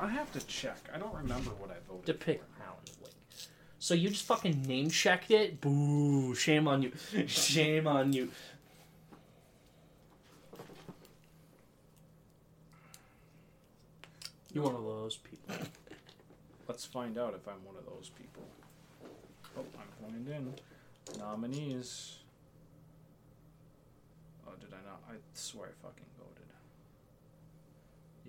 [0.01, 0.77] I have to check.
[0.93, 2.65] I don't remember what I voted to pick for.
[2.65, 3.13] Alan Wake.
[3.79, 5.61] So you just fucking name checked it?
[5.61, 6.35] Boo!
[6.35, 6.91] Shame on you.
[7.29, 8.29] Shame on you.
[14.53, 15.55] You're one of those people.
[16.67, 18.43] Let's find out if I'm one of those people.
[19.57, 20.55] Oh, I'm going in.
[21.21, 22.19] Nominees.
[24.45, 25.03] Oh, did I not?
[25.09, 26.10] I swear I fucking voted.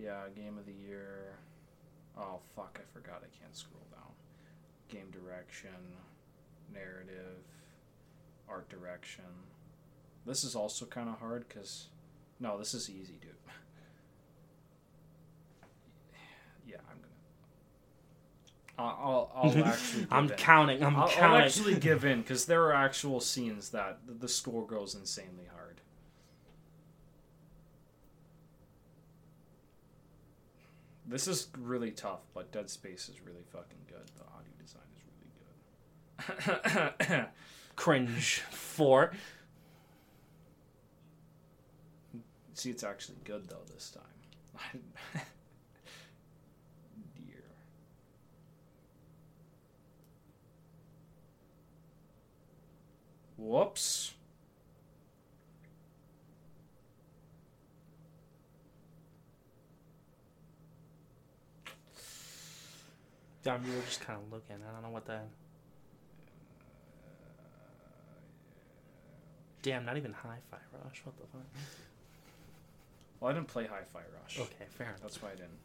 [0.01, 1.35] Yeah, Game of the Year.
[2.17, 4.09] Oh, fuck, I forgot I can't scroll down.
[4.89, 5.69] Game Direction,
[6.73, 7.45] Narrative,
[8.49, 9.25] Art Direction.
[10.25, 11.89] This is also kind of hard because.
[12.39, 13.35] No, this is easy, dude.
[16.67, 17.07] yeah, I'm gonna.
[18.79, 20.07] I'll, I'll, I'll actually.
[20.09, 20.37] I'm in.
[20.37, 20.83] counting.
[20.83, 24.65] I'm I'll, I'll actually give in because there are actual scenes that the, the score
[24.65, 25.60] goes insanely hard.
[31.11, 34.09] This is really tough, but Dead Space is really fucking good.
[34.15, 35.03] The audio design is
[36.39, 36.63] really
[37.17, 37.27] good.
[37.75, 38.43] Cringe.
[38.49, 39.11] Four.
[42.53, 44.83] See, it's actually good though this time.
[47.17, 47.43] Dear.
[53.35, 54.00] Whoops.
[63.43, 64.57] Damn, you were just kind of looking.
[64.67, 65.27] I don't know what that.
[69.63, 71.01] Damn, not even Hi-Fi Rush.
[71.03, 71.41] What the fuck?
[73.19, 74.39] Well, I didn't play Hi-Fi Rush.
[74.39, 75.01] Okay, fair enough.
[75.01, 75.59] That's why I didn't.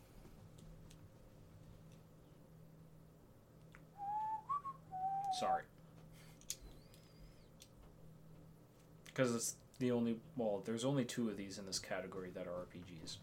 [5.39, 5.63] Sorry.
[9.07, 10.17] Because it's the only.
[10.37, 13.17] Well, there's only two of these in this category that are RPGs.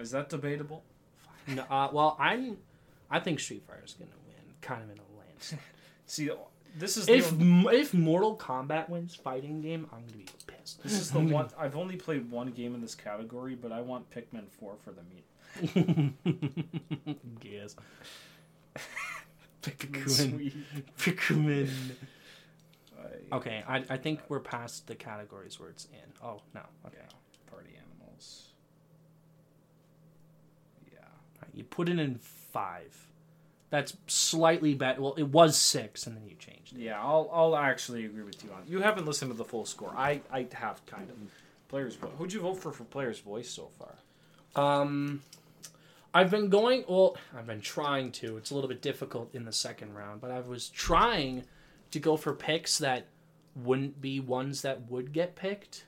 [0.00, 0.82] Is that debatable?
[1.46, 2.58] No, uh, well, I'm.
[3.10, 5.60] I think Street Fighter is gonna win, kind of in a landslide.
[6.06, 6.30] See,
[6.76, 10.82] this is the if only- if Mortal Kombat wins fighting game, I'm gonna be pissed.
[10.82, 11.48] this is the one.
[11.58, 15.02] I've only played one game in this category, but I want Pikmin Four for the
[15.02, 15.24] meat.
[17.42, 17.74] yes.
[19.62, 20.62] Pikmin Pikmin.
[20.98, 21.68] Pikmin.
[21.70, 26.12] I- Okay, I, I think we're past the categories where it's in.
[26.22, 26.60] Oh no.
[26.86, 26.96] Okay.
[26.98, 28.48] Yeah, party animals.
[30.90, 30.98] Yeah.
[31.36, 33.06] Alright, you put it in five.
[33.70, 35.02] That's slightly better.
[35.02, 36.80] Well, it was six, and then you changed it.
[36.80, 38.62] Yeah, I'll I'll actually agree with you on.
[38.66, 39.92] You haven't listened to the full score.
[39.96, 41.16] I I have kind of.
[41.68, 43.94] Players, Vo- who'd you vote for for Players Voice so far?
[44.56, 45.20] Um,
[46.14, 46.84] I've been going.
[46.88, 48.38] Well, I've been trying to.
[48.38, 51.44] It's a little bit difficult in the second round, but I was trying
[51.90, 53.06] to go for picks that
[53.54, 55.84] wouldn't be ones that would get picked.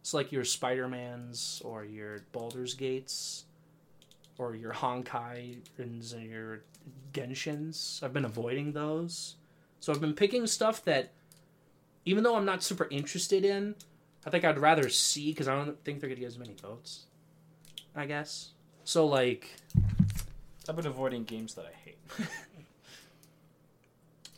[0.00, 3.44] It's like your Spider Mans or your Baldur's Gates
[4.38, 6.62] or your Honkai and your
[7.12, 8.00] Genshins.
[8.02, 9.36] I've been avoiding those.
[9.80, 11.12] So I've been picking stuff that,
[12.04, 13.74] even though I'm not super interested in,
[14.26, 16.54] I think I'd rather see because I don't think they're going to get as many
[16.54, 17.06] votes.
[17.94, 18.50] I guess.
[18.84, 19.48] So like
[20.68, 21.98] I've been avoiding games that I hate.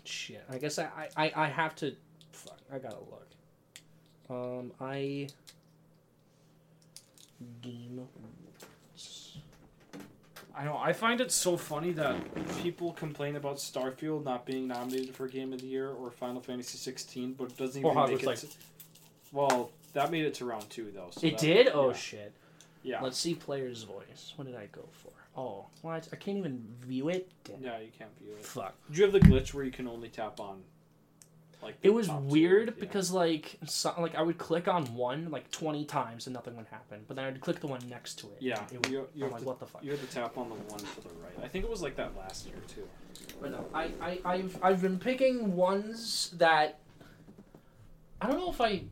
[0.04, 0.44] shit.
[0.50, 1.94] I guess I I, I- have to
[2.32, 3.28] fuck, I gotta look.
[4.30, 5.28] Um I
[7.62, 8.06] game.
[10.56, 10.76] I know.
[10.76, 12.16] I find it so funny that
[12.62, 16.78] people complain about Starfield not being nominated for Game of the Year or Final Fantasy
[16.78, 18.36] 16, but it doesn't even make it.
[18.36, 18.46] To-
[19.32, 21.08] well, that made it to round two though.
[21.10, 21.68] So It that- did?
[21.72, 21.94] Oh yeah.
[21.96, 22.32] shit.
[22.84, 23.00] Yeah.
[23.02, 24.32] Let's see player's voice.
[24.36, 25.10] What did I go for?
[25.36, 26.06] Oh, what?
[26.12, 27.28] I can't even view it.
[27.42, 27.60] Damn.
[27.62, 28.44] Yeah, you can't view it.
[28.44, 28.74] Fuck.
[28.90, 30.62] Do you have the glitch where you can only tap on?
[31.64, 32.14] Like It was two?
[32.18, 32.74] weird Yeah.
[32.78, 36.66] because like so, like I would click on one like twenty times and nothing would
[36.66, 38.36] happen, but then I'd click the one next to it.
[38.40, 39.82] Yeah, it would, you, you I'm like, to, what the fuck?
[39.82, 41.32] you had to tap on the one to the right.
[41.42, 42.86] I think it was like that last year too.
[43.40, 46.78] But no, I, I, I've, I've been picking ones that
[48.20, 48.82] I don't know if I.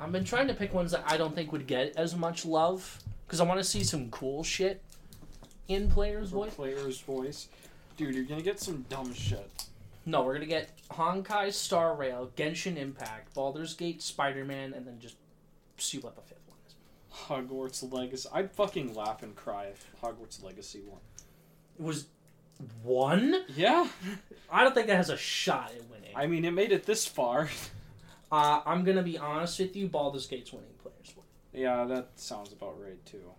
[0.00, 2.98] I've been trying to pick ones that I don't think would get as much love
[3.26, 4.82] because I want to see some cool shit
[5.68, 6.54] in players' For voice.
[6.54, 7.48] player's voice,
[7.96, 9.50] dude, you're gonna get some dumb shit.
[10.06, 14.98] No, we're gonna get Honkai Star Rail, Genshin Impact, Baldur's Gate, Spider Man, and then
[14.98, 15.16] just
[15.78, 16.74] see what the fifth one is.
[17.50, 18.28] Hogwarts Legacy.
[18.32, 21.00] I'd fucking laugh and cry if Hogwarts Legacy won.
[21.78, 22.06] It was
[22.82, 23.44] one.
[23.56, 23.88] Yeah,
[24.50, 26.12] I don't think it has a shot at winning.
[26.14, 27.48] I mean, it made it this far.
[28.30, 29.86] Uh, I'm gonna be honest with you.
[29.88, 31.14] Baldur's Gate's winning players'
[31.52, 33.30] yeah, that sounds about right too.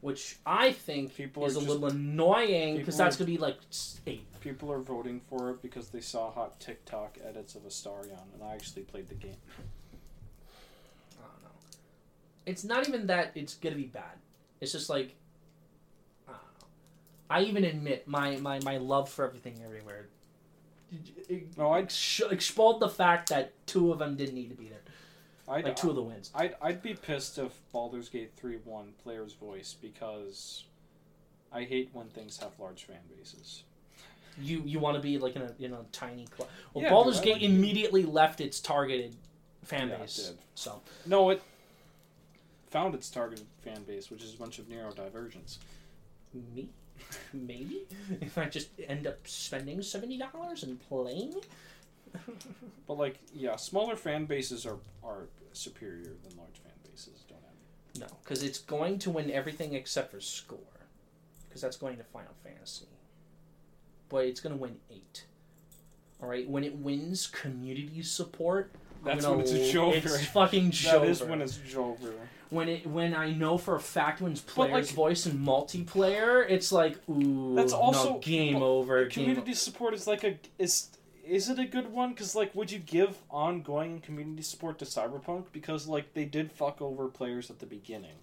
[0.00, 3.58] which I think People is a just- little annoying because that's are- gonna be like
[4.06, 4.26] eight.
[4.40, 8.54] People are voting for it because they saw hot TikTok edits of Astarion, and I
[8.54, 9.36] actually played the game.
[11.18, 11.50] I don't know.
[12.46, 14.18] It's not even that it's gonna be bad.
[14.60, 15.14] It's just like
[16.26, 16.66] I don't know.
[17.28, 20.08] I even admit my my, my love for everything everywhere.
[21.56, 24.80] No, I'd, Ex- expelled the fact that two of them didn't need to be there.
[25.48, 26.30] I'd, Like two of the wins.
[26.34, 30.64] I'd, I'd be pissed if Baldur's Gate 3 won Player's Voice because
[31.52, 33.64] I hate when things have large fan bases.
[34.40, 36.48] You you want to be like in a in a tiny club.
[36.74, 37.46] Well, Yeah, Baldur's dude, Gate like it.
[37.46, 39.16] immediately left its targeted
[39.62, 40.32] fan Yeah, it base.
[40.54, 41.42] So No, it
[42.70, 45.58] found its targeted fan base, which is a bunch of neurodivergents.
[46.32, 46.68] Me?
[47.32, 47.86] Maybe?
[48.20, 51.34] If I just end up spending seventy dollars and playing?
[52.88, 57.22] But like, yeah, smaller fan bases are are superior than large fan bases.
[57.28, 58.10] Don't have.
[58.10, 60.58] No, because it's going to win everything except for score.
[61.48, 62.86] Because that's going to Final Fantasy.
[64.10, 65.24] But it's going to win eight.
[66.22, 68.72] Alright, when it wins community support,
[69.02, 70.04] That's gonna when it's a l- Jover.
[70.04, 71.00] It's fucking Jover.
[71.00, 72.12] That is when it's Jover.
[72.50, 76.44] when it when I know for a fact when's But, player's like- voice and multiplayer,
[76.46, 79.04] it's like ooh, That's also- no, game but over.
[79.04, 80.88] Game Community support is like a is
[81.24, 82.10] is it a good one?
[82.10, 85.44] Because like, would you give ongoing community support to Cyberpunk?
[85.52, 88.16] Because like, they did fuck over players at the beginning.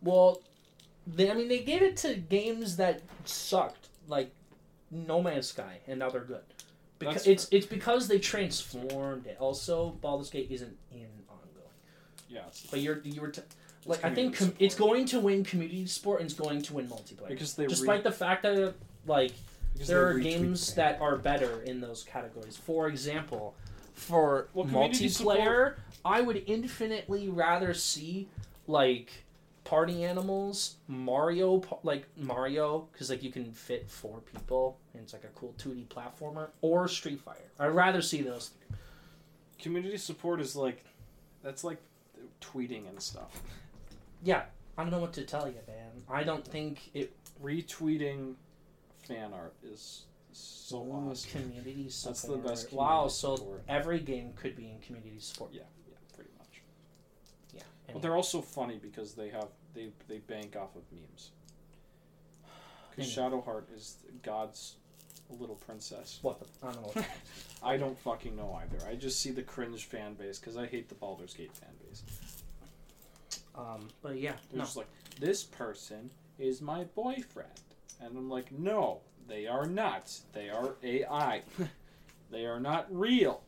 [0.00, 0.40] Well,
[1.06, 4.30] they, I mean, they gave it to games that sucked, like
[4.90, 6.42] No Man's Sky, and now they're good.
[6.98, 9.36] Because That's it's it's because they transformed it.
[9.40, 11.70] Also, Baldur's Gate isn't in ongoing,
[12.28, 13.42] Yeah, but you're you were t-
[13.84, 16.86] like I think com- it's going to win community support and it's going to win
[16.88, 17.28] multiplayer.
[17.28, 18.74] because they Despite re- the fact that
[19.06, 19.32] like
[19.72, 20.76] because there are games it.
[20.76, 22.56] that are better in those categories.
[22.56, 23.54] For example,
[23.92, 25.74] for Well, multiplayer,
[26.04, 28.28] I would infinitely rather see
[28.68, 29.10] like
[29.64, 35.24] party animals, Mario, like Mario, because like you can fit four people and it's like
[35.24, 37.50] a cool 2D platformer, or Street Fighter.
[37.58, 38.48] I'd rather see those.
[38.68, 38.76] Three.
[39.58, 40.84] community support is like,
[41.42, 41.78] that's like
[42.40, 43.42] tweeting and stuff.
[44.22, 44.42] Yeah,
[44.76, 45.90] I don't know what to tell you, man.
[46.10, 47.12] I don't think it
[47.42, 48.34] Retweeting
[49.06, 51.30] fan art is so Ooh, awesome.
[51.42, 52.14] community support.
[52.14, 53.62] That's the best Wow, so support.
[53.68, 55.50] every game could be in community support.
[55.52, 56.62] Yeah, yeah, pretty much.
[57.52, 57.62] Yeah.
[57.92, 61.30] But they're also funny because they have they they bank off of memes.
[62.90, 63.10] Because.
[63.10, 64.76] Shadowheart is God's
[65.38, 66.18] little princess.
[66.22, 66.90] what the I don't know.
[66.92, 67.06] What
[67.62, 68.86] I don't fucking know either.
[68.88, 72.02] I just see the cringe fan base because I hate the Baldur's Gate fan base.
[73.56, 74.64] um, but yeah, They're no.
[74.64, 74.88] just like,
[75.18, 77.48] this person is my boyfriend.
[78.00, 80.12] And I'm like, no, they are not.
[80.32, 81.42] They are AI.
[82.30, 83.42] they are not real.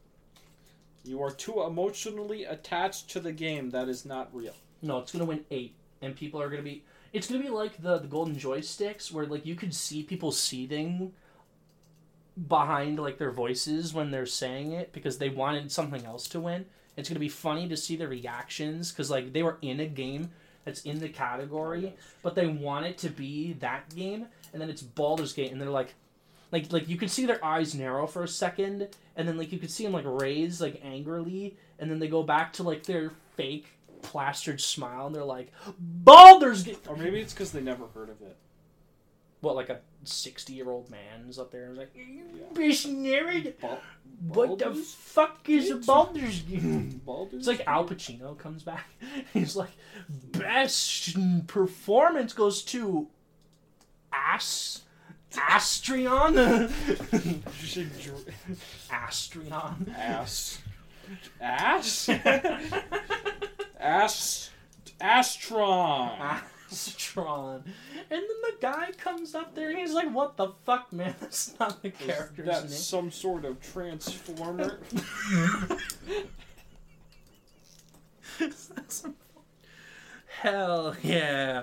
[1.07, 3.71] You are too emotionally attached to the game.
[3.71, 4.55] That is not real.
[4.83, 6.85] No, it's gonna win eight, and people are gonna be.
[7.13, 11.13] It's gonna be like the the golden joysticks, where like you could see people seething
[12.49, 16.67] behind like their voices when they're saying it because they wanted something else to win.
[16.97, 20.31] It's gonna be funny to see the reactions because like they were in a game
[20.65, 24.69] that's in the category, oh, but they want it to be that game, and then
[24.69, 25.95] it's Baldur's Gate, and they're like,
[26.53, 29.59] like like you could see their eyes narrow for a second, and then like you
[29.59, 33.13] could see them like raise like angrily, and then they go back to like their
[33.37, 33.67] fake
[34.03, 36.79] plastered smile, and they're like, Baldur's Gate.
[36.89, 38.37] Or maybe it's because they never heard of it.
[39.41, 41.95] What like a sixty year old man is up there and is like.
[42.55, 43.81] "Bitch, Bal-
[44.29, 45.87] what the fuck is a Gate?
[45.87, 48.89] Baldur's Gate?" Baldur's It's like Al Pacino comes back.
[49.33, 49.73] He's like,
[50.09, 51.17] best
[51.47, 53.09] performance goes to
[54.13, 54.83] Ass
[55.37, 56.71] Astrion.
[57.63, 58.25] You should dr-
[58.91, 59.95] Astrion.
[59.97, 60.59] ass.
[61.41, 62.09] Ass?
[63.79, 64.51] Ass.
[65.01, 66.41] Astron.
[66.71, 67.55] Astron.
[67.65, 67.65] And
[68.11, 71.15] then the guy comes up there and he's like, What the fuck, man?
[71.21, 72.73] That's not the Is character's that name.
[72.73, 74.81] some sort of transformer?
[80.41, 81.63] Hell yeah.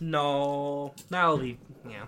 [0.00, 0.94] No.
[1.10, 1.58] That'll be
[1.88, 2.04] yeah.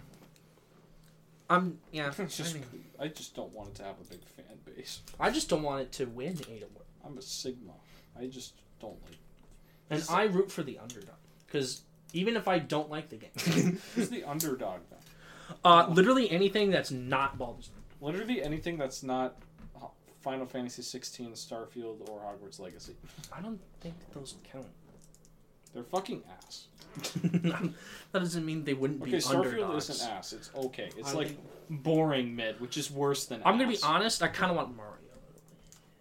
[1.51, 2.13] I'm yeah.
[2.19, 5.01] It's just, I, mean, I just don't want it to have a big fan base.
[5.19, 6.87] I just don't want it to win eight award.
[7.05, 7.73] I'm a Sigma.
[8.19, 9.19] I just don't like.
[9.91, 11.17] And I root for the underdog.
[11.47, 14.99] Because even if I don't like the game, Who's the underdog then?
[15.65, 17.77] uh, literally anything that's not Baldur's Gate.
[18.01, 19.37] Literally anything that's not
[20.21, 22.95] Final Fantasy 16, Starfield, or Hogwarts Legacy.
[23.33, 24.67] I don't think those count.
[25.75, 26.67] They're fucking ass.
[27.23, 27.73] that
[28.13, 29.91] doesn't mean they wouldn't Okay, be Starfield underdogs.
[29.91, 30.33] isn't ass.
[30.33, 30.91] It's okay.
[30.97, 31.41] It's I like think-
[31.85, 33.41] boring mid, which is worse than.
[33.45, 34.23] I'm gonna be honest.
[34.23, 34.95] I kind of want Mario.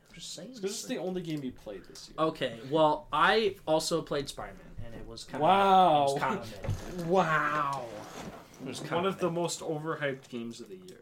[0.09, 0.49] I'm just saying.
[0.55, 2.27] Because it's the only game you played this year.
[2.27, 6.01] Okay, well, I also played Spider-Man, and it was kind of Wow.
[6.07, 7.85] It was kind of Wow.
[8.61, 11.01] It was One kind of the most overhyped games of the year.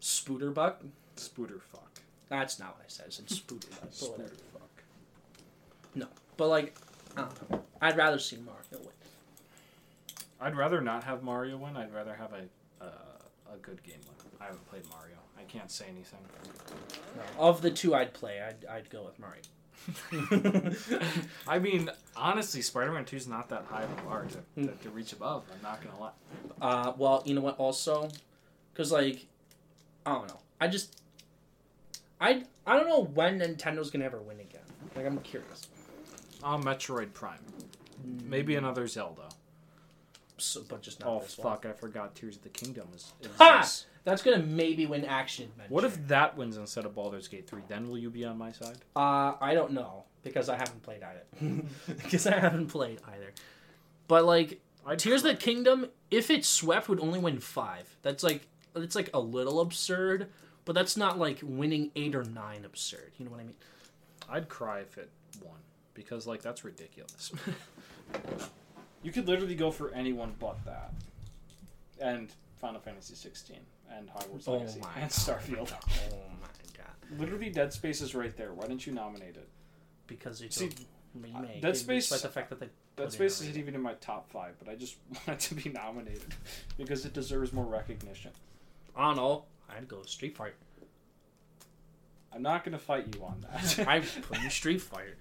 [0.00, 0.76] Spooderbuck.
[1.16, 2.00] Spooder fuck.
[2.28, 3.06] That's not what I said.
[3.08, 3.80] I said Spooderbuck.
[3.80, 4.34] but Spooder whatever.
[4.54, 6.08] fuck.
[6.36, 6.74] But like,
[7.18, 7.62] I don't know.
[7.80, 8.92] I'd rather see Mario win.
[10.40, 11.76] I'd rather not have Mario win.
[11.76, 14.32] I'd rather have a uh, a good game win.
[14.40, 15.16] I haven't played Mario.
[15.38, 16.20] I can't say anything.
[17.16, 19.42] No, of the two I'd play, I'd, I'd go with Mario.
[21.48, 24.90] I mean, honestly, Spider-Man Two is not that high of a bar to, to, to
[24.90, 25.44] reach above.
[25.52, 26.10] I'm not gonna lie.
[26.60, 27.58] Uh, well, you know what?
[27.58, 28.08] Also,
[28.72, 29.26] because like,
[30.04, 30.38] I don't know.
[30.60, 31.00] I just,
[32.20, 34.60] I I don't know when Nintendo's gonna ever win again.
[34.94, 35.68] Like, I'm curious.
[36.42, 37.38] Oh, Metroid Prime.
[38.24, 39.28] Maybe another Zelda.
[40.36, 41.66] So, but just not Oh this fuck!
[41.66, 43.12] I forgot Tears of the Kingdom is.
[43.38, 43.68] Ha!
[44.04, 45.74] That's gonna maybe win action adventure.
[45.74, 47.62] What if that wins instead of Baldur's Gate Three?
[47.66, 48.78] Then will you be on my side?
[48.94, 51.62] Uh, I don't know because I haven't played either.
[51.86, 53.32] Because I haven't played either.
[54.06, 57.96] But like, I'd Tears of the Kingdom, if it swept, would only win five.
[58.02, 60.28] That's like it's like a little absurd,
[60.64, 63.12] but that's not like winning eight or nine absurd.
[63.18, 63.56] You know what I mean?
[64.30, 65.10] I'd cry if it
[65.44, 65.58] won
[65.98, 67.32] because like that's ridiculous.
[69.02, 70.92] You could literally go for anyone but that,
[72.00, 73.56] and Final Fantasy 16
[73.96, 75.10] and Hogwarts Oh Legacy my and God.
[75.10, 75.72] Starfield.
[76.12, 77.20] Oh my god!
[77.20, 78.52] Literally, Dead Space is right there.
[78.52, 79.48] Why didn't you nominate it?
[80.08, 81.62] Because it's See, a remake.
[81.62, 84.56] Dead Space- despite the fact that they Dead Space isn't even in my top five,
[84.58, 84.96] but I just
[85.28, 86.34] want it to be nominated
[86.76, 88.32] because it deserves more recognition.
[88.96, 89.44] I don't know.
[89.70, 90.54] I'd go Street Fighter.
[92.32, 93.88] I'm not gonna fight you on that.
[93.88, 95.16] I put in Street Fighter.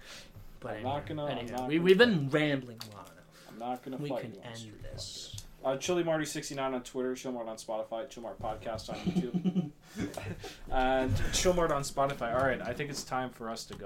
[0.60, 3.48] But I'm anyway, not gonna- I'm not we, we've been rambling long enough.
[3.50, 5.34] I'm not gonna We fight can end this.
[5.66, 9.72] Uh, Chili Marty 69 on Twitter, Chillmart on Spotify, Chillmart Podcast on YouTube,
[10.72, 12.34] and Chillmart on Spotify.
[12.34, 13.86] All right, I think it's time for us to go.